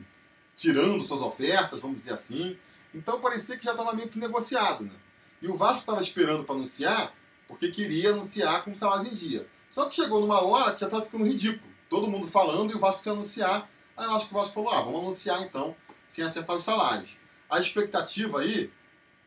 tirando 0.55 1.03
suas 1.03 1.21
ofertas, 1.21 1.79
vamos 1.79 1.97
dizer 1.97 2.13
assim. 2.13 2.57
Então 2.93 3.19
parecia 3.19 3.57
que 3.57 3.63
já 3.63 3.71
estava 3.71 3.93
meio 3.93 4.09
que 4.09 4.19
negociado, 4.19 4.83
né? 4.83 4.95
E 5.41 5.47
o 5.47 5.55
Vasco 5.55 5.79
estava 5.79 6.01
esperando 6.01 6.43
para 6.43 6.55
anunciar, 6.55 7.13
porque 7.47 7.71
queria 7.71 8.09
anunciar 8.09 8.63
com 8.65 8.73
salários 8.73 9.07
em 9.07 9.13
dia. 9.13 9.47
Só 9.69 9.87
que 9.87 9.95
chegou 9.95 10.19
numa 10.19 10.41
hora 10.41 10.73
que 10.73 10.81
já 10.81 10.87
estava 10.87 11.03
ficando 11.03 11.25
ridículo. 11.25 11.71
Todo 11.87 12.07
mundo 12.07 12.27
falando 12.27 12.71
e 12.71 12.75
o 12.75 12.79
Vasco 12.79 13.01
sem 13.01 13.13
anunciar. 13.13 13.69
Aí 13.95 14.05
eu 14.05 14.11
acho 14.11 14.27
que 14.27 14.33
o 14.33 14.37
Vasco 14.37 14.53
falou: 14.53 14.69
ah, 14.69 14.81
vamos 14.81 15.01
anunciar 15.01 15.41
então, 15.43 15.75
sem 16.07 16.25
acertar 16.25 16.55
os 16.55 16.63
salários. 16.63 17.17
A 17.49 17.59
expectativa 17.59 18.41
aí, 18.41 18.71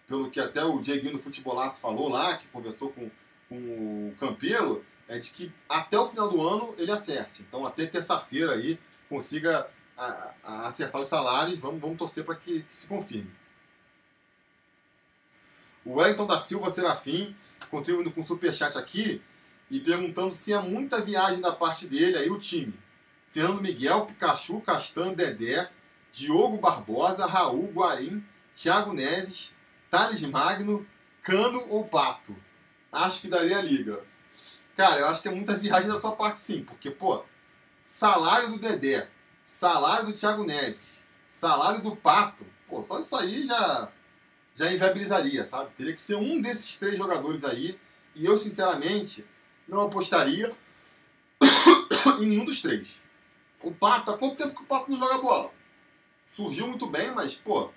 pelo 0.07 0.31
que 0.31 0.39
até 0.39 0.63
o 0.65 0.81
Dieguinho 0.81 1.15
do 1.15 1.19
Futebolaço 1.19 1.81
falou 1.81 2.09
lá, 2.09 2.37
que 2.37 2.47
conversou 2.49 2.93
com, 2.93 3.11
com 3.49 3.57
o 3.57 4.15
Campelo, 4.21 4.85
é 5.09 5.19
de 5.19 5.31
que 5.31 5.53
até 5.69 5.99
o 5.99 6.07
final 6.07 6.29
do 6.29 6.47
ano 6.47 6.75
ele 6.79 6.93
acerte. 6.93 7.43
Então, 7.43 7.67
até 7.67 7.87
terça-feira 7.87 8.53
aí 8.53 8.79
consiga 9.09 9.69
a, 9.97 10.35
a 10.43 10.67
acertar 10.67 11.01
os 11.01 11.09
salários. 11.09 11.59
Vamos, 11.59 11.81
vamos 11.81 11.99
torcer 11.99 12.25
para 12.25 12.37
que, 12.37 12.63
que, 12.63 12.75
se 12.75 12.87
confirme. 12.87 13.31
O 15.85 15.95
Wellington 15.95 16.27
da 16.27 16.39
Silva 16.39 16.71
Serafim 16.71 17.35
contribuindo 17.69 18.13
com 18.13 18.21
o 18.21 18.25
superchat 18.25 18.79
aqui 18.79 19.21
e 19.71 19.81
perguntando 19.81 20.33
se 20.33 20.55
há 20.55 20.61
muita 20.61 21.01
viagem 21.01 21.41
da 21.41 21.53
parte 21.53 21.87
dele 21.87 22.17
aí 22.17 22.31
o 22.31 22.39
time. 22.39 22.75
Fernando 23.27 23.63
Miguel, 23.63 24.07
Pikachu, 24.07 24.61
Castan, 24.61 25.15
Dedé, 25.15 25.69
Diogo 26.13 26.59
Barbosa, 26.59 27.25
Raul, 27.25 27.73
Guarim, 27.73 28.23
Thiago 28.55 28.93
Neves, 28.93 29.55
Thales 29.91 30.23
Magno, 30.25 30.87
Cano 31.23 31.67
ou 31.71 31.87
Pato. 31.87 32.37
Acho 32.93 33.23
que 33.23 33.29
daria 33.29 33.63
liga. 33.63 33.99
Cara, 34.77 35.01
eu 35.01 35.07
acho 35.09 35.23
que 35.23 35.29
é 35.29 35.31
muita 35.31 35.57
viagem 35.57 35.89
da 35.89 35.99
sua 35.99 36.13
parte 36.13 36.39
sim, 36.39 36.65
porque, 36.65 36.91
pô, 36.91 37.25
salário 37.83 38.51
do 38.51 38.59
Dedé, 38.59 39.09
salário 39.43 40.07
do 40.07 40.13
Thiago 40.13 40.45
Neves, 40.45 41.03
salário 41.27 41.81
do 41.81 41.97
Pato, 41.97 42.45
pô, 42.67 42.83
só 42.83 42.99
isso 42.99 43.17
aí 43.17 43.43
já, 43.45 43.91
já 44.55 44.71
inviabilizaria, 44.71 45.43
sabe? 45.43 45.71
Teria 45.75 45.95
que 45.95 46.03
ser 46.03 46.17
um 46.17 46.43
desses 46.43 46.77
três 46.77 46.99
jogadores 46.99 47.43
aí, 47.43 47.81
e 48.15 48.27
eu, 48.27 48.37
sinceramente, 48.37 49.27
não 49.67 49.87
apostaria 49.87 50.55
em 52.21 52.27
nenhum 52.27 52.45
dos 52.45 52.61
três. 52.61 53.01
O 53.63 53.73
Pato, 53.73 54.11
há 54.11 54.19
quanto 54.19 54.37
tempo 54.37 54.55
que 54.55 54.63
o 54.63 54.67
Pato 54.67 54.91
não 54.91 54.99
joga 54.99 55.17
bola? 55.19 55.62
Surgiu 56.35 56.67
muito 56.67 56.87
bem, 56.87 57.11
mas, 57.11 57.35
pô, 57.35 57.71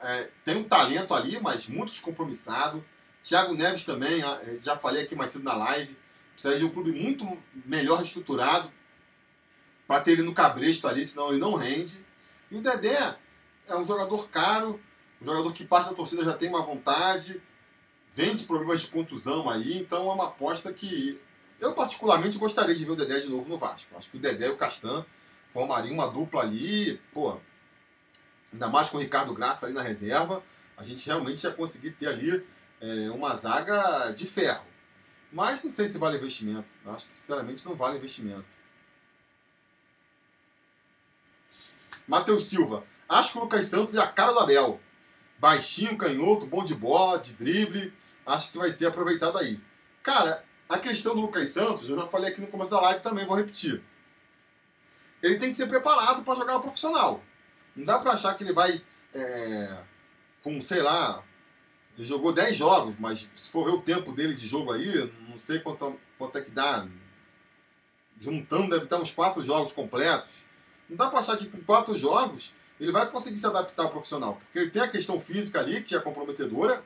é, 0.00 0.30
tem 0.44 0.56
um 0.56 0.62
talento 0.62 1.12
ali, 1.12 1.40
mas 1.40 1.66
muito 1.66 1.90
descompromissado. 1.90 2.84
Thiago 3.20 3.54
Neves 3.54 3.82
também, 3.82 4.20
já 4.62 4.76
falei 4.76 5.02
aqui 5.02 5.16
mais 5.16 5.32
cedo 5.32 5.42
na 5.42 5.56
live, 5.56 5.96
Precisaria 6.30 6.60
de 6.60 6.66
um 6.66 6.70
clube 6.70 6.92
muito 6.92 7.26
melhor 7.66 8.00
estruturado 8.00 8.72
para 9.88 10.00
ter 10.00 10.12
ele 10.12 10.22
no 10.22 10.32
cabresto 10.32 10.86
ali, 10.86 11.04
senão 11.04 11.30
ele 11.30 11.40
não 11.40 11.56
rende. 11.56 12.06
E 12.48 12.56
o 12.56 12.62
Dedé 12.62 13.18
é 13.66 13.74
um 13.74 13.84
jogador 13.84 14.28
caro, 14.28 14.80
um 15.20 15.24
jogador 15.24 15.52
que 15.52 15.64
parte 15.64 15.90
da 15.90 15.96
torcida 15.96 16.24
já 16.24 16.34
tem 16.34 16.48
uma 16.48 16.62
vontade, 16.62 17.42
vem 18.12 18.36
de 18.36 18.44
problemas 18.44 18.82
de 18.82 18.86
contusão 18.86 19.50
aí, 19.50 19.78
então 19.80 20.08
é 20.08 20.14
uma 20.14 20.26
aposta 20.26 20.72
que 20.72 21.20
eu 21.58 21.74
particularmente 21.74 22.38
gostaria 22.38 22.72
de 22.72 22.84
ver 22.84 22.92
o 22.92 22.96
Dedé 22.96 23.18
de 23.18 23.28
novo 23.28 23.48
no 23.48 23.58
Vasco. 23.58 23.96
Acho 23.96 24.08
que 24.08 24.16
o 24.16 24.20
Dedé 24.20 24.46
e 24.46 24.50
o 24.50 24.56
Castan 24.56 25.04
formariam 25.50 25.94
uma 25.94 26.06
dupla 26.06 26.42
ali, 26.42 27.02
pô, 27.12 27.40
ainda 28.52 28.68
mais 28.68 28.88
com 28.88 28.96
o 28.96 29.00
Ricardo 29.00 29.34
Graça 29.34 29.66
ali 29.66 29.74
na 29.74 29.82
reserva, 29.82 30.42
a 30.76 30.84
gente 30.84 31.06
realmente 31.06 31.44
ia 31.44 31.52
conseguir 31.52 31.92
ter 31.92 32.08
ali 32.08 32.46
é, 32.80 33.10
uma 33.10 33.34
zaga 33.34 34.10
de 34.12 34.26
ferro. 34.26 34.66
Mas 35.32 35.62
não 35.62 35.72
sei 35.72 35.86
se 35.86 35.98
vale 35.98 36.16
investimento. 36.16 36.66
Eu 36.84 36.92
acho 36.92 37.08
que 37.08 37.14
sinceramente 37.14 37.66
não 37.66 37.74
vale 37.74 37.96
investimento. 37.96 38.46
Matheus 42.06 42.46
Silva. 42.46 42.84
Acho 43.08 43.32
que 43.32 43.38
o 43.38 43.42
Lucas 43.42 43.66
Santos 43.66 43.94
é 43.94 44.00
a 44.00 44.06
cara 44.06 44.32
do 44.32 44.38
Abel. 44.38 44.80
Baixinho, 45.38 45.96
canhoto, 45.96 46.46
bom 46.46 46.64
de 46.64 46.74
bola, 46.74 47.18
de 47.18 47.34
drible. 47.34 47.92
Acho 48.26 48.50
que 48.50 48.58
vai 48.58 48.70
ser 48.70 48.86
aproveitado 48.86 49.36
aí. 49.38 49.60
Cara, 50.02 50.44
a 50.68 50.78
questão 50.78 51.14
do 51.14 51.20
Lucas 51.20 51.48
Santos, 51.48 51.88
eu 51.88 51.96
já 51.96 52.06
falei 52.06 52.30
aqui 52.30 52.40
no 52.40 52.46
começo 52.46 52.70
da 52.70 52.80
live 52.80 53.00
também, 53.00 53.26
vou 53.26 53.36
repetir. 53.36 53.82
Ele 55.22 55.38
tem 55.38 55.50
que 55.50 55.56
ser 55.56 55.66
preparado 55.66 56.22
para 56.22 56.34
jogar 56.34 56.58
profissional. 56.60 57.22
Não 57.78 57.84
dá 57.84 57.96
para 58.00 58.12
achar 58.12 58.34
que 58.34 58.42
ele 58.42 58.52
vai 58.52 58.82
é, 59.14 59.84
com, 60.42 60.60
sei 60.60 60.82
lá, 60.82 61.22
Ele 61.96 62.04
jogou 62.04 62.32
10 62.32 62.56
jogos, 62.56 62.98
mas 62.98 63.30
se 63.32 63.50
for 63.50 63.64
ver 63.66 63.70
o 63.70 63.80
tempo 63.80 64.12
dele 64.12 64.34
de 64.34 64.48
jogo 64.48 64.72
aí, 64.72 65.12
não 65.28 65.36
sei 65.36 65.60
quanto, 65.60 65.98
quanto 66.18 66.38
é 66.38 66.42
que 66.42 66.50
dá. 66.50 66.88
Juntando, 68.18 68.70
deve 68.70 68.82
estar 68.82 68.96
uns 68.96 69.12
4 69.12 69.44
jogos 69.44 69.70
completos. 69.70 70.42
Não 70.90 70.96
dá 70.96 71.08
para 71.08 71.20
achar 71.20 71.36
que 71.36 71.46
com 71.46 71.62
4 71.62 71.96
jogos 71.96 72.52
ele 72.80 72.90
vai 72.90 73.08
conseguir 73.08 73.36
se 73.36 73.46
adaptar 73.46 73.84
ao 73.84 73.90
profissional. 73.90 74.34
Porque 74.34 74.58
ele 74.58 74.70
tem 74.70 74.82
a 74.82 74.88
questão 74.88 75.20
física 75.20 75.60
ali, 75.60 75.80
que 75.80 75.94
é 75.94 76.00
comprometedora. 76.00 76.84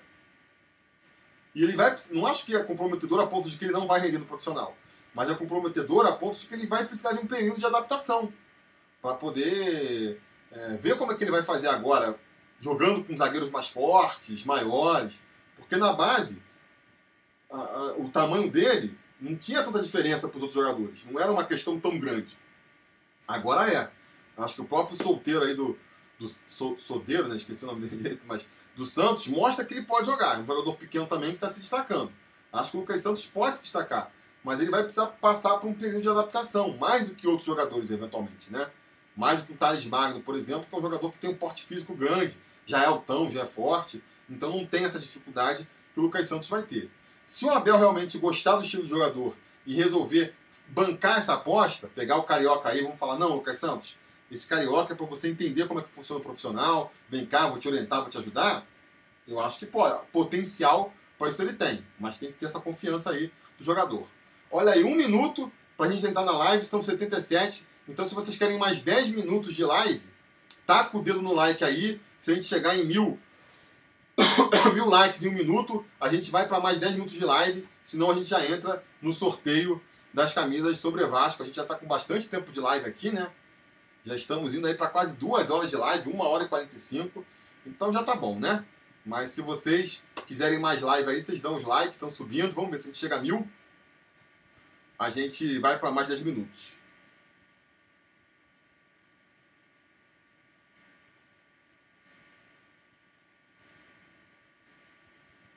E 1.54 1.62
ele 1.62 1.74
vai. 1.74 1.96
Não 2.10 2.26
acho 2.26 2.44
que 2.44 2.54
é 2.54 2.62
comprometedora 2.62 3.22
a 3.22 3.26
ponto 3.26 3.48
de 3.48 3.56
que 3.56 3.64
ele 3.64 3.72
não 3.72 3.86
vai 3.86 3.98
render 3.98 4.18
no 4.18 4.26
profissional. 4.26 4.76
Mas 5.14 5.30
é 5.30 5.34
comprometedora 5.34 6.10
a 6.10 6.12
ponto 6.12 6.38
de 6.38 6.46
que 6.46 6.54
ele 6.54 6.66
vai 6.66 6.84
precisar 6.84 7.14
de 7.14 7.20
um 7.20 7.26
período 7.26 7.58
de 7.58 7.64
adaptação. 7.64 8.30
Para 9.00 9.14
poder 9.14 10.20
é, 10.52 10.76
ver 10.76 10.96
como 10.96 11.12
é 11.12 11.16
que 11.16 11.24
ele 11.24 11.30
vai 11.30 11.42
fazer 11.42 11.68
agora 11.68 12.18
jogando 12.58 13.04
com 13.04 13.16
zagueiros 13.16 13.50
mais 13.50 13.68
fortes, 13.68 14.44
maiores, 14.44 15.24
porque 15.56 15.76
na 15.76 15.92
base 15.92 16.42
a, 17.50 17.56
a, 17.56 17.92
o 17.96 18.08
tamanho 18.08 18.50
dele 18.50 18.96
não 19.20 19.36
tinha 19.36 19.62
tanta 19.62 19.82
diferença 19.82 20.28
para 20.28 20.36
os 20.36 20.42
outros 20.42 20.60
jogadores, 20.60 21.04
não 21.10 21.20
era 21.20 21.32
uma 21.32 21.44
questão 21.44 21.78
tão 21.78 21.98
grande. 21.98 22.38
Agora 23.26 23.72
é. 23.72 23.90
Acho 24.36 24.56
que 24.56 24.60
o 24.62 24.66
próprio 24.66 24.96
solteiro 24.96 25.44
aí 25.44 25.54
do, 25.54 25.78
do 26.18 26.26
so, 26.26 26.76
Sodeiro, 26.78 27.28
né, 27.28 27.36
esqueci 27.36 27.64
o 27.64 27.68
nome 27.68 27.86
dele, 27.86 28.20
mas 28.26 28.50
do 28.74 28.84
Santos, 28.84 29.28
mostra 29.28 29.64
que 29.64 29.74
ele 29.74 29.84
pode 29.84 30.06
jogar. 30.06 30.38
É 30.38 30.42
um 30.42 30.46
jogador 30.46 30.74
pequeno 30.76 31.06
também 31.06 31.30
que 31.30 31.36
está 31.36 31.48
se 31.48 31.60
destacando. 31.60 32.10
Acho 32.52 32.70
que 32.70 32.76
o 32.76 32.80
Lucas 32.80 33.00
Santos 33.00 33.26
pode 33.26 33.56
se 33.56 33.62
destacar, 33.62 34.10
mas 34.42 34.60
ele 34.60 34.70
vai 34.70 34.82
precisar 34.82 35.06
passar 35.06 35.58
por 35.58 35.68
um 35.68 35.74
período 35.74 36.02
de 36.02 36.08
adaptação, 36.08 36.76
mais 36.76 37.06
do 37.06 37.14
que 37.14 37.26
outros 37.26 37.46
jogadores, 37.46 37.90
eventualmente, 37.90 38.52
né? 38.52 38.70
Mais 39.16 39.40
do 39.40 39.46
que 39.46 39.52
o 39.52 39.56
Thales 39.56 39.84
Magno, 39.84 40.20
por 40.20 40.34
exemplo, 40.34 40.66
que 40.68 40.74
é 40.74 40.78
um 40.78 40.82
jogador 40.82 41.12
que 41.12 41.18
tem 41.18 41.30
um 41.30 41.36
porte 41.36 41.64
físico 41.64 41.94
grande, 41.94 42.40
já 42.64 42.82
é 42.82 42.86
altão, 42.86 43.30
já 43.30 43.42
é 43.42 43.46
forte, 43.46 44.02
então 44.28 44.50
não 44.50 44.64
tem 44.64 44.84
essa 44.84 44.98
dificuldade 44.98 45.68
que 45.92 46.00
o 46.00 46.02
Lucas 46.02 46.26
Santos 46.26 46.48
vai 46.48 46.62
ter. 46.62 46.90
Se 47.24 47.44
o 47.44 47.50
Abel 47.50 47.76
realmente 47.76 48.18
gostar 48.18 48.56
do 48.56 48.62
estilo 48.62 48.84
de 48.84 48.88
jogador 48.88 49.36
e 49.66 49.74
resolver 49.74 50.34
bancar 50.68 51.18
essa 51.18 51.34
aposta, 51.34 51.88
pegar 51.94 52.16
o 52.16 52.24
Carioca 52.24 52.68
aí, 52.68 52.82
vamos 52.82 52.98
falar, 52.98 53.18
não, 53.18 53.34
Lucas 53.34 53.58
Santos, 53.58 53.98
esse 54.30 54.46
Carioca 54.46 54.94
é 54.94 54.96
para 54.96 55.06
você 55.06 55.28
entender 55.28 55.68
como 55.68 55.80
é 55.80 55.82
que 55.82 55.90
funciona 55.90 56.20
o 56.20 56.22
profissional, 56.22 56.92
vem 57.08 57.26
cá, 57.26 57.46
vou 57.46 57.58
te 57.58 57.68
orientar, 57.68 58.00
vou 58.00 58.08
te 58.08 58.18
ajudar, 58.18 58.66
eu 59.28 59.38
acho 59.40 59.58
que 59.58 59.66
pode, 59.66 60.04
potencial 60.06 60.92
para 61.18 61.28
isso 61.28 61.42
ele 61.42 61.52
tem, 61.52 61.86
mas 62.00 62.18
tem 62.18 62.32
que 62.32 62.38
ter 62.38 62.46
essa 62.46 62.58
confiança 62.58 63.10
aí 63.10 63.30
do 63.56 63.62
jogador. 63.62 64.04
Olha 64.50 64.72
aí, 64.72 64.82
um 64.82 64.94
minuto 64.94 65.52
para 65.76 65.86
a 65.86 65.88
gente 65.90 66.04
entrar 66.06 66.24
na 66.24 66.32
live, 66.32 66.64
são 66.64 66.82
77, 66.82 67.66
então 67.92 68.04
se 68.06 68.14
vocês 68.14 68.36
querem 68.36 68.58
mais 68.58 68.82
10 68.82 69.10
minutos 69.10 69.54
de 69.54 69.64
live, 69.64 70.02
taca 70.66 70.96
o 70.96 71.02
dedo 71.02 71.20
no 71.20 71.34
like 71.34 71.62
aí, 71.62 72.00
se 72.18 72.30
a 72.30 72.34
gente 72.34 72.46
chegar 72.46 72.76
em 72.76 72.84
mil, 72.86 73.20
mil 74.72 74.88
likes 74.88 75.22
em 75.24 75.28
um 75.28 75.32
minuto, 75.32 75.84
a 76.00 76.08
gente 76.08 76.30
vai 76.30 76.46
para 76.46 76.58
mais 76.58 76.80
10 76.80 76.94
minutos 76.94 77.14
de 77.14 77.24
live. 77.24 77.68
Senão 77.82 78.10
a 78.10 78.14
gente 78.14 78.28
já 78.28 78.46
entra 78.46 78.82
no 79.00 79.12
sorteio 79.12 79.82
das 80.14 80.32
camisas 80.32 80.76
sobre 80.78 81.04
Vasco. 81.04 81.42
A 81.42 81.46
gente 81.46 81.56
já 81.56 81.62
está 81.62 81.74
com 81.74 81.86
bastante 81.86 82.28
tempo 82.28 82.50
de 82.52 82.60
live 82.60 82.86
aqui, 82.86 83.10
né? 83.10 83.30
Já 84.04 84.14
estamos 84.14 84.54
indo 84.54 84.66
aí 84.66 84.74
para 84.74 84.88
quase 84.88 85.16
duas 85.16 85.50
horas 85.50 85.68
de 85.68 85.76
live, 85.76 86.10
uma 86.10 86.28
hora 86.28 86.44
e 86.44 86.48
45. 86.48 87.24
Então 87.66 87.92
já 87.92 88.02
tá 88.02 88.14
bom, 88.14 88.38
né? 88.38 88.64
Mas 89.04 89.30
se 89.30 89.42
vocês 89.42 90.06
quiserem 90.26 90.60
mais 90.60 90.80
live 90.80 91.10
aí, 91.10 91.20
vocês 91.20 91.40
dão 91.40 91.56
os 91.56 91.64
likes, 91.64 91.96
estão 91.96 92.10
subindo. 92.10 92.52
Vamos 92.52 92.70
ver 92.70 92.78
se 92.78 92.84
a 92.84 92.86
gente 92.86 92.98
chega 92.98 93.16
a 93.16 93.20
mil. 93.20 93.48
A 94.96 95.10
gente 95.10 95.58
vai 95.58 95.78
para 95.78 95.90
mais 95.90 96.06
10 96.06 96.22
minutos. 96.22 96.78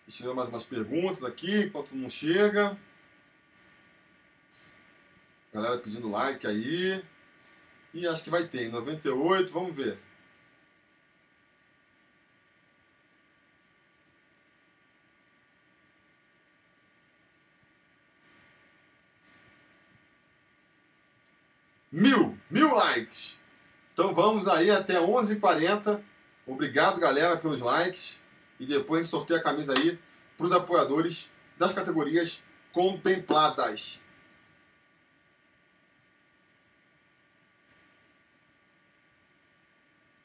Deixa 0.07 0.23
eu 0.23 0.29
ver 0.29 0.35
mais 0.35 0.49
umas 0.49 0.63
perguntas 0.63 1.23
aqui, 1.23 1.63
enquanto 1.63 1.95
não 1.95 2.07
chega. 2.07 2.77
Galera 5.51 5.79
pedindo 5.79 6.09
like 6.09 6.45
aí. 6.45 7.03
E 7.93 8.07
acho 8.07 8.23
que 8.23 8.29
vai 8.29 8.43
ter, 8.47 8.67
em 8.67 8.69
98, 8.69 9.51
vamos 9.51 9.75
ver. 9.75 9.97
Mil, 21.91 22.37
mil 22.51 22.75
likes. 22.75 23.39
Então 23.93 24.13
vamos 24.13 24.47
aí 24.47 24.69
até 24.69 24.95
11h40. 24.95 26.03
Obrigado, 26.45 26.99
galera, 26.99 27.37
pelos 27.37 27.61
likes 27.61 28.21
e 28.59 28.65
depois 28.65 29.01
a 29.01 29.03
gente 29.03 29.11
sorteia 29.11 29.39
a 29.39 29.43
camisa 29.43 29.73
aí 29.77 29.99
para 30.37 30.45
os 30.45 30.51
apoiadores 30.51 31.31
das 31.57 31.71
categorias 31.71 32.43
contempladas. 32.71 34.03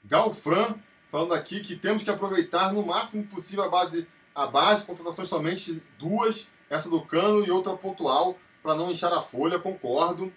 Galfran 0.05 0.74
falando 1.11 1.35
aqui 1.35 1.61
que 1.61 1.74
temos 1.74 2.05
que 2.05 2.11
aproveitar 2.11 2.73
no 2.73 2.86
máximo 2.86 3.27
possível 3.27 3.65
a 3.65 3.69
base, 3.69 4.07
a 4.32 4.47
base, 4.47 4.86
contratações 4.86 5.27
somente 5.27 5.82
duas, 5.98 6.52
essa 6.70 6.89
do 6.89 7.05
Cano 7.05 7.44
e 7.44 7.51
outra 7.51 7.77
pontual, 7.77 8.39
para 8.62 8.77
não 8.77 8.90
inchar 8.90 9.12
a 9.12 9.20
folha, 9.20 9.59
concordo. 9.59 10.32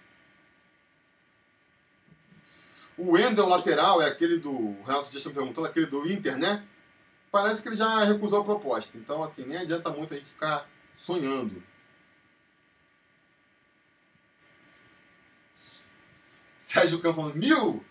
O 2.98 3.14
Wendel 3.14 3.48
lateral 3.48 4.02
é 4.02 4.08
aquele 4.08 4.38
do. 4.38 4.76
Renato 4.84 5.12
já 5.12 5.18
está 5.20 5.30
perguntando, 5.30 5.68
aquele 5.68 5.86
do 5.86 6.12
Inter, 6.12 6.38
né? 6.38 6.68
Parece 7.34 7.64
que 7.64 7.70
ele 7.70 7.76
já 7.76 8.04
recusou 8.04 8.42
a 8.42 8.44
proposta. 8.44 8.96
Então, 8.96 9.24
assim, 9.24 9.44
nem 9.46 9.58
adianta 9.58 9.90
muito 9.90 10.14
a 10.14 10.18
gente 10.18 10.30
ficar 10.30 10.70
sonhando. 10.94 11.64
Sérgio 16.60 17.02
Campos 17.02 17.24
falando, 17.24 17.36
mil! 17.36 17.84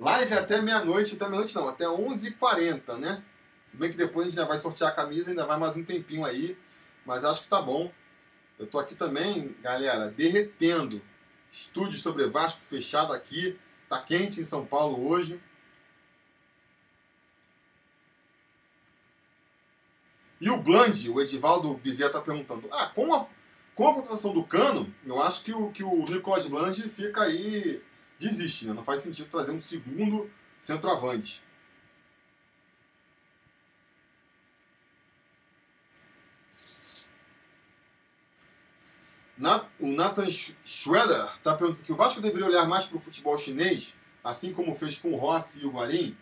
Live 0.00 0.32
até 0.32 0.62
meia-noite, 0.62 1.14
até 1.14 1.26
meia-noite 1.28 1.54
não, 1.54 1.68
até 1.68 1.84
11h40, 1.84 2.96
né? 2.96 3.22
Se 3.66 3.76
bem 3.76 3.90
que 3.90 3.98
depois 3.98 4.26
a 4.26 4.30
gente 4.30 4.38
ainda 4.38 4.48
vai 4.48 4.56
sortear 4.56 4.90
a 4.90 4.94
camisa, 4.94 5.28
ainda 5.30 5.44
vai 5.44 5.58
mais 5.58 5.76
um 5.76 5.84
tempinho 5.84 6.24
aí, 6.24 6.56
mas 7.04 7.22
acho 7.24 7.42
que 7.42 7.48
tá 7.48 7.60
bom. 7.60 7.92
Eu 8.58 8.66
tô 8.66 8.78
aqui 8.78 8.94
também, 8.94 9.54
galera, 9.60 10.08
derretendo. 10.08 11.02
Estúdio 11.50 11.98
sobre 11.98 12.26
Vasco 12.28 12.60
fechado 12.60 13.12
aqui, 13.12 13.58
tá 13.88 14.02
quente 14.02 14.40
em 14.40 14.44
São 14.44 14.64
Paulo 14.64 15.06
hoje. 15.06 15.38
E 20.40 20.50
o 20.50 20.62
Bland, 20.62 21.08
o 21.10 21.20
Edivaldo 21.20 21.76
Bezerra 21.78 22.10
está 22.10 22.20
perguntando: 22.20 22.68
ah, 22.70 22.86
com 22.94 23.14
a, 23.14 23.26
com 23.74 23.88
a 23.88 23.94
contratação 23.94 24.32
do 24.32 24.44
Cano, 24.44 24.92
eu 25.04 25.20
acho 25.20 25.44
que 25.44 25.52
o, 25.52 25.70
que 25.70 25.82
o 25.82 26.04
Nicolas 26.04 26.46
Bland 26.46 26.88
fica 26.88 27.22
aí, 27.22 27.82
desiste, 28.18 28.66
né? 28.66 28.72
Não 28.72 28.84
faz 28.84 29.00
sentido 29.00 29.28
trazer 29.28 29.52
um 29.52 29.60
segundo 29.60 30.30
centroavante. 30.58 31.46
o 39.78 39.92
Nathan 39.92 40.28
Schroeder 40.30 41.30
está 41.36 41.54
perguntando 41.54 41.84
que 41.84 41.92
o 41.92 41.96
Vasco 41.96 42.20
deveria 42.20 42.46
olhar 42.46 42.66
mais 42.66 42.86
para 42.86 42.96
o 42.96 43.00
futebol 43.00 43.36
chinês, 43.36 43.94
assim 44.24 44.52
como 44.52 44.74
fez 44.74 44.98
com 44.98 45.12
o 45.12 45.16
Rossi 45.16 45.62
e 45.62 45.66
o 45.66 45.70
Guarim. 45.70 46.16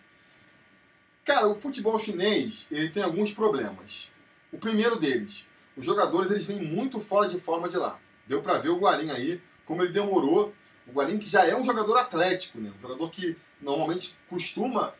Cara, 1.25 1.49
o 1.49 1.55
futebol 1.55 1.99
chinês 1.99 2.69
ele 2.71 2.91
tem 2.91 3.03
alguns 3.03 3.33
problemas. 3.33 4.13
O 4.53 4.59
primeiro 4.59 4.97
deles, 4.97 5.47
os 5.75 5.85
jogadores 5.85 6.31
eles 6.31 6.45
vêm 6.45 6.61
muito 6.61 7.01
fora 7.01 7.27
de 7.27 7.41
forma 7.41 7.69
de 7.69 7.79
lá. 7.79 7.99
Deu 8.27 8.43
para 8.43 8.59
ver 8.59 8.69
o 8.69 8.79
Guarim 8.79 9.11
aí, 9.11 9.43
como 9.65 9.83
ele 9.83 9.93
demorou. 9.93 10.53
O 10.87 10.93
Guarim 10.93 11.19
que 11.19 11.29
já 11.29 11.47
é 11.47 11.57
um 11.57 11.65
jogador 11.65 11.97
atlético, 11.97 12.59
né? 12.61 12.71
um 12.77 12.81
jogador 12.81 13.11
que 13.11 13.37
normalmente 13.61 14.19
costuma 14.29 14.93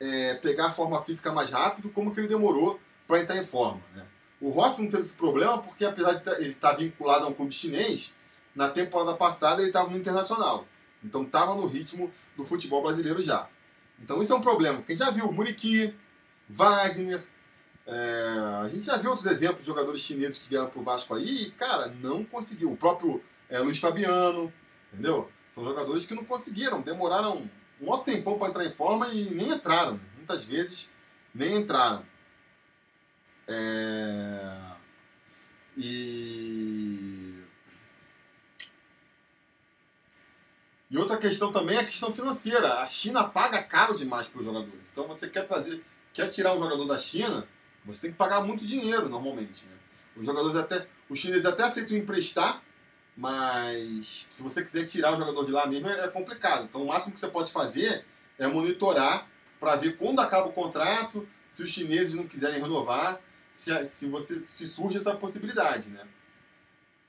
é, 0.00 0.34
pegar 0.34 0.68
a 0.68 0.70
forma 0.72 1.00
física 1.02 1.30
mais 1.30 1.50
rápido, 1.50 1.90
como 1.90 2.12
que 2.14 2.20
ele 2.20 2.28
demorou 2.28 2.80
para 3.06 3.20
entrar 3.20 3.36
em 3.36 3.44
forma. 3.44 3.82
Né? 3.94 4.02
O 4.40 4.48
Rossi 4.48 4.82
não 4.82 4.90
teve 4.90 5.02
esse 5.02 5.14
problema 5.14 5.58
porque, 5.58 5.84
apesar 5.84 6.12
de 6.12 6.30
ele 6.40 6.48
estar 6.48 6.70
tá 6.70 6.76
vinculado 6.76 7.26
a 7.26 7.28
um 7.28 7.34
clube 7.34 7.52
chinês, 7.52 8.14
na 8.54 8.70
temporada 8.70 9.14
passada 9.14 9.60
ele 9.60 9.68
estava 9.68 9.90
no 9.90 9.96
Internacional. 9.98 10.66
Então 11.04 11.22
estava 11.22 11.54
no 11.54 11.66
ritmo 11.66 12.10
do 12.34 12.44
futebol 12.44 12.82
brasileiro 12.82 13.20
já. 13.20 13.46
Então 14.00 14.20
isso 14.20 14.32
é 14.32 14.36
um 14.36 14.40
problema. 14.40 14.82
Quem 14.82 14.96
já 14.96 15.10
viu 15.10 15.30
Muriqui, 15.32 15.94
Wagner, 16.48 17.22
é, 17.86 18.60
a 18.62 18.68
gente 18.68 18.84
já 18.84 18.96
viu 18.96 19.10
outros 19.10 19.30
exemplos 19.30 19.60
de 19.60 19.66
jogadores 19.66 20.00
chineses 20.00 20.38
que 20.38 20.48
vieram 20.48 20.68
pro 20.68 20.82
Vasco 20.82 21.14
aí 21.14 21.44
e, 21.44 21.50
cara, 21.52 21.88
não 22.00 22.24
conseguiu. 22.24 22.72
O 22.72 22.76
próprio 22.76 23.22
é, 23.48 23.58
Luiz 23.60 23.78
Fabiano, 23.78 24.52
entendeu? 24.92 25.30
São 25.50 25.64
jogadores 25.64 26.04
que 26.04 26.14
não 26.14 26.24
conseguiram, 26.24 26.82
demoraram 26.82 27.48
um 27.80 27.88
outro 27.88 28.12
tempão 28.12 28.38
para 28.38 28.48
entrar 28.48 28.64
em 28.64 28.70
forma 28.70 29.08
e 29.08 29.30
nem 29.34 29.50
entraram. 29.50 30.00
Muitas 30.16 30.44
vezes 30.44 30.92
nem 31.34 31.56
entraram. 31.56 32.04
É... 33.48 34.58
E 35.76 37.06
E 40.90 40.98
outra 40.98 41.14
questão 41.28 41.52
também 41.52 41.76
é 41.76 41.80
a 41.80 41.84
questão 41.84 42.12
financeira. 42.12 42.80
A 42.80 42.86
China 42.86 43.24
paga 43.24 43.62
caro 43.62 43.94
demais 43.94 44.26
para 44.28 44.38
os 44.38 44.44
jogadores. 44.44 44.88
Então 44.90 45.06
você 45.06 45.28
quer 45.28 45.46
trazer, 45.46 45.82
quer 46.12 46.28
tirar 46.28 46.54
um 46.54 46.58
jogador 46.58 46.84
da 46.86 46.98
China, 46.98 47.46
você 47.84 48.02
tem 48.02 48.10
que 48.12 48.16
pagar 48.16 48.40
muito 48.40 48.64
dinheiro 48.64 49.08
normalmente. 49.08 49.66
Né? 49.66 49.76
Os 50.16 50.26
jogadores 50.26 50.56
até. 50.56 50.86
Os 51.08 51.18
chineses 51.18 51.46
até 51.46 51.62
aceitam 51.62 51.96
emprestar, 51.96 52.62
mas 53.16 54.26
se 54.28 54.42
você 54.42 54.64
quiser 54.64 54.86
tirar 54.86 55.14
o 55.14 55.16
jogador 55.16 55.44
de 55.44 55.52
lá 55.52 55.66
mesmo 55.66 55.88
é 55.88 56.08
complicado. 56.08 56.64
Então 56.64 56.82
o 56.82 56.88
máximo 56.88 57.14
que 57.14 57.20
você 57.20 57.28
pode 57.28 57.52
fazer 57.52 58.04
é 58.38 58.46
monitorar 58.46 59.28
para 59.60 59.76
ver 59.76 59.96
quando 59.96 60.20
acaba 60.20 60.48
o 60.48 60.52
contrato, 60.52 61.26
se 61.48 61.62
os 61.62 61.70
chineses 61.70 62.14
não 62.14 62.26
quiserem 62.26 62.60
renovar, 62.60 63.20
se, 63.52 63.84
se, 63.84 64.08
você, 64.08 64.40
se 64.40 64.66
surge 64.66 64.98
essa 64.98 65.14
possibilidade. 65.14 65.90
Né? 65.90 66.06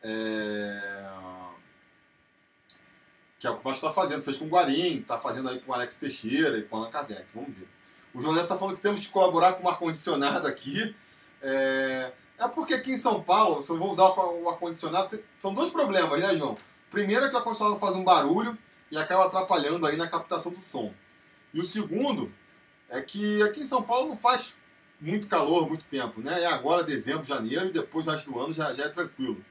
É... 0.03 1.05
Que 3.39 3.47
é 3.47 3.49
o 3.49 3.55
que 3.55 3.59
o 3.59 3.63
Vasco 3.63 3.85
está 3.85 3.91
fazendo. 3.91 4.23
Fez 4.23 4.37
com 4.37 4.45
o 4.45 4.49
Guarim, 4.49 4.99
está 4.99 5.17
fazendo 5.19 5.49
aí 5.49 5.59
com 5.59 5.71
o 5.71 5.75
Alex 5.75 5.97
Teixeira 5.97 6.57
e 6.57 6.63
com 6.63 6.75
o 6.75 6.79
Allan 6.79 6.91
Kardec. 6.91 7.25
Vamos 7.33 7.55
ver. 7.55 7.67
O 8.13 8.21
José 8.21 8.41
está 8.41 8.57
falando 8.57 8.75
que 8.75 8.81
temos 8.81 8.99
que 8.99 9.09
colaborar 9.09 9.53
com 9.53 9.65
o 9.65 9.69
ar-condicionado 9.69 10.47
aqui. 10.47 10.95
É... 11.41 12.11
é 12.39 12.47
porque 12.47 12.73
aqui 12.73 12.91
em 12.91 12.97
São 12.97 13.21
Paulo, 13.21 13.61
se 13.61 13.69
eu 13.69 13.77
vou 13.77 13.91
usar 13.91 14.09
o 14.09 14.49
ar-condicionado, 14.49 15.19
são 15.37 15.53
dois 15.53 15.69
problemas, 15.69 16.19
né, 16.19 16.35
João? 16.35 16.57
Primeiro 16.89 17.25
é 17.25 17.29
que 17.29 17.35
o 17.35 17.37
ar-condicionado 17.37 17.79
faz 17.79 17.95
um 17.95 18.03
barulho 18.03 18.57
e 18.89 18.97
acaba 18.97 19.25
atrapalhando 19.25 19.85
aí 19.85 19.95
na 19.95 20.07
captação 20.07 20.51
do 20.51 20.59
som. 20.59 20.93
E 21.53 21.59
o 21.59 21.63
segundo 21.63 22.33
é 22.89 23.01
que 23.01 23.41
aqui 23.43 23.61
em 23.61 23.65
São 23.65 23.83
Paulo 23.83 24.09
não 24.09 24.17
faz 24.17 24.59
muito 24.99 25.27
calor 25.27 25.67
muito 25.67 25.85
tempo, 25.85 26.21
né? 26.21 26.41
É 26.41 26.45
agora 26.47 26.83
dezembro, 26.83 27.23
janeiro 27.23 27.67
e 27.67 27.71
depois 27.71 28.07
o 28.07 28.11
resto 28.11 28.31
do 28.31 28.39
ano 28.39 28.53
já, 28.53 28.73
já 28.73 28.85
é 28.85 28.89
tranquilo. 28.89 29.43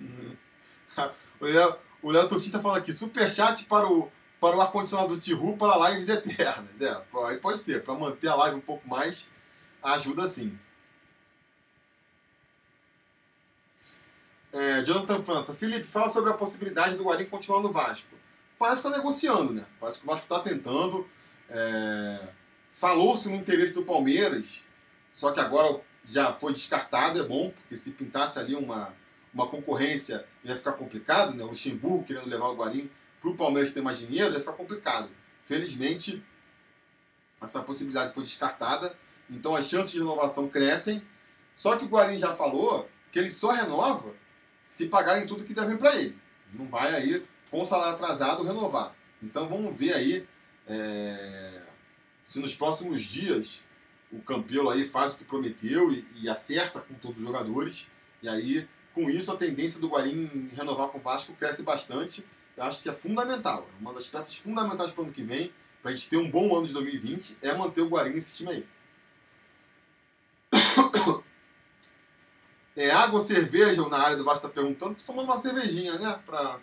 o 2.02 2.10
Léo 2.10 2.28
Turtinho 2.28 2.52
tá 2.52 2.60
falando 2.60 2.78
aqui, 2.78 2.92
superchat 2.92 3.64
para 3.64 3.86
o, 3.86 4.10
para 4.40 4.56
o 4.56 4.60
ar-condicionado 4.60 5.14
do 5.14 5.20
Tihu 5.20 5.56
para 5.56 5.90
lives 5.90 6.08
eternas. 6.08 6.80
É, 6.80 7.02
aí 7.26 7.38
pode 7.38 7.60
ser, 7.60 7.84
para 7.84 7.94
manter 7.94 8.28
a 8.28 8.34
live 8.34 8.56
um 8.56 8.60
pouco 8.60 8.86
mais, 8.88 9.28
ajuda 9.82 10.26
sim. 10.26 10.58
É, 14.52 14.82
Jonathan 14.84 15.22
França, 15.22 15.52
Felipe, 15.52 15.84
fala 15.84 16.08
sobre 16.08 16.30
a 16.30 16.34
possibilidade 16.34 16.96
do 16.96 17.04
Guarim 17.04 17.26
continuar 17.26 17.60
no 17.60 17.70
Vasco. 17.70 18.16
Parece 18.58 18.80
que 18.80 18.88
está 18.88 18.98
negociando, 18.98 19.52
né? 19.52 19.66
Parece 19.78 19.98
que 19.98 20.04
o 20.04 20.08
Vasco 20.08 20.22
está 20.22 20.40
tentando. 20.40 21.06
É... 21.50 22.28
Falou-se 22.70 23.28
no 23.28 23.36
interesse 23.36 23.74
do 23.74 23.84
Palmeiras, 23.84 24.64
só 25.12 25.32
que 25.32 25.40
agora 25.40 25.82
já 26.04 26.32
foi 26.32 26.52
descartado, 26.52 27.20
é 27.20 27.22
bom, 27.22 27.50
porque 27.50 27.76
se 27.76 27.90
pintasse 27.92 28.38
ali 28.38 28.54
uma, 28.54 28.94
uma 29.36 29.48
concorrência 29.48 30.26
ia 30.42 30.56
ficar 30.56 30.72
complicado, 30.72 31.34
né? 31.34 31.44
O 31.44 31.48
Luxemburgo 31.48 32.04
querendo 32.04 32.26
levar 32.26 32.48
o 32.48 32.56
Guarim 32.56 32.90
para 33.20 33.30
o 33.30 33.36
Palmeiras 33.36 33.72
ter 33.72 33.82
mais 33.82 33.98
dinheiro 33.98 34.32
ia 34.32 34.40
ficar 34.40 34.54
complicado. 34.54 35.10
Felizmente, 35.44 36.24
essa 37.40 37.62
possibilidade 37.62 38.14
foi 38.14 38.22
descartada, 38.22 38.98
então 39.28 39.54
as 39.54 39.68
chances 39.68 39.92
de 39.92 39.98
renovação 39.98 40.48
crescem. 40.48 41.02
Só 41.54 41.76
que 41.76 41.84
o 41.84 41.88
Guarim 41.88 42.16
já 42.16 42.32
falou 42.32 42.88
que 43.12 43.18
ele 43.18 43.28
só 43.28 43.50
renova 43.50 44.14
se 44.62 44.86
pagarem 44.86 45.26
tudo 45.26 45.44
que 45.44 45.52
devem 45.52 45.76
para 45.76 45.94
ele. 45.96 46.18
Não 46.54 46.66
vai 46.66 46.94
aí, 46.94 47.22
com 47.50 47.60
o 47.60 47.64
salário 47.64 47.94
atrasado, 47.94 48.42
renovar. 48.42 48.96
Então 49.22 49.48
vamos 49.48 49.76
ver 49.76 49.92
aí 49.92 50.26
é, 50.66 51.62
se 52.22 52.40
nos 52.40 52.54
próximos 52.54 53.02
dias 53.02 53.64
o 54.10 54.20
Campelo 54.22 54.70
aí 54.70 54.84
faz 54.84 55.12
o 55.12 55.18
que 55.18 55.24
prometeu 55.24 55.92
e, 55.92 56.06
e, 56.22 56.28
acerta 56.28 56.80
com 56.80 56.94
todos 56.94 57.18
os 57.18 57.24
jogadores, 57.24 57.90
e 58.22 58.28
aí 58.28 58.66
com 58.96 59.10
isso 59.10 59.30
a 59.30 59.36
tendência 59.36 59.78
do 59.78 59.88
Guarim 59.88 60.50
renovar 60.56 60.88
com 60.88 60.96
o 60.96 61.02
Vasco 61.02 61.34
cresce 61.34 61.62
bastante. 61.62 62.26
Eu 62.56 62.64
acho 62.64 62.82
que 62.82 62.88
é 62.88 62.94
fundamental, 62.94 63.68
uma 63.78 63.92
das 63.92 64.06
peças 64.06 64.34
fundamentais 64.34 64.90
para 64.90 65.02
o 65.02 65.04
ano 65.04 65.12
que 65.12 65.22
vem, 65.22 65.52
para 65.82 65.90
a 65.90 65.94
gente 65.94 66.08
ter 66.08 66.16
um 66.16 66.30
bom 66.30 66.56
ano 66.56 66.66
de 66.66 66.72
2020, 66.72 67.40
é 67.42 67.52
manter 67.52 67.82
o 67.82 67.88
Guarim 67.88 68.14
nesse 68.14 68.38
time 68.38 68.50
aí. 68.50 68.66
É 72.78 72.90
água 72.90 73.20
ou 73.20 73.24
cerveja? 73.24 73.88
Na 73.88 73.96
área 73.96 74.18
do 74.18 74.24
Vasco 74.24 74.46
está 74.46 74.60
perguntando. 74.60 74.96
Tô 74.96 75.04
tomando 75.04 75.24
uma 75.24 75.38
cervejinha, 75.38 75.98
né? 75.98 76.20
Pra 76.26 76.60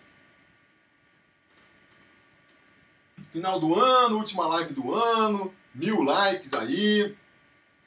Final 3.31 3.59
do 3.59 3.73
ano, 3.79 4.17
última 4.17 4.45
live 4.45 4.75
do 4.75 4.93
ano, 4.93 5.51
mil 5.73 6.03
likes 6.03 6.53
aí. 6.53 7.17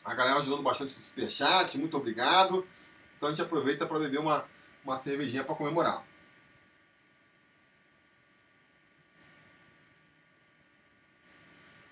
A 0.05 0.13
galera 0.13 0.41
ajudando 0.41 0.65
bastante 0.65 0.97
no 0.97 1.01
superchat, 1.01 1.79
muito 1.79 1.97
obrigado. 1.97 2.67
Então 3.17 3.29
a 3.29 3.33
gente 3.33 3.43
aproveita 3.43 3.87
para 3.87 3.99
beber 3.99 4.19
uma, 4.19 4.45
uma 4.85 4.97
cervejinha 4.97 5.45
para 5.45 5.55
comemorar. 5.55 6.05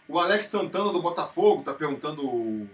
O 0.07 0.19
Alex 0.19 0.47
Santana 0.47 0.93
do 0.93 1.01
Botafogo 1.01 1.61
está 1.61 1.73
perguntando 1.73 2.25
o, 2.27 2.69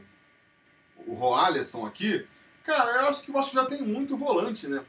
o 1.07 1.15
Roalisson 1.15 1.87
aqui. 1.87 2.27
Cara, 2.65 2.91
eu 2.91 3.09
acho 3.09 3.23
que 3.23 3.31
o 3.31 3.35
Vasco 3.35 3.55
já 3.55 3.65
tem 3.65 3.83
muito 3.83 4.17
volante, 4.17 4.69
né? 4.69 4.85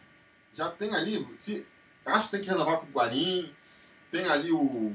Já 0.54 0.70
tem 0.70 0.94
ali. 0.94 1.28
Se, 1.32 1.66
acho 2.06 2.26
que 2.26 2.32
tem 2.32 2.42
que 2.42 2.50
renovar 2.50 2.80
com 2.80 2.88
o 2.88 2.92
Guarim. 2.92 3.56
Tem 4.12 4.26
ali 4.26 4.52
o 4.52 4.94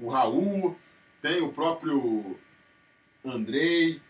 o 0.00 0.08
Raul, 0.08 0.76
tem 1.20 1.42
o 1.42 1.52
próprio 1.52 2.38
Andrei, 3.24 4.00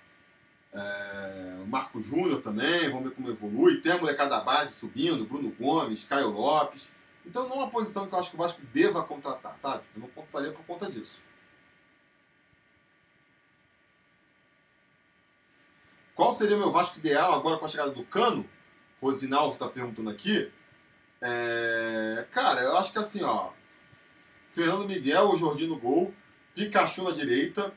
é, 0.72 1.64
Marco 1.66 2.00
Júnior 2.00 2.40
também, 2.42 2.88
vamos 2.88 3.10
ver 3.10 3.14
como 3.14 3.30
evolui. 3.30 3.80
Tem 3.80 3.92
a 3.92 3.98
molecada 3.98 4.30
da 4.30 4.40
base 4.40 4.74
subindo, 4.74 5.24
Bruno 5.24 5.50
Gomes, 5.58 6.04
Caio 6.04 6.30
Lopes. 6.30 6.92
Então 7.24 7.48
não 7.48 7.56
é 7.56 7.58
uma 7.60 7.70
posição 7.70 8.06
que 8.06 8.14
eu 8.14 8.18
acho 8.18 8.30
que 8.30 8.36
o 8.36 8.38
Vasco 8.38 8.62
deva 8.72 9.04
contratar, 9.04 9.56
sabe? 9.56 9.84
Eu 9.94 10.00
não 10.00 10.08
contrataria 10.08 10.52
por 10.52 10.64
conta 10.64 10.90
disso. 10.90 11.20
Qual 16.14 16.32
seria 16.32 16.56
meu 16.56 16.70
Vasco 16.70 16.98
ideal 16.98 17.34
agora 17.34 17.58
com 17.58 17.64
a 17.64 17.68
chegada 17.68 17.92
do 17.92 18.04
Cano? 18.04 18.48
Rosinalvo 19.00 19.52
está 19.52 19.68
perguntando 19.68 20.10
aqui. 20.10 20.52
É, 21.20 22.26
cara, 22.30 22.60
eu 22.60 22.76
acho 22.76 22.92
que 22.92 22.98
assim, 22.98 23.22
ó, 23.22 23.50
Fernando 24.50 24.86
Miguel 24.86 25.28
ou 25.28 25.36
Jordi 25.36 25.66
no 25.66 25.78
gol, 25.78 26.14
Pikachu 26.54 27.04
na 27.04 27.12
direita. 27.12 27.72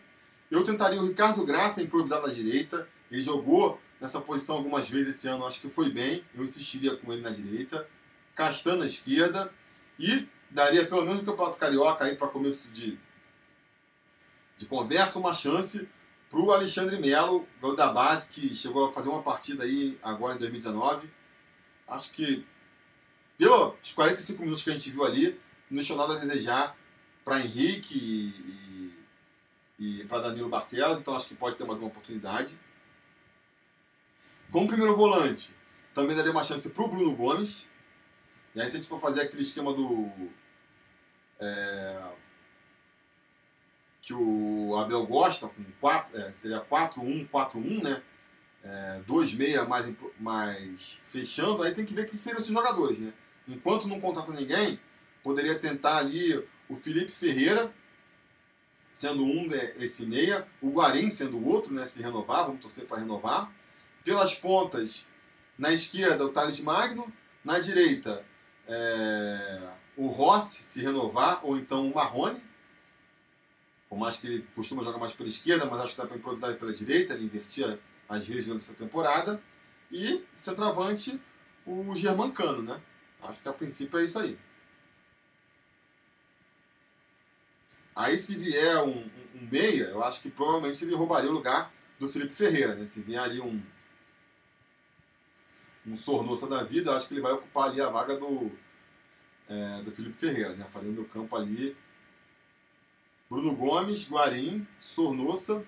Eu 0.54 0.64
tentaria 0.64 1.02
o 1.02 1.08
Ricardo 1.08 1.44
Graça 1.44 1.82
improvisar 1.82 2.22
na 2.22 2.28
direita. 2.28 2.88
Ele 3.10 3.20
jogou 3.20 3.82
nessa 4.00 4.22
posição 4.22 4.58
algumas 4.58 4.88
vezes 4.88 5.16
esse 5.16 5.28
ano, 5.28 5.48
acho 5.48 5.60
que 5.60 5.68
foi 5.68 5.90
bem. 5.90 6.24
Eu 6.36 6.44
insistiria 6.44 6.96
com 6.96 7.12
ele 7.12 7.24
na 7.24 7.32
direita. 7.32 7.90
Castan 8.36 8.76
na 8.76 8.86
esquerda. 8.86 9.52
E 10.00 10.30
daria 10.52 10.86
pelo 10.86 11.02
menos 11.08 11.24
o 11.24 11.26
Campeonato 11.26 11.58
Carioca 11.58 12.06
aí 12.06 12.16
para 12.16 12.28
começo 12.28 12.70
de, 12.70 13.00
de 14.56 14.68
conversa, 14.68 15.18
uma 15.18 15.34
chance 15.34 15.90
para 16.30 16.40
o 16.40 16.52
Alexandre 16.52 17.00
Melo, 17.00 17.48
da 17.76 17.92
base, 17.92 18.30
que 18.30 18.54
chegou 18.54 18.86
a 18.86 18.92
fazer 18.92 19.10
uma 19.10 19.24
partida 19.24 19.64
aí 19.64 19.98
agora 20.04 20.36
em 20.36 20.38
2019. 20.38 21.10
Acho 21.88 22.12
que 22.12 22.46
pelos 23.40 23.92
45 23.96 24.44
minutos 24.44 24.64
que 24.64 24.70
a 24.70 24.74
gente 24.74 24.92
viu 24.92 25.04
ali, 25.04 25.32
não 25.68 25.78
deixou 25.78 25.98
nada 25.98 26.14
a 26.14 26.20
desejar 26.20 26.78
para 27.26 27.40
Henrique 27.40 27.98
e, 27.98 28.63
e, 29.84 30.02
e 30.02 30.06
para 30.06 30.22
Danilo 30.22 30.48
Barcelos, 30.48 31.00
então 31.00 31.16
acho 31.16 31.28
que 31.28 31.36
pode 31.36 31.58
ter 31.58 31.66
mais 31.66 31.78
uma 31.78 31.90
oportunidade. 31.90 32.58
Como 34.50 34.68
primeiro 34.68 34.96
volante, 34.96 35.54
também 35.94 36.16
daria 36.16 36.32
uma 36.32 36.44
chance 36.44 36.70
para 36.70 36.84
o 36.84 36.88
Bruno 36.88 37.16
Gomes. 37.16 37.68
E 38.56 38.62
aí, 38.62 38.68
se 38.68 38.76
a 38.76 38.80
gente 38.80 38.88
for 38.88 39.00
fazer 39.00 39.22
aquele 39.22 39.42
esquema 39.42 39.74
do. 39.74 40.10
É, 41.40 42.04
que 44.02 44.14
o 44.14 44.76
Abel 44.78 45.06
gosta, 45.06 45.48
com 45.48 45.64
quatro, 45.82 46.18
é, 46.18 46.32
seria 46.32 46.62
4-1, 46.62 47.28
4-1, 47.30 47.84
né? 47.84 48.04
É, 48.64 49.02
2-6 49.08 49.68
mais, 49.68 49.94
mais 50.20 51.02
fechando, 51.06 51.64
aí 51.64 51.74
tem 51.74 51.86
que 51.86 51.94
ver 51.94 52.06
quem 52.06 52.16
seriam 52.16 52.40
esses 52.40 52.52
jogadores, 52.52 53.00
né? 53.00 53.12
Enquanto 53.48 53.88
não 53.88 54.00
contrata 54.00 54.32
ninguém, 54.32 54.80
poderia 55.22 55.58
tentar 55.58 55.98
ali 55.98 56.36
o 56.70 56.76
Felipe 56.76 57.12
Ferreira, 57.12 57.74
sendo 58.94 59.24
um 59.24 59.48
né, 59.48 59.74
esse 59.78 60.06
meia, 60.06 60.48
o 60.62 60.70
Guarim 60.70 61.10
sendo 61.10 61.40
o 61.40 61.48
outro, 61.48 61.74
né, 61.74 61.84
se 61.84 62.00
renovar, 62.04 62.46
vamos 62.46 62.62
torcer 62.62 62.86
para 62.86 63.00
renovar. 63.00 63.52
Pelas 64.04 64.36
pontas, 64.36 65.08
na 65.58 65.74
esquerda, 65.74 66.24
o 66.24 66.30
Thales 66.30 66.60
Magno, 66.60 67.12
na 67.44 67.58
direita, 67.58 68.24
é, 68.68 69.70
o 69.98 70.06
Rossi 70.06 70.62
se 70.62 70.82
renovar, 70.82 71.44
ou 71.44 71.58
então 71.58 71.90
o 71.90 71.96
Marrone, 71.96 72.40
por 73.90 73.98
mais 73.98 74.18
que 74.18 74.28
ele 74.28 74.48
costuma 74.54 74.84
jogar 74.84 75.00
mais 75.00 75.14
pela 75.14 75.28
esquerda, 75.28 75.66
mas 75.66 75.82
acho 75.82 75.96
que 75.96 76.02
dá 76.02 76.06
para 76.06 76.18
improvisar 76.18 76.56
pela 76.56 76.72
direita, 76.72 77.16
ele 77.16 77.26
invertia 77.26 77.80
às 78.08 78.28
vezes 78.28 78.46
durante 78.46 78.66
essa 78.66 78.76
temporada. 78.76 79.42
E 79.92 80.24
centroavante, 80.36 81.20
o 81.66 81.96
Germancano, 81.96 82.62
né? 82.62 82.80
Acho 83.24 83.42
que 83.42 83.50
a 83.50 83.54
princípio 83.54 83.98
é 83.98 84.04
isso 84.04 84.20
aí. 84.20 84.38
Aí 87.96 88.18
se 88.18 88.36
vier 88.36 88.78
um, 88.84 88.90
um, 88.90 89.10
um, 89.36 89.48
meia, 89.52 89.86
eu 89.86 90.04
acho 90.04 90.22
que 90.22 90.30
provavelmente 90.30 90.84
ele 90.84 90.96
roubaria 90.96 91.30
o 91.30 91.34
lugar 91.34 91.72
do 92.00 92.08
Felipe 92.08 92.34
Ferreira, 92.34 92.76
né? 92.76 92.86
Se 92.86 93.02
vier 93.02 93.22
ali 93.22 93.40
um 93.40 93.62
um 95.86 95.98
Sornosa 95.98 96.48
da 96.48 96.64
vida, 96.64 96.92
eu 96.92 96.96
acho 96.96 97.08
que 97.08 97.14
ele 97.14 97.22
vai 97.22 97.34
ocupar 97.34 97.70
ali 97.70 97.82
a 97.82 97.90
vaga 97.90 98.18
do 98.18 98.52
é, 99.50 99.82
do 99.84 99.92
Felipe 99.92 100.18
Ferreira, 100.18 100.56
né? 100.56 100.66
Faria 100.72 100.90
o 100.90 100.94
meu 100.94 101.06
campo 101.06 101.36
ali 101.36 101.76
Bruno 103.30 103.56
Gomes, 103.56 104.10
Guarim, 104.10 104.68
Sornossa, 104.80 105.66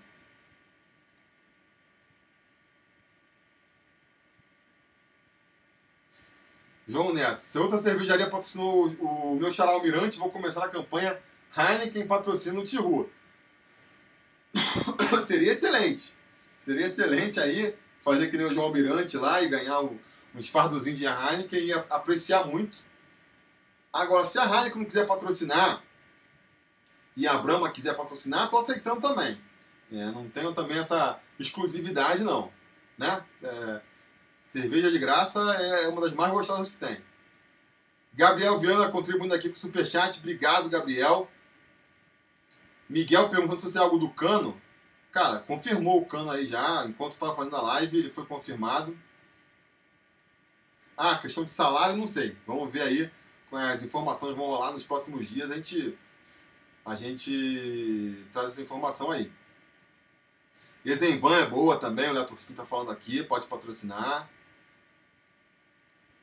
João 6.87 7.11
Neto, 7.13 7.41
se 7.41 7.57
outra 7.57 7.77
cervejaria 7.77 8.29
patrocinou 8.29 8.87
o, 8.87 9.33
o 9.33 9.35
meu 9.35 9.51
xará 9.51 9.71
Almirante, 9.71 10.19
vou 10.19 10.29
começar 10.29 10.63
a 10.63 10.69
campanha 10.69 11.19
Heineken 11.57 12.05
patrocina 12.05 12.59
o 12.59 12.65
Tihu. 12.65 13.09
Seria 15.25 15.51
excelente. 15.51 16.15
Seria 16.55 16.85
excelente 16.85 17.39
aí 17.39 17.75
fazer 18.01 18.29
que 18.29 18.37
nem 18.37 18.45
o 18.45 18.53
João 18.53 18.67
Almirante 18.67 19.17
lá 19.17 19.41
e 19.41 19.47
ganhar 19.47 19.81
um, 19.81 19.97
um 20.35 20.43
fardozinho 20.43 20.95
de 20.95 21.05
Heineken 21.05 21.59
e 21.59 21.73
apreciar 21.73 22.45
muito. 22.45 22.77
Agora, 23.91 24.25
se 24.25 24.37
a 24.37 24.43
Heineken 24.43 24.79
não 24.79 24.85
quiser 24.85 25.07
patrocinar 25.07 25.81
e 27.15 27.25
a 27.27 27.37
Brahma 27.37 27.71
quiser 27.71 27.95
patrocinar, 27.95 28.49
tô 28.49 28.57
aceitando 28.57 29.01
também. 29.01 29.41
É, 29.91 30.05
não 30.11 30.29
tenho 30.29 30.53
também 30.53 30.77
essa 30.77 31.19
exclusividade, 31.39 32.23
não. 32.23 32.51
Né? 32.97 33.25
É, 33.43 33.81
cerveja 34.43 34.91
de 34.91 34.99
graça 34.99 35.39
é 35.39 35.87
uma 35.87 36.01
das 36.01 36.13
mais 36.13 36.31
gostosas 36.31 36.69
que 36.69 36.77
tem. 36.77 37.01
Gabriel 38.13 38.57
Viana 38.59 38.89
contribuindo 38.89 39.33
aqui 39.33 39.49
com 39.49 39.55
o 39.55 39.59
Superchat. 39.59 40.19
Obrigado, 40.19 40.69
Gabriel. 40.69 41.29
Miguel 42.89 43.29
perguntando 43.29 43.69
se 43.69 43.77
é 43.77 43.81
algo 43.81 43.97
do 43.97 44.09
cano. 44.09 44.59
Cara, 45.11 45.39
confirmou 45.39 46.01
o 46.01 46.05
cano 46.05 46.29
aí 46.29 46.45
já. 46.45 46.85
Enquanto 46.85 47.13
estava 47.13 47.35
fazendo 47.35 47.55
a 47.55 47.61
live, 47.61 47.97
ele 47.97 48.09
foi 48.09 48.25
confirmado. 48.25 48.97
Ah, 50.97 51.17
questão 51.17 51.43
de 51.43 51.51
salário, 51.51 51.97
não 51.97 52.07
sei. 52.07 52.37
Vamos 52.45 52.71
ver 52.71 52.81
aí. 52.81 53.11
As 53.51 53.83
informações 53.83 54.35
vão 54.35 54.45
rolar 54.45 54.71
nos 54.71 54.83
próximos 54.83 55.27
dias. 55.27 55.49
A 55.49 55.55
gente, 55.55 55.97
a 56.85 56.95
gente 56.95 58.25
traz 58.33 58.51
essa 58.51 58.61
informação 58.61 59.11
aí. 59.11 59.31
Exemban 60.85 61.35
é 61.35 61.45
boa 61.47 61.79
também, 61.79 62.07
o 62.09 62.13
Leto 62.13 62.35
está 62.35 62.63
falando 62.63 62.91
aqui, 62.91 63.23
pode 63.23 63.47
patrocinar. 63.47 64.29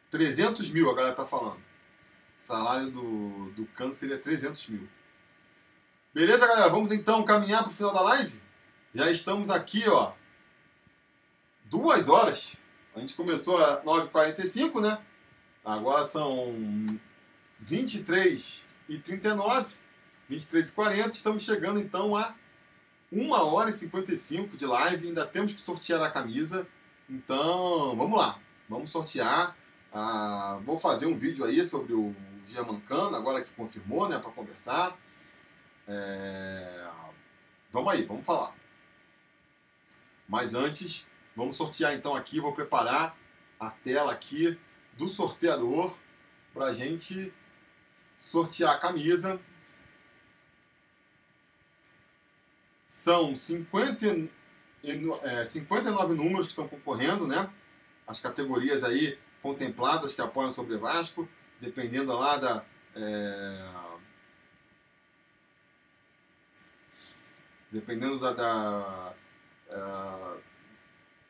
300 0.08 0.70
mil 0.70 0.88
a 0.88 0.94
galera 0.94 1.16
tá 1.16 1.26
falando. 1.26 1.60
salário 2.38 2.90
do, 2.90 3.50
do 3.52 3.66
Cano 3.68 3.92
seria 3.92 4.18
300 4.18 4.68
mil. 4.68 4.88
Beleza, 6.14 6.46
galera? 6.46 6.68
Vamos 6.68 6.92
então 6.92 7.24
caminhar 7.24 7.62
para 7.62 7.70
o 7.70 7.74
final 7.74 7.90
da 7.90 8.02
live? 8.02 8.38
Já 8.92 9.10
estamos 9.10 9.48
aqui, 9.48 9.82
ó. 9.88 10.12
Duas 11.64 12.06
horas. 12.06 12.60
A 12.94 13.00
gente 13.00 13.14
começou 13.14 13.56
a 13.56 13.82
9h45, 13.82 14.82
né? 14.82 14.98
Agora 15.64 16.04
são 16.04 16.54
23 17.58 18.66
e 18.90 18.98
39, 18.98 19.76
23 20.28 20.68
e 20.68 20.72
40. 20.72 21.08
Estamos 21.08 21.44
chegando 21.44 21.80
então 21.80 22.14
a 22.14 22.34
1 23.10 23.30
hora 23.30 23.70
e 23.70 23.72
55 23.72 24.54
de 24.54 24.66
live, 24.66 25.08
ainda 25.08 25.24
temos 25.24 25.54
que 25.54 25.62
sortear 25.62 26.02
a 26.02 26.10
camisa. 26.10 26.66
Então, 27.08 27.96
vamos 27.96 28.18
lá. 28.18 28.38
Vamos 28.68 28.90
sortear. 28.90 29.56
Ah, 29.90 30.60
vou 30.62 30.76
fazer 30.76 31.06
um 31.06 31.16
vídeo 31.16 31.42
aí 31.42 31.64
sobre 31.64 31.94
o 31.94 32.14
Giamancano, 32.46 33.16
agora 33.16 33.40
que 33.40 33.50
confirmou, 33.52 34.10
né, 34.10 34.18
para 34.18 34.30
conversar. 34.30 34.94
É... 35.88 36.88
Vamos 37.70 37.92
aí, 37.92 38.04
vamos 38.04 38.26
falar. 38.26 38.54
Mas 40.28 40.54
antes, 40.54 41.10
vamos 41.34 41.56
sortear 41.56 41.94
então 41.94 42.14
aqui. 42.14 42.40
Vou 42.40 42.52
preparar 42.52 43.16
a 43.58 43.70
tela 43.70 44.12
aqui 44.12 44.58
do 44.96 45.08
sorteador 45.08 45.96
para 46.52 46.72
gente 46.72 47.32
sortear 48.18 48.74
a 48.74 48.78
camisa. 48.78 49.40
São 52.86 53.34
50, 53.34 54.28
é, 55.22 55.44
59 55.44 56.14
números 56.14 56.46
que 56.46 56.52
estão 56.52 56.68
concorrendo, 56.68 57.26
né? 57.26 57.50
As 58.06 58.20
categorias 58.20 58.84
aí 58.84 59.18
contempladas 59.40 60.14
que 60.14 60.20
apoiam 60.20 60.50
sobre 60.50 60.76
Vasco, 60.76 61.28
dependendo 61.60 62.16
lá 62.16 62.36
da. 62.36 62.64
É, 62.94 63.91
dependendo 67.72 68.18
da, 68.18 68.32
da, 68.32 69.14
é, 69.70 70.40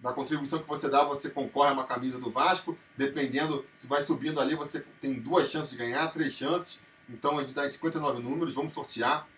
da, 0.00 0.12
contribuição 0.12 0.58
que 0.58 0.68
você 0.68 0.90
dá, 0.90 1.04
você 1.04 1.30
concorre 1.30 1.70
a 1.70 1.72
uma 1.72 1.86
camisa 1.86 2.18
do 2.18 2.30
Vasco. 2.30 2.76
Dependendo, 2.96 3.64
se 3.76 3.86
vai 3.86 4.00
subindo 4.00 4.40
ali, 4.40 4.56
você 4.56 4.80
tem 5.00 5.20
duas 5.20 5.48
chances 5.48 5.70
de 5.70 5.78
ganhar, 5.78 6.12
três 6.12 6.32
chances. 6.32 6.82
Então 7.08 7.38
a 7.38 7.42
gente 7.42 7.54
dá 7.54 7.66
59 7.66 8.20
números, 8.20 8.54
vamos 8.54 8.74
sortear. 8.74 9.28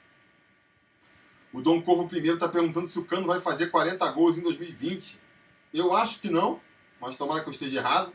O 1.52 1.60
Dom 1.60 1.80
Corvo 1.82 2.08
primeiro 2.08 2.36
está 2.36 2.48
perguntando 2.48 2.86
se 2.86 2.98
o 2.98 3.04
Cano 3.04 3.26
vai 3.26 3.38
fazer 3.38 3.68
40 3.68 4.10
gols 4.12 4.38
em 4.38 4.42
2020. 4.42 5.22
Eu 5.72 5.94
acho 5.94 6.20
que 6.20 6.28
não, 6.28 6.60
mas 7.00 7.16
tomara 7.16 7.42
que 7.42 7.48
eu 7.48 7.52
esteja 7.52 7.78
errado. 7.78 8.12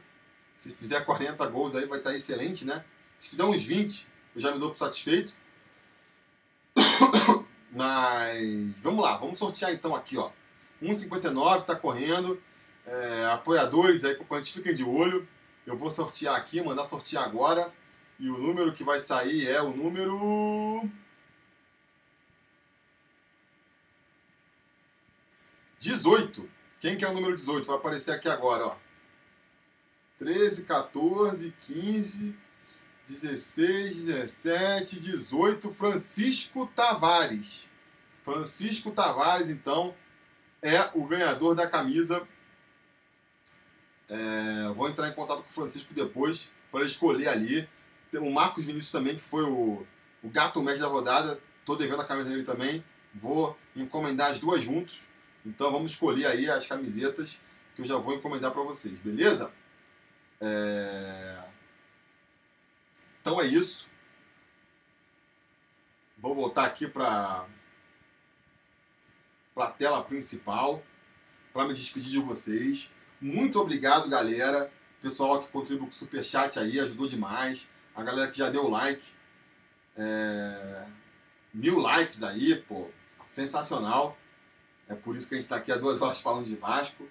Se 0.56 0.74
fizer 0.74 1.06
40 1.06 1.46
gols 1.48 1.76
aí 1.76 1.86
vai 1.86 2.00
estar 2.00 2.10
tá 2.10 2.16
excelente, 2.16 2.66
né? 2.66 2.84
Se 3.16 3.30
fizer 3.30 3.46
uns 3.46 3.64
20, 3.64 4.08
eu 4.36 4.42
já 4.42 4.52
me 4.52 4.60
dou 4.60 4.72
por 4.72 4.78
satisfeito. 4.78 5.34
Mas 7.72 8.74
vamos 8.78 9.04
lá, 9.04 9.18
vamos 9.18 9.38
sortear 9.38 9.72
então 9.72 9.96
aqui, 9.96 10.18
ó. 10.18 10.32
1,59 10.82 11.58
está 11.58 11.76
correndo. 11.76 12.42
É, 12.86 13.26
apoiadores 13.26 14.04
aí, 14.04 14.16
concorrentes, 14.16 14.52
fiquem 14.52 14.74
de 14.74 14.84
olho. 14.84 15.28
Eu 15.66 15.78
vou 15.78 15.92
sortear 15.92 16.36
aqui, 16.36 16.62
mandar 16.62 16.86
sortear 16.86 17.24
agora. 17.24 17.72
E 18.20 18.30
o 18.30 18.38
número 18.38 18.74
que 18.74 18.84
vai 18.84 19.00
sair 19.00 19.48
é 19.48 19.62
o 19.62 19.70
número. 19.70 20.90
18. 25.78 26.50
Quem 26.80 26.98
que 26.98 27.06
é 27.06 27.10
o 27.10 27.14
número 27.14 27.36
18? 27.36 27.66
Vai 27.68 27.78
aparecer 27.78 28.12
aqui 28.12 28.28
agora, 28.28 28.66
ó. 28.66 28.78
13, 30.18 30.66
14, 30.66 31.54
15, 31.62 32.36
16, 33.10 34.06
17, 34.06 35.00
18. 35.00 35.72
Francisco 35.74 36.68
Tavares. 36.76 37.70
Francisco 38.24 38.92
Tavares, 38.92 39.50
então, 39.50 39.96
é 40.62 40.90
o 40.94 41.06
ganhador 41.06 41.56
da 41.56 41.68
camisa. 41.68 42.28
É, 44.08 44.72
vou 44.76 44.88
entrar 44.88 45.10
em 45.10 45.14
contato 45.14 45.42
com 45.42 45.50
o 45.50 45.54
Francisco 45.54 45.94
depois 45.94 46.54
para 46.72 46.86
escolher 46.86 47.30
ali. 47.30 47.68
Tem 48.12 48.22
o 48.22 48.32
Marcos 48.32 48.66
Vinícius 48.66 48.92
também, 48.92 49.16
que 49.16 49.24
foi 49.24 49.44
o, 49.44 49.86
o 50.24 50.30
gato 50.30 50.62
mestre 50.62 50.84
da 50.84 50.88
rodada. 50.88 51.40
Estou 51.60 51.76
devendo 51.76 52.02
a 52.02 52.06
camisa 52.06 52.30
dele 52.30 52.44
também. 52.44 52.84
Vou 53.16 53.58
encomendar 53.76 54.30
as 54.30 54.40
duas 54.40 54.64
juntos. 54.64 55.08
Então 55.44 55.72
vamos 55.72 55.92
escolher 55.92 56.28
aí 56.28 56.48
as 56.50 56.68
camisetas 56.68 57.42
que 57.76 57.82
eu 57.82 57.86
já 57.86 57.98
vou 57.98 58.14
encomendar 58.14 58.52
para 58.52 58.62
vocês, 58.62 59.00
beleza? 59.00 59.52
É... 60.40 61.49
Então 63.22 63.42
é 63.42 63.46
isso. 63.46 63.88
Vou 66.18 66.36
voltar 66.36 66.66
aqui 66.66 66.88
para 66.88 67.46
a 69.56 69.72
tela 69.72 70.04
principal 70.04 70.84
para 71.54 71.68
me 71.68 71.74
despedir 71.74 72.12
de 72.12 72.20
vocês. 72.20 72.92
Muito 73.22 73.60
obrigado, 73.60 74.10
galera. 74.10 74.72
Pessoal 75.02 75.42
que 75.42 75.50
contribuiu 75.50 75.88
com 75.88 75.92
o 75.92 75.94
superchat 75.94 76.60
aí, 76.60 76.80
ajudou 76.80 77.08
demais. 77.08 77.70
A 77.96 78.04
galera 78.04 78.32
que 78.32 78.38
já 78.38 78.50
deu 78.50 78.70
like. 78.70 79.12
É... 79.98 80.86
Mil 81.54 81.80
likes 81.80 82.24
aí, 82.24 82.56
pô. 82.56 82.90
Sensacional. 83.26 84.18
É 84.88 84.96
por 84.96 85.16
isso 85.16 85.28
que 85.28 85.36
a 85.36 85.38
gente 85.38 85.46
está 85.46 85.58
aqui 85.58 85.72
há 85.72 85.78
duas 85.78 86.00
horas 86.04 86.22
falando 86.22 86.48
de 86.48 86.56
Vasco. 86.56 87.04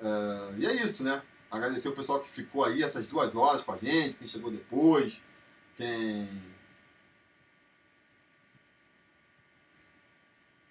Uh, 0.00 0.58
e 0.58 0.66
é 0.66 0.72
isso, 0.82 1.04
né? 1.04 1.22
Agradecer 1.50 1.88
o 1.88 1.94
pessoal 1.94 2.20
que 2.20 2.28
ficou 2.28 2.64
aí 2.64 2.82
essas 2.82 3.06
duas 3.06 3.34
horas 3.34 3.62
com 3.62 3.72
a 3.72 3.76
gente, 3.76 4.16
quem 4.16 4.26
chegou 4.26 4.50
depois, 4.50 5.22
quem. 5.76 6.54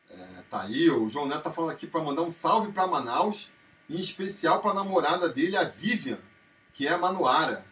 É, 0.10 0.44
tá 0.50 0.62
aí, 0.62 0.90
o 0.90 1.10
João 1.10 1.26
Neto 1.26 1.44
tá 1.44 1.52
falando 1.52 1.72
aqui 1.72 1.88
para 1.88 2.04
mandar 2.04 2.22
um 2.22 2.32
salve 2.32 2.72
para 2.72 2.88
Manaus, 2.88 3.52
em 3.90 3.98
especial 3.98 4.62
para 4.62 4.72
a 4.72 4.76
namorada 4.76 5.30
dele, 5.30 5.58
a 5.58 5.64
Vivian, 5.64 6.20
que 6.74 6.88
é 6.88 6.94
a 6.94 6.98
Manuara. 6.98 7.66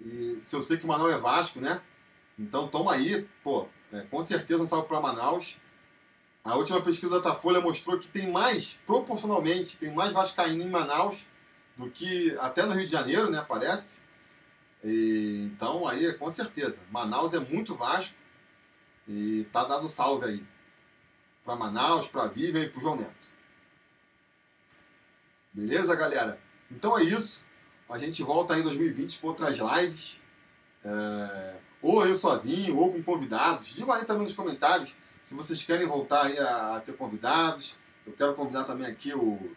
E 0.00 0.38
se 0.40 0.54
eu 0.56 0.62
sei 0.62 0.76
que 0.76 0.86
Manaus 0.86 1.12
é 1.12 1.18
Vasco, 1.18 1.60
né? 1.60 1.80
Então 2.38 2.68
toma 2.68 2.94
aí, 2.94 3.28
pô, 3.42 3.68
é, 3.92 4.00
com 4.02 4.22
certeza 4.22 4.62
um 4.62 4.66
salve 4.66 4.88
para 4.88 5.00
Manaus. 5.00 5.58
A 6.44 6.56
última 6.56 6.80
pesquisa 6.80 7.12
da 7.12 7.18
Datafolha 7.18 7.60
mostrou 7.60 7.98
que 7.98 8.08
tem 8.08 8.30
mais, 8.30 8.80
proporcionalmente, 8.84 9.78
tem 9.78 9.92
mais 9.92 10.12
vascaíno 10.12 10.62
em 10.62 10.70
Manaus 10.70 11.26
do 11.76 11.90
que 11.90 12.36
até 12.40 12.64
no 12.64 12.72
Rio 12.72 12.84
de 12.84 12.90
Janeiro, 12.90 13.30
né, 13.30 13.44
parece. 13.48 14.02
E, 14.84 15.50
então, 15.52 15.86
aí, 15.86 16.12
com 16.14 16.28
certeza, 16.30 16.80
Manaus 16.90 17.34
é 17.34 17.38
muito 17.38 17.74
Vasco 17.74 18.20
e 19.08 19.46
tá 19.52 19.64
dado 19.64 19.88
salve 19.88 20.26
aí 20.26 20.44
para 21.44 21.56
Manaus, 21.56 22.06
para 22.06 22.26
Vivian 22.28 22.64
e 22.64 22.68
para 22.68 22.80
João 22.80 22.96
Neto. 22.96 23.30
Beleza, 25.52 25.94
galera? 25.94 26.40
Então 26.70 26.98
é 26.98 27.02
isso. 27.02 27.44
A 27.88 27.98
gente 27.98 28.22
volta 28.22 28.58
em 28.58 28.62
2020 28.62 29.18
com 29.18 29.28
outras 29.28 29.56
lives. 29.58 30.20
É... 30.84 31.56
Ou 31.82 32.06
eu 32.06 32.14
sozinho, 32.14 32.76
ou 32.76 32.92
com 32.92 33.02
convidados. 33.02 33.74
Digam 33.74 33.92
aí 33.92 34.04
também 34.04 34.22
nos 34.22 34.34
comentários 34.34 34.96
se 35.24 35.34
vocês 35.34 35.62
querem 35.62 35.86
voltar 35.86 36.26
aí 36.26 36.38
a, 36.38 36.76
a 36.76 36.80
ter 36.80 36.96
convidados, 36.96 37.78
eu 38.06 38.12
quero 38.12 38.34
convidar 38.34 38.64
também 38.64 38.86
aqui 38.86 39.14
o, 39.14 39.54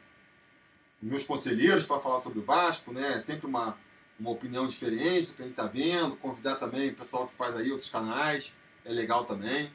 meus 1.02 1.24
conselheiros 1.24 1.86
para 1.86 2.00
falar 2.00 2.20
sobre 2.20 2.40
o 2.40 2.44
Vasco, 2.44 2.92
né? 2.92 3.14
É 3.14 3.20
sempre 3.20 3.48
uma, 3.48 3.78
uma 4.20 4.32
opinião 4.32 4.66
diferente 4.68 5.30
do 5.30 5.36
que 5.36 5.42
a 5.42 5.46
gente 5.46 5.52
está 5.52 5.68
vendo, 5.68 6.16
convidar 6.18 6.56
também 6.56 6.90
o 6.90 6.96
pessoal 6.96 7.28
que 7.28 7.36
faz 7.36 7.56
aí 7.56 7.70
outros 7.72 7.90
canais, 7.90 8.56
é 8.84 8.92
legal 8.92 9.26
também. 9.26 9.72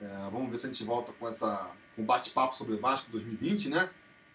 É, 0.00 0.06
vamos 0.30 0.50
ver 0.50 0.56
se 0.56 0.66
a 0.66 0.68
gente 0.68 0.84
volta 0.84 1.12
com 1.12 1.28
essa 1.28 1.70
com 1.94 2.04
bate-papo 2.04 2.56
sobre 2.56 2.76
Vasco 2.76 3.10
2020, 3.12 3.68
né? 3.68 3.88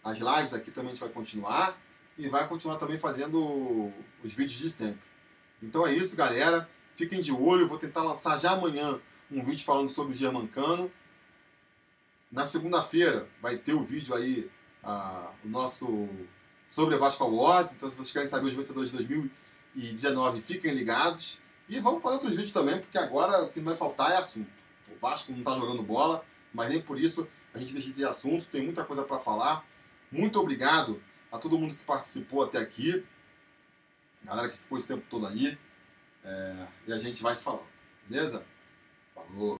As 0.03 0.18
lives 0.18 0.53
aqui 0.53 0.72
também 0.72 0.91
a 0.91 0.94
gente 0.94 1.02
vai 1.02 1.10
continuar 1.10 1.77
e 2.18 2.30
vai 2.30 2.48
continuar 2.48 2.77
também 2.77 2.98
fazendo 2.98 3.91
os 4.23 4.34
vídeos 4.34 4.60
de 4.60 4.69
sempre. 4.69 5.02
Então 5.61 5.86
é 5.86 5.94
isso, 5.94 6.15
galera. 6.15 6.69
Fiquem 6.95 7.19
de 7.19 7.31
olho, 7.31 7.68
vou 7.68 7.77
tentar 7.77 8.02
lançar 8.02 8.38
já 8.38 8.52
amanhã 8.52 8.99
um 9.30 9.44
vídeo 9.44 9.64
falando 9.64 9.90
sobre 9.90 10.14
o 10.14 10.15
Germancano. 10.15 10.91
Na 12.31 12.44
segunda-feira 12.44 13.27
vai 13.41 13.57
ter 13.57 13.73
o 13.73 13.84
vídeo 13.84 14.14
aí, 14.15 14.49
a, 14.84 15.31
o 15.44 15.49
nosso 15.49 16.07
sobre 16.68 16.95
a 16.95 16.98
Vasco 16.98 17.23
Awards. 17.23 17.73
Então, 17.73 17.90
se 17.90 17.95
vocês 17.95 18.11
querem 18.11 18.27
saber 18.27 18.48
os 18.48 18.53
vencedores 18.53 18.91
de 18.91 18.98
2019, 19.76 20.41
fiquem 20.41 20.74
ligados. 20.74 21.40
E 21.68 21.80
vamos 21.80 22.02
fazer 22.02 22.16
outros 22.16 22.32
vídeos 22.32 22.52
também, 22.52 22.80
porque 22.80 22.98
agora 22.98 23.44
o 23.44 23.50
que 23.50 23.60
não 23.60 23.68
vai 23.68 23.76
faltar 23.76 24.12
é 24.12 24.18
assunto. 24.18 24.50
O 24.90 25.00
Vasco 25.00 25.32
não 25.32 25.40
está 25.40 25.56
jogando 25.56 25.84
bola, 25.84 26.26
mas 26.54 26.70
nem 26.70 26.82
por 26.82 27.00
isso 27.00 27.28
a 27.54 27.60
gente 27.60 27.74
deixa 27.74 27.90
de 27.90 27.94
ter 27.94 28.06
assunto. 28.06 28.48
Tem 28.48 28.64
muita 28.64 28.84
coisa 28.84 29.04
para 29.04 29.20
falar. 29.20 29.66
Muito 30.12 30.40
obrigado 30.40 31.02
a 31.32 31.38
todo 31.38 31.58
mundo 31.58 31.76
que 31.76 31.86
participou 31.86 32.44
até 32.44 32.58
aqui. 32.58 33.06
Galera 34.24 34.50
que 34.50 34.58
ficou 34.58 34.78
esse 34.78 34.88
tempo 34.88 35.06
todo 35.10 35.28
aí. 35.28 35.58
É, 36.24 36.68
e 36.88 36.94
a 36.94 36.98
gente 36.98 37.22
vai 37.22 37.36
se 37.36 37.44
falando. 37.44 37.68
Beleza? 38.08 38.46
Falou! 39.14 39.58